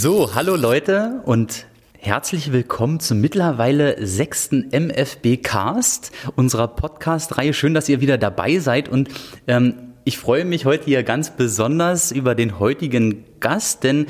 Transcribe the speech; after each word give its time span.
So, 0.00 0.32
hallo 0.36 0.54
Leute 0.54 1.22
und 1.24 1.66
herzlich 1.98 2.52
willkommen 2.52 3.00
zum 3.00 3.20
mittlerweile 3.20 4.06
sechsten 4.06 4.68
MFB 4.70 5.42
Cast 5.42 6.12
unserer 6.36 6.68
Podcast-Reihe. 6.68 7.52
Schön, 7.52 7.74
dass 7.74 7.88
ihr 7.88 8.00
wieder 8.00 8.16
dabei 8.16 8.60
seid 8.60 8.88
und 8.88 9.08
ähm, 9.48 9.74
ich 10.04 10.16
freue 10.16 10.44
mich 10.44 10.66
heute 10.66 10.84
hier 10.84 11.02
ganz 11.02 11.30
besonders 11.30 12.12
über 12.12 12.36
den 12.36 12.60
heutigen 12.60 13.24
Gast, 13.40 13.82
denn 13.82 14.06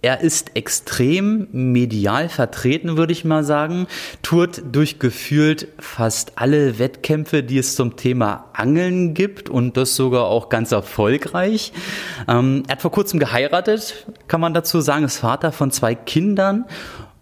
er 0.00 0.20
ist 0.20 0.54
extrem 0.54 1.48
medial 1.50 2.28
vertreten, 2.28 2.96
würde 2.96 3.12
ich 3.12 3.24
mal 3.24 3.42
sagen, 3.42 3.88
tourt 4.22 4.62
durchgefühlt 4.70 5.68
fast 5.80 6.32
alle 6.36 6.78
Wettkämpfe, 6.78 7.42
die 7.42 7.58
es 7.58 7.74
zum 7.74 7.96
Thema 7.96 8.50
Angeln 8.52 9.14
gibt 9.14 9.48
und 9.50 9.76
das 9.76 9.96
sogar 9.96 10.26
auch 10.26 10.50
ganz 10.50 10.70
erfolgreich. 10.70 11.72
Ähm, 12.28 12.62
er 12.68 12.72
hat 12.72 12.82
vor 12.82 12.92
kurzem 12.92 13.18
geheiratet, 13.18 14.06
kann 14.28 14.40
man 14.40 14.54
dazu 14.54 14.80
sagen, 14.80 15.04
ist 15.04 15.18
Vater 15.18 15.50
von 15.50 15.72
zwei 15.72 15.96
Kindern, 15.96 16.66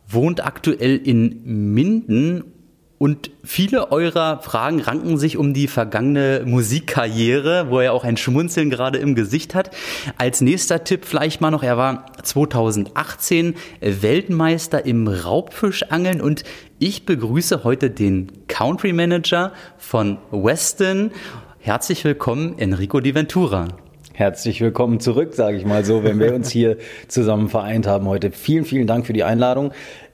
wohnt 0.06 0.45
aktuell 0.45 0.97
in 0.97 1.72
Minden 1.72 2.56
und 2.98 3.30
viele 3.44 3.92
eurer 3.92 4.41
Fragen 4.41 4.80
ranken 4.80 5.19
sich 5.19 5.36
um 5.36 5.52
die 5.52 5.69
vergangene 5.69 6.42
Musikkarriere, 6.47 7.66
wo 7.69 7.80
er 7.80 7.92
auch 7.92 8.05
ein 8.05 8.16
Schmunzeln 8.16 8.70
gerade 8.70 8.98
im 8.98 9.14
Gesicht 9.14 9.55
hat. 9.55 9.70
Als 10.16 10.41
nächster 10.41 10.83
Tipp 10.84 11.05
vielleicht 11.05 11.41
mal 11.41 11.50
noch, 11.50 11.62
er 11.62 11.77
war 11.77 12.06
2018 12.22 13.55
Weltmeister 13.80 14.86
im 14.86 15.08
Raubfischangeln 15.08 16.20
und 16.20 16.44
ich 16.78 17.05
begrüße 17.05 17.64
heute 17.64 17.91
den 17.91 18.33
Country 18.48 18.92
Manager 18.92 19.53
von 19.77 20.19
Weston. 20.31 21.10
Herzlich 21.58 22.05
willkommen, 22.05 22.58
Enrico 22.58 23.00
Di 23.00 23.14
Ventura. 23.14 23.69
Herzlich 24.16 24.62
willkommen 24.62 24.98
zurück, 24.98 25.34
sage 25.34 25.58
ich 25.58 25.66
mal 25.66 25.84
so, 25.84 26.03
wenn 26.03 26.19
wir 26.19 26.34
uns 26.34 26.48
hier 26.48 26.78
zusammen 27.06 27.50
vereint 27.50 27.86
haben 27.86 28.06
heute. 28.06 28.31
Vielen, 28.31 28.64
vielen 28.64 28.86
Dank 28.86 29.06
für 29.06 29.12
die 29.12 29.25
Einladung. 29.25 29.72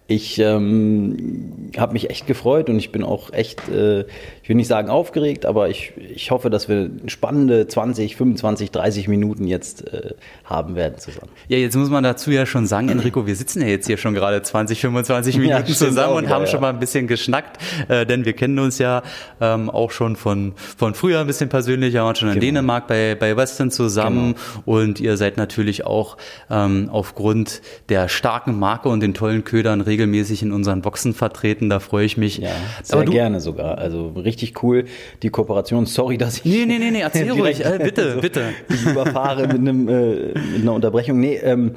Ich 0.08 0.39
ähm, 0.39 1.70
habe 1.77 1.92
mich 1.92 2.11
echt 2.11 2.27
gefreut 2.27 2.69
und 2.69 2.78
ich 2.78 2.92
bin 2.92 3.03
auch 3.03 3.33
echt, 3.33 3.69
äh, 3.69 4.05
ich 4.43 4.48
will 4.48 4.57
nicht 4.57 4.69
sagen 4.69 4.89
aufgeregt, 4.89 5.47
aber 5.47 5.69
ich, 5.69 5.93
ich 5.97 6.31
hoffe, 6.31 6.51
dass 6.51 6.69
wir 6.69 6.91
spannende 7.07 7.67
20, 7.67 8.17
25, 8.17 8.71
30 8.71 9.09
Minuten 9.09 9.47
jetzt 9.47 9.93
äh, 9.93 10.15
haben 10.45 10.75
werden 10.75 10.98
zusammen. 10.98 11.31
Ja, 11.48 11.59
jetzt 11.59 11.77
muss 11.77 11.91
man 11.91 12.03
dazu 12.05 12.31
ja 12.31 12.47
schon 12.47 12.67
sagen, 12.67 12.89
Enrico, 12.89 13.27
wir 13.27 13.37
sitzen 13.37 13.63
ja 13.63 13.69
jetzt 13.69 13.87
hier 13.87 13.97
schon 13.97 14.15
gerade 14.15 14.43
20, 14.43 14.81
25 14.81 15.37
Minuten 15.39 15.51
ja, 15.51 15.65
zusammen 15.65 16.17
und 16.17 16.29
haben 16.29 16.43
ja. 16.43 16.47
schon 16.48 16.61
mal 16.61 16.70
ein 16.70 16.81
bisschen 16.81 17.07
geschnackt, 17.07 17.59
äh, 17.89 18.07
denn 18.07 18.25
wir 18.25 18.33
kennen 18.33 18.59
uns 18.59 18.79
ja 18.79 19.03
ähm, 19.41 19.70
auch 19.70 19.91
schon 19.91 20.17
von, 20.17 20.55
von 20.57 20.95
früher 20.95 21.20
ein 21.20 21.27
bisschen 21.27 21.48
persönlicher, 21.48 22.05
waren 22.05 22.17
schon 22.17 22.29
in 22.29 22.35
genau. 22.35 22.47
Dänemark 22.47 22.87
bei, 22.87 23.15
bei 23.15 23.37
Western 23.37 23.70
zusammen 23.70 24.35
genau. 24.35 24.79
und 24.79 25.01
ihr 25.01 25.17
seid 25.17 25.37
natürlich 25.37 25.87
auch 25.87 26.17
ähm, 26.51 26.89
aufgrund 26.91 27.63
der 27.89 28.09
starken 28.09 28.59
Marke 28.59 28.89
und 28.89 29.01
den 29.01 29.15
tollen 29.15 29.45
Ködern 29.45 29.81
regelmäßig 29.81 30.13
regelmäßig 30.13 30.43
in 30.43 30.53
unseren 30.53 30.83
Boxen 30.83 31.15
vertreten. 31.15 31.69
Da 31.69 31.81
freue 31.81 32.05
ich 32.05 32.17
mich. 32.17 32.39
Ja, 32.39 32.51
sehr 32.83 33.05
du, 33.05 33.13
gerne 33.13 33.41
sogar. 33.41 33.79
Also 33.79 34.08
richtig 34.08 34.32
cool. 34.63 34.85
Die 35.23 35.31
Kooperation. 35.31 35.87
Sorry, 35.87 36.19
dass 36.19 36.39
ich. 36.39 36.45
Nee, 36.45 36.67
nee, 36.67 36.79
nee, 36.79 36.91
nee 36.91 37.01
erzähl 37.01 37.31
ruhig. 37.33 37.65
Äh, 37.65 37.79
bitte, 37.83 38.13
so, 38.15 38.20
bitte. 38.20 38.43
Ich 38.69 38.85
überfahre 38.91 39.47
mit, 39.47 39.59
einem, 39.59 39.89
äh, 39.89 40.15
mit 40.35 40.63
einer 40.63 40.73
Unterbrechung. 40.73 41.20
Nee, 41.20 41.37
ähm, 41.37 41.73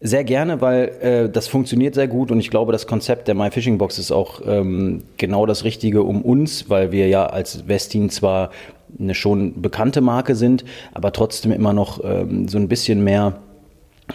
sehr 0.00 0.24
gerne, 0.24 0.62
weil 0.62 0.88
äh, 1.02 1.28
das 1.28 1.46
funktioniert 1.46 1.94
sehr 1.94 2.08
gut 2.08 2.30
und 2.30 2.40
ich 2.40 2.48
glaube, 2.48 2.72
das 2.72 2.86
Konzept 2.86 3.28
der 3.28 3.34
My 3.34 3.50
Fishing 3.50 3.76
Box 3.76 3.98
ist 3.98 4.10
auch 4.10 4.40
ähm, 4.46 5.02
genau 5.18 5.44
das 5.44 5.64
Richtige 5.64 6.02
um 6.02 6.22
uns, 6.22 6.70
weil 6.70 6.90
wir 6.90 7.06
ja 7.08 7.26
als 7.26 7.68
Westin 7.68 8.08
zwar 8.08 8.50
eine 8.98 9.14
schon 9.14 9.60
bekannte 9.60 10.00
Marke 10.00 10.34
sind, 10.36 10.64
aber 10.94 11.12
trotzdem 11.12 11.52
immer 11.52 11.74
noch 11.74 12.02
ähm, 12.02 12.48
so 12.48 12.56
ein 12.56 12.68
bisschen 12.68 13.04
mehr 13.04 13.40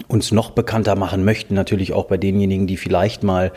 uns 0.07 0.31
noch 0.31 0.51
bekannter 0.51 0.95
machen 0.95 1.23
möchten, 1.23 1.53
natürlich 1.53 1.93
auch 1.93 2.05
bei 2.05 2.17
denjenigen, 2.17 2.67
die 2.67 2.77
vielleicht 2.77 3.23
mal 3.23 3.51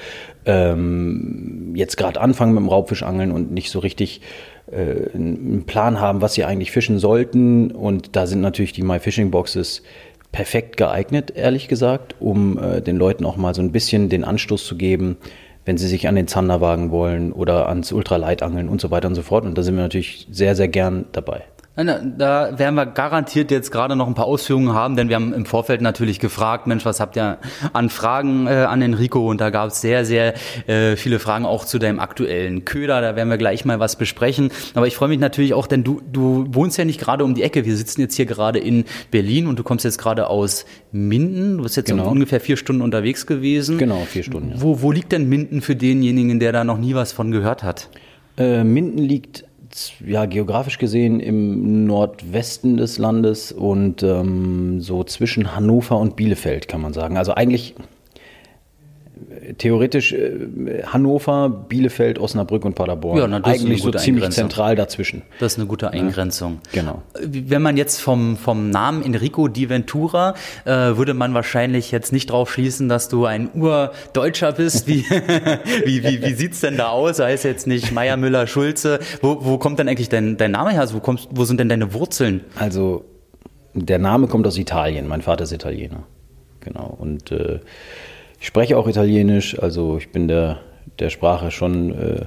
ähm, 0.49 1.75
jetzt 1.77 1.97
gerade 1.97 2.21
anfangen 2.21 2.55
mit 2.55 2.63
dem 2.63 2.69
Raubfischangeln 2.69 3.31
und 3.31 3.53
nicht 3.53 3.71
so 3.71 3.79
richtig 3.79 4.23
äh, 4.73 5.15
einen 5.15 5.65
Plan 5.67 6.01
haben, 6.01 6.23
was 6.23 6.35
sie 6.35 6.45
eigentlich 6.45 6.73
fischen 6.73 6.99
sollten. 6.99 7.71
Und 7.71 8.17
da 8.17 8.27
sind 8.27 8.41
natürlich 8.41 8.73
die 8.73 8.83
My 8.83 8.99
Fishing 8.99 9.31
Boxes 9.31 9.83
perfekt 10.33 10.79
geeignet, 10.79 11.33
ehrlich 11.37 11.69
gesagt, 11.69 12.17
um 12.19 12.59
äh, 12.59 12.81
den 12.81 12.97
Leuten 12.97 13.25
auch 13.27 13.37
mal 13.37 13.55
so 13.55 13.63
ein 13.63 13.73
bisschen 13.73 14.09
den 14.09 14.25
Anstoß 14.25 14.67
zu 14.67 14.77
geben, 14.77 15.19
wenn 15.67 15.77
sie 15.77 15.87
sich 15.87 16.09
an 16.09 16.17
den 16.17 16.29
Zander 16.29 16.63
wagen 16.63 16.91
wollen 16.91 17.31
oder 17.33 17.69
ans 17.69 17.93
Ultraleitangeln 17.93 18.71
und 18.71 18.81
so 18.81 18.91
weiter 18.91 19.09
und 19.09 19.15
so 19.15 19.23
fort. 19.23 19.45
Und 19.45 19.57
da 19.57 19.63
sind 19.63 19.77
wir 19.77 19.83
natürlich 19.83 20.27
sehr, 20.31 20.57
sehr 20.57 20.69
gern 20.69 21.05
dabei. 21.13 21.45
Da 21.85 22.59
werden 22.59 22.75
wir 22.75 22.87
garantiert 22.87 23.53
jetzt 23.53 23.71
gerade 23.71 23.95
noch 23.95 24.09
ein 24.09 24.15
paar 24.15 24.25
Ausführungen 24.25 24.73
haben, 24.73 24.97
denn 24.97 25.09
wir 25.09 25.15
haben 25.15 25.33
im 25.33 25.47
Vorfeld 25.47 25.81
natürlich 25.81 26.19
gefragt, 26.19 26.67
Mensch, 26.67 26.85
was 26.85 26.99
habt 26.99 27.17
ihr 27.17 27.39
an 27.73 27.89
Fragen 27.89 28.49
äh, 28.49 28.65
an 28.69 28.83
Enrico? 28.83 29.29
Und 29.31 29.41
da 29.41 29.51
gab 29.51 29.69
es 29.69 29.81
sehr, 29.81 30.05
sehr 30.05 30.35
äh, 30.67 30.97
viele 30.97 31.21
Fragen 31.21 31.45
auch 31.45 31.65
zu 31.65 31.79
deinem 31.79 32.01
aktuellen 32.01 32.65
Köder. 32.65 33.01
Da 33.01 33.15
werden 33.15 33.29
wir 33.29 33.39
gleich 33.39 33.65
mal 33.65 33.79
was 33.79 33.95
besprechen. 33.95 34.51
Aber 34.75 34.89
ich 34.89 34.97
freue 34.97 35.09
mich 35.09 35.21
natürlich 35.21 35.55
auch, 35.55 35.69
denn 35.69 35.85
du, 35.85 36.01
du 36.13 36.47
wohnst 36.51 36.79
ja 36.79 36.85
nicht 36.85 37.01
gerade 37.01 37.23
um 37.23 37.35
die 37.35 37.45
Ecke. 37.45 37.65
Wir 37.65 37.77
sitzen 37.77 38.01
jetzt 38.01 38.17
hier 38.17 38.27
gerade 38.27 38.59
in 38.59 38.85
Berlin 39.13 39.47
und 39.47 39.57
du 39.57 39.63
kommst 39.63 39.85
jetzt 39.85 39.99
gerade 39.99 40.27
aus 40.27 40.67
Minden. 40.91 41.59
Du 41.59 41.63
bist 41.63 41.77
jetzt 41.77 41.91
genau. 41.91 42.11
ungefähr 42.11 42.41
vier 42.41 42.57
Stunden 42.57 42.83
unterwegs 42.83 43.25
gewesen. 43.25 43.79
Genau, 43.79 44.05
vier 44.05 44.25
Stunden. 44.25 44.51
Ja. 44.51 44.63
Wo, 44.63 44.83
wo 44.83 44.91
liegt 44.91 45.13
denn 45.13 45.29
Minden 45.29 45.61
für 45.61 45.77
denjenigen, 45.77 46.41
der 46.41 46.51
da 46.51 46.65
noch 46.65 46.79
nie 46.79 46.97
was 46.97 47.13
von 47.13 47.31
gehört 47.31 47.63
hat? 47.63 47.89
Äh, 48.37 48.65
Minden 48.65 48.99
liegt 48.99 49.45
ja, 50.05 50.27
geografisch 50.27 50.79
gesehen 50.79 51.21
im 51.21 51.87
Nordwesten 51.87 52.77
des 52.77 52.99
Landes 52.99 53.53
und 53.53 54.03
ähm, 54.03 54.81
so 54.81 55.05
zwischen 55.05 55.55
Hannover 55.55 55.99
und 55.99 56.17
Bielefeld, 56.17 56.69
kann 56.69 56.81
man 56.81 56.93
sagen. 56.93 57.17
Also 57.17 57.35
eigentlich 57.35 57.75
theoretisch 59.59 60.13
äh, 60.13 60.83
Hannover, 60.87 61.49
Bielefeld, 61.49 62.19
Osnabrück 62.19 62.65
und 62.65 62.75
Paderborn. 62.75 63.19
Ja, 63.19 63.27
na, 63.27 63.45
Eigentlich 63.45 63.83
so 63.83 63.91
ziemlich 63.91 64.31
zentral 64.31 64.77
dazwischen. 64.77 65.23
Das 65.41 65.53
ist 65.53 65.59
eine 65.59 65.67
gute 65.67 65.91
Eingrenzung. 65.91 66.61
Ja, 66.73 66.83
genau. 66.83 67.03
Wenn 67.23 67.63
man 67.63 67.77
jetzt 67.77 68.01
vom, 68.01 68.37
vom 68.37 68.71
Namen 68.71 69.03
Enrico 69.03 69.49
Di 69.49 69.69
Ventura, 69.69 70.35
äh, 70.65 70.71
würde 70.71 71.15
man 71.15 71.35
wahrscheinlich 71.35 71.91
jetzt 71.91 72.13
nicht 72.13 72.31
drauf 72.31 72.53
schließen, 72.53 72.89
dass 72.89 73.09
du 73.09 73.25
ein 73.25 73.51
Urdeutscher 73.55 74.53
bist. 74.53 74.87
Wie, 74.87 75.05
wie, 75.85 76.05
wie, 76.05 76.23
wie 76.23 76.35
sieht's 76.35 76.61
denn 76.61 76.77
da 76.77 76.89
aus? 76.89 77.19
Heißt 77.19 77.45
jetzt 77.45 77.67
nicht 77.67 77.93
Meier, 77.93 78.17
Müller, 78.17 78.47
Schulze. 78.47 79.01
Wo, 79.23 79.39
wo 79.41 79.59
kommt 79.59 79.79
denn 79.79 79.89
eigentlich 79.89 80.09
dein, 80.09 80.37
dein 80.37 80.53
Name 80.53 80.71
her? 80.71 80.81
Also 80.81 80.97
wo, 80.97 81.01
kommst, 81.01 81.29
wo 81.31 81.45
sind 81.45 81.59
denn 81.59 81.69
deine 81.69 81.93
Wurzeln? 81.95 82.45
Also 82.57 83.05
der 83.75 83.99
Name 83.99 84.27
kommt 84.27 84.47
aus 84.47 84.59
Italien. 84.59 85.07
Mein 85.07 85.23
Vater 85.23 85.45
ist 85.45 85.53
Italiener. 85.53 86.05
Genau. 86.61 86.97
Und 86.99 87.33
äh, 87.33 87.61
ich 88.41 88.47
spreche 88.47 88.77
auch 88.77 88.87
Italienisch, 88.87 89.59
also 89.59 89.99
ich 89.99 90.11
bin 90.11 90.29
der, 90.29 90.61
der 90.99 91.11
Sprache 91.11 91.51
schon 91.51 91.93
äh, 91.93 92.21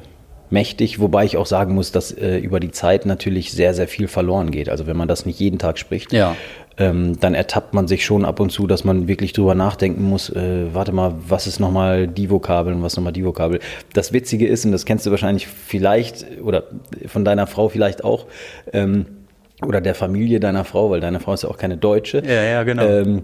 mächtig, 0.51 0.99
wobei 0.99 1.25
ich 1.25 1.37
auch 1.37 1.45
sagen 1.45 1.73
muss, 1.73 1.91
dass 1.91 2.11
äh, 2.11 2.37
über 2.37 2.59
die 2.59 2.71
Zeit 2.71 3.05
natürlich 3.05 3.51
sehr, 3.51 3.73
sehr 3.73 3.87
viel 3.87 4.07
verloren 4.07 4.51
geht. 4.51 4.69
Also 4.69 4.85
wenn 4.85 4.97
man 4.97 5.07
das 5.07 5.25
nicht 5.25 5.39
jeden 5.39 5.57
Tag 5.57 5.79
spricht, 5.79 6.11
ja. 6.11 6.35
ähm, 6.77 7.17
dann 7.19 7.33
ertappt 7.33 7.73
man 7.73 7.87
sich 7.87 8.05
schon 8.05 8.25
ab 8.25 8.39
und 8.41 8.51
zu, 8.51 8.67
dass 8.67 8.83
man 8.83 9.07
wirklich 9.07 9.31
drüber 9.31 9.55
nachdenken 9.55 10.03
muss, 10.03 10.29
äh, 10.29 10.73
warte 10.73 10.91
mal, 10.91 11.13
was 11.27 11.47
ist 11.47 11.59
nochmal 11.59 12.07
die 12.07 12.29
Vokabel 12.29 12.73
und 12.73 12.83
was 12.83 12.97
nochmal 12.97 13.13
die 13.13 13.23
Vokabel. 13.23 13.59
Das 13.93 14.11
Witzige 14.11 14.47
ist, 14.47 14.65
und 14.65 14.73
das 14.73 14.85
kennst 14.85 15.05
du 15.05 15.11
wahrscheinlich 15.11 15.47
vielleicht 15.47 16.25
oder 16.43 16.63
von 17.07 17.23
deiner 17.23 17.47
Frau 17.47 17.69
vielleicht 17.69 18.03
auch, 18.03 18.25
ähm, 18.73 19.05
oder 19.65 19.79
der 19.79 19.95
Familie 19.95 20.39
deiner 20.39 20.65
Frau, 20.65 20.89
weil 20.89 20.99
deine 20.99 21.19
Frau 21.19 21.33
ist 21.33 21.43
ja 21.43 21.49
auch 21.49 21.57
keine 21.57 21.77
Deutsche. 21.77 22.23
Ja, 22.25 22.43
ja, 22.43 22.63
genau. 22.63 22.83
Ähm, 22.83 23.23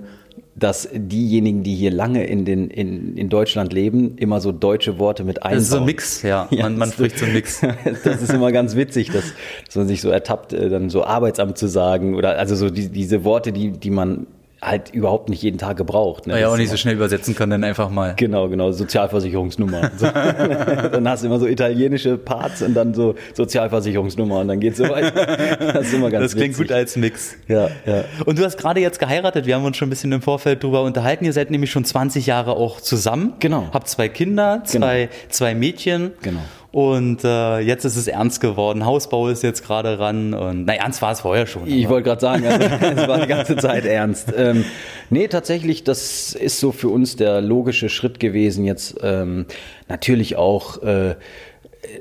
dass 0.58 0.90
diejenigen, 0.92 1.62
die 1.62 1.76
hier 1.76 1.92
lange 1.92 2.26
in, 2.26 2.44
den, 2.44 2.70
in, 2.70 3.16
in 3.16 3.30
Deutschland 3.30 3.74
leben, 3.74 4.18
immer 4.18 4.42
so 4.42 4.52
deutsche 4.52 4.98
Worte 4.98 5.24
mit 5.24 5.44
einbauen. 5.44 5.56
Das 5.56 5.64
ist 5.64 5.70
so 5.70 5.78
ein 5.78 5.86
Mix, 5.86 6.24
ja. 6.24 6.48
ja 6.50 6.64
man, 6.64 6.78
man 6.78 6.92
spricht 6.92 7.20
so 7.20 7.26
ein 7.26 7.34
Mix. 7.34 7.62
das 8.04 8.22
ist 8.24 8.34
immer 8.34 8.52
ganz 8.52 8.76
witzig, 8.76 9.12
dass, 9.12 9.34
dass 9.66 9.76
man 9.76 9.88
sich 9.88 10.02
so 10.02 10.10
ertappt, 10.10 10.54
äh, 10.54 10.70
dann 10.70 10.90
so 10.90 11.04
Arbeitsamt 11.04 11.60
zu 11.60 11.68
sagen 11.68 12.16
oder 12.16 12.40
also 12.40 12.56
so 12.56 12.72
die, 12.72 12.90
diese 12.90 13.24
Worte, 13.24 13.52
die, 13.52 13.72
die 13.72 13.92
man 13.92 14.26
halt 14.62 14.90
überhaupt 14.94 15.30
nicht 15.30 15.42
jeden 15.42 15.58
Tag 15.58 15.78
gebraucht. 15.78 16.28
Ne? 16.28 16.40
Ja, 16.40 16.50
auch 16.50 16.58
nicht 16.58 16.70
so 16.70 16.78
schnell 16.78 16.96
übersetzen 16.96 17.36
kann, 17.36 17.50
dann 17.50 17.64
einfach 17.64 17.90
mal. 17.90 18.14
Genau, 18.16 18.50
genau, 18.50 18.72
Sozialversicherungsnummer. 18.72 19.92
So. 19.98 20.06
dann 20.92 21.08
hast 21.08 21.24
du 21.24 21.28
immer 21.28 21.40
so 21.40 21.48
italienische 21.48 22.18
Parts 22.18 22.62
und 22.62 22.74
dann 22.74 22.94
so 22.94 23.16
Sozialversicherungsnummer 23.34 24.40
und 24.40 24.48
dann 24.48 24.60
geht's 24.60 24.78
so 24.78 24.84
weiter. 24.90 25.26
Das 25.74 25.88
ist 25.88 25.94
immer 25.94 26.10
ganz 26.10 26.26
Das 26.26 26.36
klingt 26.36 26.56
witzig. 26.56 26.68
gut 26.68 26.76
als 26.76 26.96
Mix. 26.96 27.36
Ja, 27.48 27.70
ja. 27.86 28.04
Und 28.26 28.38
du 28.38 28.44
hast 28.46 28.58
gerade 28.58 28.80
jetzt 28.80 29.00
geheiratet, 29.00 29.46
wir 29.46 29.56
haben 29.56 29.66
uns 29.66 29.78
schon 29.78 29.88
ein 29.88 29.90
bisschen 29.90 30.12
im 30.12 30.22
Vorfeld 30.22 30.64
drüber 30.64 30.84
unterhalten. 30.84 31.26
Ihr 31.26 31.34
seid 31.34 31.52
nämlich 31.52 31.72
schon 31.72 31.86
20 31.86 32.26
Jahre 32.26 32.52
auch 32.52 32.82
zusammen. 32.82 33.34
Genau. 33.40 33.70
Habt 33.74 33.88
zwei 33.88 34.10
Kinder, 34.10 34.62
zwei, 34.66 35.06
genau. 35.06 35.12
zwei 35.30 35.56
Mädchen. 35.56 36.12
Genau. 36.22 36.42
Und 36.72 37.24
äh, 37.24 37.60
jetzt 37.60 37.86
ist 37.86 37.96
es 37.96 38.08
ernst 38.08 38.42
geworden. 38.42 38.86
Hausbau 38.86 39.30
ist 39.30 39.42
jetzt 39.42 39.64
gerade 39.64 40.00
ran. 40.00 40.34
Und 40.34 40.66
na, 40.66 40.74
ernst 40.74 41.02
war 41.02 41.12
es 41.12 41.22
vorher 41.22 41.48
schon. 41.48 41.66
Ich 41.68 41.88
wollte 41.88 42.10
gerade 42.10 42.22
sagen, 42.22 42.46
also, 42.46 42.62
es 43.02 43.08
war 43.08 43.20
die 43.22 43.28
ganze 43.28 43.56
Zeit 43.56 43.86
ernst. 43.86 44.34
Ähm, 44.36 44.66
nee, 45.10 45.28
tatsächlich, 45.28 45.84
das 45.84 46.34
ist 46.34 46.60
so 46.60 46.72
für 46.72 46.90
uns 46.90 47.16
der 47.16 47.42
logische 47.42 47.90
Schritt 47.90 48.20
gewesen. 48.20 48.66
Jetzt 48.66 48.98
ähm, 49.02 49.46
natürlich 49.88 50.36
auch, 50.36 50.82
äh, 50.84 51.16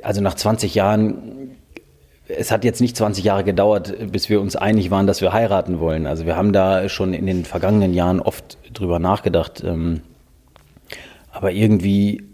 also 0.03 0.21
nach 0.21 0.35
20 0.35 0.75
Jahren 0.75 1.57
es 2.29 2.51
hat 2.51 2.65
jetzt 2.65 2.81
nicht 2.81 2.97
20 2.97 3.25
Jahre 3.25 3.45
gedauert, 3.45 4.11
bis 4.11 4.29
wir 4.29 4.41
uns 4.41 4.57
einig 4.57 4.91
waren, 4.91 5.07
dass 5.07 5.21
wir 5.21 5.33
heiraten 5.33 5.79
wollen. 5.79 6.07
Also 6.07 6.27
wir 6.27 6.37
haben 6.37 6.53
da 6.53 6.89
schon 6.89 7.15
in 7.15 7.27
den 7.27 7.45
vergangenen 7.45 7.95
Jahren 7.95 8.21
oft 8.21 8.59
drüber 8.73 8.99
nachgedacht. 8.99 9.63
Ähm, 9.65 10.01
aber 11.31 11.53
irgendwie 11.53 12.25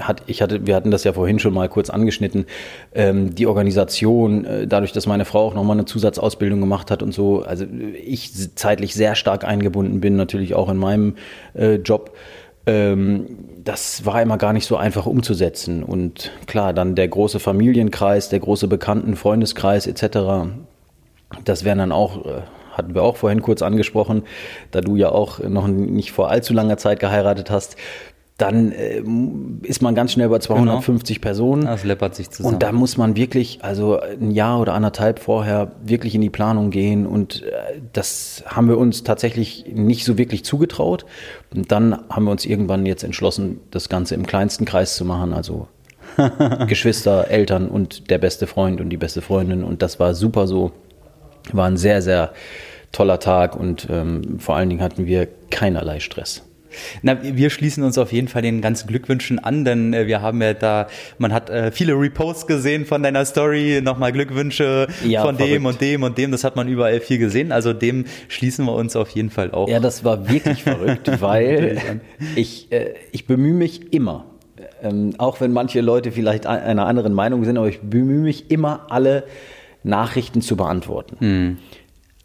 hat, 0.00 0.22
ich 0.26 0.42
hatte, 0.42 0.66
wir 0.66 0.74
hatten 0.74 0.90
das 0.90 1.04
ja 1.04 1.12
vorhin 1.12 1.38
schon 1.38 1.54
mal 1.54 1.68
kurz 1.68 1.90
angeschnitten, 1.90 2.46
ähm, 2.94 3.34
die 3.34 3.46
Organisation, 3.46 4.44
äh, 4.44 4.66
dadurch, 4.66 4.92
dass 4.92 5.06
meine 5.06 5.24
Frau 5.24 5.46
auch 5.46 5.54
nochmal 5.54 5.76
eine 5.76 5.84
Zusatzausbildung 5.84 6.60
gemacht 6.60 6.90
hat 6.90 7.02
und 7.02 7.12
so, 7.12 7.42
also 7.42 7.64
ich 8.04 8.54
zeitlich 8.56 8.94
sehr 8.94 9.14
stark 9.14 9.44
eingebunden 9.44 10.00
bin, 10.00 10.16
natürlich 10.16 10.54
auch 10.54 10.68
in 10.68 10.76
meinem 10.76 11.16
äh, 11.54 11.76
Job. 11.76 12.16
Ähm, 12.66 13.26
das 13.64 14.04
war 14.04 14.20
immer 14.22 14.38
gar 14.38 14.52
nicht 14.52 14.66
so 14.66 14.76
einfach 14.76 15.06
umzusetzen. 15.06 15.82
Und 15.82 16.32
klar, 16.46 16.72
dann 16.72 16.94
der 16.94 17.08
große 17.08 17.40
Familienkreis, 17.40 18.28
der 18.28 18.40
große 18.40 18.68
Bekannten, 18.68 19.16
Freundeskreis 19.16 19.86
etc., 19.86 20.50
das 21.44 21.64
wären 21.64 21.78
dann 21.78 21.92
auch 21.92 22.26
äh, 22.26 22.40
hatten 22.80 22.94
wir 22.94 23.02
auch 23.02 23.16
vorhin 23.16 23.42
kurz 23.42 23.62
angesprochen, 23.62 24.22
da 24.70 24.80
du 24.80 24.96
ja 24.96 25.10
auch 25.10 25.38
noch 25.40 25.68
nicht 25.68 26.12
vor 26.12 26.30
allzu 26.30 26.54
langer 26.54 26.78
Zeit 26.78 27.00
geheiratet 27.00 27.50
hast, 27.50 27.76
dann 28.40 28.72
äh, 28.72 29.02
ist 29.62 29.82
man 29.82 29.94
ganz 29.94 30.12
schnell 30.12 30.28
bei 30.28 30.38
250 30.38 31.16
genau. 31.16 31.22
Personen. 31.22 31.64
Das 31.64 31.84
läppert 31.84 32.14
sich 32.14 32.30
zusammen. 32.30 32.54
Und 32.54 32.62
da 32.62 32.72
muss 32.72 32.96
man 32.96 33.16
wirklich, 33.16 33.58
also 33.62 34.00
ein 34.00 34.30
Jahr 34.30 34.60
oder 34.60 34.74
anderthalb 34.74 35.18
vorher 35.18 35.72
wirklich 35.82 36.14
in 36.14 36.20
die 36.20 36.30
Planung 36.30 36.70
gehen. 36.70 37.06
Und 37.06 37.42
äh, 37.42 37.80
das 37.92 38.42
haben 38.46 38.68
wir 38.68 38.78
uns 38.78 39.04
tatsächlich 39.04 39.66
nicht 39.72 40.04
so 40.04 40.18
wirklich 40.18 40.44
zugetraut. 40.44 41.04
Und 41.54 41.70
dann 41.70 41.98
haben 42.08 42.24
wir 42.24 42.30
uns 42.30 42.46
irgendwann 42.46 42.86
jetzt 42.86 43.04
entschlossen, 43.04 43.60
das 43.70 43.88
Ganze 43.88 44.14
im 44.14 44.26
kleinsten 44.26 44.64
Kreis 44.64 44.96
zu 44.96 45.04
machen. 45.04 45.32
Also 45.32 45.68
Geschwister, 46.66 47.28
Eltern 47.28 47.68
und 47.68 48.10
der 48.10 48.18
beste 48.18 48.46
Freund 48.46 48.80
und 48.80 48.90
die 48.90 48.96
beste 48.96 49.20
Freundin. 49.22 49.64
Und 49.64 49.82
das 49.82 50.00
war 50.00 50.14
super 50.14 50.46
so. 50.46 50.72
War 51.52 51.66
ein 51.66 51.76
sehr, 51.76 52.02
sehr 52.02 52.32
toller 52.92 53.18
Tag 53.18 53.56
und 53.56 53.86
ähm, 53.90 54.38
vor 54.38 54.56
allen 54.56 54.68
Dingen 54.68 54.82
hatten 54.82 55.06
wir 55.06 55.28
keinerlei 55.50 56.00
Stress. 56.00 56.42
Na, 57.02 57.18
wir 57.22 57.50
schließen 57.50 57.82
uns 57.82 57.98
auf 57.98 58.12
jeden 58.12 58.28
Fall 58.28 58.42
den 58.42 58.60
ganzen 58.60 58.86
Glückwünschen 58.86 59.38
an, 59.38 59.64
denn 59.64 59.92
äh, 59.92 60.06
wir 60.06 60.22
haben 60.22 60.40
ja 60.42 60.54
da, 60.54 60.88
man 61.18 61.32
hat 61.32 61.50
äh, 61.50 61.72
viele 61.72 61.94
Reposts 61.94 62.46
gesehen 62.46 62.86
von 62.86 63.02
deiner 63.02 63.24
Story, 63.24 63.80
nochmal 63.82 64.12
Glückwünsche 64.12 64.88
ja, 65.04 65.22
von 65.22 65.36
verrückt. 65.36 65.54
dem 65.54 65.66
und 65.66 65.80
dem 65.80 66.02
und 66.02 66.18
dem, 66.18 66.30
das 66.30 66.44
hat 66.44 66.56
man 66.56 66.68
überall 66.68 67.00
viel 67.00 67.18
gesehen, 67.18 67.52
also 67.52 67.72
dem 67.72 68.04
schließen 68.28 68.64
wir 68.64 68.74
uns 68.74 68.96
auf 68.96 69.10
jeden 69.10 69.30
Fall 69.30 69.50
auch. 69.52 69.68
Ja, 69.68 69.80
das 69.80 70.04
war 70.04 70.28
wirklich 70.28 70.62
verrückt, 70.62 71.10
weil 71.20 72.00
ich, 72.36 72.70
äh, 72.72 72.94
ich 73.12 73.26
bemühe 73.26 73.54
mich 73.54 73.92
immer, 73.92 74.26
ähm, 74.82 75.14
auch 75.18 75.40
wenn 75.40 75.52
manche 75.52 75.80
Leute 75.80 76.12
vielleicht 76.12 76.46
einer 76.46 76.86
anderen 76.86 77.12
Meinung 77.12 77.44
sind, 77.44 77.56
aber 77.56 77.68
ich 77.68 77.80
bemühe 77.80 78.20
mich 78.20 78.50
immer, 78.50 78.86
alle 78.90 79.24
Nachrichten 79.82 80.42
zu 80.42 80.56
beantworten. 80.56 81.16
Hm. 81.18 81.58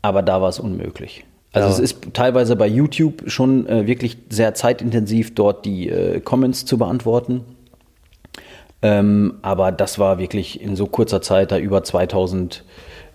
Aber 0.02 0.22
da 0.22 0.42
war 0.42 0.50
es 0.50 0.60
unmöglich. 0.60 1.26
Also 1.56 1.70
ja. 1.70 1.74
es 1.74 1.80
ist 1.80 2.14
teilweise 2.14 2.58
bei 2.58 2.68
YouTube 2.68 3.24
schon 3.28 3.66
äh, 3.68 3.88
wirklich 3.88 4.18
sehr 4.30 4.54
zeitintensiv, 4.56 5.34
dort 5.36 5.64
die 5.64 5.90
äh, 5.90 6.20
Comments 6.20 6.66
zu 6.66 6.78
beantworten. 6.78 7.46
Ähm, 8.82 9.36
aber 9.42 9.72
das 9.72 9.98
war 9.98 10.20
wirklich 10.20 10.60
in 10.62 10.76
so 10.76 10.86
kurzer 10.86 11.22
Zeit 11.22 11.54
da 11.54 11.58
über 11.58 11.82
2000 11.82 12.66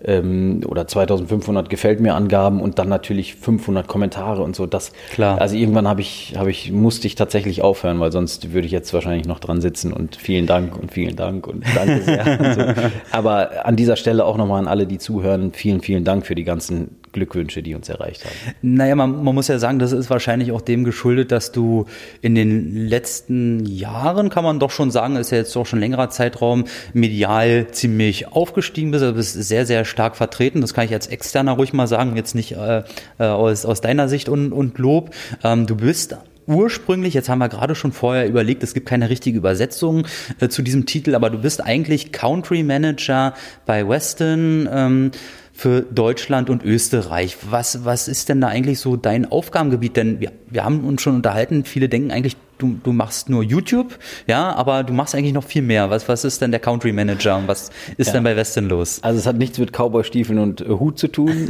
ähm, 0.05 0.61
oder 0.67 0.87
2500 0.87 1.69
gefällt 1.69 1.99
mir 1.99 2.15
Angaben 2.15 2.61
und 2.61 2.79
dann 2.79 2.89
natürlich 2.89 3.35
500 3.35 3.87
Kommentare 3.87 4.41
und 4.43 4.55
so. 4.55 4.65
Das, 4.65 4.91
Klar. 5.11 5.39
Also 5.39 5.55
irgendwann 5.55 5.87
habe 5.87 6.01
ich, 6.01 6.33
habe 6.37 6.51
ich, 6.51 6.71
musste 6.71 7.07
ich 7.07 7.15
tatsächlich 7.15 7.61
aufhören, 7.61 7.99
weil 7.99 8.11
sonst 8.11 8.53
würde 8.53 8.65
ich 8.65 8.71
jetzt 8.71 8.93
wahrscheinlich 8.93 9.27
noch 9.27 9.39
dran 9.39 9.61
sitzen 9.61 9.93
und 9.93 10.15
vielen 10.15 10.47
Dank 10.47 10.77
und 10.77 10.91
vielen 10.91 11.15
Dank 11.15 11.47
und 11.47 11.63
danke 11.75 12.01
sehr. 12.01 12.55
so. 12.55 12.91
Aber 13.11 13.65
an 13.65 13.75
dieser 13.75 13.95
Stelle 13.95 14.25
auch 14.25 14.37
nochmal 14.37 14.59
an 14.59 14.67
alle, 14.67 14.87
die 14.87 14.97
zuhören, 14.97 15.53
vielen, 15.53 15.81
vielen 15.81 16.03
Dank 16.03 16.25
für 16.25 16.35
die 16.35 16.43
ganzen 16.43 17.01
Glückwünsche, 17.11 17.61
die 17.61 17.75
uns 17.75 17.89
erreicht 17.89 18.23
haben. 18.25 18.55
Naja, 18.61 18.95
man, 18.95 19.23
man 19.23 19.35
muss 19.35 19.47
ja 19.47 19.59
sagen, 19.59 19.79
das 19.79 19.91
ist 19.91 20.09
wahrscheinlich 20.09 20.51
auch 20.51 20.61
dem 20.61 20.83
geschuldet, 20.83 21.31
dass 21.31 21.51
du 21.51 21.85
in 22.21 22.35
den 22.35 22.87
letzten 22.87 23.65
Jahren, 23.65 24.29
kann 24.29 24.43
man 24.43 24.59
doch 24.59 24.71
schon 24.71 24.91
sagen, 24.91 25.15
ist 25.17 25.31
ja 25.31 25.37
jetzt 25.37 25.55
doch 25.55 25.65
schon 25.65 25.79
längerer 25.79 26.09
Zeitraum, 26.09 26.65
medial 26.93 27.67
ziemlich 27.71 28.31
aufgestiegen 28.31 28.91
bist. 28.91 29.03
Du 29.03 29.13
bist 29.13 29.33
sehr, 29.33 29.65
sehr 29.65 29.83
stark 29.91 30.15
vertreten. 30.15 30.61
Das 30.61 30.73
kann 30.73 30.85
ich 30.85 30.93
als 30.93 31.07
Externer 31.07 31.51
ruhig 31.53 31.73
mal 31.73 31.87
sagen, 31.87 32.15
jetzt 32.15 32.33
nicht 32.33 32.53
äh, 32.53 32.83
äh 33.19 33.23
aus, 33.25 33.65
aus 33.65 33.81
deiner 33.81 34.09
Sicht 34.09 34.29
und, 34.29 34.51
und 34.51 34.77
Lob. 34.79 35.11
Ähm, 35.43 35.67
du 35.67 35.75
bist 35.75 36.17
ursprünglich, 36.47 37.13
jetzt 37.13 37.29
haben 37.29 37.39
wir 37.39 37.49
gerade 37.49 37.75
schon 37.75 37.91
vorher 37.91 38.27
überlegt, 38.27 38.63
es 38.63 38.73
gibt 38.73 38.87
keine 38.87 39.09
richtige 39.09 39.37
Übersetzung 39.37 40.07
äh, 40.39 40.49
zu 40.49 40.61
diesem 40.61 40.85
Titel, 40.85 41.15
aber 41.15 41.29
du 41.29 41.37
bist 41.37 41.63
eigentlich 41.63 42.11
Country 42.11 42.63
Manager 42.63 43.33
bei 43.65 43.87
Weston. 43.87 44.67
Ähm, 44.71 45.11
für 45.53 45.81
Deutschland 45.81 46.49
und 46.49 46.63
Österreich. 46.63 47.37
Was, 47.49 47.85
was 47.85 48.07
ist 48.07 48.29
denn 48.29 48.41
da 48.41 48.47
eigentlich 48.47 48.79
so 48.79 48.95
dein 48.95 49.31
Aufgabengebiet? 49.31 49.95
Denn 49.95 50.19
wir, 50.19 50.31
wir 50.49 50.65
haben 50.65 50.83
uns 50.85 51.03
schon 51.03 51.13
unterhalten, 51.13 51.65
viele 51.65 51.87
denken 51.87 52.09
eigentlich, 52.09 52.35
du, 52.61 52.77
du 52.83 52.93
machst 52.93 53.29
nur 53.29 53.43
YouTube, 53.43 53.97
ja, 54.27 54.53
aber 54.53 54.83
du 54.83 54.93
machst 54.93 55.15
eigentlich 55.15 55.33
noch 55.33 55.43
viel 55.43 55.61
mehr. 55.61 55.89
Was, 55.89 56.07
was 56.07 56.23
ist 56.23 56.41
denn 56.41 56.51
der 56.51 56.59
Country 56.59 56.91
Manager 56.91 57.37
und 57.37 57.47
was 57.47 57.71
ist 57.97 58.07
ja. 58.07 58.13
denn 58.13 58.23
bei 58.23 58.35
Weston 58.35 58.69
los? 58.69 58.99
Also 59.01 59.19
es 59.19 59.25
hat 59.25 59.37
nichts 59.37 59.57
mit 59.57 59.73
Cowboy-Stiefeln 59.73 60.39
und 60.39 60.61
äh, 60.61 60.69
Hut 60.69 60.99
zu 60.99 61.07
tun. 61.07 61.47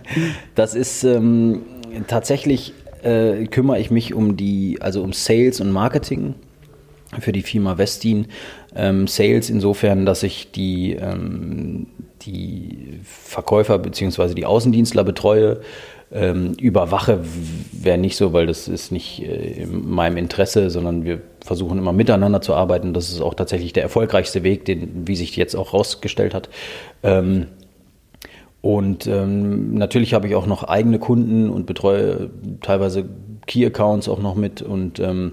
das 0.54 0.74
ist 0.74 1.04
ähm, 1.04 1.62
tatsächlich 2.06 2.72
äh, 3.02 3.46
kümmere 3.46 3.80
ich 3.80 3.90
mich 3.90 4.14
um 4.14 4.36
die, 4.36 4.78
also 4.80 5.02
um 5.02 5.12
Sales 5.12 5.60
und 5.60 5.70
Marketing 5.70 6.34
für 7.18 7.32
die 7.32 7.42
Firma 7.42 7.76
Westin. 7.78 8.26
Ähm, 8.74 9.06
Sales 9.06 9.50
insofern, 9.50 10.06
dass 10.06 10.22
ich 10.22 10.50
die 10.52 10.92
ähm, 10.92 11.86
die 12.22 13.00
Verkäufer 13.04 13.78
bzw. 13.78 14.34
die 14.34 14.46
Außendienstler 14.46 15.04
betreue. 15.04 15.60
Ähm, 16.14 16.54
überwache 16.60 17.24
wäre 17.72 17.98
nicht 17.98 18.16
so, 18.16 18.32
weil 18.32 18.46
das 18.46 18.68
ist 18.68 18.92
nicht 18.92 19.20
äh, 19.20 19.62
in 19.64 19.90
meinem 19.90 20.16
Interesse, 20.16 20.70
sondern 20.70 21.04
wir 21.04 21.20
versuchen 21.44 21.76
immer 21.76 21.92
miteinander 21.92 22.40
zu 22.40 22.54
arbeiten. 22.54 22.94
Das 22.94 23.10
ist 23.10 23.20
auch 23.20 23.34
tatsächlich 23.34 23.72
der 23.72 23.82
erfolgreichste 23.82 24.44
Weg, 24.44 24.64
den, 24.64 25.08
wie 25.08 25.16
sich 25.16 25.36
jetzt 25.36 25.56
auch 25.56 25.74
rausgestellt 25.74 26.32
hat. 26.32 26.48
Ähm, 27.02 27.48
und 28.60 29.08
ähm, 29.08 29.74
natürlich 29.74 30.14
habe 30.14 30.28
ich 30.28 30.36
auch 30.36 30.46
noch 30.46 30.62
eigene 30.62 31.00
Kunden 31.00 31.50
und 31.50 31.66
betreue 31.66 32.30
teilweise 32.62 33.04
Key 33.46 33.66
Accounts 33.66 34.08
auch 34.08 34.22
noch 34.22 34.36
mit 34.36 34.62
und 34.62 35.00
ähm, 35.00 35.32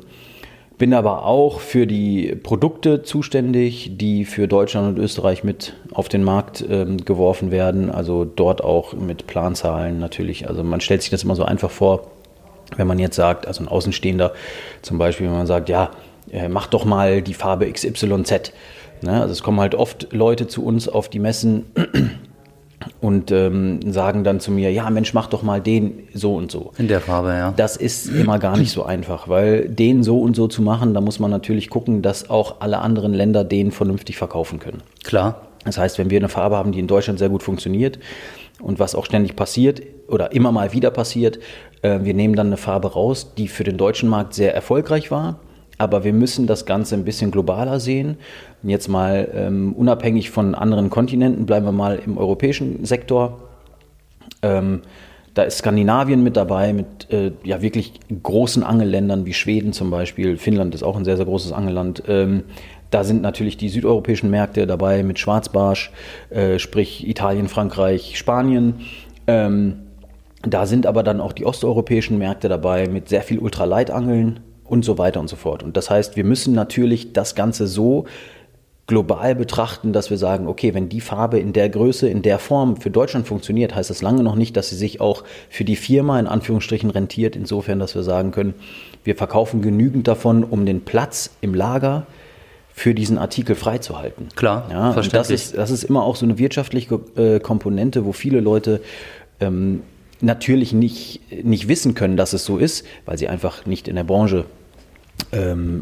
bin 0.82 0.96
aber 0.96 1.28
auch 1.28 1.60
für 1.60 1.86
die 1.86 2.36
Produkte 2.42 3.04
zuständig, 3.04 3.98
die 3.98 4.26
für 4.26 4.48
Deutschland 4.48 4.88
und 4.98 5.04
Österreich 5.04 5.44
mit 5.44 5.76
auf 5.92 6.10
den 6.10 6.24
Markt 6.24 6.66
ähm, 6.68 7.06
geworfen 7.06 7.52
werden. 7.52 7.92
Also 7.92 8.26
dort 8.26 8.64
auch 8.64 8.94
mit 8.94 9.28
Planzahlen 9.28 10.00
natürlich. 10.00 10.50
Also 10.50 10.64
man 10.64 10.82
stellt 10.82 11.04
sich 11.04 11.12
das 11.12 11.22
immer 11.22 11.36
so 11.36 11.46
einfach 11.46 11.70
vor, 11.70 12.08
wenn 12.78 12.88
man 12.88 12.98
jetzt 12.98 13.16
sagt, 13.16 13.46
also 13.46 13.64
ein 13.64 13.68
Außenstehender 13.68 14.34
zum 14.82 14.98
Beispiel, 14.98 15.28
wenn 15.28 15.36
man 15.36 15.46
sagt, 15.46 15.70
ja, 15.70 15.92
äh, 16.32 16.50
mach 16.50 16.66
doch 16.66 16.84
mal 16.84 17.22
die 17.22 17.36
Farbe 17.36 17.72
XYZ. 17.72 18.52
Ne? 19.04 19.22
Also 19.22 19.34
es 19.34 19.44
kommen 19.44 19.60
halt 19.60 19.76
oft 19.76 20.12
Leute 20.12 20.48
zu 20.48 20.66
uns 20.66 20.90
auf 20.90 21.10
die 21.10 21.20
Messen 21.20 21.68
und 23.00 23.32
ähm, 23.32 23.92
sagen 23.92 24.24
dann 24.24 24.40
zu 24.40 24.52
mir, 24.52 24.72
ja 24.72 24.90
Mensch, 24.90 25.14
mach 25.14 25.28
doch 25.28 25.44
mal 25.44 25.62
den 25.62 26.08
so 26.14 26.36
und 26.36 26.52
so. 26.52 26.72
In 26.78 26.88
der 26.88 27.02
Farbe, 27.02 27.30
ja. 27.30 27.54
Das 27.56 27.78
ist 27.78 28.08
immer 28.08 28.40
gar 28.40 28.58
nicht 28.58 28.72
so 28.72 28.84
einfach, 28.84 29.28
weil 29.28 29.68
den 29.70 30.04
so 30.04 30.20
und 30.20 30.36
so 30.36 30.48
zu 30.48 30.62
machen, 30.62 30.94
da 30.94 31.02
muss 31.02 31.20
man 31.20 31.32
natürlich 31.32 31.70
gucken, 31.70 32.02
dass 32.02 32.30
auch 32.30 32.62
alle 32.62 32.80
anderen 32.80 33.14
Länder 33.14 33.44
den 33.44 33.72
vernünftig 33.72 34.18
verkaufen 34.18 34.60
können. 34.60 34.82
Klar. 35.04 35.48
Das 35.66 35.78
heißt, 35.78 36.00
wenn 36.00 36.10
wir 36.10 36.20
eine 36.20 36.30
Farbe 36.30 36.56
haben, 36.56 36.72
die 36.72 36.80
in 36.80 36.88
Deutschland 36.88 37.20
sehr 37.20 37.30
gut 37.30 37.44
funktioniert 37.44 38.00
und 38.62 38.80
was 38.80 38.96
auch 38.96 39.06
ständig 39.06 39.36
passiert 39.36 39.82
oder 40.08 40.32
immer 40.32 40.52
mal 40.52 40.74
wieder 40.74 40.90
passiert, 40.90 41.40
äh, 41.84 42.00
wir 42.02 42.14
nehmen 42.14 42.36
dann 42.36 42.48
eine 42.48 42.58
Farbe 42.58 42.94
raus, 42.94 43.34
die 43.38 43.48
für 43.48 43.64
den 43.64 43.78
deutschen 43.78 44.10
Markt 44.10 44.34
sehr 44.34 44.56
erfolgreich 44.56 45.12
war 45.12 45.40
aber 45.82 46.04
wir 46.04 46.14
müssen 46.14 46.48
das 46.48 46.66
Ganze 46.66 46.96
ein 46.96 47.04
bisschen 47.04 47.32
globaler 47.32 47.80
sehen. 47.80 48.18
Jetzt 48.64 48.88
mal 48.88 49.28
ähm, 49.34 49.74
unabhängig 49.74 50.30
von 50.30 50.56
anderen 50.56 50.90
Kontinenten, 50.90 51.46
bleiben 51.46 51.66
wir 51.66 51.72
mal 51.72 52.00
im 52.06 52.18
europäischen 52.18 52.86
Sektor. 52.86 53.40
Ähm, 54.42 54.82
Da 55.34 55.44
ist 55.44 55.60
Skandinavien 55.60 56.24
mit 56.24 56.36
dabei, 56.36 56.74
mit 56.74 57.10
äh, 57.10 57.32
ja 57.44 57.62
wirklich 57.62 57.94
großen 58.22 58.64
Angelländern 58.64 59.26
wie 59.26 59.34
Schweden 59.34 59.72
zum 59.72 59.90
Beispiel. 59.90 60.38
Finnland 60.38 60.76
ist 60.76 60.84
auch 60.84 60.98
ein 60.98 61.06
sehr, 61.06 61.16
sehr 61.16 61.26
großes 61.26 61.54
Angelland. 61.54 62.04
Ähm, 62.08 62.44
da 62.90 63.06
sind 63.06 63.22
natürlich 63.22 63.56
die 63.56 63.70
südeuropäischen 63.70 64.30
Märkte 64.30 64.68
dabei 64.68 65.04
mit 65.04 65.20
Schwarzbarsch, 65.20 65.92
äh, 66.32 66.60
sprich 66.60 67.08
Italien, 67.08 67.48
Frankreich, 67.48 68.18
Spanien. 68.18 68.82
Ähm, 69.26 69.76
da 70.44 70.66
sind 70.66 70.86
aber 70.86 71.02
dann 71.02 71.22
auch 71.22 71.32
die 71.32 71.46
osteuropäischen 71.46 72.18
Märkte 72.18 72.50
dabei 72.50 72.90
mit 72.90 73.08
sehr 73.08 73.22
viel 73.22 73.40
Ultraleitangeln 73.40 74.42
und 74.72 74.86
so 74.86 74.98
weiter 74.98 75.20
und 75.20 75.28
so 75.28 75.36
fort. 75.36 75.64
Und 75.64 75.76
das 75.76 75.90
heißt, 75.90 76.16
wir 76.16 76.24
müssen 76.24 76.54
natürlich 76.54 77.12
das 77.12 77.36
Ganze 77.36 77.68
so 77.68 78.06
global 78.88 79.36
betrachten, 79.36 79.94
dass 79.94 80.10
wir 80.10 80.18
sagen, 80.18 80.48
okay, 80.48 80.74
wenn 80.74 80.90
die 80.90 81.02
Farbe 81.02 81.40
in 81.40 81.54
der 81.54 81.70
Größe, 81.70 82.10
in 82.10 82.22
der 82.22 82.40
Form 82.40 82.78
für 82.78 82.90
Deutschland 82.90 83.28
funktioniert, 83.28 83.76
heißt 83.76 83.90
das 83.90 84.02
lange 84.02 84.24
noch 84.24 84.36
nicht, 84.36 84.56
dass 84.56 84.70
sie 84.70 84.76
sich 84.76 85.02
auch 85.02 85.24
für 85.50 85.66
die 85.66 85.76
Firma 85.76 86.20
in 86.20 86.28
Anführungsstrichen 86.28 86.90
rentiert, 86.90 87.36
insofern, 87.36 87.80
dass 87.80 87.96
wir 87.96 88.04
sagen 88.04 88.32
können, 88.32 88.54
wir 89.04 89.16
verkaufen 89.16 89.62
genügend 89.62 90.08
davon, 90.08 90.44
um 90.44 90.66
den 90.66 90.82
Platz 90.82 91.32
im 91.42 91.54
Lager 91.54 92.08
für 92.74 92.94
diesen 92.94 93.18
Artikel 93.18 93.56
freizuhalten. 93.56 94.30
Klar, 94.36 94.68
ja, 94.72 94.94
verständlich. 94.94 95.28
Das 95.28 95.30
ist, 95.30 95.58
das 95.58 95.70
ist 95.70 95.84
immer 95.84 96.04
auch 96.04 96.16
so 96.16 96.26
eine 96.26 96.38
wirtschaftliche 96.38 97.00
äh, 97.18 97.40
Komponente, 97.40 98.06
wo 98.06 98.14
viele 98.14 98.40
Leute 98.40 98.82
ähm, 99.42 99.84
natürlich 100.22 100.72
nicht, 100.72 101.20
nicht 101.44 101.68
wissen 101.68 101.94
können, 101.94 102.16
dass 102.16 102.34
es 102.34 102.46
so 102.46 102.58
ist, 102.58 102.86
weil 103.06 103.18
sie 103.18 103.28
einfach 103.28 103.66
nicht 103.66 103.88
in 103.88 103.96
der 103.96 104.04
Branche 104.04 104.46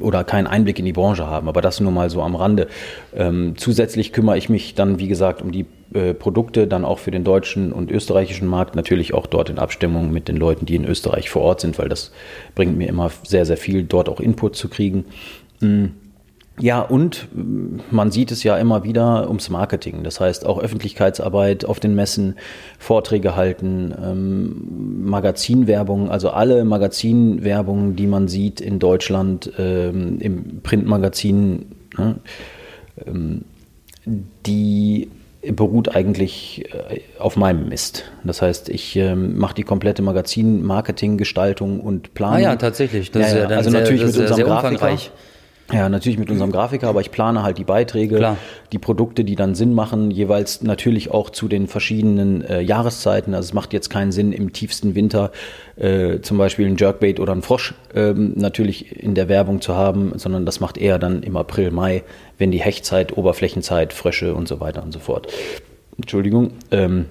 oder 0.01 0.23
keinen 0.23 0.45
Einblick 0.47 0.77
in 0.77 0.85
die 0.85 0.93
Branche 0.93 1.25
haben. 1.25 1.47
Aber 1.47 1.61
das 1.61 1.79
nur 1.79 1.91
mal 1.91 2.09
so 2.09 2.21
am 2.21 2.35
Rande. 2.35 2.67
Ähm, 3.15 3.55
zusätzlich 3.57 4.13
kümmere 4.13 4.37
ich 4.37 4.47
mich 4.47 4.75
dann, 4.75 4.99
wie 4.99 5.07
gesagt, 5.07 5.41
um 5.41 5.51
die 5.51 5.65
äh, 5.93 6.13
Produkte, 6.13 6.67
dann 6.67 6.85
auch 6.85 6.99
für 6.99 7.09
den 7.09 7.23
deutschen 7.23 7.73
und 7.73 7.89
österreichischen 7.89 8.47
Markt, 8.47 8.75
natürlich 8.75 9.13
auch 9.13 9.25
dort 9.25 9.49
in 9.49 9.57
Abstimmung 9.57 10.11
mit 10.11 10.27
den 10.27 10.37
Leuten, 10.37 10.67
die 10.67 10.75
in 10.75 10.85
Österreich 10.85 11.31
vor 11.31 11.41
Ort 11.41 11.61
sind, 11.61 11.79
weil 11.79 11.89
das 11.89 12.11
bringt 12.53 12.77
mir 12.77 12.87
immer 12.87 13.09
sehr, 13.23 13.45
sehr 13.45 13.57
viel, 13.57 13.83
dort 13.83 14.07
auch 14.07 14.19
Input 14.19 14.55
zu 14.55 14.69
kriegen. 14.69 15.05
Ja, 16.59 16.81
und 16.81 17.27
man 17.89 18.11
sieht 18.11 18.31
es 18.31 18.43
ja 18.43 18.57
immer 18.57 18.83
wieder 18.83 19.27
ums 19.27 19.49
Marketing. 19.49 20.03
Das 20.03 20.19
heißt 20.19 20.45
auch 20.45 20.59
Öffentlichkeitsarbeit 20.59 21.63
auf 21.63 21.79
den 21.79 21.95
Messen, 21.95 22.35
Vorträge 22.77 23.35
halten, 23.35 23.93
ähm, 24.03 25.05
Magazinwerbung, 25.05 26.11
also 26.11 26.31
alle 26.31 26.65
Magazinwerbungen, 26.65 27.95
die 27.95 28.07
man 28.07 28.27
sieht 28.27 28.59
in 28.59 28.79
Deutschland 28.79 29.51
ähm, 29.57 30.17
im 30.19 30.61
Printmagazin, 30.61 31.65
ne, 31.97 32.15
ähm, 33.05 33.45
die 34.45 35.09
beruht 35.41 35.95
eigentlich 35.95 36.65
äh, 36.73 36.99
auf 37.17 37.37
meinem 37.37 37.69
Mist. 37.69 38.11
Das 38.25 38.41
heißt, 38.41 38.67
ich 38.67 38.97
ähm, 38.97 39.37
mache 39.37 39.55
die 39.55 39.63
komplette 39.63 40.01
Magazin-Marketing, 40.01 41.17
Gestaltung 41.17 41.79
und 41.79 42.13
Planung. 42.13 42.37
Ah 42.37 42.41
ja, 42.41 42.55
tatsächlich. 42.57 43.11
Das 43.11 43.21
ja, 43.21 43.27
ist 43.27 43.49
ja 43.49 43.57
also 43.57 43.69
sehr, 43.69 43.79
natürlich 43.79 44.03
mit 44.03 44.17
unserem 44.17 44.43
Grafiker. 44.43 44.97
Ja, 45.71 45.87
natürlich 45.87 46.17
mit 46.17 46.31
unserem 46.31 46.51
Grafiker, 46.51 46.87
aber 46.87 47.01
ich 47.01 47.11
plane 47.11 47.43
halt 47.43 47.57
die 47.57 47.63
Beiträge, 47.63 48.17
Klar. 48.17 48.37
die 48.71 48.79
Produkte, 48.79 49.23
die 49.23 49.35
dann 49.35 49.53
Sinn 49.53 49.73
machen, 49.73 50.09
jeweils 50.09 50.63
natürlich 50.63 51.11
auch 51.11 51.29
zu 51.29 51.47
den 51.47 51.67
verschiedenen 51.67 52.43
äh, 52.43 52.61
Jahreszeiten. 52.61 53.35
Also 53.35 53.47
es 53.47 53.53
macht 53.53 53.73
jetzt 53.73 53.89
keinen 53.89 54.11
Sinn, 54.11 54.31
im 54.31 54.51
tiefsten 54.51 54.95
Winter 54.95 55.31
äh, 55.75 56.21
zum 56.21 56.37
Beispiel 56.37 56.65
ein 56.65 56.75
Jerkbait 56.77 57.19
oder 57.19 57.33
ein 57.33 57.43
Frosch 57.43 57.75
ähm, 57.93 58.33
natürlich 58.35 59.03
in 59.03 59.13
der 59.13 59.29
Werbung 59.29 59.61
zu 59.61 59.75
haben, 59.75 60.13
sondern 60.15 60.45
das 60.45 60.59
macht 60.59 60.77
eher 60.77 60.97
dann 60.97 61.21
im 61.21 61.37
April, 61.37 61.71
Mai, 61.71 62.03
wenn 62.37 62.49
die 62.51 62.61
Hechtzeit, 62.61 63.15
Oberflächenzeit, 63.15 63.93
Frösche 63.93 64.33
und 64.33 64.47
so 64.47 64.59
weiter 64.59 64.81
und 64.81 64.91
so 64.91 64.99
fort. 64.99 65.27
Entschuldigung. 65.97 66.51
Ähm, 66.71 67.05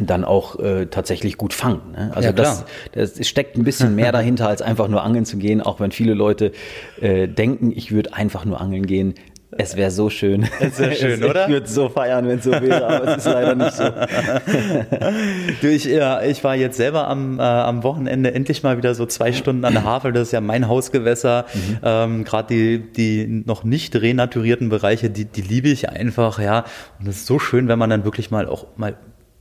dann 0.00 0.24
auch 0.24 0.58
äh, 0.58 0.86
tatsächlich 0.86 1.36
gut 1.36 1.54
fangen. 1.54 1.92
Ne? 1.92 2.10
Also 2.14 2.28
ja, 2.28 2.32
das, 2.32 2.64
das 2.92 3.26
steckt 3.26 3.56
ein 3.56 3.64
bisschen 3.64 3.94
mehr 3.94 4.12
dahinter, 4.12 4.48
als 4.48 4.62
einfach 4.62 4.88
nur 4.88 5.02
angeln 5.02 5.24
zu 5.24 5.38
gehen, 5.38 5.60
auch 5.60 5.80
wenn 5.80 5.90
viele 5.90 6.14
Leute 6.14 6.52
äh, 7.00 7.28
denken, 7.28 7.72
ich 7.74 7.92
würde 7.92 8.14
einfach 8.14 8.44
nur 8.44 8.60
angeln 8.60 8.86
gehen. 8.86 9.14
Es 9.58 9.76
wäre 9.76 9.90
so 9.90 10.10
schön. 10.10 10.46
Es 10.60 10.78
wäre 10.78 10.92
schön, 10.96 11.22
es, 11.22 11.28
oder? 11.28 11.44
Ich 11.44 11.52
würde 11.52 11.68
so 11.68 11.88
feiern, 11.88 12.26
wenn 12.26 12.38
es 12.38 12.44
so 12.44 12.50
wäre, 12.50 12.86
aber 12.86 13.08
es 13.08 13.18
ist 13.18 13.26
leider 13.26 13.54
nicht 13.54 13.72
so. 13.72 13.84
du, 15.62 15.68
ich, 15.68 15.84
ja, 15.84 16.22
ich 16.22 16.42
war 16.44 16.56
jetzt 16.56 16.76
selber 16.76 17.08
am, 17.08 17.38
äh, 17.38 17.42
am 17.42 17.82
Wochenende 17.82 18.34
endlich 18.34 18.62
mal 18.62 18.76
wieder 18.76 18.94
so 18.94 19.06
zwei 19.06 19.32
Stunden 19.32 19.64
an 19.64 19.72
der 19.72 19.84
Havel. 19.84 20.12
Das 20.12 20.28
ist 20.28 20.32
ja 20.32 20.40
mein 20.40 20.68
Hausgewässer. 20.68 21.46
Mhm. 21.54 21.78
Ähm, 21.82 22.24
Gerade 22.24 22.48
die, 22.48 22.92
die 22.92 23.26
noch 23.46 23.64
nicht 23.64 23.94
renaturierten 23.96 24.68
Bereiche, 24.68 25.10
die, 25.10 25.24
die 25.24 25.42
liebe 25.42 25.68
ich 25.68 25.88
einfach, 25.88 26.38
ja. 26.38 26.64
Und 26.98 27.08
es 27.08 27.18
ist 27.18 27.26
so 27.26 27.38
schön, 27.38 27.68
wenn 27.68 27.78
man 27.78 27.88
dann 27.88 28.04
wirklich 28.04 28.30
mal 28.30 28.48
auch 28.48 28.66
mal 28.76 28.96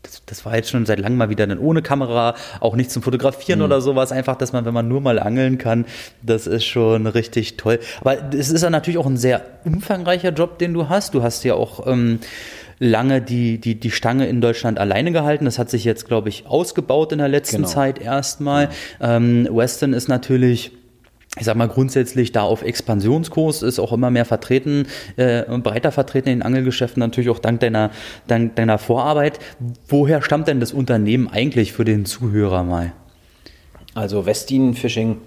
das, 0.05 0.21
das, 0.25 0.45
war 0.45 0.55
jetzt 0.55 0.69
schon 0.69 0.85
seit 0.85 0.99
langem 0.99 1.17
mal 1.17 1.29
wieder 1.29 1.47
dann 1.47 1.59
ohne 1.59 1.81
Kamera, 1.81 2.35
auch 2.59 2.75
nicht 2.75 2.91
zum 2.91 3.01
Fotografieren 3.01 3.59
mhm. 3.59 3.65
oder 3.65 3.81
sowas. 3.81 4.11
Einfach, 4.11 4.35
dass 4.35 4.53
man, 4.53 4.65
wenn 4.65 4.73
man 4.73 4.87
nur 4.87 5.01
mal 5.01 5.19
angeln 5.19 5.57
kann, 5.57 5.85
das 6.21 6.47
ist 6.47 6.65
schon 6.65 7.07
richtig 7.07 7.57
toll. 7.57 7.79
Aber 8.01 8.17
es 8.33 8.49
ist 8.49 8.61
ja 8.61 8.69
natürlich 8.69 8.97
auch 8.97 9.05
ein 9.05 9.17
sehr 9.17 9.41
umfangreicher 9.63 10.31
Job, 10.31 10.59
den 10.59 10.73
du 10.73 10.89
hast. 10.89 11.13
Du 11.13 11.23
hast 11.23 11.43
ja 11.43 11.55
auch 11.55 11.87
ähm, 11.87 12.19
lange 12.79 13.21
die, 13.21 13.59
die, 13.59 13.75
die 13.75 13.91
Stange 13.91 14.27
in 14.27 14.41
Deutschland 14.41 14.79
alleine 14.79 15.11
gehalten. 15.11 15.45
Das 15.45 15.59
hat 15.59 15.69
sich 15.69 15.83
jetzt, 15.83 16.07
glaube 16.07 16.29
ich, 16.29 16.45
ausgebaut 16.47 17.11
in 17.11 17.19
der 17.19 17.27
letzten 17.27 17.57
genau. 17.57 17.67
Zeit 17.67 17.99
erstmal. 17.99 18.69
Genau. 18.99 19.11
Ähm, 19.11 19.49
Western 19.51 19.93
ist 19.93 20.07
natürlich 20.07 20.71
ich 21.37 21.45
sag 21.45 21.55
mal 21.55 21.67
grundsätzlich 21.67 22.31
da 22.31 22.43
auf 22.43 22.61
Expansionskurs 22.61 23.61
ist 23.61 23.79
auch 23.79 23.91
immer 23.91 24.09
mehr 24.09 24.25
vertreten, 24.25 24.87
äh, 25.17 25.43
breiter 25.57 25.91
vertreten 25.91 26.29
in 26.29 26.39
den 26.39 26.45
Angelgeschäften, 26.45 26.99
natürlich 26.99 27.29
auch 27.29 27.39
dank 27.39 27.59
deiner, 27.59 27.91
dank 28.27 28.55
deiner 28.55 28.77
Vorarbeit. 28.77 29.39
Woher 29.87 30.21
stammt 30.21 30.47
denn 30.47 30.59
das 30.59 30.71
Unternehmen 30.71 31.27
eigentlich 31.27 31.73
für 31.73 31.85
den 31.85 32.05
Zuhörer 32.05 32.63
mal? 32.63 32.93
Also 33.93 34.25
Westin 34.25 34.73
Fishing 34.73 35.17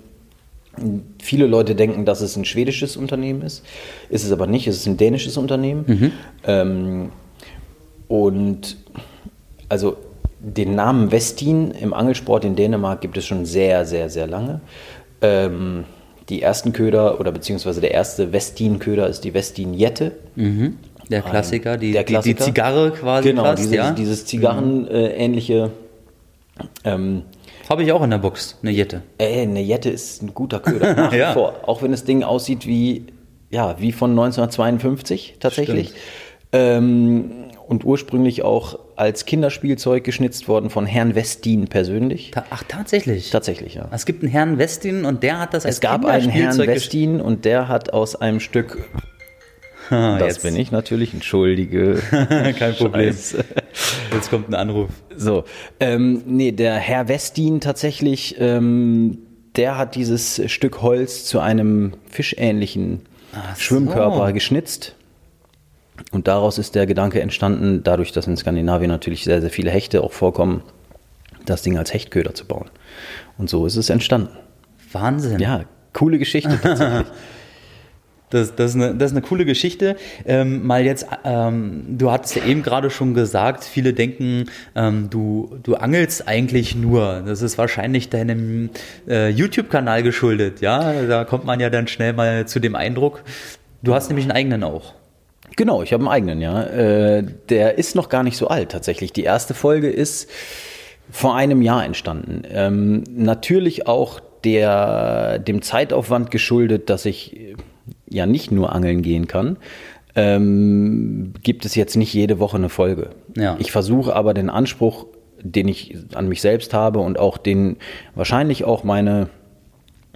Viele 1.20 1.46
Leute 1.46 1.74
denken, 1.74 2.04
dass 2.04 2.20
es 2.20 2.36
ein 2.36 2.44
schwedisches 2.44 2.96
Unternehmen 2.96 3.42
ist. 3.42 3.64
Ist 4.10 4.24
es 4.24 4.30
aber 4.30 4.46
nicht, 4.46 4.68
es 4.68 4.76
ist 4.76 4.86
ein 4.86 4.96
dänisches 4.96 5.36
Unternehmen. 5.36 5.84
Mhm. 5.86 6.12
Ähm, 6.44 7.12
und 8.06 8.76
also 9.68 9.96
den 10.38 10.74
Namen 10.74 11.10
Westin 11.10 11.72
im 11.72 11.92
Angelsport 11.92 12.44
in 12.44 12.54
Dänemark 12.54 13.00
gibt 13.00 13.16
es 13.16 13.26
schon 13.26 13.44
sehr, 13.44 13.84
sehr, 13.84 14.08
sehr 14.08 14.26
lange. 14.26 14.60
Ähm, 15.20 15.84
die 16.28 16.42
ersten 16.42 16.73
Köder 16.73 17.20
oder 17.20 17.32
beziehungsweise 17.32 17.80
der 17.80 17.92
erste 17.92 18.32
Westin-Köder 18.32 19.06
ist 19.08 19.25
die 19.25 19.35
Westin 19.35 19.75
Jette. 19.75 20.12
Mhm. 20.37 20.76
Der 21.11 21.23
Klassiker, 21.23 21.78
die, 21.78 21.92
der 21.92 22.04
Klassiker. 22.04 22.35
Die, 22.35 22.38
die, 22.38 22.44
Zigarre 22.44 22.90
quasi. 22.90 23.30
Genau, 23.30 23.44
fast, 23.44 23.62
diese, 23.62 23.76
ja? 23.76 23.92
dieses 23.92 24.26
Zigarren-ähnliche. 24.26 25.70
Ähm, 26.85 27.23
Habe 27.70 27.82
ich 27.82 27.92
auch 27.92 28.02
in 28.02 28.11
der 28.11 28.18
Box, 28.18 28.58
eine 28.62 28.73
Jette. 28.73 29.02
Ey, 29.16 29.42
eine 29.42 29.62
Jette 29.62 29.88
ist 29.88 30.23
ein 30.23 30.35
guter 30.35 30.61
Köder, 30.61 30.94
nach 30.97 31.12
ja. 31.12 31.32
vor. 31.32 31.54
Auch 31.66 31.82
wenn 31.82 31.92
das 31.92 32.04
Ding 32.04 32.25
aussieht 32.25 32.66
wie, 32.66 33.06
ja, 33.50 33.80
wie 33.80 33.92
von 33.92 34.11
1952 34.11 35.37
tatsächlich. 35.40 35.94
Ähm, 36.52 37.48
und 37.68 37.84
ursprünglich 37.84 38.42
auch 38.42 38.78
als 38.96 39.26
Kinderspielzeug 39.26 40.02
geschnitzt 40.02 40.48
worden 40.48 40.70
von 40.70 40.87
Herrn 40.87 41.14
Westin 41.14 41.68
persönlich. 41.68 42.30
Ach, 42.50 42.64
tatsächlich? 42.66 43.30
Tatsächlich, 43.30 43.75
ja. 43.75 43.88
Es 43.92 44.06
gibt 44.06 44.22
einen 44.22 44.32
Herrn 44.32 44.58
Westin 44.58 45.04
und 45.04 45.22
der 45.22 45.38
hat 45.38 45.52
das 45.54 45.66
als 45.66 45.76
Es 45.76 45.80
gab 45.80 46.04
einen 46.06 46.30
Herrn 46.30 46.56
Westin 46.58 47.20
und 47.20 47.44
der 47.44 47.68
hat 47.68 47.92
aus 47.92 48.16
einem 48.16 48.40
Stück 48.40 48.88
das 49.90 50.20
jetzt. 50.20 50.42
bin 50.42 50.56
ich 50.56 50.72
natürlich, 50.72 51.12
entschuldige. 51.12 52.00
Kein 52.58 52.75
Problem. 52.75 53.12
Scheiße. 53.12 53.44
Jetzt 54.14 54.30
kommt 54.30 54.48
ein 54.48 54.54
Anruf. 54.54 54.88
So, 55.14 55.44
ähm, 55.78 56.22
nee, 56.26 56.52
der 56.52 56.75
Herr 56.76 57.08
Westin 57.08 57.60
tatsächlich, 57.60 58.37
ähm, 58.38 59.18
der 59.56 59.76
hat 59.76 59.94
dieses 59.94 60.40
Stück 60.50 60.80
Holz 60.80 61.26
zu 61.26 61.40
einem 61.40 61.92
fischähnlichen 62.10 63.02
Ach 63.32 63.58
Schwimmkörper 63.58 64.28
so. 64.28 64.32
geschnitzt 64.32 64.94
und 66.11 66.28
daraus 66.28 66.59
ist 66.59 66.75
der 66.75 66.87
Gedanke 66.87 67.21
entstanden, 67.21 67.83
dadurch, 67.83 68.12
dass 68.12 68.26
in 68.26 68.37
Skandinavien 68.37 68.90
natürlich 68.90 69.25
sehr, 69.25 69.40
sehr 69.40 69.50
viele 69.50 69.71
Hechte 69.71 70.02
auch 70.02 70.12
vorkommen, 70.12 70.62
das 71.45 71.62
Ding 71.62 71.78
als 71.78 71.93
Hechtköder 71.93 72.35
zu 72.35 72.47
bauen. 72.47 72.71
Und 73.37 73.49
so 73.50 73.67
ist 73.67 73.76
es 73.76 73.90
entstanden. 73.90 74.31
Wahnsinn. 74.93 75.38
Ja, 75.38 75.64
coole 75.93 76.19
Geschichte 76.19 76.59
tatsächlich. 76.62 77.07
Das, 78.31 78.55
das, 78.55 78.73
ist 78.73 78.76
eine, 78.76 78.95
das 78.95 79.12
ist 79.12 79.17
eine 79.17 79.26
coole 79.26 79.45
Geschichte. 79.45 79.97
Ähm, 80.26 80.67
mal 80.67 80.85
jetzt, 80.85 81.07
ähm, 81.25 81.85
du 81.97 82.11
hattest 82.11 82.37
ja 82.37 82.45
eben 82.45 82.62
gerade 82.62 82.90
schon 82.90 83.14
gesagt, 83.14 83.64
viele 83.64 83.95
denken, 83.95 84.47
ähm, 84.75 85.09
du, 85.09 85.57
du 85.62 85.76
angelst 85.76 86.28
eigentlich 86.28 86.75
nur. 86.75 87.23
Das 87.26 87.40
ist 87.40 87.57
wahrscheinlich 87.57 88.11
deinem 88.11 88.71
äh, 89.09 89.31
YouTube-Kanal 89.31 90.02
geschuldet, 90.02 90.61
ja. 90.61 91.07
Da 91.07 91.25
kommt 91.25 91.47
man 91.47 91.59
ja 91.59 91.71
dann 91.71 91.88
schnell 91.88 92.12
mal 92.12 92.47
zu 92.47 92.61
dem 92.61 92.75
Eindruck. 92.75 93.23
Du 93.83 93.95
hast 93.95 94.09
nämlich 94.09 94.26
einen 94.26 94.33
eigenen 94.33 94.64
auch. 94.64 94.93
Genau, 95.57 95.83
ich 95.83 95.93
habe 95.93 96.02
einen 96.02 96.12
eigenen, 96.12 96.40
ja. 96.40 96.62
Äh, 96.62 97.25
der 97.49 97.78
ist 97.78 97.95
noch 97.95 98.09
gar 98.09 98.23
nicht 98.23 98.37
so 98.37 98.49
alt 98.49 98.71
tatsächlich. 98.71 99.12
Die 99.12 99.25
erste 99.25 99.55
Folge 99.55 99.88
ist 99.88 100.31
vor 101.11 101.35
einem 101.35 101.62
Jahr 101.62 101.85
entstanden. 101.85 102.43
Ähm, 102.50 103.05
natürlich 103.11 103.87
auch 103.87 104.21
der, 104.45 105.38
dem 105.38 105.62
Zeitaufwand 105.62 106.31
geschuldet, 106.31 106.90
dass 106.90 107.07
ich 107.07 107.37
äh, 107.37 107.57
ja 108.09 108.26
nicht 108.26 108.52
nur 108.52 108.73
angeln 108.73 109.02
gehen 109.02 109.26
kann. 109.26 109.57
Ähm, 110.14 111.35
gibt 111.43 111.64
es 111.64 111.75
jetzt 111.75 111.97
nicht 111.97 112.12
jede 112.12 112.38
Woche 112.38 112.57
eine 112.57 112.69
Folge. 112.69 113.11
Ja. 113.37 113.57
Ich 113.59 113.73
versuche 113.73 114.14
aber 114.14 114.35
den 114.35 114.50
Anspruch 114.50 115.07
den 115.43 115.69
ich 115.69 115.97
an 116.14 116.28
mich 116.28 116.40
selbst 116.40 116.75
habe 116.75 116.99
und 117.00 117.19
auch 117.19 117.38
den 117.38 117.76
wahrscheinlich 118.14 118.64
auch 118.64 118.85
meine, 118.85 119.28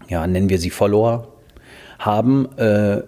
ja, 0.09 0.27
nennen 0.27 0.49
wir 0.49 0.59
sie 0.59 0.71
Follower 0.71 1.29
haben, 1.99 2.49
äh, 2.59 3.03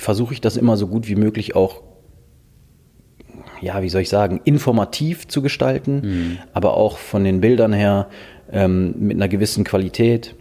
versuche 0.00 0.34
ich 0.34 0.40
das 0.40 0.56
immer 0.56 0.76
so 0.76 0.86
gut 0.86 1.08
wie 1.08 1.14
möglich 1.14 1.54
auch, 1.54 1.82
ja, 3.60 3.82
wie 3.82 3.88
soll 3.88 4.02
ich 4.02 4.08
sagen, 4.08 4.40
informativ 4.44 5.28
zu 5.28 5.42
gestalten, 5.42 6.00
mhm. 6.02 6.38
aber 6.52 6.76
auch 6.76 6.98
von 6.98 7.24
den 7.24 7.40
Bildern 7.40 7.72
her 7.72 8.08
ähm, 8.50 8.94
mit 8.98 9.16
einer 9.16 9.28
gewissen 9.28 9.64
Qualität. 9.64 10.34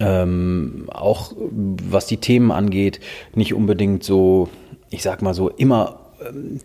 Ähm, 0.00 0.88
auch 0.92 1.32
was 1.38 2.06
die 2.06 2.16
Themen 2.16 2.50
angeht, 2.50 2.98
nicht 3.34 3.54
unbedingt 3.54 4.02
so, 4.02 4.48
ich 4.90 5.02
sag 5.02 5.22
mal 5.22 5.34
so, 5.34 5.48
immer 5.48 6.10
ähm, 6.26 6.58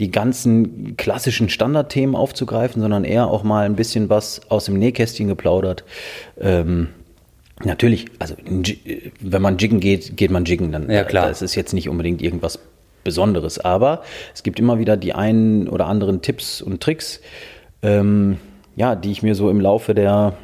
die 0.00 0.10
ganzen 0.10 0.96
klassischen 0.96 1.48
Standardthemen 1.48 2.16
aufzugreifen, 2.16 2.82
sondern 2.82 3.04
eher 3.04 3.28
auch 3.28 3.44
mal 3.44 3.66
ein 3.66 3.76
bisschen 3.76 4.08
was 4.10 4.40
aus 4.50 4.64
dem 4.64 4.78
Nähkästchen 4.78 5.28
geplaudert. 5.28 5.84
Ähm, 6.40 6.88
natürlich, 7.64 8.06
also 8.18 8.34
wenn 9.20 9.42
man 9.42 9.58
jiggen 9.58 9.80
geht, 9.80 10.16
geht 10.16 10.30
man 10.30 10.44
jiggen. 10.44 10.72
Dann, 10.72 10.90
ja, 10.90 11.04
klar. 11.04 11.28
Das 11.28 11.42
ist 11.42 11.54
jetzt 11.54 11.72
nicht 11.72 11.88
unbedingt 11.88 12.22
irgendwas 12.22 12.58
Besonderes, 13.04 13.58
aber 13.58 14.02
es 14.32 14.42
gibt 14.42 14.60
immer 14.60 14.78
wieder 14.78 14.96
die 14.96 15.12
einen 15.12 15.68
oder 15.68 15.86
anderen 15.86 16.22
Tipps 16.22 16.62
und 16.62 16.80
Tricks, 16.80 17.20
ähm, 17.82 18.38
ja, 18.76 18.94
die 18.94 19.10
ich 19.10 19.22
mir 19.22 19.34
so 19.34 19.50
im 19.50 19.60
Laufe 19.60 19.94
der 19.94 20.34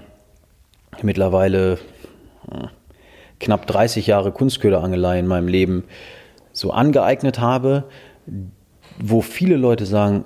mittlerweile 1.02 1.74
äh, 2.50 2.66
knapp 3.38 3.66
30 3.66 4.06
Jahre 4.06 4.32
Kunstköderangelei 4.32 5.20
in 5.20 5.26
meinem 5.26 5.48
Leben 5.48 5.84
so 6.52 6.72
angeeignet 6.72 7.38
habe, 7.38 7.84
wo 8.98 9.20
viele 9.22 9.56
Leute 9.56 9.86
sagen, 9.86 10.24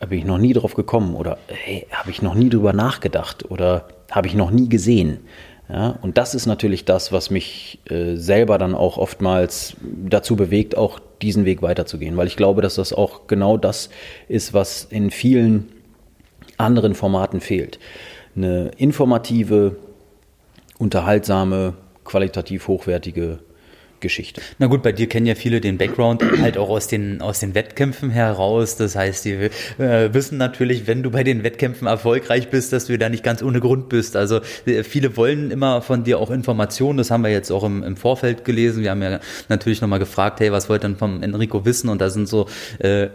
habe 0.00 0.16
ich 0.16 0.24
noch 0.24 0.38
nie 0.38 0.52
drauf 0.52 0.74
gekommen 0.74 1.14
oder 1.14 1.38
hey, 1.46 1.86
habe 1.92 2.10
ich 2.10 2.22
noch 2.22 2.34
nie 2.34 2.48
drüber 2.48 2.72
nachgedacht 2.72 3.50
oder 3.50 3.88
habe 4.10 4.26
ich 4.26 4.34
noch 4.34 4.50
nie 4.50 4.68
gesehen. 4.68 5.20
Ja, 5.68 5.98
und 6.00 6.16
das 6.16 6.34
ist 6.34 6.46
natürlich 6.46 6.86
das, 6.86 7.12
was 7.12 7.28
mich 7.30 7.78
äh, 7.90 8.14
selber 8.16 8.56
dann 8.56 8.74
auch 8.74 8.96
oftmals 8.96 9.76
dazu 9.82 10.34
bewegt, 10.34 10.76
auch 10.76 10.98
diesen 11.20 11.44
Weg 11.44 11.60
weiterzugehen, 11.60 12.16
weil 12.16 12.26
ich 12.26 12.36
glaube, 12.36 12.62
dass 12.62 12.76
das 12.76 12.94
auch 12.94 13.26
genau 13.26 13.58
das 13.58 13.90
ist, 14.28 14.54
was 14.54 14.84
in 14.84 15.10
vielen 15.10 15.68
anderen 16.56 16.94
Formaten 16.94 17.40
fehlt. 17.40 17.78
Eine 18.34 18.70
informative, 18.78 19.76
unterhaltsame, 20.78 21.74
qualitativ 22.04 22.68
hochwertige 22.68 23.40
Geschichte. 24.00 24.40
Na 24.58 24.66
gut, 24.66 24.82
bei 24.82 24.92
dir 24.92 25.08
kennen 25.08 25.26
ja 25.26 25.34
viele 25.34 25.60
den 25.60 25.78
Background 25.78 26.22
halt 26.40 26.58
auch 26.58 26.68
aus 26.68 26.86
den, 26.86 27.20
aus 27.20 27.40
den 27.40 27.54
Wettkämpfen 27.54 28.10
heraus. 28.10 28.76
Das 28.76 28.96
heißt, 28.96 29.24
die 29.24 29.32
äh, 29.78 30.12
wissen 30.12 30.38
natürlich, 30.38 30.86
wenn 30.86 31.02
du 31.02 31.10
bei 31.10 31.24
den 31.24 31.42
Wettkämpfen 31.44 31.86
erfolgreich 31.86 32.50
bist, 32.50 32.72
dass 32.72 32.86
du 32.86 32.98
da 32.98 33.08
nicht 33.08 33.24
ganz 33.24 33.42
ohne 33.42 33.60
Grund 33.60 33.88
bist. 33.88 34.16
Also 34.16 34.40
äh, 34.66 34.82
viele 34.82 35.16
wollen 35.16 35.50
immer 35.50 35.82
von 35.82 36.04
dir 36.04 36.18
auch 36.18 36.30
Informationen. 36.30 36.98
Das 36.98 37.10
haben 37.10 37.22
wir 37.22 37.30
jetzt 37.30 37.50
auch 37.50 37.64
im, 37.64 37.82
im 37.82 37.96
Vorfeld 37.96 38.44
gelesen. 38.44 38.82
Wir 38.82 38.90
haben 38.90 39.02
ja 39.02 39.20
natürlich 39.48 39.80
nochmal 39.80 39.98
gefragt, 39.98 40.40
hey, 40.40 40.52
was 40.52 40.68
wollt 40.68 40.84
ihr 40.84 40.88
denn 40.88 40.96
vom 40.96 41.22
Enrico 41.22 41.64
wissen? 41.64 41.88
Und 41.88 42.00
da 42.00 42.10
sind 42.10 42.28
so 42.28 42.46
äh, 42.78 43.08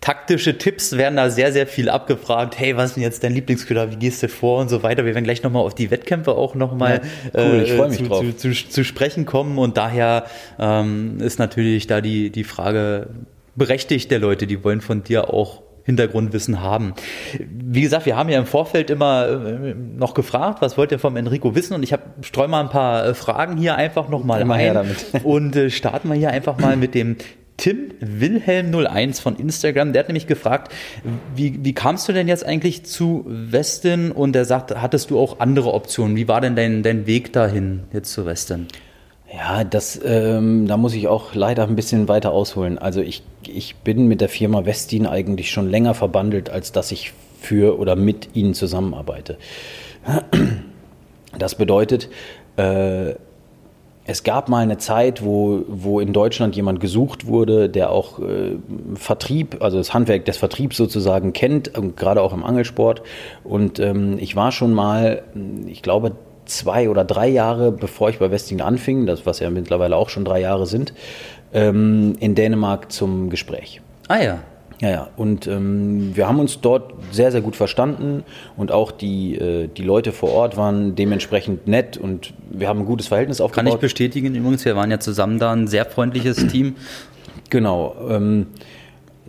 taktische 0.00 0.58
Tipps 0.58 0.96
werden 0.96 1.16
da 1.16 1.30
sehr, 1.30 1.52
sehr 1.52 1.66
viel 1.66 1.88
abgefragt. 1.88 2.58
Hey, 2.58 2.76
was 2.76 2.90
ist 2.90 2.94
denn 2.96 3.02
jetzt 3.02 3.24
dein 3.24 3.32
Lieblingsköder? 3.34 3.90
Wie 3.90 3.96
gehst 3.96 4.22
du 4.22 4.28
vor 4.28 4.60
und 4.60 4.68
so 4.68 4.82
weiter? 4.82 5.04
Wir 5.04 5.14
werden 5.14 5.24
gleich 5.24 5.42
nochmal 5.42 5.62
auf 5.62 5.74
die 5.74 5.90
Wettkämpfe 5.90 6.32
auch 6.32 6.54
nochmal 6.54 7.00
ja, 7.34 7.42
cool, 7.42 7.64
äh, 7.64 7.90
zu, 7.90 8.08
zu, 8.08 8.36
zu, 8.36 8.68
zu, 8.68 8.84
sprechen 8.84 9.26
kommen. 9.26 9.58
Und 9.58 9.76
daher 9.76 10.24
ähm, 10.58 11.18
ist 11.20 11.38
natürlich 11.38 11.86
da 11.86 12.00
die, 12.00 12.30
die 12.30 12.44
Frage 12.44 13.08
berechtigt 13.56 14.10
der 14.10 14.20
Leute, 14.20 14.46
die 14.46 14.62
wollen 14.62 14.80
von 14.80 15.02
dir 15.02 15.32
auch 15.32 15.62
Hintergrundwissen 15.88 16.60
haben. 16.60 16.92
Wie 17.38 17.80
gesagt, 17.80 18.04
wir 18.04 18.14
haben 18.14 18.28
ja 18.28 18.38
im 18.38 18.44
Vorfeld 18.44 18.90
immer 18.90 19.26
äh, 19.26 19.74
noch 19.74 20.12
gefragt, 20.12 20.60
was 20.60 20.76
wollt 20.76 20.92
ihr 20.92 20.98
vom 20.98 21.16
Enrico 21.16 21.54
wissen? 21.54 21.72
Und 21.72 21.82
ich 21.82 21.94
habe 21.94 22.02
streue 22.20 22.46
mal 22.46 22.60
ein 22.60 22.68
paar 22.68 23.06
äh, 23.06 23.14
Fragen 23.14 23.56
hier 23.56 23.74
einfach 23.74 24.10
nochmal 24.10 24.42
ein. 24.50 24.86
Und 25.24 25.56
äh, 25.56 25.70
starten 25.70 26.10
wir 26.10 26.14
hier 26.14 26.30
einfach 26.30 26.58
mal 26.58 26.76
mit 26.76 26.94
dem 26.94 27.16
Tim 27.58 27.90
Wilhelm 28.00 28.72
01 28.72 29.18
von 29.20 29.36
Instagram, 29.36 29.92
der 29.92 30.00
hat 30.00 30.08
nämlich 30.08 30.28
gefragt, 30.28 30.72
wie, 31.34 31.62
wie 31.64 31.74
kamst 31.74 32.08
du 32.08 32.12
denn 32.12 32.28
jetzt 32.28 32.46
eigentlich 32.46 32.84
zu 32.84 33.24
Westin? 33.26 34.12
Und 34.12 34.34
er 34.36 34.44
sagt, 34.44 34.80
hattest 34.80 35.10
du 35.10 35.18
auch 35.18 35.40
andere 35.40 35.74
Optionen? 35.74 36.16
Wie 36.16 36.28
war 36.28 36.40
denn 36.40 36.56
dein, 36.56 36.82
dein 36.82 37.06
Weg 37.06 37.32
dahin 37.32 37.82
jetzt 37.92 38.12
zu 38.12 38.24
Westin? 38.24 38.68
Ja, 39.32 39.64
das, 39.64 40.00
ähm, 40.04 40.68
da 40.68 40.76
muss 40.76 40.94
ich 40.94 41.08
auch 41.08 41.34
leider 41.34 41.64
ein 41.64 41.76
bisschen 41.76 42.08
weiter 42.08 42.30
ausholen. 42.30 42.78
Also 42.78 43.00
ich, 43.00 43.24
ich 43.46 43.74
bin 43.76 44.06
mit 44.06 44.20
der 44.20 44.28
Firma 44.28 44.64
Westin 44.64 45.06
eigentlich 45.06 45.50
schon 45.50 45.68
länger 45.68 45.94
verbandelt, 45.94 46.48
als 46.50 46.72
dass 46.72 46.92
ich 46.92 47.12
für 47.40 47.78
oder 47.78 47.96
mit 47.96 48.30
ihnen 48.34 48.54
zusammenarbeite. 48.54 49.36
Das 51.38 51.56
bedeutet, 51.56 52.08
äh, 52.56 53.14
es 54.08 54.22
gab 54.24 54.48
mal 54.48 54.62
eine 54.62 54.78
Zeit, 54.78 55.22
wo, 55.22 55.64
wo 55.68 56.00
in 56.00 56.14
Deutschland 56.14 56.56
jemand 56.56 56.80
gesucht 56.80 57.26
wurde, 57.26 57.68
der 57.68 57.90
auch 57.90 58.18
äh, 58.20 58.56
Vertrieb, 58.94 59.58
also 59.60 59.76
das 59.76 59.92
Handwerk 59.92 60.24
des 60.24 60.38
Vertriebs 60.38 60.78
sozusagen 60.78 61.34
kennt, 61.34 61.72
gerade 61.94 62.22
auch 62.22 62.32
im 62.32 62.42
Angelsport. 62.42 63.02
Und 63.44 63.78
ähm, 63.80 64.16
ich 64.18 64.34
war 64.34 64.50
schon 64.50 64.72
mal, 64.72 65.24
ich 65.66 65.82
glaube, 65.82 66.12
zwei 66.46 66.88
oder 66.88 67.04
drei 67.04 67.28
Jahre, 67.28 67.70
bevor 67.70 68.08
ich 68.08 68.18
bei 68.18 68.30
Westing 68.30 68.62
anfing, 68.62 69.04
das 69.04 69.26
was 69.26 69.40
ja 69.40 69.50
mittlerweile 69.50 69.94
auch 69.94 70.08
schon 70.08 70.24
drei 70.24 70.40
Jahre 70.40 70.64
sind, 70.64 70.94
ähm, 71.52 72.16
in 72.18 72.34
Dänemark 72.34 72.90
zum 72.90 73.28
Gespräch. 73.28 73.82
Ah 74.08 74.22
ja. 74.22 74.38
Ja, 74.80 74.90
ja. 74.90 75.08
Und 75.16 75.46
ähm, 75.46 76.12
wir 76.14 76.28
haben 76.28 76.38
uns 76.38 76.60
dort 76.60 76.94
sehr, 77.10 77.32
sehr 77.32 77.40
gut 77.40 77.56
verstanden 77.56 78.22
und 78.56 78.70
auch 78.70 78.92
die, 78.92 79.34
äh, 79.34 79.68
die 79.68 79.82
Leute 79.82 80.12
vor 80.12 80.30
Ort 80.32 80.56
waren 80.56 80.94
dementsprechend 80.94 81.66
nett 81.66 81.96
und 81.96 82.32
wir 82.50 82.68
haben 82.68 82.80
ein 82.80 82.86
gutes 82.86 83.08
Verhältnis 83.08 83.40
aufgebaut. 83.40 83.64
Kann 83.64 83.74
ich 83.74 83.80
bestätigen 83.80 84.34
übrigens, 84.34 84.64
wir 84.64 84.76
waren 84.76 84.90
ja 84.90 85.00
zusammen 85.00 85.38
da, 85.38 85.52
ein 85.52 85.66
sehr 85.66 85.84
freundliches 85.84 86.46
Team. 86.48 86.76
Genau. 87.50 87.96
Ähm, 88.08 88.46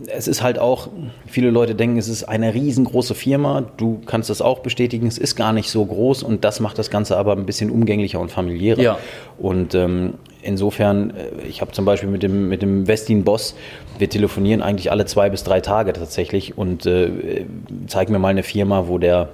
es 0.06 0.28
ist 0.28 0.42
halt 0.42 0.58
auch, 0.58 0.88
viele 1.26 1.50
Leute 1.50 1.74
denken, 1.74 1.98
es 1.98 2.08
ist 2.08 2.24
eine 2.24 2.54
riesengroße 2.54 3.14
Firma. 3.14 3.64
Du 3.76 4.00
kannst 4.06 4.30
das 4.30 4.40
auch 4.40 4.60
bestätigen, 4.60 5.06
es 5.06 5.18
ist 5.18 5.36
gar 5.36 5.52
nicht 5.52 5.70
so 5.70 5.84
groß 5.84 6.22
und 6.22 6.44
das 6.44 6.60
macht 6.60 6.78
das 6.78 6.90
Ganze 6.90 7.16
aber 7.16 7.32
ein 7.32 7.44
bisschen 7.44 7.70
umgänglicher 7.70 8.20
und 8.20 8.30
familiärer. 8.30 8.80
Ja. 8.80 8.98
Und 9.38 9.74
ähm, 9.74 10.14
insofern, 10.42 11.10
äh, 11.10 11.46
ich 11.48 11.60
habe 11.60 11.72
zum 11.72 11.84
Beispiel 11.84 12.08
mit 12.08 12.22
dem, 12.22 12.48
mit 12.48 12.62
dem 12.62 12.86
Westin-Boss, 12.86 13.54
wir 13.98 14.08
telefonieren 14.08 14.62
eigentlich 14.62 14.90
alle 14.90 15.06
zwei 15.06 15.30
bis 15.30 15.44
drei 15.44 15.60
Tage 15.60 15.92
tatsächlich 15.92 16.56
und 16.56 16.86
äh, 16.86 17.44
zeig 17.86 18.10
mir 18.10 18.18
mal 18.18 18.28
eine 18.28 18.42
Firma, 18.42 18.88
wo 18.88 18.98
der 18.98 19.30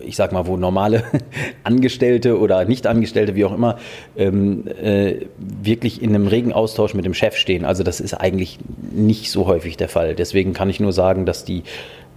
ich 0.00 0.16
sag 0.16 0.32
mal, 0.32 0.46
wo 0.46 0.56
normale 0.56 1.04
Angestellte 1.64 2.38
oder 2.38 2.64
Nicht-Angestellte, 2.64 3.34
wie 3.34 3.44
auch 3.44 3.54
immer, 3.54 3.78
ähm, 4.16 4.64
äh, 4.66 5.26
wirklich 5.38 6.02
in 6.02 6.14
einem 6.14 6.26
regen 6.26 6.52
Austausch 6.52 6.94
mit 6.94 7.04
dem 7.04 7.14
Chef 7.14 7.36
stehen. 7.36 7.64
Also 7.64 7.82
das 7.82 8.00
ist 8.00 8.14
eigentlich 8.14 8.58
nicht 8.92 9.30
so 9.30 9.46
häufig 9.46 9.76
der 9.76 9.88
Fall. 9.88 10.14
Deswegen 10.14 10.52
kann 10.52 10.70
ich 10.70 10.80
nur 10.80 10.92
sagen, 10.92 11.26
dass 11.26 11.44
die 11.44 11.62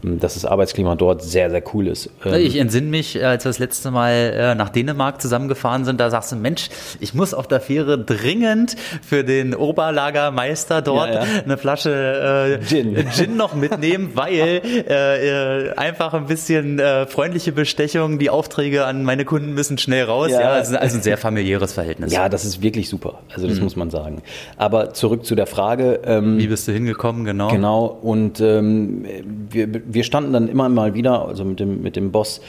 dass 0.01 0.35
das 0.35 0.45
Arbeitsklima 0.45 0.95
dort 0.95 1.23
sehr, 1.23 1.49
sehr 1.49 1.63
cool 1.73 1.87
ist. 1.87 2.09
Ähm, 2.25 2.35
ich 2.35 2.55
entsinne 2.57 2.87
mich, 2.87 3.23
als 3.23 3.45
wir 3.45 3.49
das 3.49 3.59
letzte 3.59 3.91
Mal 3.91 4.13
äh, 4.13 4.55
nach 4.55 4.69
Dänemark 4.69 5.21
zusammengefahren 5.21 5.85
sind, 5.85 5.99
da 5.99 6.09
sagst 6.09 6.31
du, 6.31 6.35
Mensch, 6.35 6.69
ich 6.99 7.13
muss 7.13 7.33
auf 7.33 7.47
der 7.47 7.59
Fähre 7.59 7.97
dringend 7.97 8.75
für 9.01 9.23
den 9.23 9.53
Oberlagermeister 9.53 10.81
dort 10.81 11.13
ja, 11.13 11.23
ja. 11.23 11.43
eine 11.43 11.57
Flasche 11.57 12.59
äh, 12.61 12.65
Gin. 12.65 13.05
Gin 13.11 13.35
noch 13.35 13.55
mitnehmen, 13.55 14.11
weil 14.15 14.61
äh, 14.89 15.67
äh, 15.67 15.73
einfach 15.75 16.13
ein 16.13 16.27
bisschen 16.27 16.79
äh, 16.79 17.05
freundliche 17.05 17.51
Bestechung, 17.51 18.19
die 18.19 18.29
Aufträge 18.29 18.85
an 18.85 19.03
meine 19.03 19.25
Kunden 19.25 19.53
müssen 19.53 19.77
schnell 19.77 20.05
raus. 20.05 20.31
Ja, 20.31 20.41
ja 20.41 20.49
also, 20.51 20.77
also 20.77 20.97
ein 20.97 21.03
sehr 21.03 21.17
familiäres 21.17 21.73
Verhältnis. 21.73 22.13
Ja, 22.13 22.29
das 22.29 22.45
ist 22.45 22.61
wirklich 22.61 22.89
super. 22.89 23.19
Also 23.33 23.47
das 23.47 23.57
mhm. 23.57 23.63
muss 23.63 23.75
man 23.75 23.89
sagen. 23.89 24.21
Aber 24.57 24.93
zurück 24.93 25.25
zu 25.25 25.35
der 25.35 25.47
Frage. 25.47 25.99
Ähm, 26.05 26.37
Wie 26.37 26.47
bist 26.47 26.67
du 26.67 26.71
hingekommen, 26.71 27.25
genau? 27.25 27.49
Genau, 27.49 27.85
und 27.85 28.39
ähm, 28.39 29.05
wir 29.51 29.88
wir 29.89 30.03
standen 30.03 30.33
dann 30.33 30.47
immer 30.47 30.69
mal 30.69 30.93
wieder, 30.93 31.27
also 31.27 31.43
mit 31.43 31.59
dem, 31.59 31.81
mit 31.81 31.95
dem 31.95 32.11
Boss, 32.11 32.41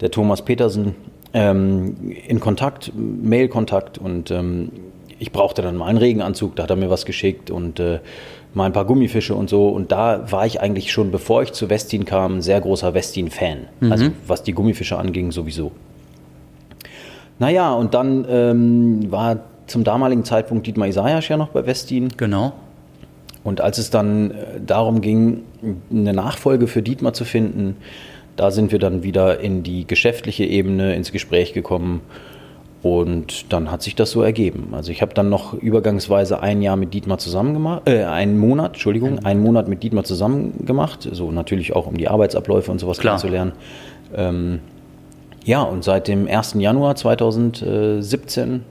der 0.00 0.10
Thomas 0.10 0.42
Petersen, 0.42 0.94
ähm, 1.32 1.96
in 2.26 2.40
Kontakt, 2.40 2.92
Mail-Kontakt 2.94 3.98
und 3.98 4.30
ähm, 4.30 4.70
ich 5.18 5.32
brauchte 5.32 5.62
dann 5.62 5.76
mal 5.76 5.86
einen 5.86 5.98
Regenanzug, 5.98 6.56
da 6.56 6.64
hat 6.64 6.70
er 6.70 6.76
mir 6.76 6.90
was 6.90 7.04
geschickt 7.04 7.50
und 7.50 7.80
äh, 7.80 8.00
mal 8.52 8.66
ein 8.66 8.72
paar 8.72 8.84
Gummifische 8.84 9.34
und 9.34 9.48
so. 9.50 9.68
Und 9.68 9.92
da 9.92 10.30
war 10.30 10.46
ich 10.46 10.60
eigentlich 10.60 10.92
schon, 10.92 11.10
bevor 11.10 11.42
ich 11.42 11.52
zu 11.52 11.70
Westin 11.70 12.04
kam, 12.04 12.36
ein 12.36 12.42
sehr 12.42 12.60
großer 12.60 12.94
Westin-Fan. 12.94 13.68
Mhm. 13.80 13.92
Also 13.92 14.06
was 14.26 14.42
die 14.42 14.52
Gummifische 14.52 14.98
anging, 14.98 15.32
sowieso. 15.32 15.72
Naja, 17.38 17.72
und 17.72 17.94
dann 17.94 18.26
ähm, 18.28 19.10
war 19.10 19.40
zum 19.66 19.82
damaligen 19.82 20.24
Zeitpunkt 20.24 20.66
Dietmar 20.66 20.88
Isaias 20.88 21.26
ja 21.28 21.36
noch 21.36 21.48
bei 21.48 21.66
Westin. 21.66 22.08
Genau. 22.16 22.52
Und 23.44 23.60
als 23.60 23.78
es 23.78 23.90
dann 23.90 24.30
äh, 24.32 24.34
darum 24.66 25.00
ging, 25.00 25.42
eine 25.90 26.12
Nachfolge 26.12 26.66
für 26.66 26.82
Dietmar 26.82 27.12
zu 27.12 27.24
finden, 27.24 27.76
da 28.36 28.50
sind 28.50 28.72
wir 28.72 28.78
dann 28.78 29.04
wieder 29.04 29.38
in 29.38 29.62
die 29.62 29.86
geschäftliche 29.86 30.44
Ebene 30.44 30.96
ins 30.96 31.12
Gespräch 31.12 31.52
gekommen. 31.52 32.00
Und 32.82 33.50
dann 33.52 33.70
hat 33.70 33.82
sich 33.82 33.94
das 33.94 34.10
so 34.10 34.20
ergeben. 34.20 34.68
Also 34.72 34.92
ich 34.92 35.00
habe 35.00 35.14
dann 35.14 35.30
noch 35.30 35.54
übergangsweise 35.54 36.40
ein 36.40 36.60
Jahr 36.60 36.76
mit 36.76 36.92
Dietmar 36.92 37.16
zusammen 37.16 37.54
gemacht, 37.54 37.82
äh, 37.86 38.04
einen 38.04 38.36
Monat, 38.36 38.72
Entschuldigung, 38.74 39.24
einen 39.24 39.40
Monat 39.40 39.68
mit 39.68 39.82
Dietmar 39.82 40.04
zusammen 40.04 40.66
gemacht. 40.66 41.08
So 41.10 41.30
natürlich 41.30 41.74
auch, 41.74 41.86
um 41.86 41.96
die 41.96 42.08
Arbeitsabläufe 42.08 42.70
und 42.70 42.78
sowas 42.80 42.98
Klar. 42.98 43.14
kennenzulernen. 43.14 43.52
Ähm, 44.14 44.60
ja, 45.44 45.62
und 45.62 45.84
seit 45.84 46.08
dem 46.08 46.26
1. 46.26 46.54
Januar 46.58 46.96
2017 46.96 48.64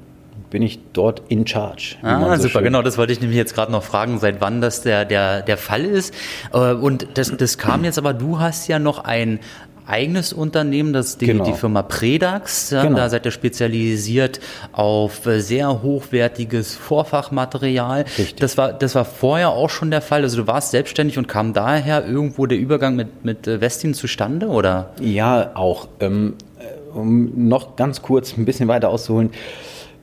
bin 0.53 0.61
ich 0.61 0.79
dort 0.93 1.23
in 1.29 1.45
charge. 1.47 1.95
Ah, 2.03 2.37
so 2.37 2.43
super, 2.43 2.59
schön- 2.59 2.63
genau, 2.65 2.81
das 2.83 2.97
wollte 2.97 3.11
ich 3.11 3.19
nämlich 3.19 3.37
jetzt 3.37 3.55
gerade 3.55 3.71
noch 3.71 3.83
fragen, 3.83 4.19
seit 4.19 4.39
wann 4.39 4.61
das 4.61 4.81
der, 4.83 5.03
der, 5.03 5.41
der 5.41 5.57
Fall 5.57 5.83
ist. 5.83 6.13
Äh, 6.53 6.73
Und 6.73 7.07
das, 7.15 7.35
das 7.35 7.57
kam 7.57 7.83
jetzt 7.83 7.97
aber, 7.97 8.13
du 8.13 8.39
hast 8.39 8.67
ja 8.67 8.77
noch 8.79 9.03
ein 9.03 9.39
eigenes 9.87 10.31
Unternehmen, 10.31 10.93
das 10.93 11.07
ist 11.07 11.21
die, 11.21 11.25
Genau. 11.25 11.43
die 11.43 11.53
Firma 11.53 11.81
Predax. 11.81 12.69
Ja, 12.69 12.83
Genau. 12.83 12.95
Da 12.97 13.09
seid 13.09 13.25
ihr 13.25 13.31
spezialisiert 13.31 14.39
auf 14.71 15.25
äh, 15.25 15.39
sehr 15.41 15.81
hochwertiges 15.81 16.75
Vorfachmaterial. 16.75 18.01
Richtig. 18.03 18.35
Das 18.35 18.57
war, 18.57 18.71
das 18.73 18.93
war 18.95 19.05
vorher 19.05 19.49
auch 19.49 19.69
schon 19.71 19.89
der 19.91 20.01
Fall. 20.01 20.21
Also 20.21 20.37
du 20.37 20.47
warst 20.47 20.71
selbstständig 20.71 21.17
und 21.17 21.27
kam 21.27 21.51
daher 21.53 22.05
irgendwo 22.05 22.45
der 22.45 22.57
Übergang 22.59 22.95
mit, 22.95 23.25
mit 23.25 23.47
äh, 23.47 23.59
Westin 23.59 23.93
zustande, 23.93 24.47
oder? 24.47 24.91
Ja, 25.01 25.51
auch. 25.55 25.87
Ähm, 25.99 26.35
äh, 26.59 26.97
um 26.97 27.47
noch 27.49 27.75
ganz 27.75 28.01
kurz 28.03 28.37
ein 28.37 28.45
bisschen 28.45 28.67
weiter 28.69 28.87
auszuholen. 28.89 29.31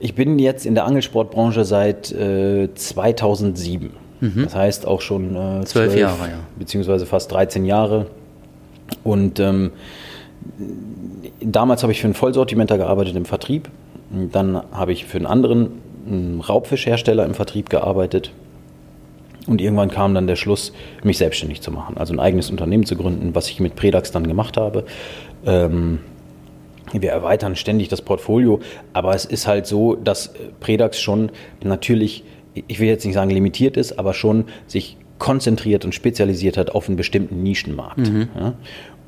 Ich 0.00 0.14
bin 0.14 0.38
jetzt 0.38 0.66
in 0.66 0.74
der 0.74 0.86
Angelsportbranche 0.86 1.64
seit 1.64 2.10
äh, 2.10 2.68
2007. 2.74 3.90
Das 4.20 4.54
heißt 4.54 4.86
auch 4.86 5.00
schon 5.00 5.34
äh, 5.34 5.58
Mhm. 5.60 5.66
Zwölf 5.66 5.96
Jahre, 5.96 6.28
ja. 6.28 6.38
beziehungsweise 6.58 7.06
fast 7.06 7.32
13 7.32 7.64
Jahre. 7.64 8.06
Und 9.04 9.40
ähm, 9.40 9.72
damals 11.40 11.82
habe 11.82 11.92
ich 11.92 12.00
für 12.00 12.06
einen 12.06 12.14
Vollsortimenter 12.14 12.76
gearbeitet 12.76 13.16
im 13.16 13.24
Vertrieb. 13.24 13.70
Dann 14.10 14.62
habe 14.72 14.92
ich 14.92 15.06
für 15.06 15.18
einen 15.18 15.26
anderen 15.26 15.70
einen 16.06 16.40
Raubfischhersteller 16.40 17.24
im 17.24 17.34
Vertrieb 17.34 17.70
gearbeitet. 17.70 18.32
Und 19.46 19.60
irgendwann 19.60 19.90
kam 19.90 20.14
dann 20.14 20.26
der 20.26 20.36
Schluss, 20.36 20.72
mich 21.02 21.18
selbstständig 21.18 21.60
zu 21.60 21.70
machen, 21.70 21.96
also 21.96 22.12
ein 22.12 22.20
eigenes 22.20 22.50
Unternehmen 22.50 22.84
zu 22.84 22.96
gründen, 22.96 23.34
was 23.34 23.48
ich 23.48 23.58
mit 23.60 23.74
Predax 23.74 24.12
dann 24.12 24.26
gemacht 24.26 24.56
habe. 24.56 24.84
Ähm, 25.46 26.00
wir 26.92 27.10
erweitern 27.10 27.56
ständig 27.56 27.88
das 27.88 28.02
Portfolio, 28.02 28.60
aber 28.92 29.14
es 29.14 29.24
ist 29.24 29.46
halt 29.46 29.66
so, 29.66 29.94
dass 29.94 30.28
äh, 30.28 30.48
Predax 30.60 31.00
schon 31.00 31.30
natürlich, 31.62 32.24
ich 32.54 32.80
will 32.80 32.88
jetzt 32.88 33.04
nicht 33.04 33.14
sagen 33.14 33.30
limitiert 33.30 33.76
ist, 33.76 33.98
aber 33.98 34.14
schon 34.14 34.44
sich 34.66 34.96
konzentriert 35.18 35.84
und 35.84 35.94
spezialisiert 35.94 36.56
hat 36.56 36.70
auf 36.70 36.88
einen 36.88 36.96
bestimmten 36.96 37.42
Nischenmarkt. 37.42 38.08
Ja? 38.38 38.54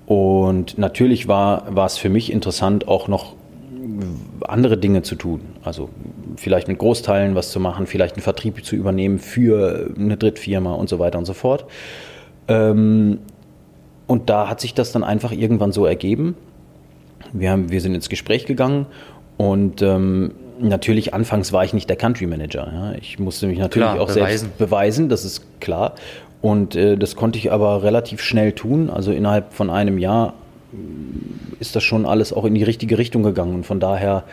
Und 0.07 0.79
natürlich 0.79 1.27
war, 1.27 1.75
war 1.75 1.87
es 1.87 1.97
für 1.97 2.09
mich 2.09 2.31
interessant, 2.31 2.87
auch 2.87 3.09
noch 3.09 3.35
andere 4.47 4.77
Dinge 4.77 5.03
zu 5.03 5.15
tun. 5.15 5.41
Also 5.63 5.89
vielleicht 6.37 6.69
mit 6.69 6.79
Großteilen 6.79 7.35
was 7.35 7.51
zu 7.51 7.61
machen, 7.61 7.87
vielleicht 7.87 8.17
einen 8.17 8.23
Vertrieb 8.23 8.65
zu 8.65 8.77
übernehmen 8.77 9.19
für 9.19 9.93
eine 9.97 10.17
Drittfirma 10.17 10.73
und 10.73 10.89
so 10.89 10.99
weiter 10.99 11.19
und 11.19 11.25
so 11.25 11.33
fort. 11.33 11.67
Ähm, 12.49 13.19
und 14.07 14.29
da 14.29 14.49
hat 14.49 14.61
sich 14.61 14.75
das 14.75 14.93
dann 14.93 15.05
einfach 15.05 15.33
irgendwann 15.33 15.73
so 15.73 15.87
ergeben. 15.87 16.37
Wir, 17.33 17.51
haben, 17.51 17.71
wir 17.71 17.81
sind 17.81 17.95
ins 17.95 18.09
Gespräch 18.09 18.47
gegangen 18.47 18.87
und 19.37 19.83
ähm, 19.83 20.33
natürlich 20.61 21.15
anfangs 21.15 21.53
war 21.53 21.65
ich 21.65 21.73
nicht 21.73 21.89
der 21.89 21.97
Country 21.97 22.27
Manager. 22.27 22.71
Ja. 22.73 22.93
Ich 23.01 23.19
musste 23.19 23.47
mich 23.47 23.59
natürlich 23.59 23.89
Klar, 23.89 24.01
auch 24.01 24.09
beweisen. 24.09 24.39
selbst 24.39 24.59
beweisen, 24.59 25.09
das 25.09 25.25
ist 25.25 25.61
klar. 25.61 25.95
Und 26.41 26.75
äh, 26.75 26.97
das 26.97 27.17
konnte 27.17 27.39
ich 27.39 27.53
aber 27.53 27.83
relativ 27.83 28.21
schnell 28.23 28.53
tun. 28.53 28.91
Also 28.91 29.13
innerhalb 29.13 29.53
von 29.53 29.71
einem 29.71 29.99
Jahr 29.99 30.35
ist 31.61 31.77
das 31.77 31.85
schon 31.85 32.07
alles 32.07 32.33
auch 32.33 32.45
in 32.45 32.55
die 32.55 32.63
richtige 32.63 32.99
Richtung 32.99 33.23
gegangen. 33.23 33.55
Und 33.55 33.67
von 33.67 33.79
daher, 33.79 34.25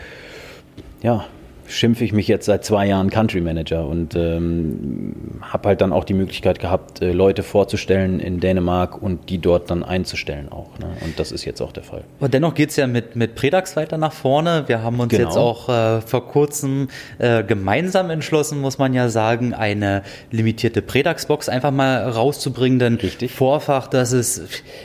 ja, 1.04 1.26
schimpfe 1.70 2.04
ich 2.04 2.14
mich 2.14 2.28
jetzt 2.28 2.46
seit 2.46 2.66
zwei 2.66 2.88
Jahren 2.88 3.10
Country 3.10 3.42
Manager 3.42 3.88
und 3.88 4.16
ähm, 4.16 5.14
habe 5.42 5.70
halt 5.70 5.82
dann 5.82 5.94
auch 5.94 6.04
die 6.04 6.14
Möglichkeit 6.14 6.60
gehabt, 6.60 7.02
äh, 7.02 7.12
Leute 7.12 7.44
vorzustellen 7.44 8.20
in 8.20 8.40
Dänemark 8.40 9.02
und 9.02 9.30
die 9.30 9.38
dort 9.38 9.70
dann 9.70 9.84
einzustellen 9.84 10.50
auch. 10.52 10.78
Ne? 10.80 10.88
Und 11.06 11.20
das 11.20 11.32
ist 11.32 11.46
jetzt 11.46 11.62
auch 11.62 11.72
der 11.72 11.84
Fall. 11.84 12.04
Aber 12.20 12.30
dennoch 12.30 12.54
geht's 12.54 12.76
ja 12.76 12.88
mit, 12.88 13.16
mit 13.16 13.36
Predax 13.36 13.76
weiter 13.76 13.98
nach 13.98 14.14
vorne. 14.14 14.64
Wir 14.68 14.82
haben 14.84 15.00
uns 15.00 15.10
Genau. 15.12 15.28
jetzt 15.28 15.38
auch 15.38 15.70
äh, 15.70 16.02
vor 16.02 16.28
kurzem 16.28 16.88
äh, 17.18 17.44
gemeinsam 17.44 18.10
entschlossen, 18.10 18.60
muss 18.60 18.78
man 18.78 18.94
ja 18.94 19.10
sagen, 19.10 19.54
eine 19.54 20.04
limitierte 20.32 20.82
Predax-Box 20.82 21.50
einfach 21.50 21.72
mal 21.72 22.10
rauszubringen. 22.10 22.80
Denn 22.80 22.96
Richtig. 22.96 23.32
Vorfach, 23.32 23.88
das 23.88 24.12
ist, 24.12 24.42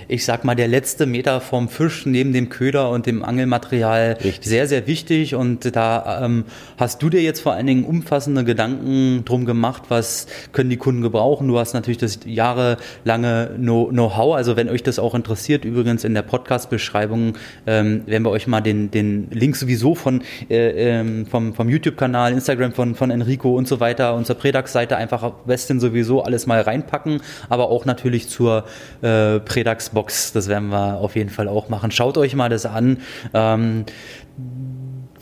ich 0.09 0.25
sag 0.25 0.45
mal, 0.45 0.55
der 0.55 0.69
letzte 0.69 1.07
Meter 1.07 1.41
vom 1.41 1.69
Fisch 1.69 2.07
neben 2.07 2.33
dem 2.33 2.49
Köder 2.49 2.91
und 2.91 3.07
dem 3.07 3.25
Angelmaterial 3.25 4.19
Richtig. 4.23 4.45
sehr, 4.49 4.67
sehr 4.69 4.87
wichtig. 4.87 5.35
Und 5.35 5.75
da 5.77 6.23
ähm, 6.25 6.45
hast 6.77 7.03
du 7.03 7.11
dir 7.11 7.23
jetzt 7.23 7.41
vor 7.41 7.53
allen 7.53 7.67
Dingen 7.67 7.85
umfassende 7.85 8.45
Gedanken 8.45 9.25
drum 9.25 9.45
gemacht, 9.45 9.85
was 9.89 10.27
können 10.53 10.71
die 10.71 10.77
Kunden 10.77 11.03
gebrauchen. 11.03 11.49
Du 11.49 11.59
hast 11.59 11.75
natürlich 11.75 11.99
das 11.99 12.21
jahrelange 12.25 13.51
Know- 13.57 13.89
Know-how. 13.89 14.35
Also 14.35 14.57
wenn 14.57 14.69
euch 14.69 14.83
das 14.83 14.99
auch 14.99 15.15
interessiert, 15.15 15.65
übrigens 15.65 16.05
in 16.05 16.15
der 16.15 16.23
Podcast-Beschreibung 16.23 17.35
ähm, 17.67 18.03
werden 18.07 18.25
wir 18.25 18.31
euch 18.31 18.47
mal 18.47 18.61
den, 18.61 18.91
den 18.91 19.29
Link 19.31 19.57
sowieso 19.57 19.95
von 19.95 20.23
äh, 20.51 21.01
ähm, 21.01 21.27
vom, 21.27 21.55
vom 21.55 21.69
YouTube-Kanal, 21.69 22.33
Instagram 22.33 22.73
von, 22.73 22.95
von 22.95 23.11
Enrico 23.11 23.55
und 23.57 23.69
so 23.69 23.81
weiter, 23.81 24.15
unsere 24.15 24.39
Predax-Seite 24.39 24.97
einfach 24.97 25.23
auf 25.23 25.35
Westin 25.47 25.81
sowieso 25.81 26.23
alles 26.23 26.47
mal 26.47 26.61
reinpacken, 26.61 27.21
aber 27.49 27.71
auch 27.71 27.85
natürlich 27.85 28.29
zur 28.29 28.65
äh, 29.03 29.41
Predax-Box. 29.41 30.33
Das 30.33 30.49
werden 30.49 30.69
wir 30.69 30.99
auf 30.99 31.17
jeden 31.17 31.31
Fall 31.31 31.49
auch 31.49 31.69
machen. 31.69 31.91
Schaut 31.91 32.19
euch 32.19 32.35
mal 32.35 32.49
das 32.49 32.67
an. 32.67 32.99
Ähm, 33.33 33.85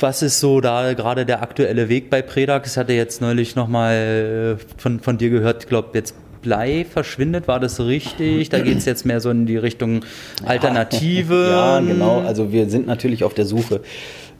was 0.03 0.23
ist 0.23 0.41
so 0.41 0.61
da 0.61 0.93
gerade 0.95 1.25
der 1.25 1.43
aktuelle 1.43 1.89
Weg 1.89 2.11
bei 2.11 2.23
Predax? 2.23 2.73
Ich 2.73 2.79
hatte 2.79 2.93
jetzt 2.93 3.21
neulich 3.21 3.57
nochmal 3.57 4.59
von, 4.77 5.01
von 5.01 5.19
dir 5.19 5.31
gehört, 5.31 5.65
ich 5.65 5.69
glaube 5.69 5.91
jetzt 5.95 6.15
Blei 6.43 6.85
verschwindet, 6.85 7.47
war 7.47 7.61
das 7.61 7.79
richtig? 7.81 8.49
Da 8.49 8.59
geht 8.59 8.77
es 8.79 8.85
jetzt 8.85 9.07
mehr 9.07 9.21
so 9.21 9.31
in 9.31 9.47
die 9.47 9.57
Richtung 9.57 10.01
Alternative. 10.45 11.33
Ja, 11.53 11.81
genau. 11.81 12.21
Also 12.21 12.53
wir 12.53 12.69
sind 12.69 12.87
natürlich 12.87 13.23
auf 13.23 13.33
der 13.33 13.47
Suche, 13.47 13.81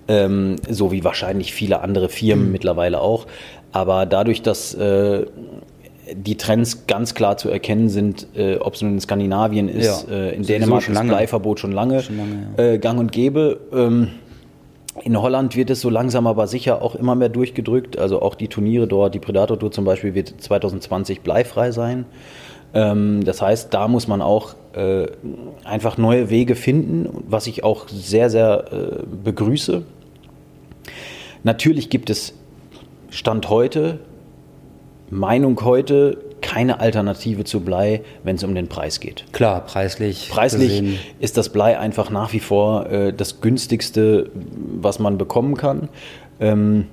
ähm, 0.09 0.57
so 0.69 0.91
wie 0.91 1.05
wahrscheinlich 1.05 1.55
viele 1.55 1.81
andere 1.81 2.09
Firmen 2.09 2.51
mittlerweile 2.51 3.01
auch. 3.01 3.27
Aber 3.71 4.05
dadurch, 4.05 4.43
dass 4.43 4.75
äh, 4.75 5.27
die 6.13 6.37
Trends 6.37 6.87
ganz 6.87 7.15
klar 7.15 7.37
zu 7.37 7.49
erkennen 7.49 7.89
sind, 7.89 8.27
äh, 8.35 8.57
ob 8.57 8.75
es 8.75 8.83
nun 8.83 8.95
in 8.95 9.01
Skandinavien 9.01 9.69
ist, 9.69 10.07
Ja, 10.09 10.15
äh, 10.15 10.35
in 10.35 10.43
Dänemark 10.43 10.89
ist. 10.89 11.01
Bleiverbot 11.01 11.61
schon 11.61 11.73
lange, 11.73 12.03
Schon 12.03 12.19
lange, 12.19 12.75
äh, 12.75 12.79
gang 12.79 12.99
und 12.99 13.13
gäbe. 13.13 13.61
Ähm, 13.73 14.09
in 15.01 15.21
Holland 15.21 15.57
wird 15.57 15.71
es 15.71 15.81
so 15.81 15.89
langsam 15.89 16.27
aber 16.27 16.47
sicher 16.47 16.83
auch 16.83 16.95
immer 16.95 17.15
mehr 17.15 17.31
durchgedrückt. 17.31 17.99
Also 17.99 18.21
auch 18.21 18.35
die 18.35 18.49
Turniere 18.49 18.87
dort, 18.87 19.15
die 19.15 19.21
Predator 19.21 19.59
Tour 19.59 19.73
zum 19.73 19.85
Beispiel, 19.85 20.15
wird 20.15 20.35
2020 20.39 21.23
bleifrei 21.23 21.71
sein. 21.71 22.05
Ähm, 22.75 23.25
das 23.25 23.41
heißt, 23.41 23.73
da 23.73 23.89
muss 23.89 24.07
man 24.07 24.21
auch 24.21 24.55
äh, 24.75 25.07
einfach 25.65 25.97
neue 25.97 26.31
Wege 26.31 26.55
finden, 26.55 27.25
was 27.27 27.47
ich 27.47 27.65
auch 27.65 27.89
sehr, 27.89 28.29
sehr 28.29 28.65
äh, 28.73 29.03
begrüße. 29.25 29.83
Natürlich 31.43 31.91
gibt 31.91 32.11
es 32.11 32.35
Stand 33.11 33.49
heute, 33.49 33.99
Meinung 35.11 35.63
heute, 35.65 36.19
keine 36.53 36.81
Alternative 36.81 37.45
zu 37.45 37.61
Blei, 37.61 38.03
wenn 38.25 38.37
es 38.37 38.45
um 38.45 38.55
den 38.55 38.69
Preis 38.69 39.01
geht. 39.01 39.25
Klar, 39.33 39.65
preislich. 39.65 40.29
Preislich 40.31 40.81
gesehen. 40.81 40.99
ist 41.19 41.37
das 41.39 41.49
Blei 41.49 41.79
einfach 41.79 42.11
nach 42.11 42.33
wie 42.35 42.41
vor 42.41 42.91
äh, 42.91 43.13
das 43.13 43.41
günstigste, 43.41 44.31
was 44.81 44.99
man 44.99 45.17
bekommen 45.17 45.57
kann. 45.57 45.89
Ähm, 46.41 46.87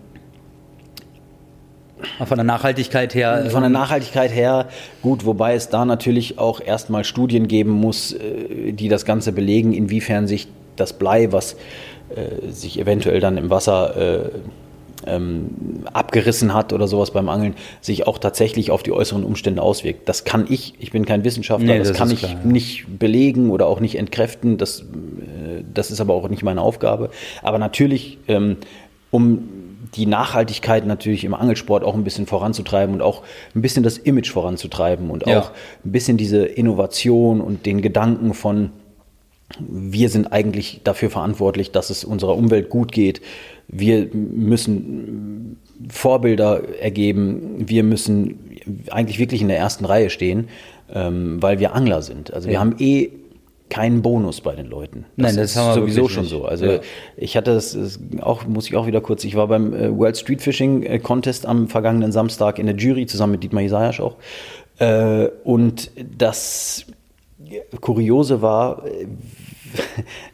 Von 2.26 2.38
der 2.38 2.46
Nachhaltigkeit 2.46 3.14
her. 3.14 3.48
von 3.50 3.62
der 3.62 3.70
Nachhaltigkeit 3.70 4.34
her 4.34 4.70
gut, 5.02 5.26
wobei 5.26 5.56
es 5.56 5.68
da 5.68 5.84
natürlich 5.84 6.40
auch 6.40 6.62
erstmal 6.62 7.04
Studien 7.04 7.50
geben 7.50 7.72
muss, 7.72 8.14
äh, 8.14 8.72
die 8.72 8.88
das 8.88 9.04
Ganze 9.04 9.34
belegen, 9.34 9.74
inwiefern 9.74 10.26
sich 10.26 10.48
das 10.78 10.94
Blei, 10.94 11.34
was 11.34 11.58
äh, 12.16 12.50
sich 12.50 12.80
eventuell 12.80 13.20
dann 13.20 13.36
im 13.36 13.50
Wasser 13.50 13.98
äh, 13.98 14.30
ähm, 15.08 15.50
abgerissen 15.94 16.54
hat 16.54 16.74
oder 16.74 16.88
sowas 16.88 17.12
beim 17.12 17.30
Angeln, 17.30 17.56
sich 17.82 18.08
auch 18.08 18.18
tatsächlich 18.18 18.72
auf 18.72 18.84
die 18.84 18.92
äußeren 18.92 19.24
Umstände 19.24 19.62
auswirkt. 19.62 20.08
Das 20.10 20.24
kann 20.24 20.46
ich, 20.50 20.74
ich 20.80 20.92
bin 20.92 21.06
kein 21.06 21.24
Wissenschaftler, 21.24 21.74
Nee, 21.74 21.80
das, 21.80 21.90
das 21.90 21.98
kann 21.98 22.12
ich 22.12 22.20
klar, 22.20 22.32
ja. 22.44 22.50
nicht 22.50 22.86
belegen 23.00 23.50
oder 23.52 23.68
auch 23.68 23.80
nicht 23.80 23.96
entkräften. 23.98 24.58
Das, 24.58 24.82
äh, 24.82 25.64
das 25.74 25.92
ist 25.92 26.02
aber 26.02 26.14
auch 26.14 26.28
nicht 26.30 26.44
meine 26.44 26.62
Aufgabe. 26.62 27.10
Aber 27.42 27.58
natürlich, 27.60 28.18
ähm, 28.28 28.58
um 29.12 29.50
die 29.96 30.06
Nachhaltigkeit 30.06 30.86
natürlich 30.86 31.24
im 31.24 31.34
Angelsport 31.34 31.84
auch 31.84 31.96
ein 31.96 32.04
bisschen 32.04 32.28
voranzutreiben 32.28 32.94
und 32.94 33.02
auch 33.02 33.24
ein 33.56 33.62
bisschen 33.62 33.82
das 33.82 33.98
Image 33.98 34.30
voranzutreiben 34.30 35.10
und 35.10 35.26
Ja. 35.26 35.40
auch 35.40 35.52
ein 35.84 35.92
bisschen 35.92 36.16
diese 36.18 36.46
Innovation 36.46 37.42
und 37.42 37.66
den 37.66 37.82
Gedanken 37.82 38.34
von, 38.36 38.70
wir 39.60 40.10
sind 40.10 40.32
eigentlich 40.32 40.82
dafür 40.84 41.10
verantwortlich, 41.10 41.72
dass 41.72 41.90
es 41.90 42.04
unserer 42.04 42.36
Umwelt 42.36 42.70
gut 42.70 42.92
geht. 42.92 43.22
Wir 43.68 44.08
müssen 44.14 45.58
Vorbilder 45.90 46.62
ergeben. 46.80 47.64
Wir 47.68 47.84
müssen 47.84 48.40
eigentlich 48.92 49.20
wirklich 49.20 49.42
in 49.42 49.48
der 49.48 49.58
ersten 49.58 49.86
Reihe 49.86 50.10
stehen, 50.10 50.48
ähm, 50.94 51.42
weil 51.42 51.60
wir 51.60 51.74
Angler 51.74 52.02
sind. 52.02 52.34
Also 52.34 52.48
wir 52.48 52.56
Ja. 52.56 52.60
haben 52.60 52.76
eh 52.80 53.10
keinen 53.70 54.02
Bonus 54.02 54.42
bei 54.42 54.56
den 54.56 54.66
Leuten. 54.66 55.06
Nein, 55.16 55.36
das 55.36 55.52
ist 55.52 55.58
haben 55.58 55.68
wir 55.68 55.82
sowieso 55.82 56.08
schon 56.10 56.24
nicht. 56.24 56.32
so. 56.32 56.46
Also 56.46 56.66
Ja. 56.66 56.80
ich 57.18 57.38
hatte 57.38 57.54
das, 57.54 57.74
das 57.74 58.00
auch, 58.22 58.46
muss 58.48 58.66
ich 58.68 58.76
auch 58.76 58.88
wieder 58.88 59.00
kurz, 59.02 59.24
ich 59.24 59.36
war 59.36 59.48
beim 59.48 59.74
äh, 59.74 59.96
World 59.96 60.18
Street 60.18 60.42
Fishing 60.42 60.82
äh, 60.84 60.98
Contest 61.00 61.46
am 61.46 61.68
vergangenen 61.68 62.12
Samstag 62.12 62.58
in 62.60 62.66
der 62.66 62.76
Jury 62.76 63.06
zusammen 63.06 63.34
mit 63.34 63.44
Dietmar 63.44 63.62
Isaias 63.64 64.00
auch. 64.00 64.16
Äh, 64.80 65.28
und 65.44 65.92
das 66.18 66.86
Kuriose 67.80 68.42
war, 68.42 68.84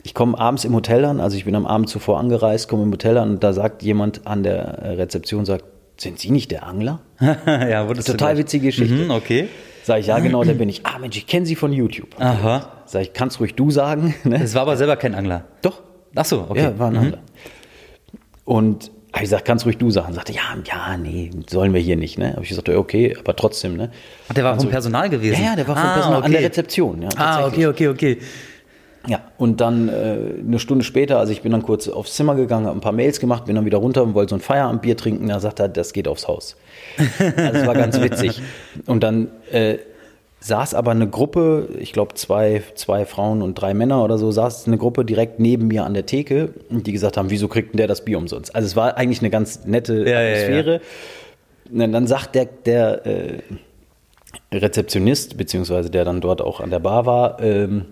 ich 0.03 0.13
komme 0.13 0.37
abends 0.37 0.65
im 0.65 0.73
Hotel 0.73 1.05
an, 1.05 1.19
also 1.19 1.37
ich 1.37 1.45
bin 1.45 1.55
am 1.55 1.65
Abend 1.65 1.89
zuvor 1.89 2.19
angereist, 2.19 2.67
komme 2.67 2.83
im 2.83 2.91
Hotel 2.91 3.17
an 3.17 3.31
und 3.31 3.43
da 3.43 3.53
sagt 3.53 3.83
jemand 3.83 4.25
an 4.25 4.43
der 4.43 4.79
äh, 4.79 4.89
Rezeption, 4.93 5.45
sagt, 5.45 5.65
sind 5.97 6.19
Sie 6.19 6.31
nicht 6.31 6.51
der 6.51 6.65
Angler? 6.67 6.99
ja, 7.19 7.87
wurdest 7.87 8.09
du 8.09 8.13
Total 8.13 8.37
witzige 8.37 8.67
Geschichte. 8.67 8.95
Mhm, 8.95 9.11
okay. 9.11 9.47
Sag 9.83 9.99
ich, 9.99 10.07
ja 10.07 10.19
genau, 10.19 10.43
der 10.43 10.53
bin 10.55 10.67
ich. 10.67 10.85
Ah 10.85 10.99
Mensch, 10.99 11.17
ich 11.17 11.27
kenne 11.27 11.45
Sie 11.45 11.55
von 11.55 11.71
YouTube. 11.71 12.09
Aha. 12.19 12.69
Sag 12.85 13.01
ich, 13.01 13.13
kannst 13.13 13.39
ruhig 13.39 13.55
du 13.55 13.71
sagen. 13.71 14.13
Ne? 14.23 14.41
Es 14.43 14.55
war 14.55 14.63
aber 14.63 14.77
selber 14.77 14.95
kein 14.97 15.15
Angler. 15.15 15.45
Doch, 15.61 15.81
Ach 16.15 16.25
so, 16.25 16.45
okay. 16.49 16.63
ja, 16.63 16.79
war 16.79 16.89
ein 16.89 16.97
Angler. 16.97 17.19
Und 18.45 18.91
hab 19.11 19.21
ich 19.21 19.29
gesagt, 19.29 19.45
kannst 19.45 19.65
ruhig 19.65 19.77
du 19.77 19.91
sagen. 19.91 20.13
Sagte, 20.13 20.33
ja, 20.33 20.41
ja, 20.65 20.97
nee, 20.97 21.31
sollen 21.49 21.73
wir 21.73 21.79
hier 21.79 21.95
nicht. 21.95 22.17
Ne? 22.17 22.33
Habe 22.33 22.43
ich 22.43 22.49
gesagt, 22.49 22.67
okay, 22.69 23.15
aber 23.17 23.35
trotzdem. 23.35 23.77
Ne? 23.77 23.91
Ach, 24.27 24.33
der 24.33 24.43
war 24.43 24.59
vom 24.59 24.69
Personal 24.69 25.09
gewesen? 25.09 25.41
Ja, 25.41 25.51
ja, 25.51 25.55
der 25.55 25.67
war 25.67 25.75
vom 25.75 25.85
ah, 25.85 25.93
Personal 25.93 26.17
okay. 26.19 26.25
an 26.25 26.31
der 26.31 26.41
Rezeption. 26.41 27.01
Ja, 27.01 27.09
Ah, 27.15 27.47
okay, 27.47 27.67
okay, 27.67 27.87
okay. 27.87 28.17
Ja, 29.07 29.21
und 29.37 29.61
dann 29.61 29.89
äh, 29.89 30.17
eine 30.45 30.59
Stunde 30.59 30.83
später, 30.83 31.19
also 31.19 31.31
ich 31.31 31.41
bin 31.41 31.51
dann 31.51 31.61
kurz 31.63 31.87
aufs 31.87 32.13
Zimmer 32.15 32.35
gegangen, 32.35 32.65
habe 32.65 32.77
ein 32.77 32.81
paar 32.81 32.91
Mails 32.91 33.19
gemacht, 33.19 33.45
bin 33.45 33.55
dann 33.55 33.65
wieder 33.65 33.77
runter 33.77 34.03
und 34.03 34.13
wollte 34.13 34.31
so 34.31 34.35
ein 34.35 34.41
Feierabendbier 34.41 34.97
trinken. 34.97 35.27
Da 35.27 35.39
sagt 35.39 35.59
er, 35.59 35.67
das 35.69 35.93
geht 35.93 36.07
aufs 36.07 36.27
Haus. 36.27 36.55
Also 37.37 37.53
das 37.53 37.67
war 37.67 37.73
ganz 37.75 37.99
witzig. 38.01 38.41
Und 38.85 39.03
dann 39.03 39.27
äh, 39.51 39.77
saß 40.39 40.73
aber 40.75 40.91
eine 40.91 41.07
Gruppe, 41.09 41.69
ich 41.79 41.91
glaube 41.93 42.13
zwei, 42.15 42.61
zwei 42.75 43.05
Frauen 43.05 43.41
und 43.41 43.55
drei 43.55 43.73
Männer 43.73 44.03
oder 44.03 44.17
so, 44.17 44.31
saß 44.31 44.67
eine 44.67 44.77
Gruppe 44.77 45.03
direkt 45.05 45.39
neben 45.39 45.67
mir 45.67 45.85
an 45.85 45.93
der 45.93 46.05
Theke, 46.05 46.49
die 46.69 46.91
gesagt 46.91 47.17
haben, 47.17 47.29
wieso 47.31 47.47
kriegt 47.47 47.73
denn 47.73 47.77
der 47.77 47.87
das 47.87 48.05
Bier 48.05 48.17
umsonst? 48.17 48.53
Also 48.55 48.65
es 48.67 48.75
war 48.75 48.95
eigentlich 48.97 49.19
eine 49.21 49.29
ganz 49.31 49.65
nette 49.65 49.99
Ja, 49.99 50.21
ja, 50.21 50.21
ja. 50.21 50.27
Atmosphäre. 50.33 50.81
Und 51.71 51.79
dann- 51.79 51.91
dann 51.91 52.05
sagt 52.07 52.35
der, 52.35 52.45
der 52.45 53.05
äh, 53.07 53.39
Rezeptionist, 54.53 55.37
beziehungsweise 55.37 55.89
der 55.89 56.05
dann 56.05 56.21
dort 56.21 56.41
auch 56.41 56.59
an 56.59 56.69
der 56.69 56.79
Bar 56.79 57.05
war, 57.05 57.41
ähm, 57.41 57.85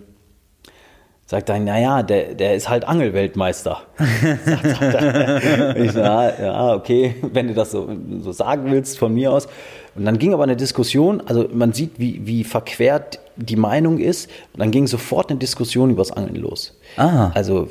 sagt 1.26 1.48
dann, 1.48 1.64
naja, 1.64 2.02
der, 2.02 2.34
der 2.34 2.54
ist 2.54 2.68
halt 2.68 2.84
Angelweltmeister. 2.84 3.82
er. 3.98 5.76
ich 5.76 5.92
so, 5.92 6.00
ja, 6.00 6.40
ja, 6.40 6.74
okay, 6.74 7.14
wenn 7.32 7.48
du 7.48 7.54
das 7.54 7.70
so, 7.70 7.88
so 8.20 8.32
sagen 8.32 8.70
willst 8.70 8.98
von 8.98 9.14
mir 9.14 9.32
aus. 9.32 9.48
Und 9.94 10.04
dann 10.04 10.18
ging 10.18 10.34
aber 10.34 10.42
eine 10.42 10.56
Diskussion, 10.56 11.22
also 11.24 11.48
man 11.52 11.72
sieht, 11.72 11.98
wie, 11.98 12.26
wie 12.26 12.44
verquert 12.44 13.20
die 13.36 13.56
Meinung 13.56 13.98
ist. 13.98 14.28
Und 14.52 14.60
dann 14.60 14.70
ging 14.70 14.86
sofort 14.86 15.30
eine 15.30 15.38
Diskussion 15.38 15.90
über 15.90 16.02
das 16.02 16.12
Angeln 16.12 16.36
los. 16.36 16.76
Ah. 16.96 17.30
Also 17.34 17.68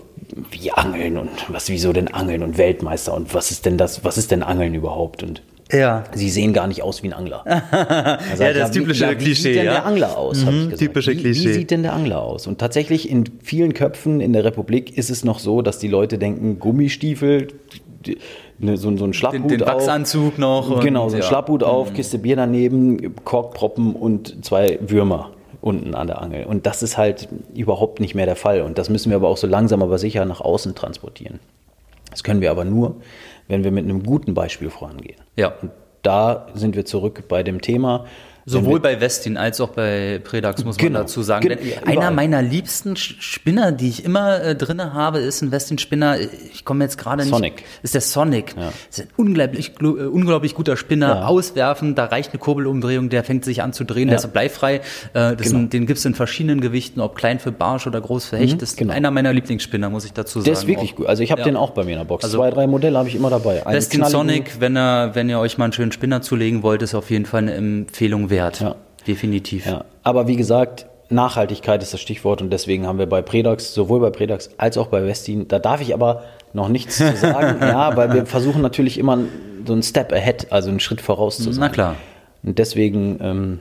wie 0.49 0.71
Angeln 0.71 1.17
und 1.17 1.29
was, 1.49 1.69
wieso 1.69 1.93
denn 1.93 2.07
Angeln 2.07 2.41
und 2.43 2.57
Weltmeister 2.57 3.13
und 3.13 3.33
was 3.35 3.51
ist 3.51 3.65
denn 3.65 3.77
das, 3.77 4.03
was 4.03 4.17
ist 4.17 4.31
denn 4.31 4.41
Angeln 4.41 4.73
überhaupt? 4.73 5.21
Und 5.21 5.43
Ja. 5.71 6.03
Sie 6.13 6.29
sehen 6.29 6.53
gar 6.53 6.67
nicht 6.67 6.83
aus 6.83 7.01
wie 7.03 7.07
ein 7.07 7.13
Angler. 7.13 7.43
Sag 8.35 8.51
ich, 8.51 8.57
das 8.57 8.69
wie- 8.73 8.79
typische 8.79 9.09
wie 9.11 9.15
Klischee, 9.15 9.41
sieht 9.53 9.55
denn 9.55 9.65
ja. 9.65 9.71
der 9.73 9.85
Angler 9.85 10.17
aus? 10.17 10.45
Mhm, 10.45 10.75
typische 10.77 11.11
wie, 11.11 11.15
Klischee. 11.17 11.49
Wie 11.49 11.53
sieht 11.53 11.71
denn 11.71 11.83
der 11.83 11.93
Angler 11.93 12.21
aus? 12.21 12.47
Und 12.47 12.59
tatsächlich 12.59 13.09
in 13.09 13.23
vielen 13.41 13.73
Köpfen 13.73 14.19
in 14.21 14.33
der 14.33 14.43
Republik 14.43 14.97
ist 14.97 15.09
es 15.09 15.23
noch 15.23 15.39
so, 15.39 15.61
dass 15.61 15.79
die 15.79 15.87
Leute 15.87 16.17
denken, 16.17 16.59
Gummistiefel, 16.59 17.47
ne, 18.59 18.77
so, 18.77 18.95
so 18.97 19.05
ein 19.05 19.13
Schlapphut 19.13 19.49
Den, 19.51 19.59
den 19.59 19.63
auf. 19.63 19.75
Wachsanzug 19.75 20.37
noch. 20.37 20.69
und- 20.69 20.81
Genau, 20.83 21.09
so 21.09 21.15
ein 21.15 21.21
ja. 21.21 21.25
Mhm. 21.25 21.29
Schlapphut 21.29 21.63
auf, 21.63 21.93
Kiste 21.93 22.17
Bier 22.19 22.35
daneben, 22.35 23.15
Korkproppen 23.23 23.95
und 23.95 24.43
zwei 24.45 24.77
Würmer 24.81 25.31
unten 25.61 25.95
an 25.95 26.07
der 26.07 26.21
Angel. 26.21 26.45
Und 26.45 26.65
das 26.65 26.83
ist 26.83 26.97
halt 26.97 27.29
überhaupt 27.55 27.99
nicht 28.01 28.15
mehr 28.15 28.25
der 28.25 28.35
Fall. 28.35 28.61
Und 28.61 28.77
das 28.77 28.89
müssen 28.89 29.09
wir 29.11 29.15
aber 29.15 29.29
auch 29.29 29.37
so 29.37 29.47
langsam 29.47 29.81
aber 29.81 29.97
sicher 29.97 30.25
nach 30.25 30.41
außen 30.41 30.75
transportieren. 30.75 31.39
Das 32.11 32.23
können 32.23 32.41
wir 32.41 32.51
aber 32.51 32.65
nur, 32.65 32.97
wenn 33.47 33.63
wir 33.63 33.71
mit 33.71 33.83
einem 33.83 34.03
guten 34.03 34.33
Beispiel 34.33 34.69
vorangehen. 34.69 35.17
Ja. 35.35 35.53
Und 35.61 35.71
da 36.01 36.47
sind 36.53 36.75
wir 36.75 36.85
zurück 36.85 37.23
bei 37.27 37.43
dem 37.43 37.61
Thema. 37.61 38.05
Sowohl 38.45 38.79
bei 38.79 38.99
Westin 38.99 39.37
als 39.37 39.61
auch 39.61 39.69
bei 39.69 40.19
Predax, 40.23 40.63
muss 40.65 40.77
man 40.77 40.87
Genau. 40.87 40.99
dazu 40.99 41.21
sagen. 41.23 41.47
Gen- 41.47 41.57
Denn 41.59 41.67
ja, 41.69 41.77
einer 41.85 42.11
meiner 42.11 42.41
liebsten 42.41 42.95
Spinner, 42.97 43.71
die 43.71 43.89
ich 43.89 44.03
immer 44.03 44.41
äh, 44.41 44.55
drinne 44.55 44.93
habe, 44.93 45.19
ist 45.19 45.41
ein 45.41 45.51
Westin-Spinner. 45.51 46.17
Ich 46.53 46.65
komme 46.65 46.83
jetzt 46.83 46.97
gerade 46.97 47.23
nicht. 47.23 47.29
Sonic. 47.33 47.63
Ist 47.83 47.93
der 47.93 48.01
Sonic. 48.01 48.53
Das 48.55 48.73
ist 48.89 48.99
ein 49.01 49.07
unglaublich, 49.17 49.71
äh, 49.81 49.85
unglaublich 49.85 50.55
guter 50.55 50.75
Spinner. 50.77 51.07
Ja. 51.15 51.25
Auswerfen, 51.27 51.95
da 51.95 52.05
reicht 52.05 52.31
eine 52.31 52.39
Kurbelumdrehung, 52.39 53.09
der 53.09 53.23
fängt 53.23 53.45
sich 53.45 53.61
an 53.61 53.71
zu 53.73 53.83
drehen, 53.85 54.07
der 54.09 54.17
Ja. 54.19 54.23
ist 54.25 54.33
bleifrei. 54.33 54.81
Äh, 55.13 55.35
Genau. 55.35 55.43
sind, 55.43 55.73
den 55.73 55.85
gibt's 55.85 56.03
in 56.05 56.13
verschiedenen 56.15 56.59
Gewichten, 56.61 56.99
ob 56.99 57.15
klein 57.15 57.39
für 57.39 57.51
Barsch 57.51 57.87
oder 57.87 58.01
groß 58.01 58.25
für 58.25 58.37
Hecht. 58.37 58.61
das 58.61 58.71
ist 58.71 58.77
genau. 58.77 58.93
einer 58.93 59.09
meiner 59.11 59.31
Lieblingsspinner, 59.33 59.89
muss 59.89 60.05
ich 60.05 60.13
dazu 60.13 60.39
sagen. 60.39 60.45
Der 60.45 60.53
ist 60.53 60.67
wirklich 60.67 60.91
auch. 60.93 60.97
gut. 60.97 61.07
Also 61.07 61.23
ich 61.23 61.31
habe 61.31 61.41
Ja. 61.41 61.45
den 61.45 61.55
auch 61.55 61.71
bei 61.71 61.83
mir 61.83 61.91
in 61.93 61.97
der 61.99 62.05
Box. 62.05 62.23
Also- 62.25 62.37
Zwei, 62.39 62.49
drei 62.49 62.67
Modelle 62.67 62.97
habe 62.97 63.07
ich 63.07 63.15
immer 63.15 63.29
dabei. 63.29 63.65
Einen 63.65 63.75
Westin 63.77 64.03
Sonic, 64.05 64.59
wenn 64.59 64.75
ihr, 64.77 65.11
wenn 65.13 65.29
ihr 65.29 65.39
euch 65.39 65.57
mal 65.57 65.65
einen 65.65 65.73
schönen 65.73 65.91
Spinner 65.91 66.21
zulegen 66.21 66.61
wollt, 66.63 66.81
ist 66.81 66.93
auf 66.95 67.09
jeden 67.09 67.25
Fall 67.25 67.43
eine 67.43 67.53
Empfehlung 67.53 68.29
wert. 68.33 68.59
Ja. 68.59 68.75
Definitiv. 69.07 69.65
Ja, 69.65 69.85
aber 70.03 70.27
wie 70.27 70.35
gesagt, 70.35 70.85
Nachhaltigkeit 71.09 71.83
ist 71.83 71.93
das 71.93 72.01
Stichwort 72.01 72.41
und 72.41 72.49
deswegen 72.51 72.87
haben 72.87 72.99
wir 72.99 73.05
bei 73.05 73.21
Predax, 73.21 73.73
sowohl 73.73 73.99
bei 73.99 74.09
Predax 74.09 74.49
als 74.57 74.77
auch 74.77 74.87
bei 74.87 75.05
Westin, 75.05 75.47
da 75.47 75.59
darf 75.59 75.81
ich 75.81 75.93
aber 75.93 76.23
noch 76.53 76.69
nichts 76.69 76.97
zu 76.97 77.15
sagen, 77.15 77.57
ja, 77.61 77.95
weil 77.95 78.13
wir 78.13 78.25
versuchen 78.25 78.61
natürlich 78.61 78.97
immer 78.97 79.19
so 79.65 79.73
einen 79.73 79.83
Step 79.83 80.11
ahead, 80.11 80.51
also 80.51 80.69
einen 80.69 80.79
Schritt 80.79 81.01
voraus 81.01 81.37
zu 81.37 81.51
sein. 81.51 81.61
Na 81.61 81.69
klar. 81.69 81.95
Und 82.43 82.59
deswegen, 82.59 83.19
ähm, 83.21 83.59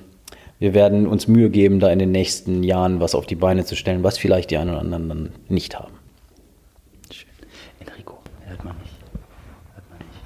wir 0.58 0.74
werden 0.74 1.06
uns 1.06 1.28
Mühe 1.28 1.50
geben, 1.50 1.80
da 1.80 1.90
in 1.90 1.98
den 1.98 2.12
nächsten 2.12 2.62
Jahren 2.62 3.00
was 3.00 3.14
auf 3.14 3.26
die 3.26 3.34
Beine 3.34 3.64
zu 3.64 3.76
stellen, 3.76 4.02
was 4.02 4.18
vielleicht 4.18 4.50
die 4.50 4.56
einen 4.56 4.70
oder 4.70 4.80
anderen 4.80 5.08
dann 5.08 5.32
nicht 5.48 5.78
haben. 5.78 5.94
Schön. 7.10 7.28
Enrico, 7.80 8.18
hört 8.46 8.64
man 8.64 8.76
nicht. 8.78 8.92
Hört 9.74 9.84
man 9.90 9.98
nicht. 9.98 10.20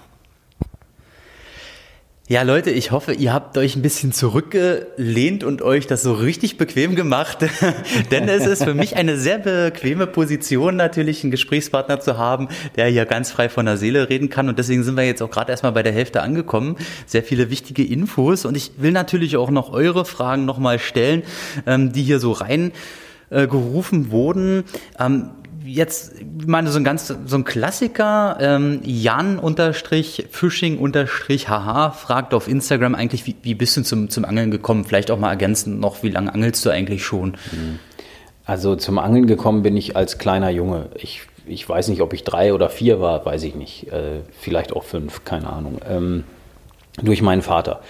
Ja, 2.29 2.43
Leute, 2.43 2.71
ich 2.73 2.91
hoffe, 2.91 3.13
ihr 3.13 3.33
habt 3.33 3.57
euch 3.57 3.77
ein 3.77 3.83
bisschen 3.83 4.11
zurückgelehnt 4.11 5.45
und 5.45 5.63
euch 5.63 5.87
das 5.87 6.03
so 6.03 6.13
richtig 6.13 6.59
bequem 6.59 6.97
gemacht. 6.97 7.39
Denn 8.11 8.29
es 8.29 8.45
ist 8.47 8.65
für 8.65 8.75
mich 8.75 8.97
eine 8.97 9.17
sehr 9.17 9.39
bequeme 9.39 10.09
Position, 10.09 10.75
natürlich 10.75 11.23
einen 11.23 11.31
Gesprächspartner 11.31 12.01
zu 12.01 12.19
haben, 12.19 12.49
der 12.75 12.89
hier 12.89 13.05
ganz 13.05 13.31
frei 13.31 13.49
von 13.49 13.67
der 13.67 13.77
Seele 13.77 14.09
reden 14.09 14.29
kann. 14.29 14.49
Und 14.49 14.59
deswegen 14.59 14.83
sind 14.83 14.97
wir 14.97 15.05
jetzt 15.05 15.23
auch 15.23 15.31
gerade 15.31 15.53
erstmal 15.53 15.71
bei 15.71 15.85
der 15.85 15.93
Hälfte 15.93 16.21
angekommen. 16.21 16.75
Sehr 17.07 17.23
viele 17.23 17.49
wichtige 17.49 17.85
Infos. 17.85 18.45
Und 18.45 18.57
ich 18.57 18.73
will 18.79 18.91
natürlich 18.91 19.37
auch 19.37 19.53
noch 19.53 19.73
eure 19.73 20.05
Fragen 20.05 20.47
nochmal 20.47 20.81
stellen, 20.81 21.23
ähm, 21.65 21.93
die 21.93 22.03
hier 22.03 22.19
so 22.19 22.33
rein 22.33 22.73
gerufen 23.29 24.13
wurden. 24.13 24.63
Ähm, 25.01 25.31
jetzt, 25.67 26.15
ich 26.21 26.47
meine, 26.47 26.71
so 26.71 26.79
ein 26.79 26.85
ganz, 26.85 27.13
so 27.27 27.37
ein 27.37 27.45
Klassiker, 27.45 28.39
ähm, 28.41 28.81
Jan 28.85 29.39
unterstrich 29.39 30.27
Fishing 30.31 30.79
unterstrich 30.79 31.49
haha, 31.49 31.91
fragt 31.91 32.35
auf 32.35 32.49
Instagram 32.49 32.95
eigentlich, 32.95 33.27
wie, 33.27 33.37
wie 33.43 33.55
bist 33.55 33.77
du 33.77 33.83
zum, 33.83 34.09
zum 34.09 34.25
Angeln 34.25 34.51
gekommen? 34.51 34.85
Vielleicht 34.85 35.11
auch 35.11 35.19
mal 35.19 35.31
ergänzend 35.31 35.81
noch, 35.81 36.03
wie 36.03 36.11
lange 36.11 36.33
angelst 36.33 36.65
du 36.65 36.71
eigentlich 36.71 37.05
schon? 37.05 37.37
Also 38.45 38.77
zum 38.77 38.99
Angeln 38.99 39.27
gekommen 39.27 39.63
bin 39.63 39.77
ich 39.77 39.97
als 39.97 40.19
kleiner 40.19 40.51
Junge. 40.51 40.91
Ich, 40.95 41.23
ich 41.47 41.69
weiß 41.69 41.89
nicht, 41.89 42.01
ob 42.01 42.13
ich 42.13 42.23
drei 42.23 42.55
oder 42.55 42.69
vier 42.69 43.01
war, 43.01 43.25
weiß 43.25 43.43
ich 43.43 43.55
nicht. 43.55 43.93
Äh, 43.93 44.21
vielleicht 44.39 44.73
auch 44.73 44.85
fünf, 44.85 45.25
keine 45.25 45.51
Ahnung. 45.51 45.81
Ähm, 45.89 46.25
durch 47.03 47.23
meinen 47.23 47.43
Vater. 47.43 47.81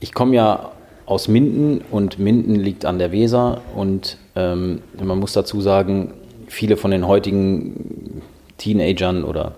Ich 0.00 0.12
komme 0.14 0.34
ja 0.34 0.72
aus 1.06 1.28
Minden 1.28 1.82
und 1.90 2.18
Minden 2.18 2.54
liegt 2.54 2.84
an 2.84 2.98
der 2.98 3.12
Weser 3.12 3.60
und 3.74 4.18
ähm, 4.34 4.80
man 5.00 5.18
muss 5.18 5.32
dazu 5.32 5.60
sagen, 5.60 6.14
viele 6.52 6.76
von 6.76 6.90
den 6.90 7.06
heutigen 7.08 8.22
Teenagern 8.58 9.24
oder 9.24 9.56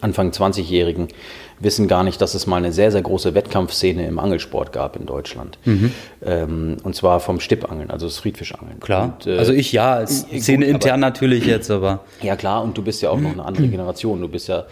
Anfang 0.00 0.30
20-Jährigen 0.30 1.08
wissen 1.60 1.88
gar 1.88 2.02
nicht, 2.04 2.20
dass 2.20 2.34
es 2.34 2.46
mal 2.46 2.56
eine 2.56 2.72
sehr, 2.72 2.90
sehr 2.90 3.00
große 3.02 3.34
Wettkampfszene 3.34 4.06
im 4.06 4.18
Angelsport 4.18 4.72
gab 4.72 4.96
in 4.96 5.06
Deutschland. 5.06 5.58
Ähm, 6.24 6.76
und 6.82 6.94
zwar 6.94 7.20
vom 7.20 7.40
Stippangeln, 7.40 7.90
also 7.90 8.06
das 8.06 8.18
Friedfischangeln. 8.18 8.78
Und, 8.78 9.26
äh, 9.26 9.38
also 9.38 9.52
ich 9.52 9.72
ja, 9.72 9.94
als 9.94 10.26
gut, 10.28 10.42
Szene 10.42 10.64
aber- 10.66 10.74
intern 10.74 11.00
natürlich 11.00 11.46
jetzt, 11.46 11.70
aber 11.70 12.00
ja 12.22 12.36
klar, 12.36 12.62
und 12.62 12.76
du 12.76 12.82
bist 12.82 13.00
ja 13.00 13.10
auch 13.10 13.20
noch 13.20 13.32
eine 13.32 13.44
andere 13.44 13.68
Generation. 13.76 14.20
Du 14.20 14.28
bist 14.28 14.48
ja 14.48 14.64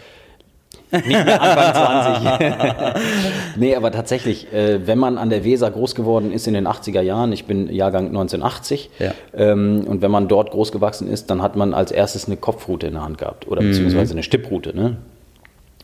nicht 0.91 1.07
mehr 1.07 1.41
Anfang 1.41 2.39
20. 2.39 3.03
nee, 3.57 3.75
aber 3.75 3.91
tatsächlich, 3.91 4.51
äh, 4.53 4.85
wenn 4.87 4.97
man 4.97 5.17
an 5.17 5.29
der 5.29 5.43
Weser 5.43 5.69
groß 5.71 5.95
geworden 5.95 6.31
ist 6.31 6.47
in 6.47 6.53
den 6.53 6.67
80er 6.67 7.01
Jahren, 7.01 7.31
ich 7.33 7.45
bin 7.45 7.71
Jahrgang 7.73 8.07
1980, 8.07 8.89
Ja. 8.99 9.11
ähm, 9.35 9.83
und 9.87 10.01
wenn 10.01 10.11
man 10.11 10.27
dort 10.27 10.51
groß 10.51 10.71
gewachsen 10.71 11.09
ist, 11.09 11.29
dann 11.29 11.41
hat 11.41 11.55
man 11.55 11.73
als 11.73 11.91
erstes 11.91 12.25
eine 12.27 12.37
Kopfrute 12.37 12.87
in 12.87 12.93
der 12.93 13.03
Hand 13.03 13.17
gehabt 13.17 13.47
oder 13.47 13.61
beziehungsweise 13.61 14.13
eine 14.13 14.23
Stipprute. 14.23 14.75
Ne? 14.75 14.97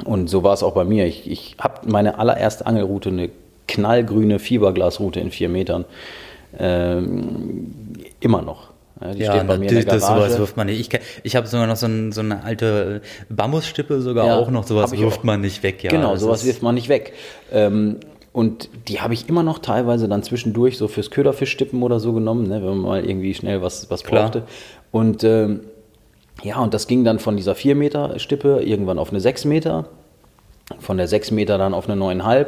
Und 0.05 0.29
so 0.29 0.43
war 0.43 0.53
es 0.53 0.63
auch 0.63 0.73
bei 0.73 0.83
mir. 0.83 1.05
Ich, 1.05 1.29
ich 1.29 1.55
habe 1.59 1.87
meine 1.89 2.17
allererste 2.19 2.65
Angelroute, 2.65 3.09
eine 3.09 3.29
knallgrüne 3.67 4.39
Fiberglasroute 4.39 5.19
in 5.19 5.31
vier 5.31 5.47
Metern, 5.49 5.85
ähm, 6.59 7.73
immer 8.19 8.41
noch. 8.41 8.70
Ja, 9.01 9.13
die 9.13 9.19
ja, 9.23 9.31
steht 9.35 9.47
bei 9.47 9.57
mir 9.57 9.69
in 9.69 9.75
der 9.75 9.85
natürlich, 9.85 9.85
das 9.85 10.07
sowas 10.07 10.37
wirft 10.37 10.57
man 10.57 10.67
nicht. 10.67 10.79
Ich, 10.93 10.99
ich 11.23 11.35
habe 11.35 11.47
sogar 11.47 11.67
noch 11.67 11.75
so, 11.75 11.87
ein, 11.87 12.11
so 12.11 12.21
eine 12.21 12.43
alte 12.43 13.01
Bambusstippe 13.29 14.01
sogar 14.01 14.27
Ja, 14.27 14.37
auch 14.37 14.51
noch, 14.51 14.63
sowas 14.65 14.91
wirft 14.91 15.19
auch. 15.19 15.23
man 15.23 15.41
nicht 15.41 15.63
weg. 15.63 15.83
Ja, 15.83 15.91
genau, 15.91 16.11
das 16.13 16.21
sowas 16.21 16.45
wirft 16.45 16.61
man 16.61 16.75
nicht 16.75 16.87
weg. 16.89 17.13
Ähm, 17.51 17.97
Und 18.33 18.69
die 18.87 19.01
habe 19.01 19.13
ich 19.13 19.27
immer 19.27 19.43
noch 19.43 19.59
teilweise 19.59 20.07
dann 20.07 20.23
zwischendurch 20.23 20.77
so 20.77 20.87
fürs 20.87 21.11
Köderfischstippen 21.11 21.81
oder 21.83 21.99
so 21.99 22.13
genommen, 22.13 22.47
ne, 22.47 22.61
wenn 22.61 22.69
man 22.69 22.79
mal 22.79 23.05
irgendwie 23.05 23.33
schnell 23.33 23.61
was, 23.61 23.89
was 23.89 24.03
Klar. 24.03 24.23
brauchte. 24.23 24.43
Und 24.91 25.23
ähm, 25.23 25.61
ja, 26.43 26.59
und 26.59 26.73
das 26.73 26.87
ging 26.87 27.03
dann 27.03 27.19
von 27.19 27.35
dieser 27.37 27.55
4 27.55 27.75
Meter 27.75 28.17
Stippe 28.19 28.61
irgendwann 28.63 28.99
auf 28.99 29.09
eine 29.09 29.19
6 29.19 29.45
Meter, 29.45 29.85
von 30.79 30.97
der 30.97 31.07
6 31.07 31.31
Meter 31.31 31.57
dann 31.57 31.73
auf 31.73 31.89
eine 31.89 32.01
9,5. 32.01 32.45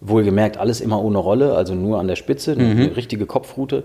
Wohlgemerkt, 0.00 0.58
alles 0.58 0.82
immer 0.82 1.00
ohne 1.02 1.16
Rolle, 1.16 1.54
also 1.54 1.74
nur 1.74 1.98
an 1.98 2.08
der 2.08 2.16
Spitze, 2.16 2.52
eine 2.52 2.94
richtige 2.94 3.24
Kopfrute 3.24 3.84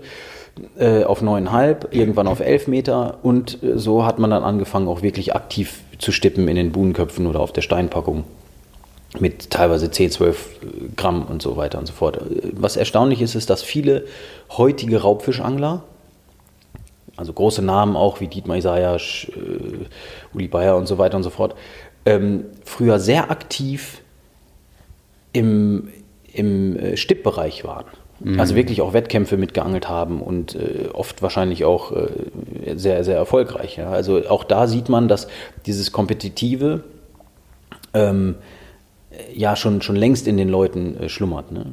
äh, 0.78 1.04
auf 1.04 1.22
9,5, 1.22 1.92
irgendwann 1.92 2.26
auf 2.26 2.40
11 2.40 2.68
Meter 2.68 3.18
und 3.22 3.62
äh, 3.62 3.78
so 3.78 4.04
hat 4.04 4.18
man 4.18 4.30
dann 4.30 4.42
angefangen, 4.42 4.88
auch 4.88 5.02
wirklich 5.02 5.34
aktiv 5.34 5.80
zu 5.98 6.12
stippen 6.12 6.48
in 6.48 6.56
den 6.56 6.72
Buhnenköpfen 6.72 7.26
oder 7.26 7.40
auf 7.40 7.52
der 7.52 7.62
Steinpackung 7.62 8.24
mit 9.18 9.50
teilweise 9.50 9.90
10, 9.90 10.10
12 10.12 10.60
Gramm 10.96 11.24
und 11.24 11.42
so 11.42 11.56
weiter 11.56 11.78
und 11.78 11.86
so 11.86 11.92
fort. 11.92 12.20
Was 12.52 12.76
erstaunlich 12.76 13.20
ist, 13.20 13.34
ist, 13.34 13.50
dass 13.50 13.62
viele 13.62 14.04
heutige 14.56 15.02
Raubfischangler, 15.02 15.82
also 17.16 17.32
große 17.32 17.62
Namen 17.62 17.96
auch 17.96 18.20
wie 18.20 18.28
Dietmar 18.28 18.56
Isaias, 18.56 19.26
äh, 19.34 19.86
Uli 20.34 20.48
Bayer 20.48 20.76
und 20.76 20.86
so 20.86 20.98
weiter 20.98 21.16
und 21.16 21.22
so 21.22 21.30
fort, 21.30 21.56
ähm, 22.06 22.44
früher 22.64 22.98
sehr 22.98 23.30
aktiv 23.30 24.00
im, 25.32 25.88
im 26.32 26.76
äh, 26.76 26.96
Stippbereich 26.96 27.64
waren. 27.64 27.86
Also 28.38 28.54
wirklich 28.54 28.82
auch 28.82 28.92
Wettkämpfe 28.92 29.38
mitgeangelt 29.38 29.88
haben 29.88 30.20
und 30.20 30.54
äh, 30.54 30.88
oft 30.92 31.22
wahrscheinlich 31.22 31.64
auch 31.64 31.92
äh, 31.92 32.76
sehr, 32.76 33.02
sehr 33.02 33.16
erfolgreich. 33.16 33.76
Ja. 33.76 33.90
Also 33.90 34.28
auch 34.28 34.44
da 34.44 34.66
sieht 34.66 34.90
man, 34.90 35.08
dass 35.08 35.26
dieses 35.64 35.90
Kompetitive 35.90 36.84
ähm, 37.94 38.34
ja 39.34 39.56
schon, 39.56 39.80
schon 39.80 39.96
längst 39.96 40.28
in 40.28 40.36
den 40.36 40.50
Leuten 40.50 40.96
äh, 40.98 41.08
schlummert. 41.08 41.50
Ne? 41.50 41.66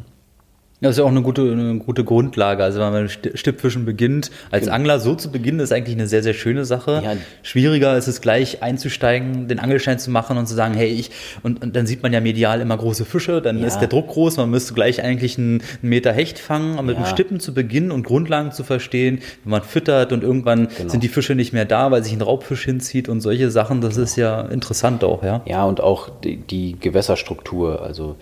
Das 0.80 0.92
ist 0.92 0.98
ja 1.00 1.06
auch 1.06 1.10
eine 1.10 1.24
gute, 1.24 1.42
eine 1.42 1.80
gute 1.80 2.04
Grundlage. 2.04 2.64
Also 2.64 2.80
wenn 2.80 2.92
man 2.92 3.02
mit 3.04 3.12
Sti- 3.12 3.36
Stippfischen 3.36 3.84
beginnt, 3.86 4.30
als 4.52 4.68
Angler 4.68 5.00
so 5.00 5.16
zu 5.16 5.32
beginnen, 5.32 5.60
ist 5.60 5.74
eigentlich 5.74 5.96
eine 5.96 6.06
sehr, 6.06 6.22
sehr 6.22 6.36
schöne 6.36 6.66
Sache. 6.66 7.02
Ja. 7.04 7.14
Schwieriger 7.42 7.98
ist 7.98 8.08
es 8.08 8.22
gleich 8.22 8.62
einzusteigen, 8.62 9.48
den 9.48 9.58
Angelschein 9.58 9.98
zu 9.98 10.12
machen 10.12 10.38
und 10.38 10.46
zu 10.46 10.54
sagen, 10.54 10.76
hey, 10.76 10.90
ich, 10.90 11.10
und, 11.42 11.64
und 11.64 11.76
dann 11.76 11.88
sieht 11.88 12.04
man 12.04 12.14
ja 12.14 12.22
medial 12.22 12.62
immer 12.62 12.78
große 12.78 13.06
Fische, 13.06 13.42
dann 13.42 13.58
Ja. 13.60 13.66
ist 13.66 13.80
der 13.80 13.88
Druck 13.88 14.10
groß, 14.10 14.38
man 14.38 14.52
müsste 14.52 14.76
gleich 14.76 15.02
eigentlich 15.04 15.40
einen, 15.40 15.62
einen 15.82 15.90
Meter 15.90 16.14
Hecht 16.14 16.38
fangen, 16.38 16.78
um 16.78 16.86
mit 16.86 16.96
dem 16.96 17.06
Ja. 17.06 17.10
Stippen 17.10 17.40
zu 17.40 17.56
beginnen 17.56 17.90
und 17.90 18.04
Grundlagen 18.04 18.52
zu 18.52 18.64
verstehen, 18.64 19.22
wenn 19.46 19.52
man 19.52 19.64
füttert 19.64 20.14
und 20.14 20.22
irgendwann 20.22 20.68
Genau. 20.78 20.90
sind 20.90 21.02
die 21.02 21.08
Fische 21.08 21.34
nicht 21.34 21.54
mehr 21.54 21.66
da, 21.66 21.90
weil 21.90 22.04
sich 22.04 22.14
ein 22.14 22.22
Raubfisch 22.22 22.66
hinzieht 22.66 23.10
und 23.10 23.22
solche 23.22 23.50
Sachen, 23.50 23.82
das 23.82 23.98
ist 23.98 24.16
ja 24.16 24.42
interessant 24.42 25.04
auch, 25.04 25.24
ja. 25.24 25.42
Ja, 25.48 25.64
und 25.66 25.82
auch 25.82 26.10
die, 26.24 26.38
die 26.38 26.76
Gewässerstruktur, 26.80 27.82
also 27.82 28.16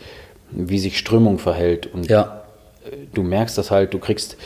wie 0.51 0.79
sich 0.79 0.97
Strömung 0.97 1.37
verhält. 1.37 1.87
Und 1.93 2.07
Ja. 2.09 2.43
Du 3.13 3.23
merkst 3.23 3.57
das 3.57 3.71
halt, 3.71 3.93
du 3.93 3.99
kriegst 3.99 4.37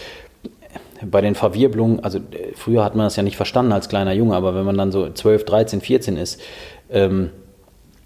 bei 1.05 1.21
den 1.21 1.35
Verwirbelungen, 1.35 2.01
also 2.01 2.17
äh, 2.17 2.53
früher 2.55 2.83
hat 2.83 2.95
man 2.95 3.05
das 3.05 3.15
ja 3.15 3.23
nicht 3.23 3.37
verstanden 3.37 3.71
als 3.71 3.89
kleiner 3.89 4.13
Junge, 4.13 4.35
aber 4.35 4.55
wenn 4.55 4.65
man 4.65 4.77
dann 4.77 4.91
so 4.91 5.09
12, 5.09 5.45
13, 5.45 5.81
14 5.81 6.17
ist 6.17 6.41
ähm, 6.89 7.29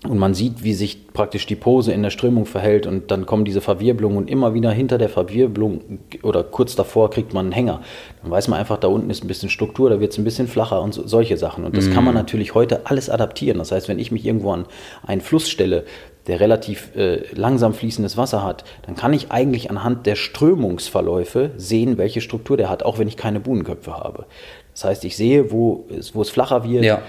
und 0.07 0.19
man 0.19 0.33
sieht, 0.33 0.63
wie 0.63 0.73
sich 0.73 1.07
praktisch 1.13 1.45
die 1.45 1.55
Pose 1.55 1.93
in 1.93 2.03
der 2.03 2.09
Strömung 2.09 2.45
verhält 2.45 2.85
und 2.85 3.09
dann 3.09 3.25
kommen 3.25 3.45
diese 3.45 3.61
Verwirbelungen 3.61 4.17
und 4.17 4.29
immer 4.29 4.53
wieder 4.53 4.69
hinter 4.71 4.97
der 4.97 5.09
Verwirbelung 5.09 5.99
oder 6.23 6.43
kurz 6.43 6.75
davor 6.75 7.09
kriegt 7.09 7.33
man 7.33 7.45
einen 7.45 7.53
Hänger. 7.53 7.81
Dann 8.21 8.31
weiß 8.31 8.49
man 8.49 8.59
einfach, 8.59 8.77
da 8.77 8.89
unten 8.89 9.09
ist 9.09 9.23
ein 9.23 9.27
bisschen 9.27 9.49
Struktur, 9.49 9.89
da 9.89 9.99
wird 9.99 10.11
es 10.11 10.17
ein 10.17 10.25
bisschen 10.25 10.47
flacher 10.47 10.81
und 10.81 10.93
so, 10.93 11.07
solche 11.07 11.37
Sachen. 11.37 11.63
Und 11.63 11.77
das 11.77 11.89
kann 11.89 12.03
man 12.03 12.13
natürlich 12.13 12.53
heute 12.53 12.85
alles 12.85 13.09
adaptieren. 13.09 13.59
Das 13.59 13.71
heißt, 13.71 13.87
wenn 13.87 13.99
ich 13.99 14.11
mich 14.11 14.25
irgendwo 14.25 14.51
an 14.51 14.65
einen 15.05 15.21
Fluss 15.21 15.49
stelle, 15.49 15.85
der 16.27 16.39
relativ 16.39 16.95
äh, 16.95 17.23
langsam 17.35 17.73
fließendes 17.73 18.15
Wasser 18.17 18.43
hat, 18.43 18.63
dann 18.85 18.95
kann 18.95 19.11
ich 19.13 19.31
eigentlich 19.31 19.69
anhand 19.69 20.05
der 20.05 20.15
Strömungsverläufe 20.15 21.51
sehen, 21.57 21.97
welche 21.97 22.21
Struktur 22.21 22.55
der 22.57 22.69
hat, 22.69 22.83
auch 22.83 22.97
wenn 22.97 23.07
ich 23.07 23.17
keine 23.17 23.39
Buhnenköpfe 23.39 23.93
habe. 23.93 24.25
Das 24.73 24.85
heißt, 24.85 25.05
ich 25.05 25.15
sehe, 25.17 25.51
wo 25.51 25.85
es, 25.95 26.15
wo 26.15 26.21
es 26.21 26.29
flacher 26.29 26.63
wird, 26.63 26.83
Ja. 26.85 27.01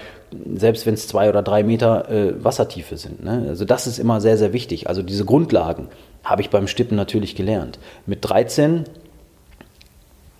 selbst 0.55 0.85
wenn 0.85 0.93
es 0.93 1.07
zwei 1.07 1.29
oder 1.29 1.41
drei 1.41 1.63
Meter 1.63 2.09
äh, 2.11 2.43
Wassertiefe 2.43 2.97
sind. 2.97 3.23
Ne? 3.23 3.45
Also 3.47 3.63
das 3.65 3.87
ist 3.87 3.99
immer 3.99 4.19
sehr, 4.21 4.37
sehr 4.37 4.53
wichtig. 4.53 4.87
Also 4.89 5.01
diese 5.01 5.25
Grundlagen 5.25 5.87
habe 6.23 6.41
ich 6.41 6.49
beim 6.49 6.67
Stippen 6.67 6.95
natürlich 6.97 7.35
gelernt. 7.35 7.79
Mit 8.05 8.19
13, 8.21 8.83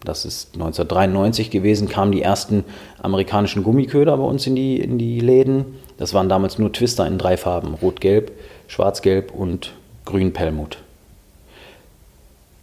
das 0.04 0.26
ist 0.26 0.54
1993 0.54 1.50
gewesen, 1.50 1.90
kamen 1.90 2.12
die 2.12 2.22
ersten 2.22 2.64
amerikanischen 3.02 3.64
Gummiköder 3.64 4.16
bei 4.18 4.24
uns 4.24 4.46
in 4.46 4.56
die, 4.56 4.80
in 4.80 4.98
die 4.98 5.20
Läden. 5.20 5.78
Das 5.98 6.14
waren 6.14 6.30
damals 6.30 6.60
nur 6.60 6.72
Twister 6.72 7.08
in 7.08 7.18
drei 7.18 7.38
Farben, 7.38 7.74
rot-gelb, 7.74 8.32
schwarz-gelb 8.68 9.32
und 9.32 9.74
grün-Pelmut. 10.06 10.78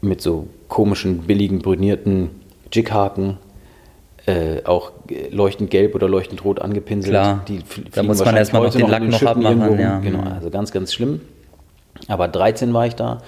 Mit 0.01 0.21
so 0.21 0.49
komischen, 0.69 1.23
billigen, 1.23 1.61
brünierten 1.61 2.31
Jighaken, 2.73 3.39
äh, 4.27 4.65
auch 4.65 4.93
leuchtend 5.31 5.71
gelb 5.71 5.95
oder 5.95 6.09
leuchtend 6.09 6.45
rot 6.45 6.61
angepinselt. 6.61 7.13
Klar. 7.13 7.45
Die 7.49 7.61
Da 7.93 8.03
muss 8.03 8.25
man 8.25 8.37
erstmal 8.37 8.63
noch 8.63 8.73
den 8.73 8.89
Lack 8.89 9.03
noch 9.03 9.23
abmachen, 9.23 9.79
ja. 9.79 9.99
Genau, 9.99 10.23
also 10.23 10.51
ganz, 10.51 10.73
ganz 10.73 10.93
schlimm. 10.93 11.21
Aber 12.09 12.29
13 12.29 12.73
war 12.73 12.87
ich 12.87 12.95
da 12.95 13.21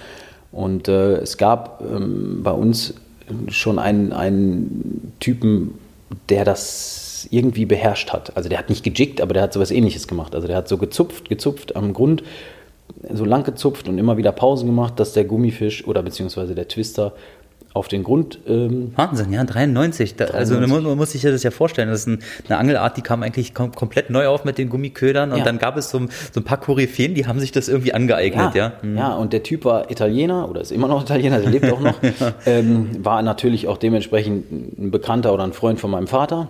und 0.53 0.89
äh, 0.89 1.17
es 1.17 1.37
gab 1.37 1.83
ähm, 1.83 2.43
bei 2.43 2.53
uns 2.53 2.95
schon 3.49 3.79
einen, 3.79 4.13
einen 4.13 5.13
Typen, 5.21 5.75
der 6.29 6.45
das 6.45 7.27
irgendwie 7.31 7.65
beherrscht 7.65 8.13
hat. 8.13 8.37
Also 8.37 8.49
der 8.49 8.59
hat 8.59 8.69
nicht 8.69 8.85
gejickt, 8.85 9.21
aber 9.21 9.35
der 9.35 9.43
hat 9.43 9.53
sowas 9.53 9.71
ähnliches 9.71 10.07
gemacht. 10.07 10.35
Also 10.35 10.47
der 10.47 10.57
hat 10.57 10.69
so 10.69 10.79
gezupft, 10.79 11.29
gezupft 11.29 11.75
am 11.75 11.93
Grund, 11.93 12.23
so 13.13 13.25
lang 13.25 13.45
gezupft 13.45 13.89
und 13.89 13.99
immer 13.99 14.17
wieder 14.17 14.33
Pausen 14.33 14.67
gemacht, 14.67 14.99
dass 15.01 15.13
der 15.13 15.25
Gummifisch 15.25 15.87
oder 15.87 16.03
beziehungsweise 16.03 16.55
der 16.55 16.69
Twister 16.69 17.13
auf 17.75 17.89
den 17.89 18.05
Grund 18.05 18.39
ähm, 18.47 18.93
Wahnsinn, 18.95 19.33
ja, 19.33 19.43
93. 19.43 20.15
Da, 20.15 20.27
Also 20.27 20.55
93. 20.55 20.73
man, 20.73 20.85
man 20.91 20.97
muss 20.97 21.11
sich 21.11 21.23
das 21.23 21.43
ja 21.43 21.51
vorstellen, 21.51 21.89
das 21.89 22.03
ist 22.03 22.07
ein, 22.07 22.21
eine 22.49 22.59
Angelart, 22.59 22.97
die 22.97 23.03
kam 23.03 23.25
eigentlich 23.25 23.53
kom 23.53 23.73
komplett 23.73 24.11
neu 24.11 24.29
auf 24.29 24.45
mit 24.45 24.59
den 24.59 24.69
Gummiködern 24.69 25.33
und 25.33 25.39
Ja. 25.39 25.45
dann 25.45 25.59
gab 25.59 25.77
es 25.77 25.91
so, 25.91 25.99
so 26.33 26.41
ein 26.41 26.45
paar 26.45 26.59
Koryphäen, 26.61 27.15
die 27.15 27.27
haben 27.27 27.41
sich 27.41 27.51
das 27.51 27.69
irgendwie 27.69 27.93
angeeignet, 27.93 28.55
ja. 28.55 28.75
Mhm. 28.83 28.97
ja, 28.97 29.15
und 29.17 29.33
der 29.33 29.43
Typ 29.43 29.65
war 29.65 29.91
Italiener 29.91 30.49
oder 30.49 30.61
ist 30.61 30.71
immer 30.71 30.87
noch 30.87 31.03
Italiener, 31.03 31.41
der 31.41 31.51
lebt 31.51 31.69
auch 31.73 31.81
noch. 31.81 31.97
ähm, 32.47 32.91
war 33.05 33.23
natürlich 33.23 33.67
auch 33.67 33.77
dementsprechend 33.77 34.79
ein 34.79 34.91
Bekannter 34.93 35.35
oder 35.35 35.43
ein 35.43 35.53
Freund 35.53 35.81
von 35.81 35.91
meinem 35.91 36.07
Vater. 36.07 36.49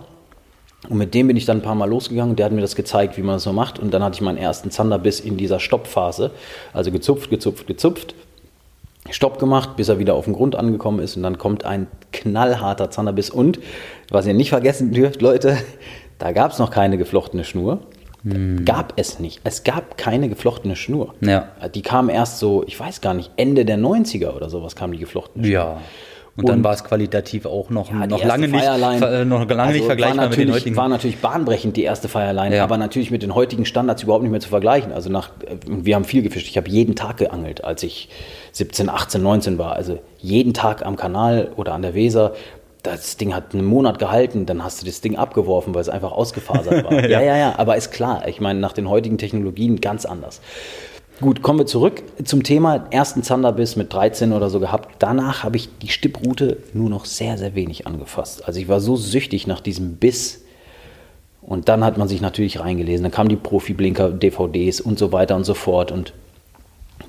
Und 0.89 0.97
mit 0.97 1.13
dem 1.13 1.27
bin 1.27 1.37
ich 1.37 1.45
dann 1.45 1.57
ein 1.57 1.63
paar 1.63 1.75
Mal 1.75 1.89
losgegangen. 1.89 2.35
Der 2.35 2.45
hat 2.45 2.53
mir 2.53 2.61
das 2.61 2.75
gezeigt, 2.75 3.17
wie 3.17 3.21
man 3.21 3.35
das 3.35 3.43
so 3.43 3.53
macht. 3.53 3.79
Und 3.79 3.93
dann 3.93 4.03
hatte 4.03 4.15
ich 4.15 4.21
meinen 4.21 4.37
ersten 4.37 4.71
Zanderbiss 4.71 5.19
in 5.19 5.37
dieser 5.37 5.59
Stoppphase. 5.59 6.31
Also 6.73 6.91
gezupft, 6.91 7.29
gezupft, 7.29 7.67
gezupft. 7.67 8.15
Stopp 9.09 9.37
gemacht, 9.37 9.75
bis 9.75 9.89
er 9.89 9.99
wieder 9.99 10.15
auf 10.15 10.25
den 10.25 10.33
Grund 10.33 10.55
angekommen 10.55 10.99
ist. 10.99 11.15
Und 11.15 11.23
dann 11.23 11.37
kommt 11.37 11.63
ein 11.63 11.87
knallharter 12.11 12.89
Zanderbiss. 12.89 13.29
Und, 13.29 13.59
was 14.09 14.25
ihr 14.25 14.33
nicht 14.33 14.49
vergessen 14.49 14.91
dürft, 14.91 15.21
Leute, 15.21 15.57
da 16.17 16.31
gab 16.31 16.51
es 16.51 16.59
noch 16.59 16.71
keine 16.71 16.97
geflochtene 16.97 17.43
Schnur. 17.43 17.79
Gab 18.65 18.93
es 18.95 19.19
nicht. 19.19 19.41
Es 19.43 19.63
gab 19.63 19.97
keine 19.97 20.29
geflochtene 20.29 20.75
Schnur. 20.75 21.13
Ja. 21.21 21.49
Die 21.75 21.83
kam 21.83 22.09
erst 22.09 22.39
so, 22.39 22.63
ich 22.65 22.79
weiß 22.79 23.01
gar 23.01 23.13
nicht, 23.13 23.29
Ende 23.37 23.65
der 23.65 23.77
90er 23.77 24.31
oder 24.31 24.49
sowas 24.49 24.75
kam 24.75 24.91
die 24.91 24.97
geflochtene 24.97 25.45
Schnur. 25.45 25.53
Ja. 25.53 25.81
Und, 26.37 26.49
dann 26.49 26.63
war 26.65 26.73
es 26.73 26.83
qualitativ 26.83 27.45
auch 27.45 27.69
noch, 27.69 27.89
Ja, 27.89 28.07
noch 28.07 28.21
lange 28.23 28.49
nicht, 28.49 28.61
äh, 28.65 29.23
noch 29.23 29.47
lange 29.47 29.61
also 29.61 29.73
nicht 29.73 29.85
vergleichbar 29.85 30.27
mit 30.27 30.37
den 30.37 30.51
heutigen. 30.51 30.75
War 30.75 30.89
natürlich 30.89 31.19
bahnbrechend 31.19 31.77
die 31.77 31.83
erste 31.83 32.09
Fireline, 32.09 32.57
Ja. 32.57 32.63
aber 32.65 32.77
natürlich 32.77 33.09
mit 33.09 33.23
den 33.23 33.33
heutigen 33.33 33.65
Standards 33.65 34.03
überhaupt 34.03 34.23
nicht 34.23 34.31
mehr 34.31 34.41
zu 34.41 34.49
vergleichen. 34.49 34.91
Also 34.91 35.09
nach, 35.09 35.29
wir 35.65 35.95
haben 35.95 36.03
viel 36.03 36.23
gefischt. 36.23 36.49
Ich 36.49 36.57
habe 36.57 36.69
jeden 36.69 36.95
Tag 36.95 37.17
geangelt, 37.17 37.63
als 37.63 37.83
ich 37.83 38.09
17, 38.51 38.89
18, 38.89 39.23
19 39.23 39.57
war. 39.57 39.73
Also 39.77 39.99
jeden 40.17 40.53
Tag 40.53 40.85
am 40.85 40.97
Kanal 40.97 41.51
oder 41.55 41.73
an 41.73 41.81
der 41.81 41.93
Weser. 41.93 42.33
Das 42.83 43.15
Ding 43.15 43.33
hat 43.33 43.53
einen 43.53 43.65
Monat 43.65 43.97
gehalten, 43.97 44.45
dann 44.45 44.61
hast 44.63 44.81
du 44.81 44.85
das 44.85 44.99
Ding 44.99 45.15
abgeworfen, 45.15 45.73
weil 45.73 45.81
es 45.81 45.89
einfach 45.89 46.11
ausgefasert 46.11 46.83
war. 46.83 46.91
ja, 47.09 47.21
ja, 47.21 47.37
ja, 47.37 47.53
aber 47.57 47.77
ist 47.77 47.91
klar. 47.91 48.27
Ich 48.27 48.41
meine, 48.41 48.59
nach 48.59 48.73
den 48.73 48.89
heutigen 48.89 49.17
Technologien 49.17 49.79
ganz 49.79 50.05
anders. 50.05 50.41
Gut, 51.21 51.41
kommen 51.41 51.59
wir 51.59 51.65
zurück 51.65 52.03
zum 52.25 52.43
Thema. 52.43 52.87
Ersten 52.91 53.23
Zanderbiss 53.23 53.77
mit 53.77 53.93
13 53.93 54.33
oder 54.33 54.49
so 54.49 54.59
gehabt. 54.59 54.95
Danach 54.99 55.43
habe 55.43 55.55
ich 55.55 55.69
die 55.81 55.87
Stipproute 55.87 56.57
nur 56.73 56.89
noch 56.89 57.05
sehr, 57.05 57.37
sehr 57.37 57.55
wenig 57.55 57.87
angefasst. 57.87 58.45
Also 58.45 58.59
ich 58.59 58.67
war 58.67 58.81
so 58.81 58.97
süchtig 58.97 59.47
nach 59.47 59.61
diesem 59.61 59.95
Biss. 59.95 60.43
Und 61.41 61.69
dann 61.69 61.85
hat 61.85 61.97
man 61.97 62.09
sich 62.09 62.19
natürlich 62.19 62.59
reingelesen. 62.59 63.03
Dann 63.03 63.13
kamen 63.13 63.29
die 63.29 63.37
Profi-Blinker, 63.37 64.09
DVDs 64.09 64.81
und 64.81 64.99
so 64.99 65.13
weiter 65.13 65.37
und 65.37 65.45
so 65.45 65.53
fort. 65.53 65.89
Und 65.93 66.11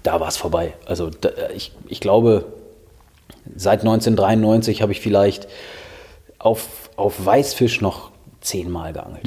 da 0.05 0.21
war 0.21 0.29
es 0.29 0.37
vorbei. 0.37 0.75
Also 0.87 1.11
da, 1.11 1.31
ich, 1.57 1.73
ich 1.89 1.99
glaube, 1.99 2.45
seit 3.57 3.81
1993 3.81 4.83
habe 4.83 4.93
ich 4.93 5.01
vielleicht 5.01 5.49
auf, 6.39 6.91
auf 6.95 7.27
Weißfisch 7.27 7.81
noch 7.81 8.13
zehnmal 8.47 8.93
geangelt. 8.93 9.23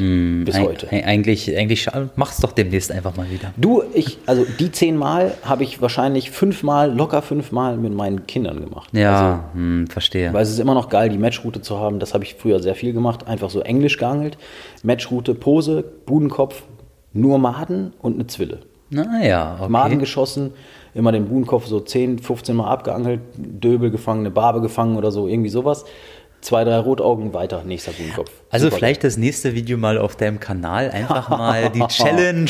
Bis 0.45 0.55
Eig- 0.55 0.65
heute. 0.65 0.87
eig- 0.87 1.03
Eigentlich, 1.03 1.55
eigentlich 1.57 1.87
mach's 2.15 2.37
doch 2.37 2.53
demnächst 2.53 2.91
einfach 2.91 3.15
mal 3.17 3.29
wieder. 3.29 3.53
Du, 3.57 3.83
ich, 3.93 4.17
also 4.25 4.45
die 4.59 4.71
zehnmal 4.71 5.33
habe 5.43 5.63
ich 5.63 5.81
wahrscheinlich 5.81 6.31
fünfmal, 6.31 6.91
locker 6.95 7.21
fünfmal 7.21 7.75
mit 7.77 7.93
meinen 7.93 8.25
Kindern 8.27 8.61
gemacht. 8.61 8.89
Ja, 8.93 9.49
hm, 9.53 9.87
verstehe. 9.87 10.31
Weil 10.33 10.43
es 10.43 10.49
ist 10.49 10.59
immer 10.59 10.73
noch 10.73 10.89
geil, 10.89 11.09
die 11.09 11.17
Matchroute 11.17 11.61
zu 11.61 11.77
haben. 11.77 11.99
Das 11.99 12.13
habe 12.13 12.23
ich 12.23 12.35
früher 12.35 12.59
sehr 12.61 12.75
viel 12.75 12.93
gemacht. 12.93 13.27
Einfach 13.27 13.49
so 13.49 13.59
englisch 13.59 13.97
geangelt. 13.97 14.37
Matchroute, 14.83 15.35
Pose, 15.35 15.83
Budenkopf, 16.05 16.63
nur 17.11 17.37
Maden 17.39 17.93
und 18.01 18.15
eine 18.15 18.27
Zwille. 18.27 18.59
Naja, 18.91 19.57
okay. 19.59 19.69
Maden 19.69 19.99
geschossen, 19.99 20.51
immer 20.95 21.11
den 21.11 21.25
Buhnenkopf 21.27 21.67
so 21.67 21.79
10, 21.79 22.19
15 22.19 22.55
Mal 22.55 22.67
abgeangelt, 22.71 23.19
Döbel 23.37 23.91
gefangen, 23.91 24.21
eine 24.21 24.31
Barbe 24.31 24.61
gefangen 24.61 24.97
oder 24.97 25.11
so, 25.11 25.27
irgendwie 25.27 25.49
sowas 25.51 25.85
zwei, 26.41 26.63
drei 26.63 26.77
Rotaugen 26.77 27.33
weiter, 27.33 27.63
nächster 27.65 27.91
Blumenkopf. 27.91 28.31
Also 28.49 28.67
Super 28.67 28.77
vielleicht 28.77 29.03
das 29.03 29.17
nächste 29.17 29.53
Video 29.53 29.77
mal 29.77 29.97
auf 29.97 30.15
deinem 30.15 30.39
Kanal, 30.39 30.89
einfach 30.89 31.29
mal 31.29 31.69
die 31.69 31.79
Challenge, 31.87 32.49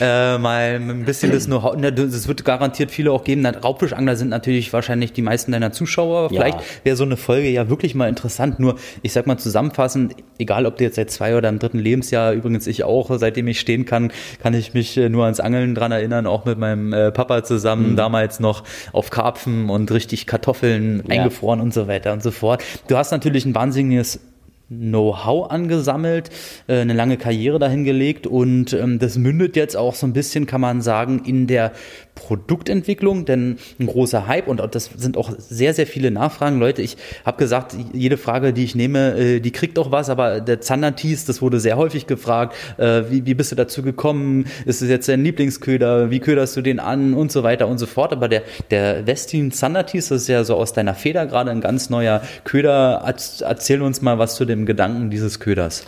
äh, 0.00 0.38
mal 0.38 0.76
ein 0.76 1.04
bisschen 1.04 1.30
das 1.30 1.46
Know-how, 1.46 1.76
es 1.76 2.26
wird 2.26 2.44
garantiert 2.44 2.90
viele 2.90 3.12
auch 3.12 3.22
geben, 3.24 3.46
Raubfischangler 3.46 4.16
sind 4.16 4.28
natürlich 4.28 4.72
wahrscheinlich 4.72 5.12
die 5.12 5.22
meisten 5.22 5.52
deiner 5.52 5.72
Zuschauer, 5.72 6.30
vielleicht 6.30 6.58
ja. 6.58 6.66
wäre 6.84 6.96
so 6.96 7.04
eine 7.04 7.16
Folge 7.16 7.48
ja 7.48 7.68
wirklich 7.68 7.94
mal 7.94 8.08
interessant, 8.08 8.58
nur 8.58 8.76
ich 9.02 9.12
sag 9.12 9.26
mal 9.26 9.38
zusammenfassend, 9.38 10.16
egal 10.38 10.66
ob 10.66 10.78
du 10.78 10.84
jetzt 10.84 10.96
seit 10.96 11.10
zwei 11.10 11.36
oder 11.36 11.48
im 11.48 11.58
dritten 11.58 11.78
Lebensjahr, 11.78 12.32
übrigens 12.32 12.66
ich 12.66 12.84
auch, 12.84 13.10
seitdem 13.18 13.46
ich 13.48 13.60
stehen 13.60 13.84
kann, 13.84 14.12
kann 14.42 14.54
ich 14.54 14.74
mich 14.74 14.96
äh, 14.96 15.08
nur 15.08 15.24
ans 15.24 15.40
Angeln 15.40 15.74
dran 15.74 15.92
erinnern, 15.92 16.26
auch 16.26 16.44
mit 16.44 16.58
meinem 16.58 16.92
äh, 16.92 17.12
Papa 17.12 17.44
zusammen, 17.44 17.92
mhm. 17.92 17.96
damals 17.96 18.40
noch 18.40 18.64
auf 18.92 19.10
Karpfen 19.10 19.70
und 19.70 19.90
richtig 19.92 20.26
Kartoffeln 20.26 21.04
ja. 21.06 21.18
eingefroren 21.20 21.60
und 21.60 21.72
so 21.72 21.86
weiter 21.86 22.12
und 22.12 22.22
so 22.22 22.30
fort. 22.30 22.64
Du 22.88 22.96
hast 22.96 23.10
natürlich 23.10 23.25
natürlich 23.26 23.44
ein 23.44 23.56
wahnsinniges 23.56 24.20
Know-how 24.68 25.50
angesammelt, 25.50 26.30
äh, 26.66 26.80
eine 26.80 26.92
lange 26.92 27.16
Karriere 27.16 27.60
dahingelegt 27.60 28.26
und 28.26 28.72
ähm, 28.72 28.98
das 28.98 29.16
mündet 29.16 29.54
jetzt 29.54 29.76
auch 29.76 29.94
so 29.94 30.06
ein 30.06 30.12
bisschen, 30.12 30.46
kann 30.46 30.60
man 30.60 30.82
sagen, 30.82 31.22
in 31.24 31.46
der 31.46 31.72
Produktentwicklung, 32.16 33.26
denn 33.26 33.58
ein 33.78 33.86
großer 33.86 34.26
Hype 34.26 34.48
und 34.48 34.60
das 34.74 34.90
sind 34.96 35.16
auch 35.16 35.30
sehr, 35.38 35.74
sehr 35.74 35.86
viele 35.86 36.10
Nachfragen. 36.10 36.58
Leute, 36.58 36.82
ich 36.82 36.96
habe 37.24 37.36
gesagt, 37.36 37.76
jede 37.92 38.16
Frage, 38.16 38.52
die 38.52 38.64
ich 38.64 38.74
nehme, 38.74 39.16
äh, 39.16 39.40
die 39.40 39.52
kriegt 39.52 39.78
auch 39.78 39.92
was, 39.92 40.10
aber 40.10 40.40
der 40.40 40.60
Zandertees, 40.60 41.26
das 41.26 41.40
wurde 41.42 41.60
sehr 41.60 41.76
häufig 41.76 42.08
gefragt. 42.08 42.56
Äh, 42.78 43.04
wie, 43.10 43.26
wie 43.26 43.34
bist 43.34 43.52
du 43.52 43.56
dazu 43.56 43.82
gekommen? 43.82 44.46
Ist 44.64 44.82
es 44.82 44.88
jetzt 44.88 45.08
dein 45.08 45.22
Lieblingsköder? 45.22 46.10
Wie 46.10 46.18
köderst 46.18 46.56
du 46.56 46.62
den 46.62 46.80
an? 46.80 47.14
Und 47.14 47.30
so 47.30 47.42
weiter 47.42 47.68
und 47.68 47.78
so 47.78 47.86
fort. 47.86 48.12
Aber 48.12 48.28
der, 48.28 48.42
der 48.70 49.06
Westin 49.06 49.52
Zandertees, 49.52 50.08
das 50.08 50.22
ist 50.22 50.28
ja 50.28 50.42
so 50.42 50.56
aus 50.56 50.72
deiner 50.72 50.94
Feder 50.94 51.26
gerade 51.26 51.50
ein 51.50 51.60
ganz 51.60 51.90
neuer 51.90 52.22
Köder. 52.44 53.02
Erzähl 53.04 53.82
uns 53.82 54.00
mal 54.00 54.18
was 54.18 54.34
zu 54.36 54.44
dem 54.44 54.55
Gedanken 54.64 55.10
dieses 55.10 55.40
Köders. 55.40 55.84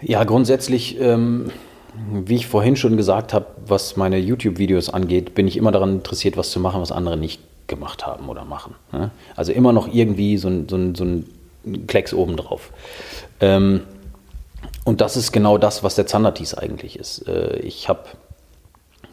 Ja, 0.00 0.24
grundsätzlich 0.24 0.98
ähm, 1.00 1.50
wie 2.10 2.36
ich 2.36 2.46
vorhin 2.46 2.76
schon 2.76 2.96
gesagt 2.96 3.32
habe, 3.32 3.46
was 3.66 3.96
meine 3.96 4.18
YouTube-Videos 4.18 4.90
angeht, 4.90 5.34
bin 5.34 5.48
ich 5.48 5.56
immer 5.56 5.72
daran 5.72 5.96
interessiert, 5.96 6.36
was 6.36 6.50
zu 6.50 6.60
machen, 6.60 6.80
was 6.80 6.92
andere 6.92 7.16
nicht 7.16 7.40
gemacht 7.66 8.06
haben 8.06 8.28
oder 8.28 8.44
machen. 8.44 8.74
Ne? 8.92 9.10
Also 9.36 9.52
immer 9.52 9.72
noch 9.72 9.92
irgendwie 9.92 10.38
so 10.38 10.48
ein, 10.48 10.68
so 10.68 10.76
ein, 10.76 10.94
so 10.94 11.04
ein 11.04 11.86
Klecks 11.86 12.14
obendrauf. 12.14 12.72
Ähm, 13.40 13.82
und 14.84 15.00
das 15.00 15.16
ist 15.16 15.32
genau 15.32 15.58
das, 15.58 15.82
was 15.82 15.94
der 15.96 16.06
Zandertis 16.06 16.54
eigentlich 16.54 16.98
ist. 16.98 17.28
Äh, 17.28 17.58
ich 17.58 17.88
habe 17.88 18.04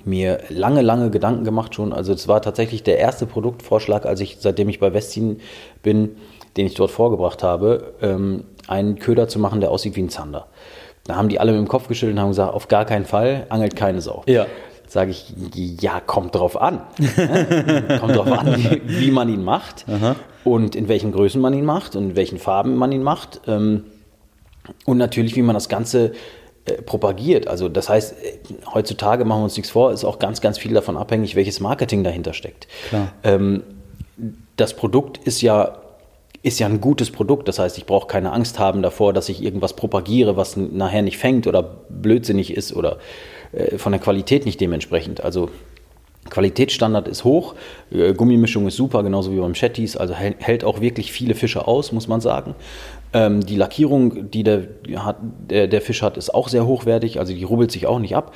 mir 0.05 0.41
lange, 0.49 0.81
lange 0.81 1.09
Gedanken 1.09 1.43
gemacht 1.43 1.75
schon. 1.75 1.91
Also 1.91 2.13
es 2.13 2.27
war 2.27 2.41
tatsächlich 2.41 2.83
der 2.83 2.99
erste 2.99 3.25
Produktvorschlag, 3.25 4.05
als 4.05 4.19
ich, 4.21 4.37
seitdem 4.39 4.69
ich 4.69 4.79
bei 4.79 4.93
Westin 4.93 5.41
bin, 5.81 6.15
den 6.55 6.67
ich 6.67 6.75
dort 6.75 6.91
vorgebracht 6.91 7.43
habe, 7.43 7.93
ähm, 8.01 8.45
einen 8.67 8.99
Köder 8.99 9.27
zu 9.27 9.39
machen, 9.39 9.61
der 9.61 9.71
aussieht 9.71 9.95
wie 9.95 10.03
ein 10.03 10.09
Zander. 10.09 10.47
Da 11.05 11.15
haben 11.15 11.29
die 11.29 11.39
alle 11.39 11.51
mit 11.51 11.59
dem 11.59 11.67
Kopf 11.67 11.87
geschüttelt 11.87 12.17
und 12.17 12.21
haben 12.21 12.29
gesagt, 12.29 12.53
auf 12.53 12.67
gar 12.67 12.85
keinen 12.85 13.05
Fall, 13.05 13.45
angelt 13.49 13.75
keine 13.75 14.01
Sau. 14.01 14.23
Ja. 14.25 14.47
Sage 14.87 15.11
ich, 15.11 15.33
ja, 15.81 15.99
kommt 15.99 16.35
drauf 16.35 16.59
an. 16.59 16.81
kommt 17.99 18.15
drauf 18.15 18.31
an, 18.31 18.55
wie, 18.57 18.81
wie 18.85 19.11
man 19.11 19.29
ihn 19.29 19.43
macht 19.43 19.85
Aha. 19.87 20.15
und 20.43 20.75
in 20.75 20.87
welchen 20.87 21.11
Größen 21.11 21.41
man 21.41 21.53
ihn 21.53 21.65
macht 21.65 21.95
und 21.95 22.11
in 22.11 22.15
welchen 22.15 22.37
Farben 22.37 22.75
man 22.75 22.91
ihn 22.91 23.03
macht. 23.03 23.41
Ähm, 23.47 23.85
und 24.85 24.97
natürlich, 24.97 25.35
wie 25.35 25.41
man 25.41 25.53
das 25.53 25.69
Ganze 25.69 26.13
äh, 26.65 26.81
propagiert. 26.81 27.47
Also 27.47 27.69
das 27.69 27.89
heißt, 27.89 28.13
äh, 28.13 28.37
heutzutage 28.73 29.25
machen 29.25 29.39
wir 29.39 29.43
uns 29.45 29.57
nichts 29.57 29.71
vor, 29.71 29.91
ist 29.91 30.03
auch 30.03 30.17
ganz, 30.17 30.41
ganz 30.41 30.57
viel 30.57 30.73
davon 30.73 30.97
abhängig, 30.97 31.35
welches 31.35 31.59
Marketing 31.59 32.03
dahinter 32.03 32.33
steckt. 32.33 32.67
Ähm, 33.23 33.63
das 34.55 34.75
Produkt 34.75 35.19
ist 35.19 35.41
ja 35.41 35.77
ist 36.45 36.59
ja 36.59 36.67
ein 36.67 36.79
gutes 36.79 37.09
Produkt. 37.09 37.47
Das 37.47 37.57
heißt, 37.57 37.77
ich 37.79 37.87
brauche 37.87 38.07
keine 38.07 38.31
Angst 38.31 38.59
haben 38.59 38.83
davor, 38.83 39.13
dass 39.13 39.29
ich 39.29 39.43
irgendwas 39.43 39.75
propagiere, 39.75 40.37
was 40.37 40.55
nachher 40.55 41.01
nicht 41.01 41.17
fängt 41.17 41.47
oder 41.47 41.63
blödsinnig 41.89 42.55
ist 42.55 42.75
oder 42.75 42.99
äh, 43.51 43.79
von 43.79 43.91
der 43.91 43.99
Qualität 43.99 44.45
nicht 44.45 44.61
dementsprechend. 44.61 45.23
Also 45.23 45.49
Qualitätsstandard 46.29 47.07
ist 47.07 47.23
hoch, 47.23 47.55
äh, 47.91 48.13
Gummimischung 48.13 48.67
ist 48.67 48.75
super, 48.75 49.01
genauso 49.01 49.31
wie 49.31 49.39
beim 49.39 49.53
Chattis, 49.53 49.97
also 49.97 50.13
hält 50.13 50.63
auch 50.63 50.81
wirklich 50.81 51.11
viele 51.11 51.33
Fische 51.33 51.67
aus, 51.67 51.91
muss 51.91 52.07
man 52.07 52.21
sagen. 52.21 52.53
Ähm, 53.13 53.43
die 53.43 53.55
Lackierung, 53.55 54.29
die 54.29 54.43
der, 54.43 54.67
hat, 54.97 55.17
der, 55.49 55.67
der, 55.67 55.81
Fisch 55.81 56.03
hat, 56.03 56.15
ist 56.15 56.31
auch 56.31 56.47
sehr 56.47 56.67
hochwertig, 56.67 57.19
also 57.19 57.33
die 57.33 57.43
rubbelt 57.43 57.71
sich 57.71 57.87
auch 57.87 57.97
nicht 57.97 58.15
ab. 58.15 58.35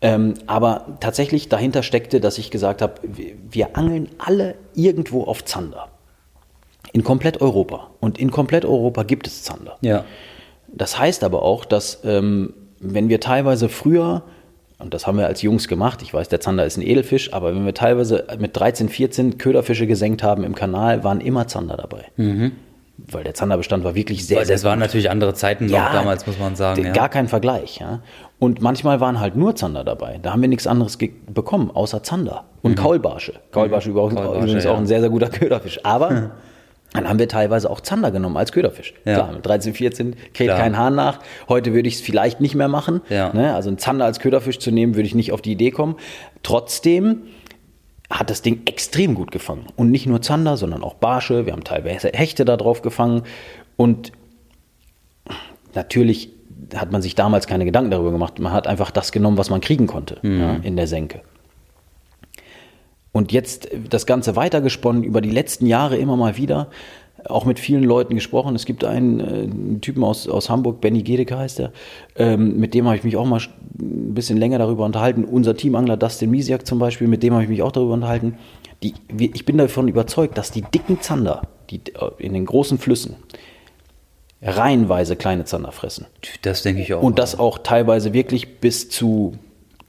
Ähm, 0.00 0.34
aber 0.46 0.98
tatsächlich 1.00 1.48
dahinter 1.48 1.82
steckte, 1.82 2.20
dass 2.20 2.38
ich 2.38 2.52
gesagt 2.52 2.82
habe, 2.82 2.94
wir, 3.02 3.32
wir 3.50 3.76
angeln 3.76 4.10
alle 4.18 4.54
irgendwo 4.74 5.24
auf 5.24 5.44
Zander. 5.44 5.88
In 6.92 7.04
komplett 7.04 7.40
Europa. 7.40 7.90
Und 8.00 8.18
in 8.18 8.30
komplett 8.30 8.64
Europa 8.64 9.02
gibt 9.02 9.26
es 9.26 9.42
Zander. 9.42 9.76
Ja. 9.80 10.04
Das 10.68 10.98
heißt 10.98 11.24
aber 11.24 11.42
auch, 11.42 11.64
dass 11.64 12.00
ähm, 12.04 12.54
wenn 12.80 13.08
wir 13.08 13.20
teilweise 13.20 13.68
früher, 13.68 14.22
und 14.78 14.94
das 14.94 15.06
haben 15.06 15.18
wir 15.18 15.26
als 15.26 15.42
Jungs 15.42 15.68
gemacht, 15.68 16.02
ich 16.02 16.14
weiß, 16.14 16.28
der 16.28 16.40
Zander 16.40 16.64
ist 16.64 16.76
ein 16.76 16.82
Edelfisch, 16.82 17.32
aber 17.32 17.54
wenn 17.54 17.64
wir 17.64 17.74
teilweise 17.74 18.26
mit 18.38 18.56
13, 18.56 18.88
14 18.88 19.38
Köderfische 19.38 19.86
gesenkt 19.86 20.22
haben 20.22 20.44
im 20.44 20.54
Kanal, 20.54 21.04
waren 21.04 21.20
immer 21.20 21.48
Zander 21.48 21.76
dabei. 21.76 22.04
Mhm. 22.16 22.52
Weil 22.98 23.22
der 23.22 23.32
Zanderbestand 23.32 23.84
war 23.84 23.94
wirklich 23.94 24.26
sehr, 24.26 24.38
Weil 24.38 24.46
sehr. 24.46 24.56
Das 24.56 24.64
waren 24.64 24.80
natürlich 24.80 25.08
andere 25.08 25.32
Zeiten 25.32 25.66
noch 25.66 25.72
ja, 25.72 25.92
damals, 25.92 26.26
muss 26.26 26.36
man 26.38 26.56
sagen. 26.56 26.82
Gar 26.82 26.94
ja. 26.94 27.08
kein 27.08 27.28
Vergleich. 27.28 27.78
Ja. 27.78 28.00
Und 28.40 28.60
manchmal 28.60 28.98
waren 28.98 29.20
halt 29.20 29.36
nur 29.36 29.54
Zander 29.54 29.84
dabei. 29.84 30.18
Da 30.20 30.32
haben 30.32 30.42
wir 30.42 30.48
nichts 30.48 30.66
anderes 30.66 30.98
bekommen, 31.28 31.70
außer 31.70 32.02
Zander. 32.02 32.46
Und 32.60 32.72
mhm. 32.72 32.82
Kaulbarsche. 32.82 33.34
Kaulbarsche 33.52 33.90
mhm. 33.90 33.96
übrigens 33.96 34.66
auch 34.66 34.76
ein 34.76 34.86
sehr, 34.86 35.00
sehr 35.00 35.10
guter 35.10 35.28
Köderfisch. 35.28 35.78
Aber 35.84 36.32
Dann 36.92 37.08
haben 37.08 37.18
wir 37.18 37.28
teilweise 37.28 37.68
auch 37.68 37.80
Zander 37.80 38.10
genommen 38.10 38.36
als 38.36 38.50
Köderfisch. 38.50 38.94
Ja. 39.04 39.14
Klar, 39.14 39.32
mit 39.32 39.46
13, 39.46 39.74
14 39.74 40.16
kräht 40.32 40.48
kein 40.48 40.78
Hahn 40.78 40.94
nach. 40.94 41.20
Heute 41.48 41.74
würde 41.74 41.86
ich 41.86 41.96
es 41.96 42.00
vielleicht 42.00 42.40
nicht 42.40 42.54
mehr 42.54 42.68
machen. 42.68 43.02
Ja. 43.10 43.32
Ne? 43.32 43.54
Also 43.54 43.68
einen 43.68 43.78
Zander 43.78 44.06
als 44.06 44.20
Köderfisch 44.20 44.58
zu 44.58 44.70
nehmen, 44.70 44.94
würde 44.94 45.06
ich 45.06 45.14
nicht 45.14 45.32
auf 45.32 45.42
die 45.42 45.52
Idee 45.52 45.70
kommen. 45.70 45.96
Trotzdem 46.42 47.24
hat 48.10 48.30
das 48.30 48.40
Ding 48.40 48.62
extrem 48.64 49.14
gut 49.14 49.30
gefangen. 49.30 49.66
Und 49.76 49.90
nicht 49.90 50.06
nur 50.06 50.22
Zander, 50.22 50.56
sondern 50.56 50.82
auch 50.82 50.94
Barsche. 50.94 51.44
Wir 51.44 51.52
haben 51.52 51.64
teilweise 51.64 52.08
Hechte 52.14 52.46
da 52.46 52.56
drauf 52.56 52.80
gefangen. 52.80 53.22
Und 53.76 54.12
natürlich 55.74 56.30
hat 56.74 56.90
man 56.90 57.02
sich 57.02 57.14
damals 57.14 57.46
keine 57.46 57.66
Gedanken 57.66 57.90
darüber 57.90 58.12
gemacht. 58.12 58.38
Man 58.38 58.52
hat 58.52 58.66
einfach 58.66 58.90
das 58.90 59.12
genommen, 59.12 59.36
was 59.36 59.50
man 59.50 59.60
kriegen 59.60 59.86
konnte 59.86 60.18
mhm. 60.22 60.40
ja, 60.40 60.54
in 60.62 60.76
der 60.76 60.86
Senke. 60.86 61.20
Und 63.12 63.32
jetzt 63.32 63.68
das 63.88 64.06
Ganze 64.06 64.36
weitergesponnen 64.36 65.02
über 65.02 65.20
die 65.20 65.30
letzten 65.30 65.66
Jahre 65.66 65.96
immer 65.96 66.16
mal 66.16 66.36
wieder, 66.36 66.68
auch 67.24 67.44
mit 67.44 67.58
vielen 67.58 67.82
Leuten 67.82 68.14
gesprochen. 68.14 68.54
Es 68.54 68.64
gibt 68.64 68.84
einen, 68.84 69.20
äh, 69.20 69.24
einen 69.24 69.80
Typen 69.80 70.04
aus, 70.04 70.28
aus 70.28 70.50
Hamburg, 70.50 70.80
Benny 70.80 71.02
Gedeke 71.02 71.36
heißt 71.36 71.60
er, 71.60 71.72
ähm, 72.16 72.58
mit 72.58 72.74
dem 72.74 72.86
habe 72.86 72.96
ich 72.96 73.04
mich 73.04 73.16
auch 73.16 73.26
mal 73.26 73.40
ein 73.80 74.14
bisschen 74.14 74.38
länger 74.38 74.58
darüber 74.58 74.84
unterhalten. 74.84 75.24
Unser 75.24 75.56
Teamangler 75.56 75.96
Dustin 75.96 76.30
Misiak 76.30 76.66
zum 76.66 76.78
Beispiel, 76.78 77.08
mit 77.08 77.22
dem 77.22 77.32
habe 77.32 77.42
ich 77.42 77.48
mich 77.48 77.62
auch 77.62 77.72
darüber 77.72 77.94
unterhalten. 77.94 78.38
Die, 78.82 78.94
ich 79.18 79.44
bin 79.44 79.58
davon 79.58 79.88
überzeugt, 79.88 80.38
dass 80.38 80.52
die 80.52 80.62
dicken 80.62 81.00
Zander, 81.00 81.42
die 81.70 81.80
äh, 81.94 82.10
in 82.18 82.34
den 82.34 82.46
großen 82.46 82.78
Flüssen, 82.78 83.16
reihenweise 84.40 85.16
kleine 85.16 85.44
Zander 85.44 85.72
fressen. 85.72 86.06
Das 86.42 86.62
denke 86.62 86.82
ich 86.82 86.94
auch. 86.94 87.02
Und 87.02 87.18
das 87.18 87.38
auch 87.38 87.58
teilweise 87.58 88.12
wirklich 88.12 88.60
bis 88.60 88.88
zu 88.88 89.34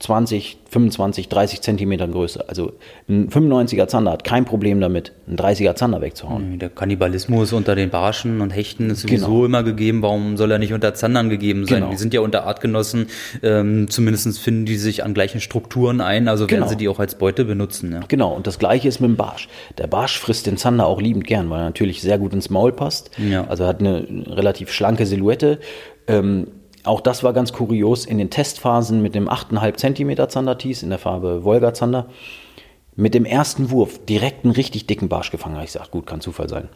20, 0.00 0.56
25, 0.70 1.28
30 1.28 1.60
Zentimetern 1.60 2.10
Größe. 2.10 2.48
Also 2.48 2.72
ein 3.06 3.28
95er 3.28 3.86
Zander 3.86 4.12
hat 4.12 4.24
kein 4.24 4.46
Problem 4.46 4.80
damit, 4.80 5.12
einen 5.28 5.36
30er 5.36 5.74
Zander 5.74 6.00
wegzuhauen. 6.00 6.58
Der 6.58 6.70
Kannibalismus 6.70 7.52
unter 7.52 7.74
den 7.74 7.90
Barschen 7.90 8.40
und 8.40 8.50
Hechten 8.50 8.88
ist 8.88 9.02
sowieso 9.02 9.26
genau. 9.26 9.44
immer 9.44 9.62
gegeben. 9.62 10.00
Warum 10.00 10.38
soll 10.38 10.52
er 10.52 10.58
nicht 10.58 10.72
unter 10.72 10.94
Zandern 10.94 11.28
gegeben 11.28 11.66
sein? 11.66 11.80
Genau. 11.80 11.90
Die 11.90 11.98
sind 11.98 12.14
ja 12.14 12.22
unter 12.22 12.44
Artgenossen. 12.44 13.08
Ähm, 13.42 13.90
zumindest 13.90 14.38
finden 14.38 14.64
die 14.64 14.76
sich 14.76 15.04
an 15.04 15.12
gleichen 15.12 15.42
Strukturen 15.42 16.00
ein. 16.00 16.28
Also 16.28 16.44
werden 16.44 16.60
genau. 16.60 16.68
sie 16.68 16.76
die 16.76 16.88
auch 16.88 16.98
als 16.98 17.16
Beute 17.16 17.44
benutzen. 17.44 17.92
Ja. 17.92 18.00
Genau. 18.08 18.32
Und 18.32 18.46
das 18.46 18.58
Gleiche 18.58 18.88
ist 18.88 19.00
mit 19.00 19.10
dem 19.10 19.16
Barsch. 19.16 19.48
Der 19.76 19.86
Barsch 19.86 20.18
frisst 20.18 20.46
den 20.46 20.56
Zander 20.56 20.86
auch 20.86 21.02
liebend 21.02 21.26
gern, 21.26 21.50
weil 21.50 21.60
er 21.60 21.64
natürlich 21.66 22.00
sehr 22.00 22.18
gut 22.18 22.32
ins 22.32 22.48
Maul 22.48 22.72
passt. 22.72 23.10
Ja. 23.18 23.46
Also 23.48 23.66
hat 23.66 23.80
eine 23.80 24.06
relativ 24.28 24.72
schlanke 24.72 25.04
Silhouette. 25.04 25.58
Ähm, 26.06 26.46
auch 26.84 27.00
das 27.00 27.22
war 27.22 27.32
ganz 27.32 27.52
kurios 27.52 28.06
in 28.06 28.18
den 28.18 28.30
Testphasen 28.30 29.02
mit 29.02 29.14
dem 29.14 29.28
8,5 29.28 29.76
cm 29.76 30.28
Zandertis 30.28 30.82
in 30.82 30.90
der 30.90 30.98
Farbe 30.98 31.44
Wolga 31.44 31.74
Zander. 31.74 32.06
Mit 32.96 33.14
dem 33.14 33.24
ersten 33.24 33.70
Wurf 33.70 34.04
direkt 34.04 34.44
einen 34.44 34.52
richtig 34.52 34.86
dicken 34.86 35.08
Barsch 35.08 35.30
gefangen. 35.30 35.56
Ich 35.60 35.72
gesagt, 35.72 35.90
gut, 35.90 36.06
kann 36.06 36.20
Zufall 36.20 36.48
sein. 36.48 36.68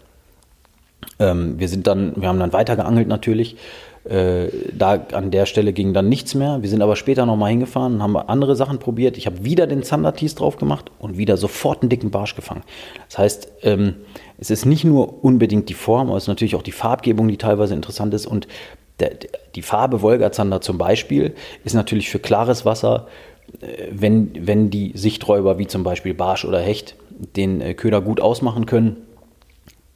Ähm, 1.18 1.58
wir 1.58 1.68
sind 1.68 1.86
dann, 1.86 2.14
wir 2.16 2.28
haben 2.28 2.38
dann 2.38 2.52
weiter 2.52 2.76
geangelt 2.76 3.08
natürlich. 3.08 3.56
Äh, 4.04 4.48
da 4.72 5.06
an 5.12 5.30
der 5.30 5.46
Stelle 5.46 5.72
ging 5.72 5.94
dann 5.94 6.08
nichts 6.08 6.34
mehr. 6.34 6.60
Wir 6.60 6.68
sind 6.68 6.82
aber 6.82 6.96
später 6.96 7.24
nochmal 7.24 7.50
hingefahren 7.50 7.94
und 7.94 8.02
haben 8.02 8.16
andere 8.16 8.54
Sachen 8.54 8.78
probiert. 8.78 9.16
Ich 9.16 9.26
habe 9.26 9.44
wieder 9.44 9.66
den 9.66 9.82
Zandertis 9.82 10.34
drauf 10.34 10.58
gemacht 10.58 10.90
und 10.98 11.16
wieder 11.16 11.36
sofort 11.38 11.82
einen 11.82 11.88
dicken 11.88 12.10
Barsch 12.10 12.36
gefangen. 12.36 12.62
Das 13.08 13.18
heißt, 13.18 13.48
ähm, 13.62 13.94
es 14.38 14.50
ist 14.50 14.66
nicht 14.66 14.84
nur 14.84 15.24
unbedingt 15.24 15.70
die 15.70 15.74
Form, 15.74 16.08
aber 16.08 16.18
es 16.18 16.24
ist 16.24 16.28
natürlich 16.28 16.54
auch 16.54 16.62
die 16.62 16.72
Farbgebung, 16.72 17.28
die 17.28 17.38
teilweise 17.38 17.74
interessant 17.74 18.12
ist. 18.12 18.26
Und 18.26 18.46
die 19.54 19.62
Farbe 19.62 20.02
Wolgazander 20.02 20.60
zum 20.60 20.78
Beispiel 20.78 21.34
ist 21.64 21.74
natürlich 21.74 22.10
für 22.10 22.18
klares 22.18 22.64
Wasser 22.64 23.06
wenn, 23.90 24.30
wenn 24.46 24.70
die 24.70 24.92
Sichträuber 24.94 25.58
wie 25.58 25.66
zum 25.66 25.84
Beispiel 25.84 26.14
Barsch 26.14 26.44
oder 26.44 26.60
Hecht 26.60 26.96
den 27.36 27.60
äh, 27.60 27.74
Köder 27.74 28.00
gut 28.00 28.20
ausmachen 28.20 28.66
können, 28.66 28.96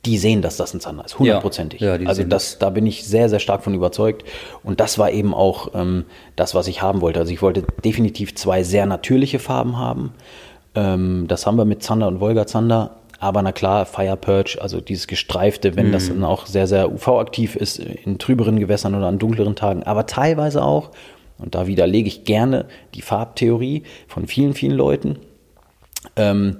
die 0.04 0.16
sehen, 0.16 0.42
dass 0.42 0.56
das 0.56 0.72
ein 0.74 0.80
Zander 0.80 1.04
ist, 1.04 1.18
hundertprozentig. 1.18 1.80
Ja, 1.80 1.96
ja, 1.96 2.08
also 2.08 2.22
das, 2.22 2.58
da 2.58 2.70
bin 2.70 2.86
ich 2.86 3.04
sehr, 3.04 3.28
sehr 3.28 3.40
stark 3.40 3.64
von 3.64 3.74
überzeugt. 3.74 4.24
Und 4.62 4.80
das 4.80 4.98
war 4.98 5.10
eben 5.10 5.34
auch 5.34 5.74
ähm, 5.74 6.04
das, 6.36 6.54
was 6.54 6.68
ich 6.68 6.82
haben 6.82 7.00
wollte. 7.00 7.18
Also 7.18 7.32
ich 7.32 7.42
wollte 7.42 7.64
definitiv 7.84 8.34
zwei 8.34 8.62
sehr 8.62 8.86
natürliche 8.86 9.38
Farben 9.38 9.76
haben. 9.76 10.12
Ähm, 10.74 11.24
das 11.26 11.46
haben 11.46 11.56
wir 11.56 11.64
mit 11.64 11.82
Zander 11.82 12.06
und 12.06 12.20
Wolga 12.20 12.46
Zander. 12.46 12.96
Aber 13.20 13.42
na 13.42 13.52
klar, 13.52 13.84
Fire 13.84 14.16
Purge, 14.16 14.58
also 14.60 14.80
dieses 14.80 15.06
gestreifte, 15.06 15.74
wenn 15.76 15.88
mhm. 15.88 15.92
das 15.92 16.08
dann 16.08 16.24
auch 16.24 16.46
sehr, 16.46 16.66
sehr 16.66 16.92
UV-aktiv 16.92 17.56
ist 17.56 17.78
in 17.78 18.18
trüberen 18.18 18.60
Gewässern 18.60 18.94
oder 18.94 19.08
an 19.08 19.18
dunkleren 19.18 19.56
Tagen, 19.56 19.82
aber 19.82 20.06
teilweise 20.06 20.62
auch, 20.62 20.90
und 21.38 21.54
da 21.54 21.66
widerlege 21.66 22.08
ich 22.08 22.24
gerne 22.24 22.66
die 22.94 23.02
Farbtheorie 23.02 23.82
von 24.06 24.26
vielen, 24.26 24.54
vielen 24.54 24.76
Leuten, 24.76 25.18
ähm, 26.16 26.58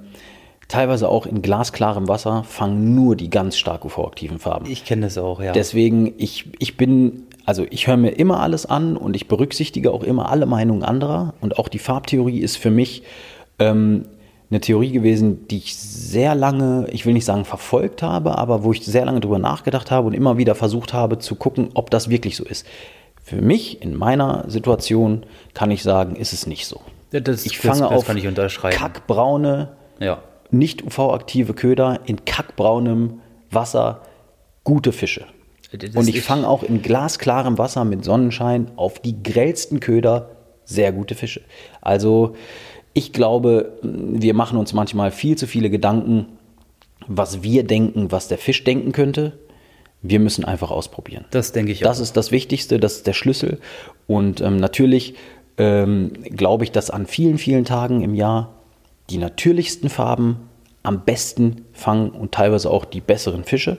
teilweise 0.67 1.09
auch 1.09 1.25
in 1.25 1.41
glasklarem 1.41 2.07
Wasser 2.07 2.43
fangen 2.43 2.93
nur 2.93 3.15
die 3.15 3.29
ganz 3.29 3.57
stark 3.57 3.85
UV-aktiven 3.85 4.39
Farben. 4.39 4.69
Ich 4.69 4.85
kenne 4.85 5.03
das 5.03 5.17
auch, 5.17 5.41
ja. 5.41 5.53
Deswegen, 5.53 6.13
ich, 6.17 6.45
ich 6.59 6.77
bin, 6.77 7.23
also 7.45 7.65
ich 7.69 7.87
höre 7.87 7.97
mir 7.97 8.11
immer 8.11 8.41
alles 8.41 8.65
an 8.65 8.97
und 8.97 9.15
ich 9.15 9.27
berücksichtige 9.27 9.91
auch 9.91 10.03
immer 10.03 10.29
alle 10.29 10.45
Meinungen 10.45 10.83
anderer. 10.83 11.33
Und 11.41 11.57
auch 11.57 11.67
die 11.67 11.79
Farbtheorie 11.79 12.39
ist 12.39 12.57
für 12.57 12.69
mich 12.69 13.03
ähm, 13.57 14.05
eine 14.49 14.61
Theorie 14.61 14.91
gewesen, 14.91 15.47
die 15.47 15.57
ich 15.57 15.75
sehr 15.75 16.35
lange, 16.35 16.87
ich 16.91 17.05
will 17.05 17.13
nicht 17.13 17.25
sagen 17.25 17.45
verfolgt 17.45 18.01
habe, 18.01 18.37
aber 18.37 18.63
wo 18.63 18.71
ich 18.71 18.83
sehr 18.83 19.05
lange 19.05 19.19
drüber 19.19 19.39
nachgedacht 19.39 19.91
habe 19.91 20.07
und 20.07 20.13
immer 20.13 20.37
wieder 20.37 20.55
versucht 20.55 20.93
habe 20.93 21.19
zu 21.19 21.35
gucken, 21.35 21.69
ob 21.75 21.91
das 21.91 22.09
wirklich 22.09 22.35
so 22.35 22.43
ist. 22.43 22.65
Für 23.21 23.41
mich, 23.41 23.81
in 23.81 23.95
meiner 23.95 24.45
Situation, 24.47 25.25
kann 25.53 25.69
ich 25.69 25.83
sagen, 25.83 26.15
ist 26.15 26.33
es 26.33 26.47
nicht 26.47 26.65
so. 26.65 26.81
Das, 27.11 27.45
ich 27.45 27.59
fange 27.59 27.81
das, 27.81 27.89
das 27.89 27.97
auf 27.97 28.05
kackbraune 28.71 29.69
ja 29.99 30.19
nicht 30.51 30.83
UV-aktive 30.83 31.53
Köder 31.53 31.99
in 32.05 32.25
kackbraunem 32.25 33.21
Wasser 33.51 34.01
gute 34.63 34.91
Fische. 34.91 35.25
Das 35.71 35.95
und 35.95 36.07
ich 36.07 36.21
fange 36.23 36.47
auch 36.47 36.63
in 36.63 36.81
glasklarem 36.81 37.57
Wasser 37.57 37.85
mit 37.85 38.03
Sonnenschein 38.03 38.71
auf 38.75 38.99
die 38.99 39.21
grellsten 39.21 39.79
Köder 39.79 40.31
sehr 40.69 40.91
gute 40.91 41.15
Fische. 41.15 41.41
Also 41.81 42.35
ich 42.93 43.11
glaube, 43.13 43.73
wir 43.81 44.33
machen 44.33 44.57
uns 44.57 44.73
manchmal 44.73 45.11
viel 45.11 45.37
zu 45.37 45.47
viele 45.47 45.69
Gedanken, 45.69 46.27
was 47.07 47.43
wir 47.43 47.63
denken, 47.63 48.11
was 48.11 48.27
der 48.27 48.37
Fisch 48.37 48.63
denken 48.63 48.91
könnte. 48.91 49.39
Wir 50.01 50.19
müssen 50.19 50.45
einfach 50.45 50.71
ausprobieren. 50.71 51.25
Das 51.31 51.51
denke 51.51 51.71
ich 51.71 51.83
auch. 51.83 51.89
Das 51.89 51.99
ist 51.99 52.15
das 52.15 52.31
Wichtigste, 52.31 52.79
das 52.79 52.97
ist 52.97 53.07
der 53.07 53.13
Schlüssel. 53.13 53.59
Und 54.07 54.41
ähm, 54.41 54.57
natürlich 54.57 55.15
ähm, 55.57 56.13
glaube 56.23 56.63
ich, 56.63 56.71
dass 56.71 56.89
an 56.89 57.05
vielen, 57.05 57.37
vielen 57.37 57.65
Tagen 57.65 58.01
im 58.01 58.15
Jahr 58.15 58.53
die 59.09 59.17
natürlichsten 59.17 59.89
Farben 59.89 60.49
am 60.83 61.03
besten 61.03 61.65
fangen 61.73 62.11
und 62.11 62.31
teilweise 62.31 62.69
auch 62.69 62.85
die 62.85 63.01
besseren 63.01 63.43
Fische, 63.43 63.77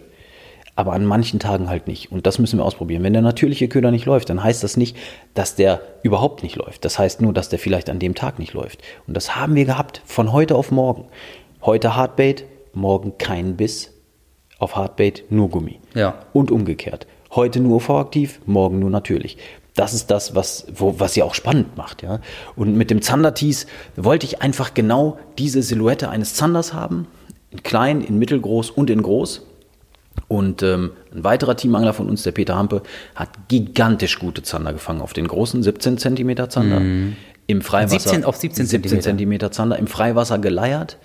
aber 0.77 0.93
an 0.93 1.05
manchen 1.05 1.39
Tagen 1.41 1.69
halt 1.69 1.87
nicht. 1.87 2.11
Und 2.11 2.27
das 2.27 2.39
müssen 2.39 2.59
wir 2.59 2.65
ausprobieren. 2.65 3.03
Wenn 3.03 3.13
der 3.13 3.23
natürliche 3.23 3.69
Köder 3.69 3.91
nicht 3.91 4.07
läuft, 4.07 4.31
dann 4.31 4.43
heißt 4.43 4.63
das 4.63 4.77
nicht, 4.77 4.97
dass 5.35 5.55
der 5.55 5.81
überhaupt 6.03 6.43
nicht 6.43 6.57
läuft. 6.57 6.85
Das 6.85 6.99
heißt 6.99 7.21
nur, 7.21 7.33
dass 7.33 7.49
der 7.49 7.59
vielleicht 7.59 7.91
an 7.91 7.99
dem 7.99 8.15
Tag 8.15 8.39
nicht 8.39 8.53
läuft. 8.53 8.83
Und 9.07 9.15
das 9.15 9.37
haben 9.37 9.55
wir 9.55 9.65
gehabt, 9.65 10.03
von 10.05 10.33
heute 10.33 10.55
auf 10.55 10.71
morgen. 10.71 11.07
Heute 11.63 11.97
Hardbait, 11.97 12.45
morgen 12.73 13.19
kein 13.19 13.57
Biss. 13.57 13.93
Auf 14.59 14.77
Hardbait 14.77 15.25
nur 15.31 15.49
Gummi. 15.49 15.81
Ja. 15.95 16.27
Und 16.33 16.51
umgekehrt. 16.51 17.07
Heute 17.33 17.61
nur 17.61 17.77
UV-aktiv, 17.77 18.41
morgen 18.45 18.81
nur 18.81 18.91
natürlich 18.91 19.39
das 19.75 19.95
ist 19.95 20.11
das, 20.11 20.35
was, 20.35 20.67
wo, 20.75 20.99
was 20.99 21.15
sie 21.15 21.23
auch 21.23 21.35
spannend 21.35 21.77
macht. 21.77 22.03
Ja? 22.03 22.21
Und 22.57 22.77
mit 22.77 22.91
dem 22.91 23.03
Zander-Tees 23.03 23.67
wollte 23.97 24.27
ich 24.27 24.43
einfach 24.43 24.75
genau 24.75 25.19
diese 25.39 25.63
Silhouette 25.63 26.09
eines 26.11 26.35
Zanders 26.35 26.75
haben. 26.75 27.07
In 27.51 27.63
klein, 27.63 28.03
in 28.03 28.19
mittelgroß 28.19 28.71
und 28.71 28.91
in 28.91 29.03
groß. 29.03 29.47
Und 30.31 30.63
ähm, 30.63 30.93
ein 31.13 31.25
weiterer 31.25 31.57
Teamangler 31.57 31.93
von 31.93 32.09
uns, 32.09 32.23
der 32.23 32.31
Peter 32.31 32.55
Hampe, 32.55 32.83
hat 33.17 33.31
gigantisch 33.49 34.21
gute 34.21 34.45
Zander 34.45 34.73
gefangen 34.73 35.01
auf 35.01 35.13
den 35.13 35.27
großen 35.27 35.61
17 35.61 35.99
cm 35.99 36.49
Zander. 36.49 36.79
Mhm. 36.79 37.17
Im 37.49 37.63
Freiwasser 37.63 38.11
17 38.11 38.25
auf 38.25 38.37
17 38.37 38.67
cm. 38.67 38.83
17 38.89 39.19
cm 39.19 39.51
Zander 39.51 39.77
im 39.77 39.89
Freiwasser 39.89 40.39
geleiert 40.39 40.99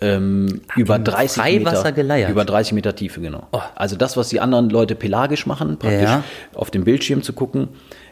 ähm, 0.00 0.60
über 0.74 0.98
30 0.98 1.42
Meter, 1.44 1.92
geleiert. 1.92 2.30
über 2.30 2.44
30 2.44 2.72
Meter 2.72 2.96
Tiefe, 2.96 3.20
genau. 3.20 3.46
Oh. 3.52 3.60
Also 3.76 3.94
das, 3.94 4.16
was 4.16 4.28
die 4.28 4.40
anderen 4.40 4.70
Leute 4.70 4.96
pelagisch 4.96 5.46
machen, 5.46 5.78
praktisch 5.78 6.02
ja. 6.02 6.24
auf 6.52 6.72
dem 6.72 6.82
Bildschirm 6.82 7.22
zu 7.22 7.32
gucken, 7.32 7.68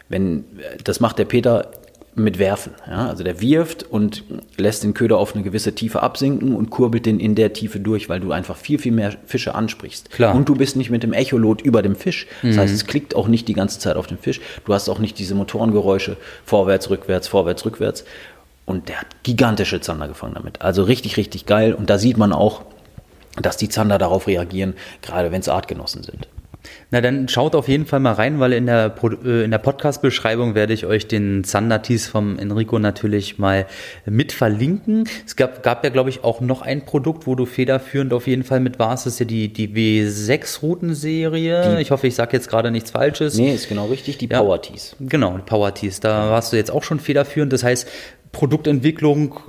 wenn, 0.07 0.45
das 0.83 1.01
macht 1.01 1.19
der 1.19 1.25
Peter 1.25 1.71
mit 2.15 2.39
Werfen. 2.39 2.73
Ja? 2.87 3.09
Also 3.09 3.23
der 3.23 3.41
wirft 3.41 3.83
und 3.83 4.23
lässt 4.57 4.83
den 4.83 4.93
Köder 4.93 5.17
auf 5.17 5.35
eine 5.35 5.43
gewisse 5.43 5.75
Tiefe 5.75 6.01
absinken 6.01 6.55
und 6.55 6.69
kurbelt 6.69 7.05
den 7.05 7.19
in 7.19 7.35
der 7.35 7.53
Tiefe 7.53 7.79
durch, 7.79 8.07
weil 8.07 8.21
du 8.21 8.31
einfach 8.31 8.55
viel, 8.55 8.79
viel 8.79 8.93
mehr 8.93 9.13
Fische 9.25 9.53
ansprichst. 9.53 10.11
Klar. 10.11 10.33
Und 10.33 10.47
du 10.47 10.55
bist 10.55 10.77
nicht 10.77 10.89
mit 10.89 11.03
dem 11.03 11.13
Echolot 11.13 11.61
über 11.61 11.81
dem 11.81 11.95
Fisch. 11.95 12.27
Das 12.41 12.55
mhm. 12.55 12.59
heißt, 12.59 12.73
es 12.73 12.87
klickt 12.87 13.15
auch 13.15 13.27
nicht 13.27 13.47
die 13.47 13.53
ganze 13.53 13.79
Zeit 13.79 13.97
auf 13.97 14.07
den 14.07 14.17
Fisch. 14.17 14.39
Du 14.65 14.73
hast 14.73 14.87
auch 14.87 14.99
nicht 14.99 15.19
diese 15.19 15.35
Motorengeräusche 15.35 16.15
vorwärts, 16.45 16.89
rückwärts, 16.89 17.27
vorwärts, 17.27 17.65
rückwärts. 17.65 18.05
Und 18.65 18.89
der 18.89 19.01
hat 19.01 19.07
gigantische 19.23 19.81
Zander 19.81 20.07
gefangen 20.07 20.33
damit. 20.35 20.61
Also 20.61 20.83
richtig, 20.83 21.17
richtig 21.17 21.45
geil. 21.45 21.73
Und 21.73 21.89
da 21.89 21.97
sieht 21.97 22.17
man 22.17 22.31
auch, 22.31 22.63
dass 23.41 23.57
die 23.57 23.69
Zander 23.69 23.97
darauf 23.97 24.27
reagieren, 24.27 24.73
gerade 25.01 25.31
wenn 25.31 25.41
es 25.41 25.49
Artgenossen 25.49 26.03
sind. 26.03 26.27
Na, 26.91 27.01
dann 27.01 27.27
schaut 27.27 27.55
auf 27.55 27.67
jeden 27.67 27.85
Fall 27.85 27.99
mal 27.99 28.13
rein, 28.13 28.39
weil 28.39 28.53
in 28.53 28.67
der, 28.67 28.95
äh, 29.23 29.43
in 29.43 29.51
der 29.51 29.57
Podcast-Beschreibung 29.57 30.55
werde 30.55 30.73
ich 30.73 30.85
euch 30.85 31.07
den 31.07 31.43
Zander-Tees 31.43 32.07
vom 32.07 32.37
Enrico 32.37 32.79
natürlich 32.79 33.39
mal 33.39 33.65
mit 34.05 34.31
verlinken. 34.31 35.05
Es 35.25 35.35
gab, 35.35 35.63
gab 35.63 35.83
ja, 35.83 35.89
glaube 35.89 36.09
ich, 36.09 36.23
auch 36.23 36.41
noch 36.41 36.61
ein 36.61 36.85
Produkt, 36.85 37.27
wo 37.27 37.35
du 37.35 37.45
federführend 37.45 38.13
auf 38.13 38.27
jeden 38.27 38.43
Fall 38.43 38.59
mit 38.59 38.79
warst. 38.79 39.05
Das 39.05 39.13
ist 39.13 39.19
ja 39.19 39.25
die, 39.25 39.51
die 39.51 39.69
W6-Routenserie. 39.69 41.79
Ich 41.79 41.91
hoffe, 41.91 42.07
ich 42.07 42.15
sage 42.15 42.37
jetzt 42.37 42.49
gerade 42.49 42.71
nichts 42.71 42.91
Falsches. 42.91 43.37
Nee, 43.37 43.53
ist 43.53 43.67
genau 43.67 43.87
richtig, 43.87 44.17
die. 44.17 44.27
Ja, 45.01 45.07
genau, 45.07 45.37
die 45.37 45.43
Power 45.43 45.73
Tees. 45.73 45.99
Da 45.99 46.29
warst 46.29 46.53
du 46.53 46.57
jetzt 46.57 46.71
auch 46.71 46.83
schon 46.83 46.99
federführend. 46.99 47.51
Das 47.51 47.63
heißt, 47.63 47.87
Produktentwicklung 48.31 49.39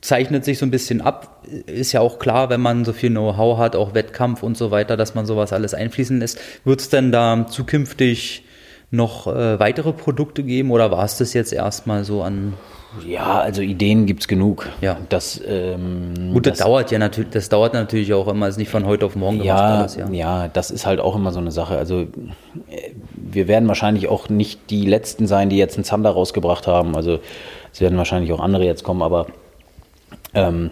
zeichnet 0.00 0.44
sich 0.44 0.58
so 0.58 0.66
ein 0.66 0.70
bisschen 0.70 1.00
ab. 1.00 1.44
Ist 1.66 1.92
ja 1.92 2.00
auch 2.00 2.18
klar, 2.18 2.50
wenn 2.50 2.60
man 2.60 2.84
so 2.84 2.92
viel 2.92 3.10
Know-how 3.10 3.58
hat, 3.58 3.76
auch 3.76 3.94
Wettkampf 3.94 4.42
und 4.42 4.56
so 4.56 4.70
weiter, 4.70 4.96
dass 4.96 5.14
man 5.14 5.26
sowas 5.26 5.52
alles 5.52 5.74
einfließen 5.74 6.20
lässt. 6.20 6.38
Wird 6.64 6.80
es 6.80 6.88
denn 6.88 7.12
da 7.12 7.46
zukünftig 7.48 8.44
noch 8.90 9.26
äh, 9.26 9.58
weitere 9.60 9.92
Produkte 9.92 10.42
geben 10.42 10.70
oder 10.70 10.90
war 10.90 11.04
es 11.04 11.18
das 11.18 11.34
jetzt 11.34 11.52
erstmal 11.52 12.04
so 12.04 12.22
an 12.22 12.54
ja, 13.06 13.38
also 13.40 13.60
Ideen 13.60 14.06
gibt 14.06 14.22
es 14.22 14.28
genug. 14.28 14.66
Ja. 14.80 14.96
Das, 15.10 15.40
ähm, 15.46 16.32
Gut, 16.32 16.46
das, 16.46 16.56
das, 16.56 16.66
dauert 16.66 16.90
ja 16.90 16.98
natürlich, 16.98 17.30
das 17.30 17.50
dauert 17.50 17.74
natürlich 17.74 18.14
auch 18.14 18.28
immer, 18.28 18.48
ist 18.48 18.56
nicht 18.56 18.70
von 18.70 18.86
heute 18.86 19.04
auf 19.04 19.14
morgen 19.14 19.42
ja, 19.42 19.80
alles, 19.80 19.96
ja. 19.96 20.08
Ja, 20.08 20.48
das 20.48 20.70
ist 20.70 20.86
halt 20.86 20.98
auch 20.98 21.14
immer 21.14 21.30
so 21.30 21.38
eine 21.38 21.50
Sache. 21.50 21.76
Also 21.76 22.00
äh, 22.00 22.06
wir 23.14 23.46
werden 23.46 23.68
wahrscheinlich 23.68 24.08
auch 24.08 24.30
nicht 24.30 24.70
die 24.70 24.86
letzten 24.86 25.26
sein, 25.26 25.50
die 25.50 25.58
jetzt 25.58 25.76
einen 25.76 25.84
Zander 25.84 26.10
rausgebracht 26.10 26.66
haben. 26.66 26.96
Also 26.96 27.20
es 27.72 27.80
werden 27.82 27.98
wahrscheinlich 27.98 28.32
auch 28.32 28.40
andere 28.40 28.64
jetzt 28.64 28.84
kommen, 28.84 29.02
aber 29.02 29.26
ähm, 30.34 30.70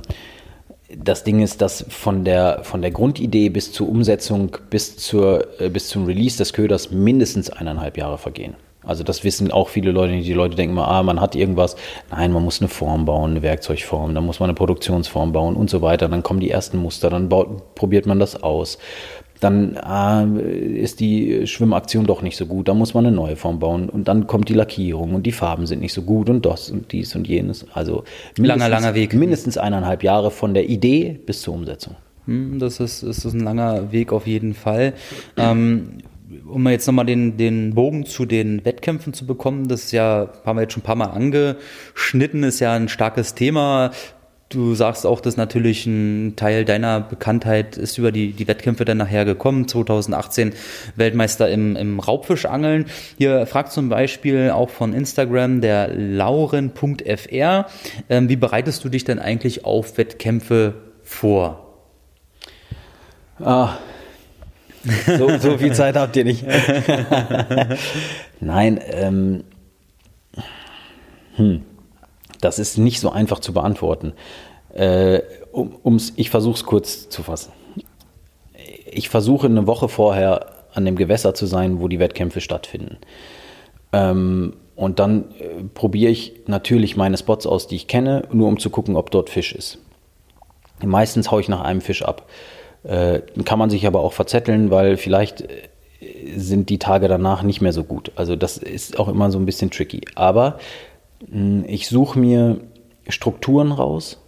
das 0.94 1.24
Ding 1.24 1.40
ist, 1.40 1.60
dass 1.60 1.84
von 1.88 2.24
der, 2.24 2.60
von 2.62 2.80
der 2.80 2.90
Grundidee 2.90 3.48
bis 3.48 3.72
zur 3.72 3.88
Umsetzung, 3.88 4.56
bis, 4.70 4.96
zur, 4.96 5.60
äh, 5.60 5.68
bis 5.68 5.88
zum 5.88 6.06
Release 6.06 6.38
des 6.38 6.52
Köders 6.52 6.90
mindestens 6.90 7.50
eineinhalb 7.50 7.96
Jahre 7.96 8.18
vergehen. 8.18 8.54
Also 8.84 9.02
das 9.02 9.24
wissen 9.24 9.50
auch 9.50 9.68
viele 9.68 9.90
Leute 9.90 10.12
nicht. 10.12 10.28
Die 10.28 10.32
Leute 10.32 10.54
denken 10.54 10.76
mal, 10.76 10.86
ah, 10.86 11.02
man 11.02 11.20
hat 11.20 11.34
irgendwas. 11.34 11.74
Nein, 12.12 12.32
man 12.32 12.44
muss 12.44 12.60
eine 12.60 12.68
Form 12.68 13.04
bauen, 13.04 13.32
eine 13.32 13.42
Werkzeugform, 13.42 14.14
dann 14.14 14.24
muss 14.24 14.38
man 14.38 14.48
eine 14.48 14.54
Produktionsform 14.54 15.32
bauen 15.32 15.56
und 15.56 15.68
so 15.68 15.82
weiter. 15.82 16.08
Dann 16.08 16.22
kommen 16.22 16.38
die 16.38 16.50
ersten 16.50 16.78
Muster, 16.78 17.10
dann 17.10 17.28
baut, 17.28 17.74
probiert 17.74 18.06
man 18.06 18.20
das 18.20 18.40
aus 18.40 18.78
dann 19.40 19.76
äh, 19.76 20.58
ist 20.78 21.00
die 21.00 21.46
Schwimmaktion 21.46 22.06
doch 22.06 22.22
nicht 22.22 22.36
so 22.36 22.46
gut, 22.46 22.68
da 22.68 22.74
muss 22.74 22.94
man 22.94 23.06
eine 23.06 23.14
neue 23.14 23.36
Form 23.36 23.58
bauen 23.58 23.88
und 23.88 24.08
dann 24.08 24.26
kommt 24.26 24.48
die 24.48 24.54
Lackierung 24.54 25.14
und 25.14 25.24
die 25.24 25.32
Farben 25.32 25.66
sind 25.66 25.80
nicht 25.80 25.92
so 25.92 26.02
gut 26.02 26.30
und 26.30 26.46
das 26.46 26.70
und 26.70 26.92
dies 26.92 27.14
und 27.14 27.28
jenes. 27.28 27.66
Also 27.72 28.04
langer, 28.36 28.68
langer 28.68 28.94
Weg. 28.94 29.14
Mindestens 29.14 29.58
eineinhalb 29.58 30.02
Jahre 30.02 30.30
von 30.30 30.54
der 30.54 30.68
Idee 30.68 31.18
bis 31.24 31.42
zur 31.42 31.54
Umsetzung. 31.54 31.96
Hm, 32.26 32.58
das 32.58 32.80
ist, 32.80 33.02
ist 33.02 33.24
ein 33.24 33.40
langer 33.40 33.92
Weg 33.92 34.12
auf 34.12 34.26
jeden 34.26 34.54
Fall. 34.54 34.94
Ähm, 35.36 35.98
um 36.48 36.66
jetzt 36.68 36.86
nochmal 36.86 37.06
den, 37.06 37.36
den 37.36 37.74
Bogen 37.74 38.04
zu 38.04 38.26
den 38.26 38.64
Wettkämpfen 38.64 39.12
zu 39.12 39.26
bekommen, 39.26 39.68
das 39.68 39.84
ist 39.84 39.92
ja, 39.92 40.30
haben 40.44 40.56
wir 40.56 40.62
jetzt 40.62 40.72
schon 40.72 40.82
ein 40.82 40.86
paar 40.86 40.96
Mal 40.96 41.06
angeschnitten, 41.06 42.42
ist 42.42 42.60
ja 42.60 42.74
ein 42.74 42.88
starkes 42.88 43.34
Thema. 43.34 43.92
Du 44.48 44.76
sagst 44.76 45.06
auch, 45.06 45.20
dass 45.20 45.36
natürlich 45.36 45.86
ein 45.86 46.34
Teil 46.36 46.64
deiner 46.64 47.00
Bekanntheit 47.00 47.76
ist 47.76 47.98
über 47.98 48.12
die, 48.12 48.32
die 48.32 48.46
Wettkämpfe 48.46 48.84
dann 48.84 48.98
nachher 48.98 49.24
gekommen. 49.24 49.66
2018 49.66 50.52
Weltmeister 50.94 51.50
im, 51.50 51.74
im 51.74 51.98
Raubfischangeln. 51.98 52.86
Hier 53.18 53.44
fragt 53.46 53.72
zum 53.72 53.88
Beispiel 53.88 54.50
auch 54.50 54.70
von 54.70 54.92
Instagram 54.92 55.60
der 55.60 55.88
lauren.fr, 55.88 57.66
ähm, 58.08 58.28
wie 58.28 58.36
bereitest 58.36 58.84
du 58.84 58.88
dich 58.88 59.02
denn 59.02 59.18
eigentlich 59.18 59.64
auf 59.64 59.98
Wettkämpfe 59.98 60.74
vor? 61.02 61.74
Ah, 63.40 63.78
so, 65.18 65.38
so 65.38 65.58
viel 65.58 65.74
Zeit 65.74 65.96
habt 65.96 66.14
ihr 66.16 66.24
nicht. 66.24 66.44
Nein, 68.40 68.80
ähm, 68.92 69.44
hm. 71.34 71.62
Das 72.40 72.58
ist 72.58 72.78
nicht 72.78 73.00
so 73.00 73.10
einfach 73.10 73.40
zu 73.40 73.52
beantworten. 73.52 74.12
Äh, 74.74 75.22
um, 75.52 75.98
ich 76.16 76.30
versuche 76.30 76.56
es 76.56 76.64
kurz 76.64 77.08
zu 77.08 77.22
fassen. 77.22 77.52
Ich 78.90 79.08
versuche 79.08 79.46
eine 79.46 79.66
Woche 79.66 79.88
vorher 79.88 80.52
an 80.74 80.84
dem 80.84 80.96
Gewässer 80.96 81.34
zu 81.34 81.46
sein, 81.46 81.80
wo 81.80 81.88
die 81.88 81.98
Wettkämpfe 81.98 82.40
stattfinden. 82.40 82.98
Ähm, 83.92 84.54
und 84.74 84.98
dann 84.98 85.30
äh, 85.38 85.64
probiere 85.72 86.12
ich 86.12 86.34
natürlich 86.46 86.96
meine 86.96 87.16
Spots 87.16 87.46
aus, 87.46 87.66
die 87.66 87.76
ich 87.76 87.88
kenne, 87.88 88.24
nur 88.30 88.48
um 88.48 88.58
zu 88.58 88.68
gucken, 88.68 88.96
ob 88.96 89.10
dort 89.10 89.30
Fisch 89.30 89.54
ist. 89.54 89.78
Meistens 90.84 91.30
haue 91.30 91.40
ich 91.40 91.48
nach 91.48 91.62
einem 91.62 91.80
Fisch 91.80 92.02
ab. 92.02 92.28
Äh, 92.84 93.20
kann 93.44 93.58
man 93.58 93.70
sich 93.70 93.86
aber 93.86 94.00
auch 94.00 94.12
verzetteln, 94.12 94.70
weil 94.70 94.98
vielleicht 94.98 95.40
äh, 95.40 95.68
sind 96.36 96.68
die 96.68 96.78
Tage 96.78 97.08
danach 97.08 97.42
nicht 97.42 97.62
mehr 97.62 97.72
so 97.72 97.84
gut. 97.84 98.12
Also 98.16 98.36
das 98.36 98.58
ist 98.58 98.98
auch 98.98 99.08
immer 99.08 99.30
so 99.30 99.38
ein 99.38 99.46
bisschen 99.46 99.70
tricky. 99.70 100.02
Aber 100.14 100.58
ich 101.66 101.88
suche 101.88 102.18
mir 102.18 102.60
Strukturen 103.08 103.72
raus, 103.72 104.20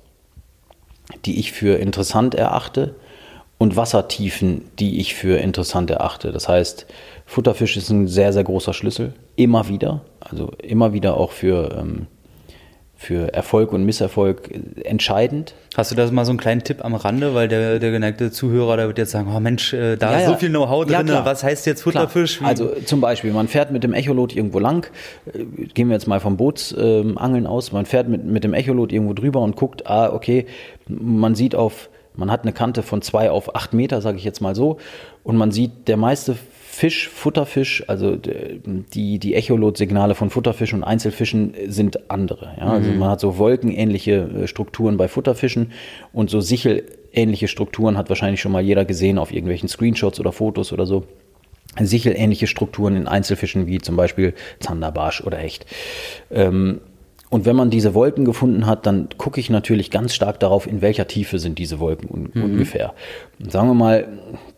die 1.25 1.39
ich 1.39 1.53
für 1.53 1.79
interessant 1.79 2.35
erachte 2.35 2.95
und 3.59 3.77
Wassertiefen, 3.77 4.65
die 4.79 5.01
ich 5.01 5.15
für 5.15 5.39
interessant 5.39 5.91
erachte. 5.91 6.33
Das 6.33 6.49
heißt, 6.49 6.87
Futterfisch 7.27 7.77
ist 7.77 7.91
ein 7.91 8.09
sehr, 8.09 8.33
sehr 8.33 8.45
großer 8.45 8.73
Schlüssel, 8.73 9.13
immer 9.37 9.69
wieder. 9.69 10.03
Also 10.21 10.53
immer 10.63 10.93
wieder 10.93 11.17
auch 11.17 11.33
für, 11.33 11.77
ähm, 11.79 12.07
für 13.01 13.33
Erfolg 13.33 13.73
und 13.73 13.85
Misserfolg 13.85 14.51
entscheidend. 14.85 15.55
Hast 15.77 15.93
du 15.93 15.95
da 15.95 16.11
mal 16.11 16.25
so 16.25 16.33
einen 16.33 16.39
kleinen 16.41 16.65
Tipp 16.65 16.85
am 16.85 16.97
Rande, 16.97 17.33
weil 17.33 17.47
der, 17.47 17.79
der 17.79 17.93
geneigte 17.93 18.33
Zuhörer, 18.33 18.77
der 18.77 18.89
wird 18.89 18.99
jetzt 18.99 19.13
sagen, 19.13 19.33
oh 19.35 19.39
Mensch, 19.39 19.73
äh, 19.73 19.97
da 19.97 20.11
ja, 20.11 20.19
ist 20.19 20.27
so 20.27 20.35
viel 20.35 20.49
Know-how 20.49 20.85
drin, 20.85 21.07
ja, 21.07 21.25
was 21.25 21.45
heißt 21.45 21.65
jetzt 21.67 21.83
Futterfisch? 21.83 22.43
Also 22.43 22.75
zum 22.85 23.01
Beispiel, 23.01 23.33
man 23.33 23.47
fährt 23.47 23.71
mit 23.71 23.85
dem 23.85 23.93
Echolot 23.95 24.35
irgendwo 24.35 24.59
lang, 24.59 24.85
äh, 25.33 25.45
gehen 25.67 25.89
wir 25.89 25.95
jetzt 25.95 26.09
mal 26.09 26.19
vom 26.19 26.37
Bootsangeln 26.37 27.45
äh, 27.45 27.49
aus, 27.49 27.71
man 27.71 27.87
fährt 27.87 28.09
mit, 28.09 28.25
mit 28.25 28.43
dem 28.43 28.53
Echolot 28.53 28.93
irgendwo 28.93 29.15
drüber 29.15 29.43
und 29.43 29.55
guckt, 29.55 29.87
ah, 29.87 30.13
okay, 30.13 30.47
man 30.89 31.37
sieht 31.37 31.55
auf 31.55 31.91
man 32.17 32.33
hat 32.33 32.43
eine 32.43 32.53
Kante 32.53 32.83
von 32.83 33.01
zwei 33.01 33.31
auf 33.31 33.55
acht 33.55 33.73
Meter, 33.73 34.01
sage 34.01 34.19
ich 34.19 34.25
jetzt 34.25 34.41
mal 34.41 34.57
so. 34.57 34.79
Und 35.23 35.37
man 35.37 35.53
sieht, 35.53 35.87
der 35.87 35.97
meiste 35.97 36.37
Fisch, 36.79 37.09
Futterfisch, 37.09 37.83
also 37.89 38.15
die, 38.15 39.19
die 39.19 39.35
Echolot-Signale 39.35 40.15
von 40.15 40.31
Futterfischen 40.31 40.79
und 40.79 40.85
Einzelfischen 40.85 41.53
sind 41.67 42.09
andere. 42.09 42.55
Ja? 42.57 42.69
Also 42.69 42.93
mhm. 42.93 43.01
man 43.01 43.11
hat 43.11 43.19
so 43.19 43.37
wolkenähnliche 43.37 44.13
äh, 44.13 44.47
Strukturen 44.47 44.97
bei 44.97 45.09
Futterfischen 45.09 45.73
und 46.13 46.31
so 46.31 46.41
sichelähnliche 46.41 47.49
Strukturen 47.49 47.99
hat 47.99 48.11
wahrscheinlich 48.11 48.41
schon 48.41 48.53
mal 48.53 48.63
jeder 48.63 48.85
gesehen 48.85 49.19
auf 49.19 49.33
irgendwelchen 49.33 49.69
Screenshots 49.69 50.21
oder 50.21 50.31
Fotos 50.31 50.73
oder 50.73 50.87
so. 50.87 51.03
Sichelähnliche 51.81 52.47
Strukturen 52.47 52.95
in 52.95 53.09
Einzelfischen 53.09 53.67
wie 53.67 53.79
zum 53.79 53.97
Beispiel 53.97 54.35
Zanderbarsch 54.61 55.21
oder 55.23 55.37
Hecht. 55.37 55.67
Ähm, 56.31 56.81
und 57.31 57.45
wenn 57.45 57.57
man 57.57 57.71
diese 57.71 57.95
Wolken 57.95 58.25
gefunden 58.25 58.67
hat, 58.67 58.87
dann 58.87 59.09
gucke 59.19 59.39
ich 59.39 59.51
natürlich 59.51 59.91
ganz 59.91 60.15
stark 60.15 60.41
darauf, 60.41 60.67
in 60.67 60.81
welcher 60.81 61.07
Tiefe 61.07 61.39
sind 61.39 61.59
diese 61.59 61.79
Wolken 61.79 62.09
un 62.09 62.31
mhm. 62.33 62.45
ungefähr. 62.45 62.95
Und 63.39 63.53
sagen 63.53 63.69
wir 63.69 63.75
mal, 63.75 64.09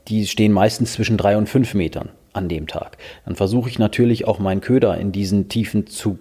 die 0.08 0.26
stehen 0.26 0.52
meistens 0.52 0.92
zwischen 0.92 1.16
drei 1.16 1.36
und 1.36 1.48
fünf 1.48 1.74
Metern 1.74 2.10
an 2.32 2.48
dem 2.48 2.68
Tag. 2.68 2.96
Dann 3.24 3.34
versuche 3.34 3.68
ich 3.68 3.78
natürlich 3.78 4.26
auch 4.26 4.38
meinen 4.38 4.60
Köder 4.60 4.96
in 4.98 5.10
diesen 5.10 5.48
Tiefen 5.48 5.88
zu, 5.88 6.18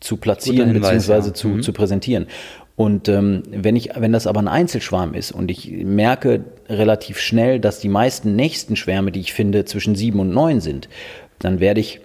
zu 0.00 0.16
platzieren 0.16 0.72
bzw. 0.72 1.12
Ja. 1.12 1.34
Zu, 1.34 1.48
mhm. 1.48 1.62
zu 1.62 1.72
präsentieren. 1.72 2.26
Und 2.76 3.08
ähm, 3.08 3.42
wenn, 3.50 3.74
ich, 3.76 3.90
wenn 3.96 4.12
das 4.12 4.26
aber 4.26 4.40
ein 4.40 4.48
Einzelschwarm 4.48 5.12
ist 5.14 5.32
und 5.32 5.50
ich 5.50 5.70
merke 5.70 6.44
relativ 6.68 7.18
schnell, 7.18 7.58
dass 7.58 7.80
die 7.80 7.88
meisten 7.88 8.36
nächsten 8.36 8.76
Schwärme, 8.76 9.12
die 9.12 9.20
ich 9.20 9.32
finde, 9.32 9.64
zwischen 9.64 9.96
sieben 9.96 10.20
und 10.20 10.30
neun 10.30 10.60
sind, 10.60 10.88
dann 11.40 11.60
werde 11.60 11.80
ich, 11.80 12.00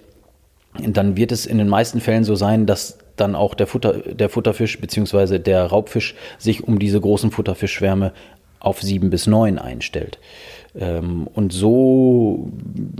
dann 0.86 1.16
wird 1.16 1.32
es 1.32 1.46
in 1.46 1.56
den 1.56 1.68
meisten 1.68 2.00
Fällen 2.00 2.24
so 2.24 2.34
sein, 2.34 2.66
dass 2.66 2.98
dann 3.16 3.34
auch 3.34 3.54
der, 3.54 3.66
Futter, 3.66 3.94
der 3.94 4.28
Futterfisch 4.28 4.80
bzw. 4.80 5.38
der 5.38 5.66
Raubfisch 5.66 6.14
sich 6.38 6.64
um 6.64 6.78
diese 6.78 7.00
großen 7.00 7.30
Futterfischschwärme 7.30 8.12
auf 8.60 8.82
sieben 8.82 9.10
bis 9.10 9.26
neun 9.26 9.58
einstellt. 9.58 10.18
Ähm, 10.78 11.26
und 11.32 11.52
so 11.52 12.50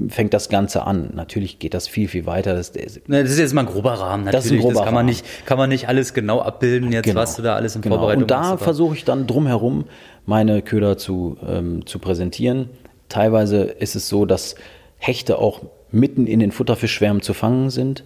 fängt 0.09 0.33
das 0.33 0.49
Ganze 0.49 0.85
an. 0.85 1.11
Natürlich 1.14 1.59
geht 1.59 1.75
das 1.75 1.89
viel, 1.89 2.09
viel 2.09 2.25
weiter. 2.25 2.55
Das, 2.55 2.73
das 2.73 2.97
ist 3.07 3.39
jetzt 3.39 3.53
mal 3.53 3.62
ein 3.62 3.67
grober 3.67 3.95
Rahmen. 3.95 4.25
Natürlich. 4.25 4.33
Das, 4.33 4.47
ist 4.47 4.53
ein 4.53 4.59
grober 4.61 4.75
das 4.75 4.85
kann, 4.85 4.95
man 4.95 5.07
nicht, 5.07 5.25
kann 5.47 5.59
man 5.59 5.69
nicht 5.69 5.89
alles 5.89 6.14
genau 6.14 6.41
abbilden, 6.41 6.93
jetzt 6.93 7.05
genau. 7.05 7.21
was 7.21 7.37
du 7.37 7.43
da 7.43 7.55
alles 7.55 7.77
in 7.77 7.83
genau. 7.83 7.97
Vorbereitung 7.97 8.23
Und 8.23 8.31
da 8.31 8.57
versuche 8.57 8.95
ich 8.95 9.05
dann 9.05 9.27
drumherum 9.27 9.85
meine 10.25 10.62
Köder 10.62 10.97
zu, 10.97 11.37
ähm, 11.47 11.85
zu 11.85 11.99
präsentieren. 11.99 12.71
Teilweise 13.09 13.62
ist 13.62 13.95
es 13.95 14.09
so, 14.09 14.25
dass 14.25 14.55
Hechte 14.99 15.39
auch 15.39 15.62
mitten 15.91 16.27
in 16.27 16.41
den 16.41 16.53
Futterfischschwärmen 16.53 17.23
zu 17.23 17.35
fangen 17.35 17.71
sind 17.71 18.05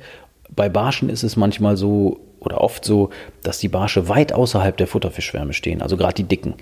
bei 0.55 0.69
Barschen 0.69 1.09
ist 1.09 1.23
es 1.23 1.37
manchmal 1.37 1.77
so 1.77 2.21
oder 2.41 2.61
oft 2.61 2.85
so, 2.85 3.11
dass 3.43 3.59
die 3.59 3.69
Barsche 3.69 4.09
weit 4.09 4.33
außerhalb 4.33 4.77
der 4.77 4.87
Futterfischschwärme 4.87 5.53
stehen, 5.53 5.83
also 5.83 5.97
gerade 5.97 6.15
die 6.15 6.25
dicken. 6.25 6.55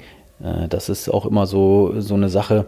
Äh, 0.43 0.69
das 0.69 0.89
ist 0.89 1.09
auch 1.09 1.27
immer 1.27 1.47
so, 1.47 2.01
so 2.01 2.15
eine 2.15 2.29
Sache. 2.29 2.67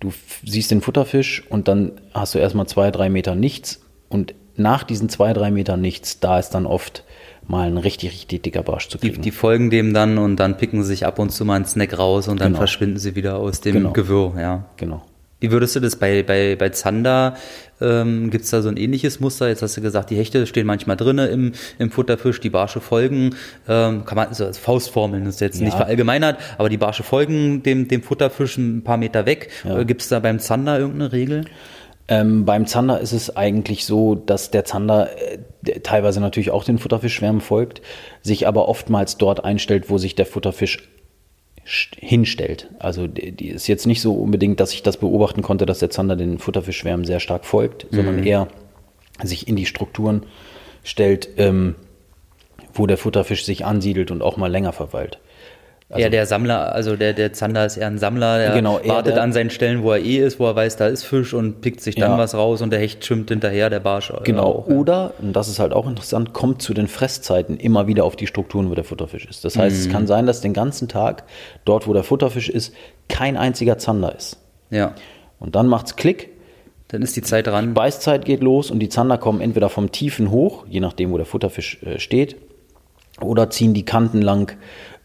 Du 0.00 0.12
siehst 0.44 0.70
den 0.70 0.80
Futterfisch 0.80 1.44
und 1.48 1.68
dann 1.68 1.92
hast 2.14 2.34
du 2.34 2.38
erstmal 2.38 2.66
zwei, 2.66 2.90
drei 2.90 3.08
Meter 3.08 3.34
nichts 3.34 3.80
und 4.08 4.34
nach 4.56 4.82
diesen 4.82 5.08
zwei, 5.08 5.32
drei 5.32 5.50
Metern 5.50 5.80
nichts, 5.80 6.20
da 6.20 6.38
ist 6.38 6.50
dann 6.50 6.66
oft 6.66 7.04
mal 7.46 7.68
ein 7.68 7.78
richtig, 7.78 8.10
richtig 8.10 8.42
dicker 8.42 8.62
Barsch 8.62 8.88
zu 8.88 8.98
kriegen. 8.98 9.14
Die, 9.14 9.20
die, 9.20 9.30
folgen 9.30 9.70
dem 9.70 9.94
dann 9.94 10.18
und 10.18 10.36
dann 10.36 10.56
picken 10.56 10.82
sie 10.82 10.88
sich 10.88 11.06
ab 11.06 11.18
und 11.18 11.30
zu 11.30 11.44
mal 11.44 11.54
einen 11.54 11.64
Snack 11.64 11.96
raus 11.96 12.28
und 12.28 12.40
dann 12.40 12.48
genau. 12.48 12.58
verschwinden 12.58 12.98
sie 12.98 13.14
wieder 13.14 13.36
aus 13.38 13.60
dem 13.60 13.74
genau. 13.74 13.92
Gewirr, 13.92 14.34
ja. 14.38 14.64
Genau. 14.76 15.02
Wie 15.40 15.52
würdest 15.52 15.76
du 15.76 15.80
das 15.80 15.96
bei, 15.96 16.22
bei, 16.22 16.56
bei 16.56 16.70
Zander, 16.70 17.36
ähm, 17.80 18.30
gibt 18.30 18.44
es 18.44 18.50
da 18.50 18.60
so 18.60 18.68
ein 18.68 18.76
ähnliches 18.76 19.20
Muster? 19.20 19.48
Jetzt 19.48 19.62
hast 19.62 19.76
du 19.76 19.80
gesagt, 19.80 20.10
die 20.10 20.16
Hechte 20.16 20.46
stehen 20.46 20.66
manchmal 20.66 20.96
drinne 20.96 21.26
im, 21.26 21.52
im 21.78 21.90
Futterfisch, 21.90 22.40
die 22.40 22.50
Barsche 22.50 22.80
folgen, 22.80 23.36
ähm, 23.68 24.04
kann 24.04 24.16
man, 24.16 24.28
also 24.28 24.52
Faustformeln 24.52 25.26
ist 25.26 25.40
jetzt 25.40 25.60
ja. 25.60 25.64
nicht 25.64 25.76
verallgemeinert, 25.76 26.38
aber 26.58 26.68
die 26.68 26.76
Barsche 26.76 27.04
folgen 27.04 27.62
dem, 27.62 27.86
dem 27.86 28.02
Futterfisch 28.02 28.58
ein 28.58 28.82
paar 28.82 28.96
Meter 28.96 29.26
weg. 29.26 29.50
Ja. 29.64 29.78
Äh, 29.78 29.84
gibt 29.84 30.02
es 30.02 30.08
da 30.08 30.18
beim 30.18 30.40
Zander 30.40 30.78
irgendeine 30.78 31.12
Regel? 31.12 31.44
Ähm, 32.08 32.44
beim 32.46 32.66
Zander 32.66 33.00
ist 33.00 33.12
es 33.12 33.36
eigentlich 33.36 33.84
so, 33.84 34.14
dass 34.14 34.50
der 34.50 34.64
Zander 34.64 35.10
äh, 35.64 35.80
teilweise 35.80 36.20
natürlich 36.20 36.50
auch 36.50 36.64
den 36.64 36.78
Futterfischschwärmen 36.78 37.42
folgt, 37.42 37.82
sich 38.22 38.48
aber 38.48 38.66
oftmals 38.66 39.18
dort 39.18 39.44
einstellt, 39.44 39.90
wo 39.90 39.98
sich 39.98 40.14
der 40.14 40.26
Futterfisch 40.26 40.88
hinstellt. 41.98 42.68
Also 42.78 43.06
die 43.06 43.48
ist 43.48 43.66
jetzt 43.66 43.86
nicht 43.86 44.00
so 44.00 44.14
unbedingt, 44.14 44.60
dass 44.60 44.72
ich 44.72 44.82
das 44.82 44.96
beobachten 44.96 45.42
konnte, 45.42 45.66
dass 45.66 45.80
der 45.80 45.90
Zander 45.90 46.16
den 46.16 46.38
Futterfischschwärmen 46.38 47.04
sehr 47.04 47.20
stark 47.20 47.44
folgt, 47.44 47.90
mhm. 47.90 47.96
sondern 47.96 48.24
eher 48.24 48.48
sich 49.22 49.48
in 49.48 49.56
die 49.56 49.66
Strukturen 49.66 50.24
stellt, 50.82 51.28
ähm, 51.36 51.74
wo 52.72 52.86
der 52.86 52.96
Futterfisch 52.96 53.44
sich 53.44 53.64
ansiedelt 53.64 54.10
und 54.10 54.22
auch 54.22 54.36
mal 54.36 54.50
länger 54.50 54.72
verweilt. 54.72 55.18
Also, 55.90 56.02
eher 56.02 56.10
der 56.10 56.26
Sammler, 56.26 56.74
also 56.74 56.96
der, 56.96 57.14
der 57.14 57.32
Zander 57.32 57.64
ist 57.64 57.78
eher 57.78 57.86
ein 57.86 57.96
Sammler, 57.96 58.36
der 58.38 58.50
genau, 58.52 58.78
wartet 58.84 59.16
der, 59.16 59.22
an 59.22 59.32
seinen 59.32 59.48
Stellen, 59.48 59.82
wo 59.82 59.92
er 59.92 60.00
eh 60.00 60.18
ist, 60.18 60.38
wo 60.38 60.44
er 60.46 60.54
weiß, 60.54 60.76
da 60.76 60.86
ist 60.86 61.04
Fisch 61.04 61.32
und 61.32 61.62
pickt 61.62 61.80
sich 61.80 61.94
dann 61.94 62.10
ja. 62.10 62.18
was 62.18 62.34
raus 62.34 62.60
und 62.60 62.70
der 62.70 62.78
Hecht 62.78 63.06
schwimmt 63.06 63.30
hinterher, 63.30 63.70
der 63.70 63.80
Barsch. 63.80 64.12
Genau, 64.24 64.42
auch, 64.42 64.68
ja. 64.68 64.74
oder, 64.74 65.14
und 65.18 65.32
das 65.32 65.48
ist 65.48 65.58
halt 65.60 65.72
auch 65.72 65.88
interessant, 65.88 66.34
kommt 66.34 66.60
zu 66.60 66.74
den 66.74 66.88
Fresszeiten 66.88 67.56
immer 67.56 67.86
wieder 67.86 68.04
auf 68.04 68.16
die 68.16 68.26
Strukturen, 68.26 68.68
wo 68.68 68.74
der 68.74 68.84
Futterfisch 68.84 69.24
ist. 69.24 69.46
Das 69.46 69.56
heißt, 69.56 69.76
mhm. 69.76 69.82
es 69.82 69.88
kann 69.90 70.06
sein, 70.06 70.26
dass 70.26 70.42
den 70.42 70.52
ganzen 70.52 70.88
Tag 70.88 71.24
dort, 71.64 71.88
wo 71.88 71.94
der 71.94 72.04
Futterfisch 72.04 72.50
ist, 72.50 72.74
kein 73.08 73.38
einziger 73.38 73.78
Zander 73.78 74.14
ist. 74.14 74.36
Ja. 74.68 74.94
Und 75.38 75.54
dann 75.54 75.68
macht's 75.68 75.96
Klick. 75.96 76.28
Dann 76.88 77.00
ist 77.00 77.16
die 77.16 77.22
Zeit 77.22 77.46
dran. 77.46 77.68
Die 77.68 77.72
Beißzeit 77.72 78.26
geht 78.26 78.42
los 78.42 78.70
und 78.70 78.78
die 78.80 78.90
Zander 78.90 79.16
kommen 79.16 79.40
entweder 79.40 79.70
vom 79.70 79.90
Tiefen 79.90 80.30
hoch, 80.30 80.66
je 80.68 80.80
nachdem, 80.80 81.12
wo 81.12 81.16
der 81.16 81.26
Futterfisch 81.26 81.82
äh, 81.82 81.98
steht, 81.98 82.36
oder 83.20 83.50
ziehen 83.50 83.74
die 83.74 83.84
Kanten 83.84 84.22
lang 84.22 84.56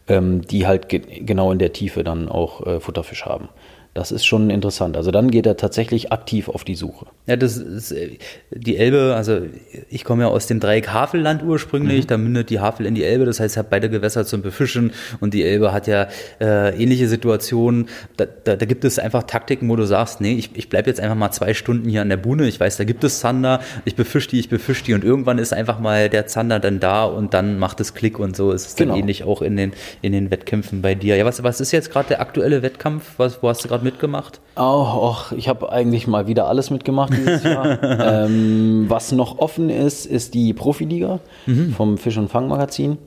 ähm, 0.08 0.42
die 0.42 0.66
halt 0.66 0.88
ge 0.88 1.00
genau 1.20 1.52
in 1.52 1.58
der 1.58 1.72
Tiefe 1.72 2.04
dann 2.04 2.28
auch 2.28 2.66
äh, 2.66 2.80
Futterfisch 2.80 3.24
haben. 3.24 3.48
Das 3.94 4.10
ist 4.10 4.24
schon 4.24 4.50
interessant. 4.50 4.96
Also 4.96 5.12
dann 5.12 5.30
geht 5.30 5.46
er 5.46 5.56
tatsächlich 5.56 6.10
aktiv 6.10 6.48
auf 6.48 6.64
die 6.64 6.74
Suche. 6.74 7.06
Ja, 7.26 7.36
das 7.36 7.56
ist 7.56 7.92
äh, 7.92 8.18
die 8.50 8.76
Elbe, 8.76 9.14
also 9.16 9.42
ich 9.88 10.02
komme 10.02 10.24
ja 10.24 10.28
aus 10.28 10.48
dem 10.48 10.58
Dreieck 10.58 10.88
Havelland 10.88 11.44
ursprünglich, 11.44 12.02
mhm. 12.04 12.08
da 12.08 12.18
mündet 12.18 12.50
die 12.50 12.58
Havel 12.58 12.86
in 12.86 12.96
die 12.96 13.04
Elbe, 13.04 13.24
das 13.24 13.38
heißt, 13.38 13.54
ich 13.54 13.58
habe 13.58 13.68
beide 13.70 13.88
Gewässer 13.88 14.26
zum 14.26 14.42
Befischen 14.42 14.92
und 15.20 15.32
die 15.32 15.44
Elbe 15.44 15.72
hat 15.72 15.86
ja 15.86 16.08
äh, 16.40 16.76
ähnliche 16.76 17.06
Situationen. 17.06 17.88
Da, 18.16 18.26
da, 18.26 18.56
da, 18.56 18.66
gibt 18.66 18.84
es 18.84 18.98
einfach 18.98 19.22
Taktiken, 19.22 19.68
wo 19.68 19.76
du 19.76 19.84
sagst, 19.84 20.20
nee, 20.20 20.34
ich, 20.34 20.50
ich 20.54 20.68
bleibe 20.68 20.90
jetzt 20.90 20.98
einfach 20.98 21.16
mal 21.16 21.30
zwei 21.30 21.54
Stunden 21.54 21.88
hier 21.88 22.02
an 22.02 22.08
der 22.08 22.16
Buhne, 22.16 22.48
ich 22.48 22.58
weiß, 22.58 22.76
da 22.76 22.82
gibt 22.82 23.04
es 23.04 23.20
Zander, 23.20 23.60
ich 23.84 23.94
befische 23.94 24.28
die, 24.28 24.40
ich 24.40 24.48
befische 24.48 24.82
die 24.82 24.94
und 24.94 25.04
irgendwann 25.04 25.38
ist 25.38 25.52
einfach 25.52 25.78
mal 25.78 26.08
der 26.08 26.26
Zander 26.26 26.58
dann 26.58 26.80
da 26.80 27.04
und 27.04 27.32
dann 27.32 27.60
macht 27.60 27.78
es 27.78 27.94
Klick 27.94 28.18
und 28.18 28.34
so 28.34 28.50
ist 28.50 28.66
es 28.66 28.74
genau. 28.74 28.94
dann 28.94 29.00
ähnlich 29.00 29.22
auch 29.22 29.40
in 29.40 29.56
den, 29.56 29.72
in 30.02 30.10
den 30.10 30.32
Wettkämpfen 30.32 30.82
bei 30.82 30.96
dir. 30.96 31.14
Ja, 31.14 31.24
was, 31.24 31.44
was 31.44 31.60
ist 31.60 31.70
jetzt 31.70 31.92
gerade 31.92 32.08
der 32.08 32.20
aktuelle 32.20 32.62
Wettkampf? 32.62 33.04
Was, 33.18 33.40
wo 33.40 33.48
hast 33.48 33.62
du 33.62 33.68
gerade 33.68 33.83
mitgemacht? 33.84 34.40
Oh, 34.56 34.86
oh 34.96 35.16
ich 35.36 35.48
habe 35.48 35.70
eigentlich 35.70 36.06
mal 36.06 36.26
wieder 36.26 36.48
alles 36.48 36.70
mitgemacht 36.70 37.12
dieses 37.12 37.44
Jahr. 37.44 37.78
ähm, 38.26 38.86
was 38.88 39.12
noch 39.12 39.38
offen 39.38 39.70
ist, 39.70 40.06
ist 40.06 40.34
die 40.34 40.52
Profiliga 40.52 41.20
mhm. 41.46 41.72
vom 41.72 41.98
Fisch- 41.98 42.18
und 42.18 42.28
Fangmagazin. 42.28 42.98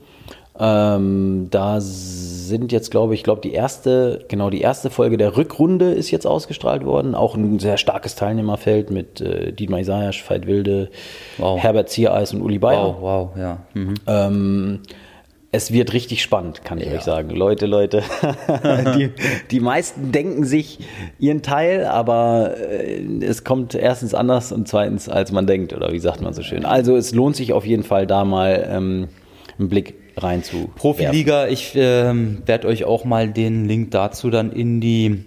Ähm, 0.59 1.47
da 1.51 1.79
sind 1.79 2.71
jetzt, 2.71 2.89
glaube 2.89 3.13
ich, 3.13 3.23
glaube 3.23 3.41
die 3.41 3.53
erste, 3.53 4.25
genau 4.27 4.49
die 4.49 4.61
erste 4.61 4.89
Folge 4.89 5.17
der 5.17 5.37
Rückrunde 5.37 5.91
ist 5.91 6.09
jetzt 6.09 6.25
ausgestrahlt 6.25 6.83
worden. 6.83 7.13
Auch 7.13 7.35
ein 7.35 7.59
sehr 7.59 7.77
starkes 7.77 8.15
Teilnehmerfeld 8.15 8.89
mit 8.89 9.21
äh, 9.21 9.51
Dietmar 9.51 9.81
Isayasch, 9.81 10.27
Veit 10.27 10.47
Wilde, 10.47 10.89
wow. 11.37 11.61
Herbert 11.61 11.89
Ziereis 11.89 12.33
und 12.33 12.41
Uli 12.41 12.57
Bayer. 12.57 12.95
Wow, 12.99 13.01
wow, 13.01 13.29
ja. 13.37 13.57
Mhm. 13.75 13.93
Ähm, 14.07 14.79
Es 15.51 15.71
wird 15.71 15.93
richtig 15.93 16.21
spannend, 16.21 16.65
kann 16.65 16.79
ich 16.79 16.87
ja. 16.87 16.95
euch 16.95 17.03
sagen. 17.03 17.29
Leute, 17.29 17.67
Leute, 17.67 18.03
die, 18.97 19.11
die 19.49 19.59
meisten 19.61 20.11
denken 20.11 20.43
sich 20.43 20.79
ihren 21.19 21.41
Teil, 21.41 21.85
aber 21.85 22.55
äh, 22.57 23.01
es 23.23 23.45
kommt 23.45 23.73
erstens 23.73 24.13
anders 24.13 24.51
und 24.51 24.67
zweitens, 24.67 25.07
als 25.07 25.31
man 25.31 25.47
denkt, 25.47 25.73
oder 25.73 25.93
wie 25.93 25.99
sagt 25.99 26.21
man 26.21 26.33
so 26.33 26.41
schön. 26.41 26.65
Also 26.65 26.97
es 26.97 27.13
lohnt 27.13 27.37
sich 27.37 27.53
auf 27.53 27.65
jeden 27.65 27.83
Fall 27.83 28.07
da 28.07 28.25
mal 28.25 28.67
ähm, 28.69 29.07
einen 29.57 29.69
Blick 29.69 29.95
rein 30.17 30.43
zu. 30.43 30.69
Profiliga, 30.75 31.47
ich 31.47 31.73
ähm, 31.75 32.43
werde 32.45 32.67
euch 32.67 32.83
auch 32.83 33.05
mal 33.05 33.29
den 33.29 33.65
Link 33.65 33.91
dazu 33.91 34.29
dann 34.29 34.51
in 34.51 34.81
die 34.81 35.23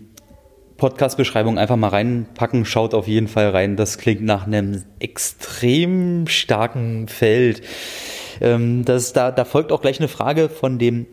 Podcast-Beschreibung 0.76 1.58
einfach 1.58 1.76
mal 1.76 1.88
reinpacken. 1.88 2.64
Schaut 2.64 2.94
auf 2.94 3.06
jeden 3.06 3.28
Fall 3.28 3.50
rein. 3.50 3.76
Das 3.76 3.98
klingt 3.98 4.22
nach 4.22 4.46
einem 4.46 4.82
extrem 4.98 6.26
starken 6.26 7.08
Feld. 7.08 7.62
Ähm, 8.40 8.84
das, 8.84 9.12
da, 9.12 9.30
da 9.30 9.44
folgt 9.44 9.72
auch 9.72 9.80
gleich 9.80 9.98
eine 9.98 10.08
Frage 10.08 10.48
von 10.48 10.78
dem 10.78 11.06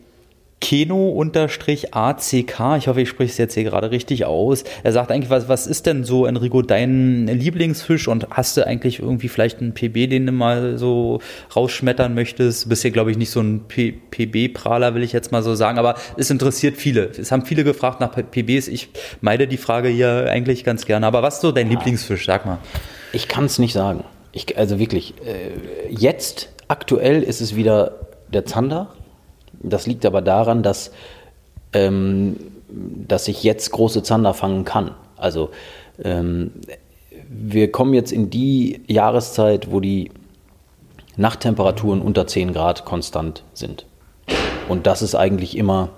Keno-ACK, 0.60 2.78
ich 2.78 2.88
hoffe, 2.88 3.02
ich 3.02 3.10
spreche 3.10 3.32
es 3.32 3.38
jetzt 3.38 3.54
hier 3.54 3.64
gerade 3.64 3.92
richtig 3.92 4.26
aus. 4.26 4.64
Er 4.84 4.92
sagt 4.92 5.12
eigentlich, 5.12 5.30
was, 5.30 5.48
was 5.48 5.68
ist 5.68 5.86
denn 5.86 6.04
so, 6.04 6.26
Enrico, 6.26 6.64
dein 6.64 7.28
Lieblingsfisch 7.28 8.08
und 8.08 8.28
hast 8.32 8.58
du 8.58 8.66
eigentlich 8.66 9.00
irgendwie 9.00 9.28
vielleicht 9.28 9.60
einen 9.60 9.74
PB, 9.74 10.10
den 10.10 10.26
du 10.26 10.32
mal 10.32 10.80
so 10.80 11.20
rausschmettern 11.56 12.16
möchtest? 12.16 12.66
Du 12.66 12.70
bist 12.70 12.84
ja, 12.84 12.90
glaube 12.90 13.12
ich, 13.12 13.18
nicht 13.18 13.30
so 13.30 13.40
ein 13.40 13.66
PB-Prahler, 13.68 14.96
will 14.96 15.04
ich 15.04 15.14
jetzt 15.14 15.32
mal 15.32 15.44
so 15.44 15.54
sagen, 15.54 15.78
aber 15.78 15.96
es 16.18 16.32
interessiert 16.32 16.76
viele. 16.76 17.06
Es 17.06 17.32
haben 17.32 17.46
viele 17.46 17.64
gefragt 17.64 18.00
nach 18.00 18.12
PBs. 18.12 18.68
Ich 18.68 18.90
meide 19.22 19.48
die 19.48 19.58
Frage 19.58 19.90
hier 19.90 20.28
eigentlich 20.28 20.64
ganz 20.64 20.88
gerne. 20.88 21.06
Aber 21.06 21.22
was 21.22 21.36
ist 21.36 21.42
so 21.42 21.52
dein 21.52 21.70
Lieblingsfisch? 21.70 22.26
Sag 22.26 22.48
mal. 22.48 22.58
Ich 23.14 23.28
kann 23.28 23.46
es 23.46 23.60
nicht 23.60 23.74
sagen. 23.74 24.04
Ich, 24.32 24.58
also 24.58 24.80
wirklich, 24.80 25.14
äh, 25.24 25.52
jetzt 25.90 26.50
Aktuell 26.68 27.24
ist 27.24 27.42
es 27.42 27.56
wieder 27.56 27.94
der 28.32 28.46
Zander. 28.46 28.88
Das 29.54 29.88
liegt 29.88 30.06
aber 30.06 30.22
daran, 30.22 30.64
dass, 30.64 30.92
ähm, 31.74 32.38
dass 32.70 33.28
ich 33.28 33.44
jetzt 33.44 33.72
große 33.72 34.04
Zander 34.04 34.34
fangen 34.34 34.66
kann. 34.66 34.92
Also 35.16 35.50
ähm, 36.04 36.52
wir 37.30 37.72
kommen 37.72 37.94
jetzt 37.94 38.12
in 38.12 38.30
die 38.30 38.82
Jahreszeit, 38.88 39.72
wo 39.72 39.80
die 39.80 40.12
Nachttemperaturen 41.16 42.02
unter 42.02 42.28
10 42.28 42.54
Grad 42.54 42.86
konstant 42.86 43.44
sind. 43.54 43.86
Und 44.70 44.86
das 44.86 45.02
ist 45.02 45.16
eigentlich 45.16 45.58
immer 45.58 45.90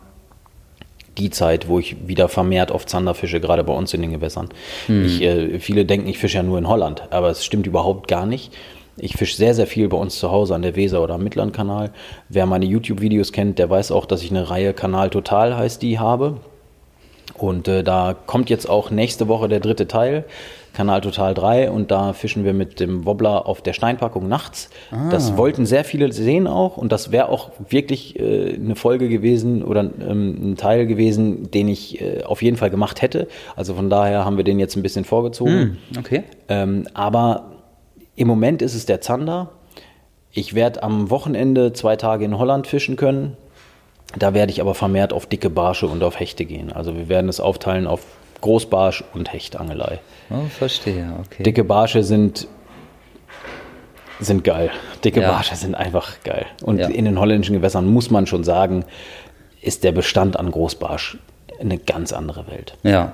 die 1.17 1.29
Zeit, 1.29 1.67
wo 1.67 1.79
ich 1.79 2.07
wieder 2.07 2.29
vermehrt 2.29 2.71
auf 2.71 2.85
Zander 2.85 3.13
fische, 3.13 3.41
gerade 3.41 3.63
bei 3.63 3.73
uns 3.73 3.93
in 3.93 4.01
den 4.01 4.11
Gewässern. 4.11 4.49
Hm. 4.85 5.05
Ich, 5.05 5.21
äh, 5.21 5.59
viele 5.59 5.85
denken, 5.85 6.07
ich 6.07 6.17
fische 6.17 6.37
ja 6.37 6.43
nur 6.43 6.57
in 6.57 6.67
Holland, 6.67 7.03
aber 7.09 7.29
es 7.29 7.43
stimmt 7.43 7.67
überhaupt 7.67 8.07
gar 8.07 8.25
nicht. 8.25 8.53
Ich 8.99 9.13
fische 9.13 9.35
sehr, 9.35 9.53
sehr 9.53 9.67
viel 9.67 9.87
bei 9.87 9.97
uns 9.97 10.19
zu 10.19 10.31
Hause 10.31 10.55
an 10.55 10.61
der 10.61 10.75
Weser 10.75 11.01
oder 11.03 11.15
am 11.15 11.23
Mittlernkanal. 11.23 11.91
Wer 12.29 12.45
meine 12.45 12.65
YouTube-Videos 12.65 13.31
kennt, 13.31 13.59
der 13.59 13.69
weiß 13.69 13.91
auch, 13.91 14.05
dass 14.05 14.23
ich 14.23 14.31
eine 14.31 14.49
Reihe 14.49 14.73
Kanal 14.73 15.09
Total 15.09 15.55
heißt, 15.55 15.81
die 15.81 15.99
habe. 15.99 16.37
Und 17.37 17.67
äh, 17.67 17.83
da 17.83 18.15
kommt 18.25 18.49
jetzt 18.49 18.69
auch 18.69 18.91
nächste 18.91 19.27
Woche 19.27 19.47
der 19.47 19.59
dritte 19.59 19.87
Teil, 19.87 20.25
Kanal 20.73 21.01
Total 21.01 21.33
3, 21.33 21.71
und 21.71 21.91
da 21.91 22.13
fischen 22.13 22.43
wir 22.43 22.53
mit 22.53 22.79
dem 22.79 23.05
Wobbler 23.05 23.47
auf 23.47 23.61
der 23.61 23.73
Steinpackung 23.73 24.27
nachts. 24.27 24.69
Ah. 24.91 25.09
Das 25.09 25.37
wollten 25.37 25.65
sehr 25.65 25.83
viele 25.83 26.11
sehen 26.11 26.47
auch 26.47 26.77
und 26.77 26.91
das 26.91 27.11
wäre 27.11 27.29
auch 27.29 27.51
wirklich 27.69 28.19
äh, 28.19 28.55
eine 28.55 28.75
Folge 28.75 29.09
gewesen 29.09 29.63
oder 29.63 29.81
ähm, 29.81 30.51
ein 30.51 30.57
Teil 30.57 30.85
gewesen, 30.85 31.51
den 31.51 31.67
ich 31.67 32.01
äh, 32.01 32.23
auf 32.23 32.41
jeden 32.41 32.57
Fall 32.57 32.69
gemacht 32.69 33.01
hätte. 33.01 33.27
Also 33.55 33.73
von 33.73 33.89
daher 33.89 34.25
haben 34.25 34.37
wir 34.37 34.43
den 34.43 34.59
jetzt 34.59 34.75
ein 34.75 34.83
bisschen 34.83 35.05
vorgezogen. 35.05 35.77
Mm, 35.93 35.99
okay. 35.99 36.23
Ähm, 36.49 36.87
aber 36.93 37.58
im 38.19 38.27
Moment 38.27 38.61
ist 38.61 38.75
es 38.75 38.85
der 38.85 38.99
Zander. 38.99 39.49
Ich 40.31 40.53
werde 40.53 40.83
am 40.83 41.09
Wochenende 41.09 41.71
zwei 41.71 41.95
Tage 41.95 42.25
in 42.25 42.37
Holland 42.37 42.67
fischen 42.67 42.97
können. 42.97 43.37
Da 44.17 44.33
werde 44.33 44.51
ich 44.51 44.59
aber 44.59 44.75
vermehrt 44.75 45.13
auf 45.13 45.25
dicke 45.25 45.49
Barsche 45.49 45.87
und 45.87 46.03
auf 46.03 46.19
Hechte 46.19 46.43
gehen. 46.43 46.73
Also 46.73 46.97
wir 46.97 47.07
werden 47.07 47.29
es 47.29 47.39
aufteilen 47.39 47.87
auf 47.87 48.01
Großbarsch 48.41 49.05
und 49.13 49.31
Hechtangelei. 49.31 49.99
Oh, 50.29 50.47
verstehe, 50.49 51.13
okay. 51.25 51.43
Dicke 51.43 51.63
Barsche 51.63 52.03
sind, 52.03 52.49
sind 54.19 54.43
geil. 54.43 54.69
Dicke 55.01 55.21
ja. 55.21 55.31
Barsche 55.31 55.55
sind 55.55 55.75
einfach 55.75 56.21
geil. 56.25 56.45
Und 56.61 56.79
ja. 56.79 56.89
in 56.89 57.05
den 57.05 57.17
holländischen 57.21 57.55
Gewässern 57.55 57.87
muss 57.87 58.11
man 58.11 58.27
schon 58.27 58.43
sagen, 58.43 58.83
ist 59.61 59.85
der 59.85 59.93
Bestand 59.93 60.37
an 60.37 60.51
Großbarsch 60.51 61.17
eine 61.57 61.77
ganz 61.77 62.11
andere 62.11 62.47
Welt. 62.47 62.75
Ja, 62.83 63.13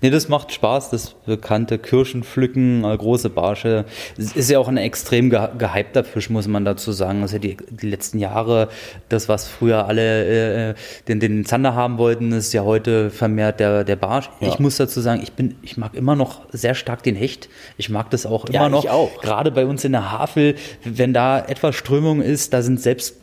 Nee, 0.00 0.10
das 0.10 0.28
macht 0.28 0.52
Spaß, 0.52 0.90
das 0.90 1.14
bekannte 1.26 1.78
Kirschenpflücken, 1.78 2.84
äh, 2.84 2.96
große 2.96 3.30
Barsche. 3.30 3.84
Es 4.16 4.32
ist 4.36 4.50
ja 4.50 4.58
auch 4.58 4.68
ein 4.68 4.76
extrem 4.76 5.30
gehypter 5.30 6.04
Fisch, 6.04 6.30
muss 6.30 6.48
man 6.48 6.64
dazu 6.64 6.92
sagen. 6.92 7.22
Also 7.22 7.38
die, 7.38 7.56
die 7.70 7.88
letzten 7.88 8.18
Jahre, 8.18 8.68
das, 9.08 9.28
was 9.28 9.48
früher 9.48 9.86
alle 9.86 10.70
äh, 10.70 10.74
den, 11.08 11.20
den 11.20 11.44
Zander 11.44 11.74
haben 11.74 11.98
wollten, 11.98 12.32
ist 12.32 12.52
ja 12.52 12.62
heute 12.64 13.10
vermehrt 13.10 13.60
der, 13.60 13.84
der 13.84 13.96
Barsch. 13.96 14.30
Ja. 14.40 14.48
Ich 14.48 14.58
muss 14.58 14.76
dazu 14.76 15.00
sagen, 15.00 15.20
ich 15.22 15.32
bin, 15.32 15.56
ich 15.62 15.76
mag 15.76 15.94
immer 15.94 16.16
noch 16.16 16.42
sehr 16.50 16.74
stark 16.74 17.02
den 17.02 17.16
Hecht. 17.16 17.48
Ich 17.76 17.88
mag 17.88 18.10
das 18.10 18.26
auch 18.26 18.44
immer 18.46 18.54
ja, 18.54 18.68
noch. 18.68 18.86
Auch. 18.86 19.20
Gerade 19.20 19.50
bei 19.50 19.66
uns 19.66 19.84
in 19.84 19.92
der 19.92 20.12
Havel, 20.12 20.56
wenn 20.84 21.12
da 21.12 21.38
etwas 21.40 21.76
Strömung 21.76 22.20
ist, 22.20 22.52
da 22.52 22.62
sind 22.62 22.80
selbst 22.80 23.21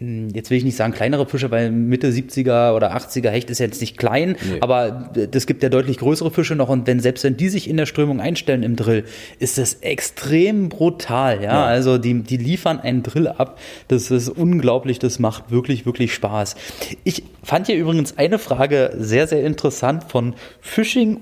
jetzt 0.00 0.50
will 0.50 0.58
ich 0.58 0.64
nicht 0.64 0.74
sagen 0.76 0.92
kleinere 0.92 1.24
Fische, 1.24 1.52
weil 1.52 1.70
Mitte 1.70 2.10
70er 2.10 2.74
oder 2.74 2.96
80er 2.96 3.30
Hecht 3.30 3.48
ist 3.48 3.60
jetzt 3.60 3.80
nicht 3.80 3.96
klein, 3.96 4.34
nee. 4.42 4.58
aber 4.60 5.12
es 5.32 5.46
gibt 5.46 5.62
ja 5.62 5.68
deutlich 5.68 5.98
größere 5.98 6.32
Fische 6.32 6.56
noch 6.56 6.68
und 6.68 6.88
wenn 6.88 6.98
selbst 6.98 7.22
wenn 7.22 7.36
die 7.36 7.48
sich 7.48 7.70
in 7.70 7.76
der 7.76 7.86
Strömung 7.86 8.20
einstellen 8.20 8.64
im 8.64 8.74
Drill, 8.74 9.04
ist 9.38 9.56
das 9.56 9.74
extrem 9.74 10.68
brutal, 10.68 11.36
ja? 11.36 11.52
ja. 11.52 11.64
Also 11.64 11.98
die, 11.98 12.24
die 12.24 12.38
liefern 12.38 12.80
einen 12.80 13.04
Drill 13.04 13.28
ab, 13.28 13.60
das 13.86 14.10
ist 14.10 14.28
unglaublich, 14.28 14.98
das 14.98 15.20
macht 15.20 15.52
wirklich, 15.52 15.86
wirklich 15.86 16.12
Spaß. 16.12 16.56
Ich 17.04 17.22
fand 17.44 17.68
hier 17.68 17.76
übrigens 17.76 18.18
eine 18.18 18.40
Frage 18.40 18.96
sehr, 18.98 19.28
sehr 19.28 19.44
interessant 19.44 20.02
von 20.08 20.34
Fishing-T-Oni, 20.60 21.20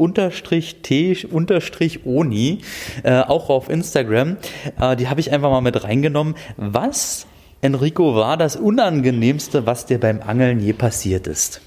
äh, 3.02 3.20
auch 3.20 3.50
auf 3.50 3.68
Instagram, 3.68 4.38
äh, 4.80 4.96
die 4.96 5.08
habe 5.08 5.20
ich 5.20 5.30
einfach 5.30 5.50
mal 5.50 5.60
mit 5.60 5.84
reingenommen. 5.84 6.36
Was 6.56 7.26
Enrico, 7.64 8.16
war 8.16 8.36
das 8.36 8.56
Unangenehmste, 8.56 9.66
was 9.66 9.86
dir 9.86 10.00
beim 10.00 10.20
Angeln 10.20 10.58
je 10.58 10.72
passiert 10.72 11.28
ist? 11.28 11.60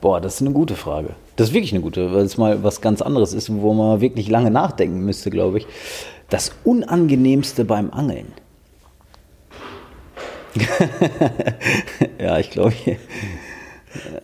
Boah, 0.00 0.20
das 0.20 0.34
ist 0.34 0.40
eine 0.40 0.50
gute 0.50 0.74
Frage. 0.74 1.10
Das 1.36 1.48
ist 1.48 1.54
wirklich 1.54 1.72
eine 1.72 1.80
gute, 1.80 2.12
weil 2.12 2.24
es 2.24 2.38
mal 2.38 2.64
was 2.64 2.80
ganz 2.80 3.00
anderes 3.02 3.32
ist, 3.32 3.54
wo 3.54 3.72
man 3.72 4.00
wirklich 4.00 4.28
lange 4.28 4.50
nachdenken 4.50 5.04
müsste, 5.04 5.30
glaube 5.30 5.58
ich. 5.58 5.66
Das 6.28 6.50
Unangenehmste 6.64 7.64
beim 7.64 7.92
Angeln. 7.92 8.32
ja, 12.18 12.38
ich 12.40 12.50
glaube. 12.50 12.74
Ja. 12.84 12.96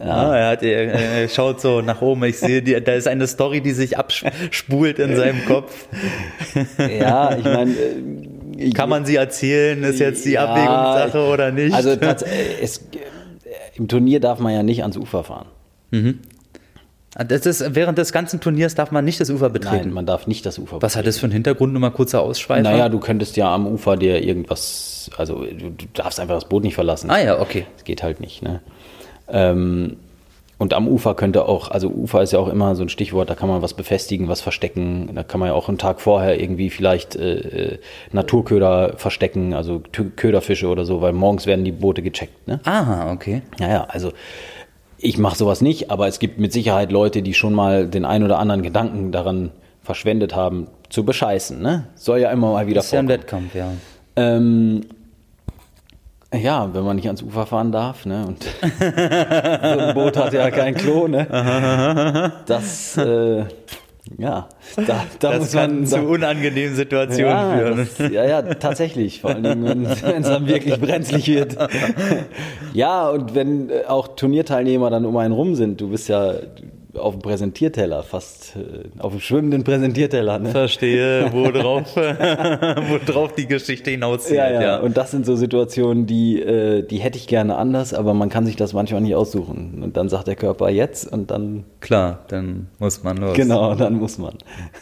Ah, 0.01 0.37
er, 0.37 0.49
hat, 0.49 0.63
er, 0.65 1.29
schaut 1.29 1.61
so 1.61 1.81
nach 1.81 2.03
oben. 2.03 2.25
Ich 2.25 2.39
sehe, 2.39 2.61
die, 2.61 2.79
da 2.83 2.93
ist 2.93 3.07
eine 3.07 3.29
Story, 3.29 3.61
die 3.61 3.71
sich 3.71 3.97
abspult 3.97 4.99
in 4.99 5.15
seinem 5.15 5.45
Kopf. 5.47 5.87
Ja, 6.79 7.37
ich 7.37 7.45
meine, 7.45 7.75
kann 8.75 8.89
man 8.89 9.05
sie 9.05 9.17
erzählen? 9.17 9.83
Ist 9.83 10.01
jetzt 10.01 10.25
die 10.25 10.33
ja, 10.33 10.47
Abwägungssache 10.47 11.33
oder 11.33 11.53
nicht? 11.53 11.75
Also 11.75 11.91
es, 11.91 12.85
im 13.75 13.89
Turnier 13.89 14.21
darf 14.21 14.39
man 14.39 14.53
ja 14.53 14.63
nicht 14.63 14.83
ans 14.83 14.97
Ufer 14.97 15.25
fahren. 15.25 15.47
Mhm. 15.91 16.21
Ah, 17.15 17.25
das 17.25 17.45
ist, 17.45 17.75
während 17.75 17.99
des 17.99 18.13
ganzen 18.13 18.41
Turniers 18.41 18.75
darf 18.75 18.91
man 18.91 19.05
nicht 19.05 19.21
das 19.21 19.29
Ufer 19.29 19.51
betreten. 19.51 19.77
Nein, 19.77 19.93
man 19.93 20.07
darf 20.07 20.27
nicht 20.27 20.47
das 20.47 20.59
Ufer 20.59 20.77
betreten. 20.77 20.83
Was 20.83 20.97
hat 20.97 21.07
das 21.07 21.19
für 21.19 21.25
einen 21.25 21.35
Hintergrund? 21.35 21.73
Nur 21.73 21.81
mal 21.81 21.91
kurzer 21.91 22.23
Ausschweifer. 22.23 22.63
Naja, 22.63 22.89
du 22.89 23.01
könntest 23.01 23.37
ja 23.37 23.55
am 23.55 23.67
Ufer 23.67 23.97
dir 23.97 24.23
irgendwas, 24.23 25.11
also 25.19 25.45
du, 25.45 25.71
du 25.71 25.87
darfst 25.93 26.21
einfach 26.21 26.37
das 26.37 26.49
Boot 26.49 26.63
nicht 26.65 26.75
verlassen. 26.75 27.11
Ah 27.11 27.23
ja, 27.23 27.41
okay. 27.41 27.67
Das 27.75 27.85
geht 27.85 28.03
halt 28.03 28.21
nicht. 28.21 28.43
Ne? 28.43 28.61
Ähm, 29.29 29.97
und 30.63 30.75
am 30.75 30.87
Ufer 30.87 31.17
könnte 31.17 31.49
auch, 31.49 31.73
also 31.73 31.89
Ufer 31.89 32.23
ist 32.23 32.33
ja 32.33 32.39
auch 32.39 32.47
immer 32.47 32.77
so 32.77 32.85
ein 32.85 32.89
Stichwort, 32.89 33.29
da 33.29 33.35
kann 33.35 33.49
man 33.49 33.63
was 33.63 33.75
befestigen, 33.75 34.29
was 34.29 34.41
verstecken. 34.41 35.11
Da 35.13 35.25
kann 35.25 35.41
man 35.41 35.49
ja 35.49 35.55
auch 35.57 35.69
einen 35.69 35.77
Tag 35.77 36.01
vorher 36.01 36.41
irgendwie 36.41 36.71
vielleicht 36.71 37.17
äh, 37.17 37.35
äh 37.73 37.79
Naturköder 38.13 38.93
verstecken, 38.97 39.55
also 39.55 39.83
Köderfische 40.15 40.69
oder 40.69 40.85
so, 40.85 41.01
weil 41.01 41.15
morgens 41.15 41.47
werden 41.47 41.65
die 41.65 41.73
Boote 41.73 42.01
gecheckt. 42.01 42.47
Ne? 42.47 42.61
Aha, 42.63 43.11
okay. 43.11 43.43
Ja, 43.59 43.69
ja, 43.71 43.85
also 43.89 44.13
ich 44.99 45.19
mache 45.19 45.37
sowas 45.37 45.63
nicht, 45.63 45.91
aber 45.91 46.07
es 46.07 46.21
gibt 46.21 46.39
mit 46.39 46.53
Sicherheit 46.53 46.93
Leute, 46.93 47.23
die 47.23 47.35
schon 47.35 47.55
mal 47.55 47.89
den 47.89 48.05
ein 48.05 48.23
oder 48.23 48.39
anderen 48.39 48.63
Gedanken 48.63 49.11
daran 49.11 49.51
verschwendet 49.83 50.37
haben, 50.37 50.69
zu 50.91 51.05
bescheißen. 51.05 51.61
Ne? 51.61 51.89
Soll 51.97 52.21
ja 52.21 52.31
immer 52.31 52.53
mal 52.53 52.69
wieder 52.69 52.77
das 52.77 52.85
ist 52.85 52.91
vorkommen. 52.91 53.09
ja 53.09 53.15
ein 53.17 53.21
Wettkampf, 53.21 53.55
ja. 53.57 53.73
Ähm, 54.15 54.83
ja, 56.33 56.73
wenn 56.73 56.85
man 56.85 56.97
nicht 56.97 57.07
ans 57.07 57.23
Ufer 57.23 57.47
fahren 57.47 57.73
darf, 57.73 58.07
ne? 58.07 58.27
Und 58.27 58.45
so 58.63 59.79
ein 59.81 59.95
Boot 59.95 60.17
hat 60.17 60.33
ja 60.33 60.51
kein 60.51 60.75
Klo, 60.75 61.09
ne? 61.09 62.33
Das, 62.47 62.97
äh, 62.97 63.45
ja, 64.19 64.49
da, 64.77 65.05
da 65.21 65.31
das 65.31 65.39
muss 65.39 65.55
man 65.55 65.87
zu 65.87 66.01
unangenehmen 66.01 66.75
Situationen 66.75 67.31
ja, 67.31 67.57
führen. 67.57 67.89
Das, 67.99 68.11
ja, 68.11 68.25
ja, 68.25 68.43
tatsächlich. 68.43 69.21
Vor 69.21 69.31
allem, 69.31 69.65
wenn 69.65 69.85
es 69.87 70.01
dann 70.03 70.47
wirklich 70.47 70.81
brenzlig 70.81 71.29
wird. 71.29 71.57
Ja, 72.75 73.11
und 73.11 73.35
wenn 73.35 73.71
auch 73.87 74.17
Turnierteilnehmer 74.17 74.89
dann 74.89 75.05
um 75.05 75.17
einen 75.19 75.35
rum 75.35 75.55
sind, 75.55 75.81
du 75.81 75.91
bist 75.91 76.09
ja, 76.09 76.35
auf 76.95 77.15
dem 77.15 77.23
Präsentierteller, 77.23 78.03
fast 78.03 78.57
äh, 78.57 78.89
auf 78.99 79.13
dem 79.13 79.21
schwimmenden 79.21 79.65
Präsentierteller. 79.65 80.39
Ne? 80.39 80.51
Verstehe, 80.51 81.33
worauf, 81.33 81.97
worauf 81.97 83.35
die 83.35 83.47
Geschichte 83.47 83.91
hinauszieht. 83.91 84.37
Ja, 84.37 84.51
ja, 84.51 84.63
ja, 84.63 84.81
und 84.81 84.97
das 84.97 85.11
sind 85.11 85.27
so 85.27 85.37
Situationen, 85.37 86.07
die, 86.07 86.41
äh, 86.41 86.83
die 86.83 86.99
hätte 86.99 87.19
ich 87.19 87.27
gerne 87.27 87.57
anders, 87.57 87.95
aber 87.95 88.15
man 88.15 88.29
kann 88.29 88.47
sich 88.47 88.57
das 88.57 88.73
manchmal 88.73 89.01
nicht 89.01 89.15
aussuchen. 89.15 89.83
Und 89.83 89.97
dann 89.97 90.09
sagt 90.09 90.27
der 90.27 90.37
Körper 90.37 90.69
jetzt 90.71 91.11
und 91.11 91.31
dann. 91.31 91.65
Klar, 91.81 92.25
dann 92.29 92.69
muss 92.79 93.03
man 93.03 93.17
los. 93.17 93.37
Genau, 93.37 93.75
dann 93.75 93.95
muss 93.95 94.19
man. 94.19 94.35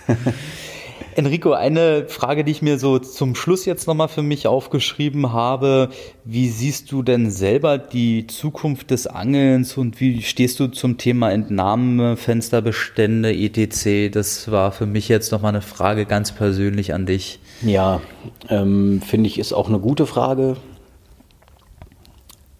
Enrico, 1.16 1.52
eine 1.52 2.06
Frage, 2.08 2.44
die 2.44 2.52
ich 2.52 2.62
mir 2.62 2.78
so 2.78 2.98
zum 2.98 3.34
Schluss 3.34 3.64
jetzt 3.64 3.86
nochmal 3.86 4.08
für 4.08 4.22
mich 4.22 4.46
aufgeschrieben 4.46 5.32
habe. 5.32 5.88
Wie 6.24 6.48
siehst 6.48 6.92
du 6.92 7.02
denn 7.02 7.30
selber 7.30 7.78
die 7.78 8.26
Zukunft 8.26 8.90
des 8.90 9.06
Angelns 9.06 9.76
und 9.76 10.00
wie 10.00 10.22
stehst 10.22 10.60
du 10.60 10.68
zum 10.68 10.98
Thema 10.98 11.32
Entnahme, 11.32 12.16
Fensterbestände, 12.16 13.32
etc.? 13.34 14.12
Das 14.12 14.50
war 14.50 14.72
für 14.72 14.86
mich 14.86 15.08
jetzt 15.08 15.32
nochmal 15.32 15.50
eine 15.50 15.62
Frage 15.62 16.06
ganz 16.06 16.32
persönlich 16.32 16.94
an 16.94 17.06
dich. 17.06 17.40
Ja, 17.62 18.00
ähm, 18.48 19.02
finde 19.02 19.28
ich, 19.28 19.38
ist 19.38 19.52
auch 19.52 19.68
eine 19.68 19.80
gute 19.80 20.06
Frage. 20.06 20.56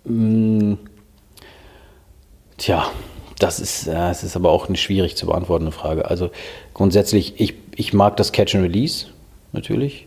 Hm, 0.05 0.79
tja, 2.57 2.91
das 3.41 3.59
ist, 3.59 3.87
ja, 3.87 4.11
es 4.11 4.23
ist 4.23 4.37
aber 4.37 4.51
auch 4.51 4.69
eine 4.69 4.77
schwierig 4.77 5.17
zu 5.17 5.27
beantwortende 5.27 5.73
Frage. 5.73 6.05
Also 6.05 6.31
grundsätzlich, 6.81 7.35
ich, 7.37 7.53
ich 7.77 7.93
mag 7.93 8.17
das 8.17 8.33
Catch 8.33 8.55
and 8.55 8.65
Release, 8.65 9.09
natürlich. 9.53 10.07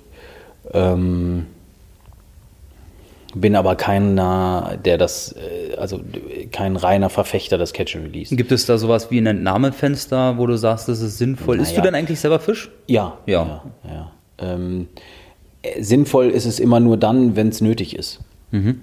Ähm, 0.74 1.46
bin 3.36 3.56
aber 3.56 3.76
keiner, 3.76 4.80
der 4.84 4.98
das, 4.98 5.34
äh, 5.34 5.76
also 5.76 6.00
kein 6.52 6.76
reiner 6.76 7.12
Verfechter 7.12 7.60
des 7.60 7.74
Catch 7.74 7.96
and 7.96 8.06
Release. 8.06 8.36
Gibt 8.36 8.52
es 8.52 8.66
da 8.66 8.80
sowas 8.80 9.12
wie 9.12 9.20
ein 9.20 9.28
Entnahmefenster, 9.28 10.40
wo 10.40 10.48
du 10.48 10.58
sagst, 10.58 10.90
das 10.90 11.02
ist 11.02 11.20
sinnvoll? 11.20 11.58
Naja. 11.58 11.70
Isst 11.70 11.78
du 11.78 11.82
denn 11.84 11.94
eigentlich 11.94 12.20
selber 12.20 12.40
Fisch? 12.40 12.72
Ja. 12.88 13.20
Ja. 13.28 13.62
ja, 13.84 13.92
ja. 13.94 14.12
Ähm, 14.40 14.88
sinnvoll 15.80 16.32
ist 16.32 16.48
es 16.48 16.60
immer 16.60 16.80
nur 16.80 16.98
dann, 16.98 17.36
wenn 17.36 17.50
es 17.50 17.62
nötig 17.62 17.96
ist. 17.96 18.22
Mhm. 18.50 18.82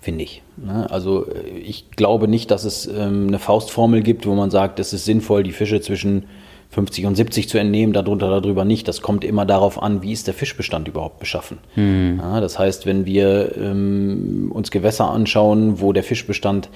Finde 0.00 0.24
ich. 0.24 0.42
Ne? 0.56 0.90
Also 0.90 1.28
ich 1.64 1.92
glaube 1.92 2.26
nicht, 2.26 2.50
dass 2.50 2.64
es 2.64 2.88
ähm, 2.88 3.28
eine 3.28 3.38
Faustformel 3.38 4.02
gibt, 4.02 4.26
wo 4.26 4.34
man 4.34 4.50
sagt, 4.50 4.80
es 4.80 4.92
ist 4.92 5.04
sinnvoll, 5.04 5.44
die 5.44 5.52
Fische 5.52 5.80
zwischen 5.80 6.24
50 6.70 7.06
und 7.06 7.16
70 7.16 7.48
zu 7.48 7.58
entnehmen, 7.58 7.92
darunter, 7.92 8.28
darüber 8.28 8.64
nicht. 8.64 8.86
Das 8.86 9.02
kommt 9.02 9.24
immer 9.24 9.44
darauf 9.44 9.82
an, 9.82 10.02
wie 10.02 10.12
ist 10.12 10.28
der 10.28 10.34
Fischbestand 10.34 10.86
überhaupt 10.86 11.18
beschaffen. 11.18 11.58
Mhm. 11.74 12.20
Ja, 12.22 12.40
das 12.40 12.58
heißt, 12.58 12.86
wenn 12.86 13.06
wir 13.06 13.56
ähm, 13.56 14.52
uns 14.54 14.70
Gewässer 14.70 15.10
anschauen, 15.10 15.80
wo 15.80 15.92
der 15.92 16.04
Fischbestand, 16.04 16.70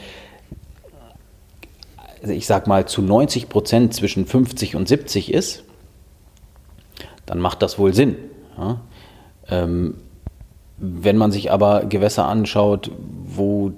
also 2.20 2.34
ich 2.34 2.46
sag 2.46 2.66
mal, 2.66 2.86
zu 2.86 3.02
90 3.02 3.48
Prozent 3.48 3.94
zwischen 3.94 4.26
50 4.26 4.74
und 4.74 4.88
70 4.88 5.32
ist, 5.32 5.62
dann 7.24 7.38
macht 7.38 7.62
das 7.62 7.78
wohl 7.78 7.94
Sinn. 7.94 8.16
Ja? 8.58 8.80
Ähm, 9.48 9.94
wenn 10.78 11.16
man 11.16 11.30
sich 11.30 11.52
aber 11.52 11.84
Gewässer 11.84 12.26
anschaut, 12.26 12.90
wo 12.98 13.72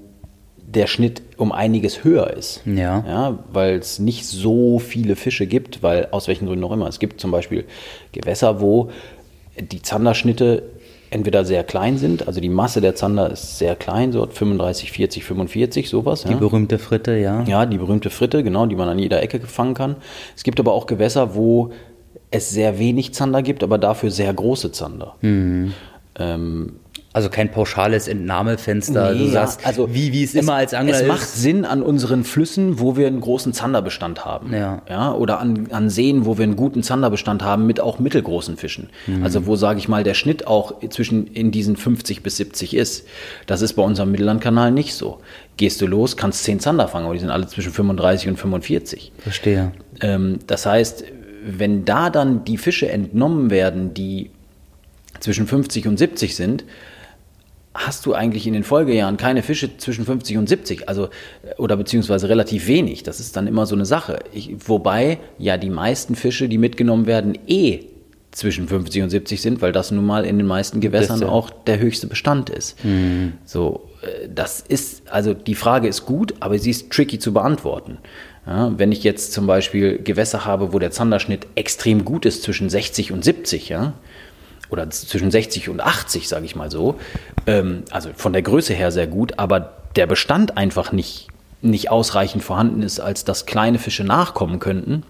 der 0.67 0.87
Schnitt 0.87 1.23
um 1.37 1.53
einiges 1.53 2.05
höher 2.05 2.31
ist. 2.37 2.63
Ja. 2.67 3.05
ja 3.07 3.39
weil 3.53 3.77
es 3.77 3.99
nicht 3.99 4.27
so 4.27 4.79
viele 4.79 5.17
Fische 5.17 5.47
gibt, 5.47 5.83
weil 5.83 6.09
aus 6.11 6.29
welchen 6.29 6.47
Gründen 6.47 6.65
auch 6.65 6.73
immer. 6.73 6.89
Es 6.89 6.99
gibt 6.99 7.21
zum 7.21 7.31
Beispiel 7.31 7.65
Gewässer, 8.13 8.61
wo 8.61 8.91
die 9.59 9.81
Zanderschnitte 9.81 10.63
entweder 11.11 11.45
sehr 11.45 11.63
klein 11.65 11.99
sind, 11.99 12.27
also 12.27 12.41
die 12.41 12.49
Masse 12.49 12.81
der 12.81 12.95
Zander 12.95 13.31
ist 13.31 13.59
sehr 13.59 13.77
klein, 13.77 14.13
so 14.13 14.27
35, 14.27 14.91
40, 14.93 15.25
45, 15.25 15.89
sowas. 15.89 16.25
Die 16.25 16.33
ja. 16.33 16.37
berühmte 16.37 16.79
Fritte, 16.79 17.17
ja. 17.17 17.45
Ja, 17.45 17.65
die 17.65 17.79
berühmte 17.79 18.11
Fritte, 18.11 18.43
genau, 18.43 18.67
die 18.67 18.77
man 18.77 18.89
an 18.89 18.99
jeder 18.99 19.23
Ecke 19.23 19.39
gefangen 19.39 19.75
kann. 19.75 19.97
Es 20.35 20.43
gibt 20.43 20.59
aber 20.59 20.73
auch 20.73 20.87
Gewässer, 20.87 21.35
wo 21.35 21.71
es 22.31 22.51
sehr 22.51 22.79
wenig 22.79 23.15
Zander 23.15 23.43
gibt, 23.43 23.63
aber 23.63 23.79
dafür 23.79 24.11
sehr 24.11 24.33
große 24.35 24.73
Zander. 24.73 25.15
Mhm. 25.21 25.75
Ähm, 26.19 26.73
also 27.17 27.31
kein 27.31 27.51
pauschales 27.51 28.09
Entnahmefenster. 28.09 29.15
Nee, 29.15 29.21
du 29.21 29.31
sagst, 29.31 29.63
ja, 29.63 29.69
also 29.69 29.95
wie, 29.95 30.13
wie 30.13 30.23
es, 30.23 30.35
es, 30.35 30.43
immer 30.43 30.57
als 30.57 30.75
Angler 30.75 30.97
ist. 30.97 31.01
Es 31.01 31.09
macht 31.09 31.27
Sinn 31.27 31.65
an 31.65 31.81
unseren 31.81 32.25
Flüssen, 32.25 32.79
wo 32.79 32.99
wir 32.99 33.07
einen 33.07 33.23
großen 33.23 33.55
Zanderbestand 33.55 34.27
haben. 34.27 34.53
Ja. 34.53 34.83
ja 34.87 35.15
oder 35.15 35.41
an, 35.41 35.69
an 35.71 35.89
Seen, 35.89 36.27
wo 36.27 36.37
wir 36.37 36.43
einen 36.43 36.57
guten 36.57 36.83
Zanderbestand 36.83 37.43
haben 37.43 37.65
mit 37.65 37.81
auch 37.81 37.99
mittelgroßen 37.99 38.59
Fischen. 38.59 38.91
Mhm. 39.07 39.25
Also 39.25 39.47
wo, 39.47 39.57
sage 39.57 39.79
ich 39.79 39.89
mal, 39.89 40.05
der 40.05 40.13
Schnitt 40.13 40.47
auch 40.47 40.75
zwischen 40.91 41.29
in 41.29 41.53
diesen 41.53 41.77
50 41.79 42.23
bis 42.23 42.37
70 42.37 42.77
ist. 42.77 43.07
Das 43.47 43.63
ist 43.63 43.73
bei 43.73 43.83
unserem 43.83 44.11
Mittellandkanal 44.11 44.71
nicht 44.71 44.93
so. 44.93 45.21
Gehst 45.57 45.81
du 45.81 45.87
los, 45.87 46.19
kannst 46.19 46.45
10 46.45 46.61
Zander 46.61 46.87
fangen, 46.87 47.07
aber 47.07 47.15
die 47.15 47.21
sind 47.21 47.31
alle 47.31 47.47
zwischen 47.47 47.73
35 47.73 48.29
und 48.29 48.37
45. 48.37 49.13
Verstehe. 49.21 49.73
Ähm, 50.03 50.41
das 50.47 50.67
heißt, 50.67 51.05
wenn 51.47 51.87
da 51.87 52.11
dann 52.11 52.45
die 52.45 52.59
Fische 52.59 52.91
entnommen 52.91 53.49
werden, 53.49 53.95
die 53.95 54.29
zwischen 55.21 55.47
50 55.47 55.89
und 55.89 55.97
70 55.97 56.37
sind, 56.37 56.65
hast 57.77 58.07
du 58.07 58.15
eigentlich 58.15 58.47
in 58.47 58.53
den 58.53 58.65
Folgejahren 58.65 59.17
keine 59.17 59.43
Fische 59.43 59.77
zwischen 59.77 60.05
50 60.05 60.39
und 60.39 60.49
70, 60.49 60.89
also 60.89 61.09
oder 61.59 61.77
beziehungsweise 61.77 62.29
relativ 62.29 62.67
wenig. 62.67 63.03
Das 63.03 63.21
ist 63.21 63.37
dann 63.37 63.47
immer 63.47 63.67
so 63.67 63.75
eine 63.75 63.87
Sache. 63.87 64.21
Ich, 64.33 64.55
wobei 64.67 65.19
ja 65.39 65.57
die 65.57 65.71
meisten 65.71 66.15
Fische, 66.15 66.49
die 66.49 66.59
mitgenommen 66.59 67.07
werden, 67.07 67.39
eh 67.47 67.81
zwischen 68.33 68.69
50 68.69 69.03
und 69.03 69.11
70 69.11 69.41
sind, 69.41 69.63
weil 69.63 69.73
das 69.73 69.91
nun 69.91 70.05
mal 70.05 70.27
in 70.27 70.37
den 70.37 70.47
meisten 70.47 70.81
Gewässern 70.81 71.21
Beste. 71.21 71.33
auch 71.33 71.51
der 71.51 71.79
höchste 71.79 72.07
Bestand 72.07 72.51
ist. 72.51 72.83
Mhm. 72.85 73.33
So, 73.47 73.89
äh, 74.03 74.29
das 74.29 74.61
ist, 74.61 75.11
also 75.11 75.33
die 75.33 75.55
Frage 75.55 75.89
ist 75.89 76.05
gut, 76.05 76.35
aber 76.41 76.59
sie 76.59 76.71
ist 76.71 76.91
tricky 76.91 77.19
zu 77.19 77.33
beantworten. 77.33 77.99
Ja, 78.47 78.73
wenn 78.77 78.93
ich 78.93 79.03
jetzt 79.03 79.33
zum 79.33 79.47
Beispiel 79.47 79.99
Gewässer 79.99 80.45
habe, 80.45 80.73
wo 80.73 80.79
der 80.79 80.93
Zanderschnitt 80.93 81.47
extrem 81.57 82.05
gut 82.05 82.27
ist 82.27 82.43
zwischen 82.43 82.69
60 82.69 83.11
und 83.11 83.25
70, 83.25 83.71
ja, 83.71 83.95
oder 84.71 84.89
zwischen 84.91 85.31
60 85.31 85.69
und 85.69 85.81
80, 85.81 86.29
sage 86.29 86.45
ich 86.45 86.55
mal 86.55 86.71
so. 86.71 86.97
Ähm, 87.47 87.85
also 87.91 88.11
von 88.15 88.33
der 88.33 88.43
Größe 88.43 88.75
her 88.75 88.91
sehr 88.91 89.07
gut, 89.07 89.39
aber 89.39 89.73
der 89.97 90.07
Bestand 90.07 90.57
einfach 90.57 90.93
nicht, 90.93 91.29
nicht 91.63 91.91
ausreichend 91.91 92.45
vorhanden 92.45 92.83
ist, 92.83 93.01
als 93.01 93.25
dass 93.25 93.47
kleine 93.47 93.79
Fische 93.79 94.05
nachkommen 94.05 94.59
könnten, 94.59 95.05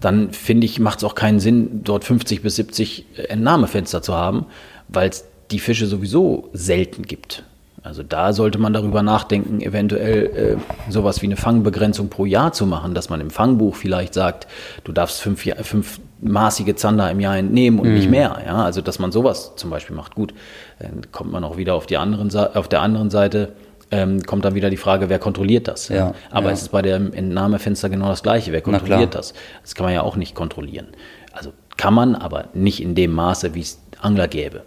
dann 0.00 0.32
finde 0.32 0.66
ich, 0.66 0.78
macht 0.78 0.98
es 0.98 1.04
auch 1.04 1.14
keinen 1.14 1.40
Sinn, 1.40 1.82
dort 1.84 2.04
50 2.04 2.42
bis 2.42 2.56
70 2.56 3.06
Entnahmefenster 3.28 4.02
zu 4.02 4.14
haben, 4.14 4.46
weil 4.88 5.08
es 5.08 5.24
die 5.50 5.58
Fische 5.58 5.86
sowieso 5.86 6.50
selten 6.52 7.02
gibt. 7.04 7.44
Also 7.82 8.02
da 8.02 8.32
sollte 8.32 8.58
man 8.58 8.72
darüber 8.72 9.02
nachdenken, 9.02 9.60
eventuell 9.60 10.58
äh, 10.88 10.90
sowas 10.90 11.22
wie 11.22 11.26
eine 11.26 11.36
Fangbegrenzung 11.36 12.08
pro 12.08 12.24
Jahr 12.24 12.52
zu 12.52 12.66
machen, 12.66 12.94
dass 12.94 13.10
man 13.10 13.20
im 13.20 13.30
Fangbuch 13.30 13.76
vielleicht 13.76 14.12
sagt, 14.12 14.48
du 14.82 14.90
darfst 14.90 15.20
fünf, 15.20 15.44
fünf 15.62 16.00
maßige 16.20 16.74
Zander 16.76 17.10
im 17.10 17.20
Jahr 17.20 17.36
entnehmen 17.36 17.78
und 17.78 17.88
mhm. 17.88 17.94
nicht 17.94 18.10
mehr. 18.10 18.42
Ja? 18.44 18.64
Also 18.64 18.80
dass 18.80 18.98
man 18.98 19.12
sowas 19.12 19.52
zum 19.56 19.70
Beispiel 19.70 19.94
macht. 19.94 20.14
Gut, 20.14 20.34
dann 20.78 21.02
kommt 21.12 21.32
man 21.32 21.44
auch 21.44 21.56
wieder 21.56 21.74
auf, 21.74 21.86
die 21.86 21.96
anderen, 21.96 22.34
auf 22.34 22.68
der 22.68 22.80
anderen 22.80 23.10
Seite, 23.10 23.52
ähm, 23.90 24.22
kommt 24.22 24.44
dann 24.44 24.54
wieder 24.54 24.70
die 24.70 24.76
Frage, 24.76 25.08
wer 25.08 25.18
kontrolliert 25.18 25.68
das? 25.68 25.88
Ja, 25.88 26.14
Aber 26.30 26.48
ja. 26.48 26.52
es 26.52 26.62
ist 26.62 26.68
bei 26.70 26.82
dem 26.82 27.12
Entnahmefenster 27.12 27.88
genau 27.88 28.08
das 28.08 28.22
Gleiche. 28.22 28.50
Wer 28.50 28.60
kontrolliert 28.60 29.14
das? 29.14 29.32
Das 29.62 29.74
kann 29.74 29.84
man 29.84 29.94
ja 29.94 30.02
auch 30.02 30.16
nicht 30.16 30.34
kontrollieren. 30.34 30.88
Also 31.32 31.52
kann 31.76 31.94
man, 31.94 32.16
aber 32.16 32.46
nicht 32.54 32.82
in 32.82 32.94
dem 32.94 33.12
Maße, 33.12 33.54
wie 33.54 33.60
es 33.60 33.78
Angler 34.00 34.26
gäbe. 34.26 34.62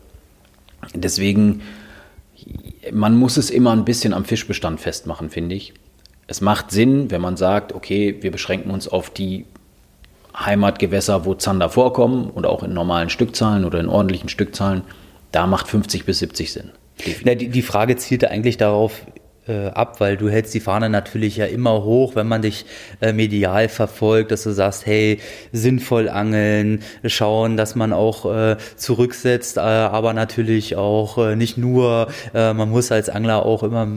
Deswegen 0.94 1.62
man 2.92 3.16
muss 3.16 3.38
es 3.38 3.50
immer 3.50 3.72
ein 3.72 3.86
bisschen 3.86 4.14
am 4.14 4.26
Fischbestand 4.26 4.80
festmachen, 4.80 5.30
finde 5.30 5.56
ich. 5.56 5.74
Es 6.28 6.42
macht 6.42 6.72
Sinn, 6.72 7.12
wenn 7.12 7.22
man 7.22 7.38
sagt, 7.38 7.74
okay, 7.74 8.18
wir 8.22 8.32
beschränken 8.32 8.72
uns 8.72 8.88
auf 8.88 9.10
die 9.10 9.46
Heimatgewässer, 10.46 11.26
wo 11.26 11.34
Zander 11.36 11.70
vorkommen 11.70 12.30
und 12.30 12.46
auch 12.46 12.64
in 12.64 12.74
normalen 12.74 13.10
Stückzahlen 13.10 13.66
oder 13.66 13.80
in 13.80 13.90
ordentlichen 13.90 14.30
Stückzahlen. 14.30 14.84
Da 15.32 15.48
macht 15.48 15.68
50 15.68 16.06
bis 16.06 16.20
70 16.20 16.54
Sinn. 16.54 16.72
Ja, 17.24 17.36
die, 17.36 17.50
die 17.50 17.62
Frage 17.62 17.96
zielte 17.98 18.30
eigentlich 18.30 18.58
darauf 18.58 19.06
ab, 19.50 20.00
weil 20.00 20.18
du 20.18 20.30
hältst 20.30 20.54
die 20.54 20.60
Fahne 20.60 20.90
natürlich 20.90 21.38
ja 21.38 21.46
immer 21.46 21.84
hoch, 21.84 22.16
wenn 22.16 22.28
man 22.28 22.42
dich 22.42 22.66
äh, 23.02 23.14
medial 23.14 23.70
verfolgt, 23.70 24.32
dass 24.32 24.44
du 24.44 24.52
sagst, 24.52 24.86
hey, 24.86 25.20
sinnvoll 25.52 26.10
angeln, 26.10 26.82
schauen, 27.06 27.58
dass 27.58 27.76
man 27.76 27.94
auch 27.94 28.26
äh, 28.26 28.58
zurücksetzt, 28.76 29.58
äh, 29.58 29.62
aber 29.62 30.14
natürlich 30.14 30.76
auch 30.76 31.18
äh, 31.18 31.36
nicht 31.36 31.58
nur, 31.58 32.08
äh, 32.34 32.54
man 32.54 32.70
muss 32.70 32.92
als 32.92 33.10
Angler 33.10 33.46
auch 33.46 33.64
immer, 33.64 33.88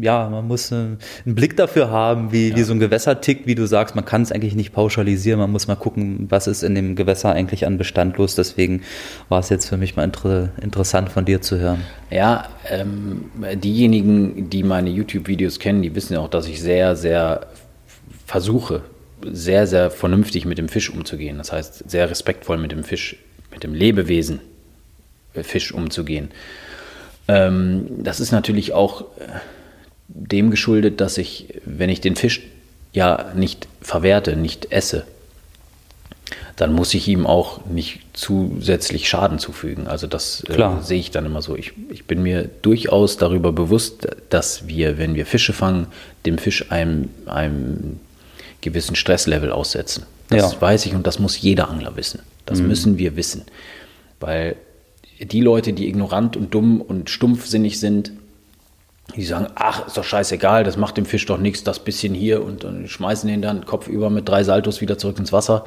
ja, 0.00 0.28
man 0.28 0.46
muss 0.46 0.72
einen 0.72 0.98
Blick 1.24 1.56
dafür 1.56 1.90
haben, 1.90 2.32
wie, 2.32 2.50
ja. 2.50 2.56
wie 2.56 2.62
so 2.62 2.72
ein 2.72 2.80
Gewässer 2.80 3.20
tickt, 3.20 3.46
wie 3.46 3.54
du 3.54 3.66
sagst, 3.66 3.94
man 3.94 4.04
kann 4.04 4.22
es 4.22 4.32
eigentlich 4.32 4.54
nicht 4.54 4.72
pauschalisieren, 4.72 5.38
man 5.38 5.50
muss 5.50 5.66
mal 5.66 5.76
gucken, 5.76 6.26
was 6.28 6.46
ist 6.46 6.62
in 6.62 6.74
dem 6.74 6.96
Gewässer 6.96 7.32
eigentlich 7.32 7.66
an 7.66 7.78
Bestand 7.78 8.16
los, 8.16 8.34
deswegen 8.34 8.82
war 9.28 9.40
es 9.40 9.48
jetzt 9.48 9.66
für 9.66 9.76
mich 9.76 9.96
mal 9.96 10.04
inter 10.04 10.50
interessant 10.60 11.10
von 11.10 11.24
dir 11.24 11.40
zu 11.40 11.58
hören. 11.58 11.82
Ja, 12.10 12.48
ähm, 12.70 13.30
diejenigen, 13.54 14.50
die 14.50 14.62
meine 14.62 14.90
YouTube-Videos 14.90 15.58
kennen, 15.58 15.82
die 15.82 15.94
wissen 15.94 16.14
ja 16.14 16.20
auch, 16.20 16.28
dass 16.28 16.46
ich 16.46 16.60
sehr, 16.60 16.96
sehr 16.96 17.46
versuche, 18.26 18.82
sehr, 19.24 19.66
sehr 19.66 19.90
vernünftig 19.90 20.44
mit 20.44 20.58
dem 20.58 20.68
Fisch 20.68 20.90
umzugehen. 20.90 21.38
Das 21.38 21.52
heißt, 21.52 21.88
sehr 21.90 22.10
respektvoll 22.10 22.58
mit 22.58 22.72
dem 22.72 22.84
Fisch, 22.84 23.16
mit 23.50 23.64
dem 23.64 23.74
Lebewesen 23.74 24.40
äh, 25.34 25.42
Fisch 25.42 25.72
umzugehen. 25.72 26.30
Ähm, 27.28 27.86
das 27.98 28.20
ist 28.20 28.32
natürlich 28.32 28.72
auch 28.72 29.02
äh, 29.02 29.28
dem 30.08 30.50
geschuldet, 30.50 31.00
dass 31.00 31.18
ich, 31.18 31.60
wenn 31.64 31.90
ich 31.90 32.00
den 32.00 32.16
Fisch 32.16 32.42
ja 32.92 33.32
nicht 33.34 33.68
verwerte, 33.80 34.36
nicht 34.36 34.72
esse, 34.72 35.06
dann 36.56 36.72
muss 36.72 36.94
ich 36.94 37.06
ihm 37.06 37.26
auch 37.26 37.64
nicht 37.66 38.00
zusätzlich 38.12 39.08
Schaden 39.08 39.38
zufügen. 39.38 39.86
Also 39.86 40.06
das 40.06 40.42
äh, 40.48 40.70
sehe 40.80 40.98
ich 40.98 41.10
dann 41.10 41.26
immer 41.26 41.42
so. 41.42 41.54
Ich, 41.54 41.72
ich 41.90 42.04
bin 42.06 42.22
mir 42.22 42.48
durchaus 42.62 43.16
darüber 43.16 43.52
bewusst, 43.52 44.08
dass 44.30 44.66
wir, 44.66 44.98
wenn 44.98 45.14
wir 45.14 45.26
Fische 45.26 45.52
fangen, 45.52 45.86
dem 46.24 46.38
Fisch 46.38 46.70
einem, 46.72 47.10
einem 47.26 48.00
gewissen 48.60 48.96
Stresslevel 48.96 49.52
aussetzen. 49.52 50.04
Das 50.28 50.54
ja. 50.54 50.60
weiß 50.60 50.86
ich 50.86 50.94
und 50.94 51.06
das 51.06 51.18
muss 51.18 51.40
jeder 51.40 51.68
Angler 51.68 51.96
wissen. 51.96 52.20
Das 52.46 52.60
mhm. 52.60 52.68
müssen 52.68 52.98
wir 52.98 53.16
wissen. 53.16 53.44
Weil 54.18 54.56
die 55.20 55.40
Leute, 55.40 55.72
die 55.72 55.88
ignorant 55.88 56.36
und 56.36 56.52
dumm 56.54 56.80
und 56.80 57.10
stumpfsinnig 57.10 57.78
sind, 57.78 58.12
die 59.14 59.24
sagen, 59.24 59.46
ach, 59.54 59.86
ist 59.86 59.96
doch 59.96 60.04
scheißegal, 60.04 60.64
das 60.64 60.76
macht 60.76 60.96
dem 60.96 61.06
Fisch 61.06 61.26
doch 61.26 61.38
nichts, 61.38 61.62
das 61.62 61.78
bisschen 61.78 62.12
hier 62.12 62.42
und, 62.42 62.64
und 62.64 62.88
schmeißen 62.88 63.28
den 63.28 63.40
dann 63.40 63.64
Kopf 63.64 63.86
über 63.86 64.10
mit 64.10 64.28
drei 64.28 64.42
Saltos 64.42 64.80
wieder 64.80 64.98
zurück 64.98 65.18
ins 65.18 65.32
Wasser 65.32 65.66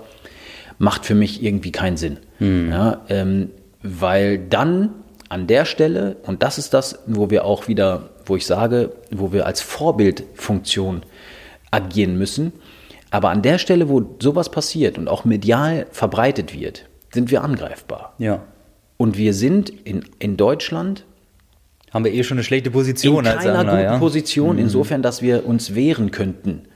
macht 0.80 1.06
für 1.06 1.14
mich 1.14 1.44
irgendwie 1.44 1.72
keinen 1.72 1.98
Sinn. 1.98 2.18
Mhm. 2.40 2.72
Ja, 2.72 3.02
ähm, 3.10 3.52
weil 3.84 4.40
dann 4.40 4.92
an 5.28 5.46
der 5.46 5.66
Stelle, 5.66 6.18
und 6.24 6.42
das 6.42 6.58
ist 6.58 6.74
das, 6.74 7.00
wo 7.06 7.30
wir 7.30 7.46
auch 7.46 7.68
wieder, 7.68 8.10
wo 8.26 8.36
ich 8.36 8.48
sage, 8.48 8.94
wo 9.12 9.32
wir 9.32 9.46
als 9.46 9.62
Vorbildfunktion 9.62 11.04
agieren 11.70 12.18
müssen, 12.18 12.54
aber 13.12 13.30
an 13.30 13.42
der 13.42 13.58
Stelle, 13.58 13.90
wo 13.90 14.16
sowas 14.20 14.50
passiert 14.50 14.98
und 14.98 15.08
auch 15.08 15.26
medial 15.26 15.86
verbreitet 15.92 16.60
wird, 16.60 16.86
sind 17.14 17.30
wir 17.30 17.44
angreifbar. 17.44 18.14
Ja. 18.18 18.44
Und 18.98 19.18
wir 19.18 19.34
sind 19.34 19.70
in, 19.70 20.06
in 20.20 20.38
Deutschland. 20.38 21.06
Haben 21.92 22.06
wir 22.06 22.14
eh 22.14 22.24
schon 22.24 22.38
eine 22.38 22.44
schlechte 22.44 22.70
Position 22.72 23.26
in 23.26 23.32
keiner 23.32 23.38
als 23.38 23.46
Angler, 23.46 23.72
guten 23.72 23.84
ja? 23.84 23.98
Position, 23.98 24.56
mhm. 24.56 24.62
insofern, 24.62 25.02
dass 25.02 25.22
wir 25.22 25.46
uns 25.46 25.74
wehren 25.74 26.12
könnten 26.12 26.69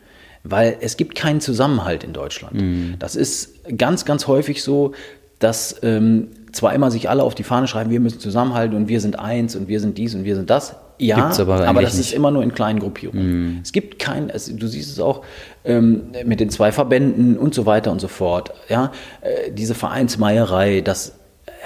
weil 0.44 0.78
es 0.82 0.98
gibt 0.98 1.16
keinen 1.16 1.42
Zusammenhalt 1.42 2.04
in 2.04 2.14
Deutschland. 2.14 2.62
Mhm. 2.62 2.96
Das 3.00 3.16
ist 3.16 3.78
ganz, 3.78 4.06
ganz 4.06 4.28
häufig 4.28 4.62
so, 4.64 4.94
dass 5.40 5.78
ähm, 5.84 6.30
zwar 6.52 6.74
immer 6.74 6.92
sich 6.92 7.10
alle 7.10 7.24
auf 7.24 7.36
die 7.36 7.44
Fahne 7.44 7.68
schreiben, 7.68 7.90
wir 7.90 8.00
müssen 8.00 8.20
zusammenhalten 8.20 8.76
und 8.76 8.88
wir 8.88 9.02
sind 9.02 9.20
eins 9.20 9.56
und 9.56 9.68
wir 9.68 9.80
sind 9.80 9.98
dies 9.98 10.16
und 10.16 10.24
wir 10.24 10.36
sind 10.36 10.50
das. 10.50 10.76
Ja, 11.00 11.32
aber, 11.38 11.68
aber, 11.68 11.82
das 11.82 11.96
nicht. 11.96 12.08
ist 12.08 12.14
immer 12.14 12.32
nur 12.32 12.44
in 12.44 12.54
kleinen 12.54 12.80
Gruppierungen. 12.80 13.56
Mhm. 13.56 13.60
Es 13.64 13.72
gibt 13.72 14.00
kein, 14.00 14.30
es, 14.30 14.56
du 14.56 14.68
siehst 14.68 14.92
es 14.92 15.00
auch 15.00 15.24
ähm, 15.66 16.04
mit 16.24 16.40
den 16.40 16.50
zwei 16.50 16.72
Verbänden 16.72 17.38
und 17.38 17.54
so 17.56 17.66
weiter 17.66 17.92
und 17.92 18.00
so 18.00 18.08
fort. 18.08 18.54
Ja, 18.70 18.92
äh, 19.22 19.52
diese 19.52 19.74
Vereinsmeierei, 19.74 20.82
das, 20.82 21.14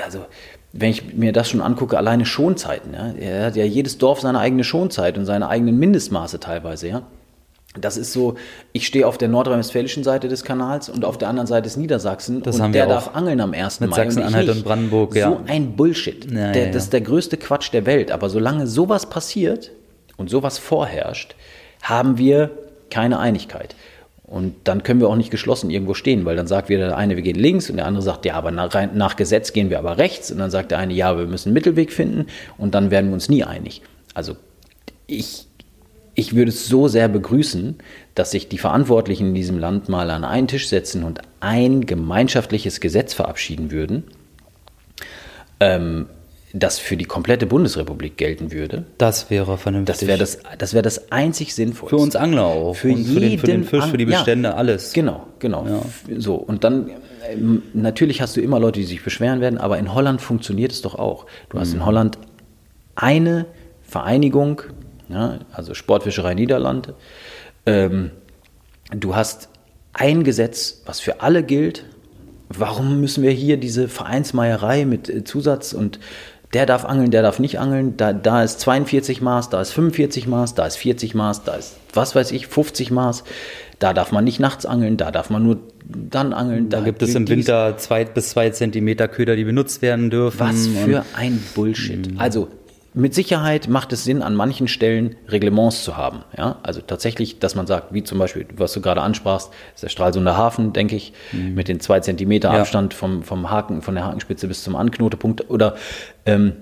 also 0.03 0.25
wenn 0.71 0.89
ich 0.91 1.13
mir 1.13 1.33
das 1.33 1.49
schon 1.49 1.61
angucke, 1.61 1.97
alleine 1.97 2.25
Schonzeiten. 2.25 2.93
Ja, 2.93 3.11
er 3.11 3.45
hat 3.47 3.55
ja 3.55 3.65
jedes 3.65 3.97
Dorf 3.97 4.21
seine 4.21 4.39
eigene 4.39 4.63
Schonzeit 4.63 5.17
und 5.17 5.25
seine 5.25 5.49
eigenen 5.49 5.77
Mindestmaße 5.77 6.39
teilweise. 6.39 6.87
Ja, 6.87 7.01
das 7.79 7.97
ist 7.97 8.13
so, 8.13 8.35
ich 8.73 8.87
stehe 8.87 9.07
auf 9.07 9.17
der 9.17 9.27
nordrhein-westfälischen 9.27 10.03
Seite 10.03 10.27
des 10.27 10.43
Kanals 10.43 10.89
und 10.89 11.05
auf 11.05 11.17
der 11.17 11.29
anderen 11.29 11.47
Seite 11.47 11.67
ist 11.67 11.77
Niedersachsen 11.77 12.43
das 12.43 12.59
und 12.59 12.73
der 12.73 12.87
darf 12.87 13.15
angeln 13.15 13.41
am 13.41 13.53
1. 13.53 13.79
Mit 13.79 13.91
Mai. 13.91 13.95
Sachsen-Anhalt 13.95 14.49
und, 14.49 14.57
und, 14.57 14.63
Brandenburg, 14.63 15.15
ja. 15.15 15.29
So 15.29 15.41
ein 15.47 15.75
Bullshit. 15.75 16.29
Ja, 16.31 16.51
der, 16.51 16.67
ja. 16.67 16.71
Das 16.71 16.83
ist 16.83 16.93
der 16.93 17.01
größte 17.01 17.37
Quatsch 17.37 17.71
der 17.73 17.85
Welt. 17.85 18.11
Aber 18.11 18.29
solange 18.29 18.67
sowas 18.67 19.09
passiert 19.09 19.71
und 20.17 20.29
sowas 20.29 20.57
vorherrscht, 20.57 21.35
haben 21.81 22.17
wir 22.17 22.51
keine 22.89 23.19
Einigkeit. 23.19 23.75
Und 24.27 24.55
dann 24.65 24.83
können 24.83 24.99
wir 24.99 25.07
auch 25.07 25.15
nicht 25.15 25.31
geschlossen 25.31 25.69
irgendwo 25.69 25.93
stehen, 25.93 26.25
weil 26.25 26.35
dann 26.35 26.47
sagt 26.47 26.67
wieder 26.67 26.87
der 26.87 26.97
eine, 26.97 27.15
wir 27.15 27.23
gehen 27.23 27.37
links 27.37 27.69
und 27.69 27.77
der 27.77 27.85
andere 27.85 28.03
sagt, 28.03 28.25
ja, 28.25 28.33
aber 28.33 28.51
nach, 28.51 28.93
nach 28.93 29.15
Gesetz 29.15 29.53
gehen 29.53 29.69
wir 29.69 29.79
aber 29.79 29.97
rechts. 29.97 30.31
Und 30.31 30.39
dann 30.39 30.51
sagt 30.51 30.71
der 30.71 30.79
eine, 30.79 30.93
ja, 30.93 31.17
wir 31.17 31.25
müssen 31.25 31.49
einen 31.49 31.53
Mittelweg 31.53 31.93
finden 31.93 32.25
und 32.57 32.75
dann 32.75 32.91
werden 32.91 33.09
wir 33.09 33.13
uns 33.13 33.29
nie 33.29 33.45
einig. 33.45 33.81
Also 34.13 34.35
ich 35.07 35.47
ich 36.19 36.35
würde 36.35 36.49
es 36.49 36.65
so 36.65 36.87
sehr 36.87 37.07
begrüßen, 37.07 37.75
dass 38.15 38.31
sich 38.31 38.49
die 38.49 38.57
Verantwortlichen 38.57 39.27
in 39.27 39.33
diesem 39.35 39.59
Land 39.59 39.87
mal 39.87 40.09
an 40.09 40.23
einen 40.23 40.47
Tisch 40.47 40.67
setzen 40.67 41.03
und 41.03 41.21
ein 41.41 41.85
gemeinschaftliches 41.85 42.79
Gesetz 42.79 43.13
verabschieden 43.13 43.69
würden, 43.69 44.03
ähm, 45.59 46.07
das 46.53 46.79
für 46.79 46.97
die 46.97 47.05
komplette 47.05 47.45
Bundesrepublik 47.45 48.17
gelten 48.17 48.51
würde. 48.51 48.85
Das 48.97 49.29
wäre 49.29 49.59
vernünftig. 49.59 49.95
Das 49.95 50.07
wäre 50.07 50.17
das, 50.17 50.39
das, 50.57 50.73
wär 50.73 50.81
das 50.81 51.11
einzig 51.11 51.53
Sinnvolle. 51.53 51.91
Für 51.91 51.97
uns 51.97 52.15
Angler 52.15 52.45
auch. 52.45 52.73
Für, 52.73 52.89
und 52.89 53.05
für, 53.05 53.19
den, 53.19 53.37
für 53.37 53.45
den 53.45 53.63
Fisch, 53.63 53.85
für 53.85 53.97
die 53.97 54.05
Bestände, 54.05 54.49
ja, 54.49 54.55
alles. 54.55 54.93
Genau, 54.93 55.27
genau. 55.37 55.67
Ja. 55.67 56.19
So, 56.19 56.33
und 56.33 56.63
dann, 56.63 56.89
ähm, 57.29 57.61
natürlich 57.75 58.21
hast 58.21 58.35
du 58.35 58.41
immer 58.41 58.59
Leute, 58.59 58.79
die 58.79 58.87
sich 58.87 59.03
beschweren 59.03 59.39
werden, 59.39 59.59
aber 59.59 59.77
in 59.77 59.93
Holland 59.93 60.19
funktioniert 60.19 60.71
es 60.71 60.81
doch 60.81 60.95
auch. 60.95 61.27
Du 61.49 61.59
hast 61.59 61.69
mhm. 61.69 61.81
in 61.81 61.85
Holland 61.85 62.17
eine 62.95 63.45
Vereinigung, 63.83 64.63
ja, 65.09 65.39
also 65.51 65.73
Sportfischerei 65.73 66.33
Niederlande. 66.33 66.95
Ähm, 67.65 68.11
du 68.91 69.15
hast 69.15 69.49
ein 69.93 70.23
Gesetz, 70.23 70.81
was 70.85 70.99
für 70.99 71.21
alle 71.21 71.43
gilt. 71.43 71.85
Warum 72.49 73.01
müssen 73.01 73.23
wir 73.23 73.31
hier 73.31 73.57
diese 73.57 73.87
Vereinsmeierei 73.89 74.85
mit 74.85 75.09
äh, 75.09 75.23
Zusatz 75.23 75.73
und 75.73 75.99
der 76.53 76.65
darf 76.65 76.85
angeln, 76.85 77.11
der 77.11 77.21
darf 77.21 77.39
nicht 77.39 77.59
angeln, 77.59 77.97
da, 77.97 78.13
da 78.13 78.41
ist 78.41 78.61
42 78.61 79.21
Maß, 79.21 79.49
da 79.49 79.61
ist 79.61 79.71
45 79.71 80.27
Maß, 80.27 80.55
da 80.55 80.65
ist 80.65 80.77
40 80.77 81.13
Maß, 81.13 81.43
da 81.43 81.55
ist, 81.55 81.75
was 81.93 82.15
weiß 82.15 82.31
ich, 82.31 82.47
50 82.47 82.91
Maß. 82.91 83.25
Da 83.79 83.93
darf 83.93 84.11
man 84.11 84.23
nicht 84.23 84.39
nachts 84.39 84.65
angeln, 84.65 84.97
da 84.97 85.11
darf 85.11 85.29
man 85.29 85.43
nur 85.43 85.59
dann 85.85 86.33
angeln. 86.33 86.69
Da, 86.69 86.79
da 86.79 86.85
gibt 86.85 87.01
es 87.01 87.13
im 87.13 87.27
Winter 87.27 87.77
zwei 87.77 88.05
bis 88.05 88.29
zwei 88.29 88.49
Zentimeter 88.49 89.07
Köder, 89.07 89.35
die 89.35 89.43
benutzt 89.43 89.81
werden 89.81 90.09
dürfen. 90.09 90.39
Was 90.39 90.67
für 90.67 91.05
ein 91.15 91.43
Bullshit. 91.53 92.09
Also 92.17 92.47
mit 92.97 93.13
Sicherheit 93.13 93.67
macht 93.67 93.93
es 93.93 94.03
Sinn, 94.03 94.23
an 94.23 94.33
manchen 94.33 94.67
Stellen 94.67 95.15
Reglements 95.27 95.83
zu 95.83 95.97
haben. 95.97 96.23
Ja? 96.35 96.57
Also 96.63 96.81
tatsächlich, 96.81 97.39
dass 97.39 97.53
man 97.53 97.67
sagt, 97.67 97.93
wie 97.93 98.03
zum 98.03 98.17
Beispiel, 98.17 98.47
was 98.55 98.73
du 98.73 98.81
gerade 98.81 99.01
ansprachst, 99.01 99.51
ist 99.75 99.83
der 99.83 99.89
Stralsunder 99.89 100.35
Hafen, 100.35 100.73
denke 100.73 100.95
ich, 100.95 101.13
mhm. 101.31 101.53
mit 101.53 101.67
den 101.67 101.79
zwei 101.79 101.99
Zentimeter 101.99 102.51
ja. 102.51 102.61
Abstand 102.61 102.93
vom, 102.95 103.21
vom 103.21 103.51
Haken, 103.51 103.81
von 103.83 103.93
der 103.93 104.05
Hakenspitze 104.05 104.47
bis 104.47 104.63
zum 104.63 104.75
Anknotepunkt. 104.75 105.49
Oder 105.49 105.75
ähm, 106.25 106.53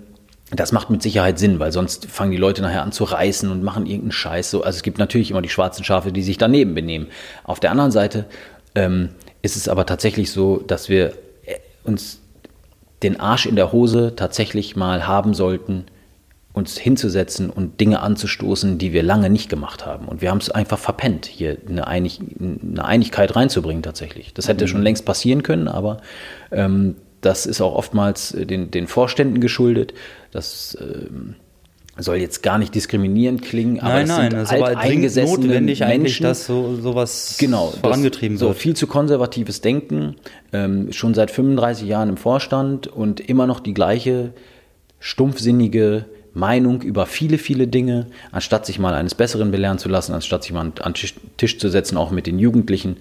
das 0.52 0.74
macht 0.74 0.90
mit 0.90 1.02
Sicherheit 1.02 1.40
Sinn, 1.40 1.60
weil 1.60 1.72
sonst 1.72 2.06
fangen 2.06 2.32
die 2.32 2.38
Leute 2.38 2.62
nachher 2.62 2.84
an 2.84 2.92
zu 2.92 3.06
reißen 3.06 3.50
und 3.50 3.64
machen 3.64 3.86
irgendeinen 3.86 4.12
Scheiß. 4.12 4.52
So. 4.52 4.64
Also 4.64 4.76
es 4.76 4.84
gibt 4.84 5.00
natürlich 5.00 5.32
immer 5.32 5.42
die 5.42 5.50
schwarzen 5.50 5.86
Schafe, 5.86 6.12
die 6.12 6.22
sich 6.22 6.38
daneben 6.38 6.76
benehmen. 6.76 7.08
Auf 7.46 7.62
der 7.62 7.72
anderen 7.72 7.92
Seite 7.92 8.26
ähm, 8.76 9.10
ist 9.42 9.56
es 9.56 9.70
aber 9.70 9.86
tatsächlich 9.86 10.32
so, 10.32 10.58
dass 10.58 10.90
wir 10.90 11.14
äh, 11.46 11.56
uns 11.86 12.20
den 13.04 13.20
Arsch 13.20 13.46
in 13.46 13.56
der 13.56 13.72
Hose 13.72 14.16
tatsächlich 14.16 14.76
mal 14.76 15.08
haben 15.08 15.34
sollten, 15.34 15.86
uns 16.56 16.78
hinzusetzen 16.78 17.50
und 17.50 17.82
Dinge 17.82 18.00
anzustoßen, 18.00 18.78
die 18.78 18.94
wir 18.94 19.04
lange 19.04 19.30
nicht 19.30 19.50
gemacht 19.50 19.86
haben. 19.86 20.08
Und 20.08 20.22
wir 20.22 20.32
haben 20.32 20.38
es 20.38 20.50
einfach 20.50 20.80
verpennt, 20.80 21.26
hier 21.26 21.58
eine, 21.68 21.86
Einig 21.86 22.20
eine 22.40 22.86
Einigkeit 22.86 23.36
reinzubringen 23.36 23.84
tatsächlich. 23.84 24.34
Das 24.34 24.48
hätte 24.48 24.64
mhm. 24.64 24.70
schon 24.70 24.82
längst 24.82 25.06
passieren 25.06 25.44
können, 25.44 25.68
aber 25.68 25.98
ähm, 26.52 26.96
das 27.20 27.46
ist 27.46 27.60
auch 27.60 27.76
oftmals 27.76 28.30
den, 28.30 28.72
den 28.72 28.88
Vorständen 28.88 29.42
geschuldet. 29.42 29.94
Das 30.32 30.78
ähm, 30.80 31.36
soll 31.98 32.18
jetzt 32.18 32.42
gar 32.42 32.58
nicht 32.58 32.74
diskriminierend 32.74 33.42
klingen, 33.42 33.82
aber 33.82 34.06
nein, 34.06 34.08
nein, 34.08 34.36
es 34.36 34.52
ist 34.52 34.62
aber 34.62 34.76
notwendig 34.76 35.80
Menschen, 35.80 35.84
eigentlich, 35.84 36.20
dass 36.20 36.46
so 36.46 36.76
sowas 36.76 37.36
genau, 37.38 37.74
vorangetrieben 37.82 38.38
das, 38.38 38.42
wird. 38.42 38.54
So 38.54 38.60
viel 38.60 38.76
zu 38.76 38.88
konservatives 38.88 39.60
Denken, 39.60 40.16
ähm, 40.54 40.94
schon 40.94 41.14
seit 41.14 41.32
35 41.32 41.86
Jahren 41.88 42.10
im 42.10 42.18
Vorstand 42.18 42.88
und 42.88 43.20
immer 43.20 43.46
noch 43.46 43.60
die 43.60 43.74
gleiche 43.74 44.34
stumpfsinnige 45.00 46.06
Meinung 46.36 46.82
über 46.82 47.06
viele, 47.06 47.38
viele 47.38 47.68
Dinge, 47.68 48.08
anstatt 48.32 48.66
sich 48.66 48.78
mal 48.78 48.94
eines 48.94 49.16
Besseren 49.16 49.52
belehren 49.52 49.80
zu 49.80 49.90
lassen, 49.90 50.14
anstatt 50.14 50.44
sich 50.44 50.52
mal 50.52 50.72
an 50.82 50.94
den 50.94 51.10
Tisch 51.38 51.58
zu 51.58 51.70
setzen, 51.70 51.98
auch 51.98 52.12
mit 52.12 52.28
den 52.28 52.38
Jugendlichen. 52.38 52.98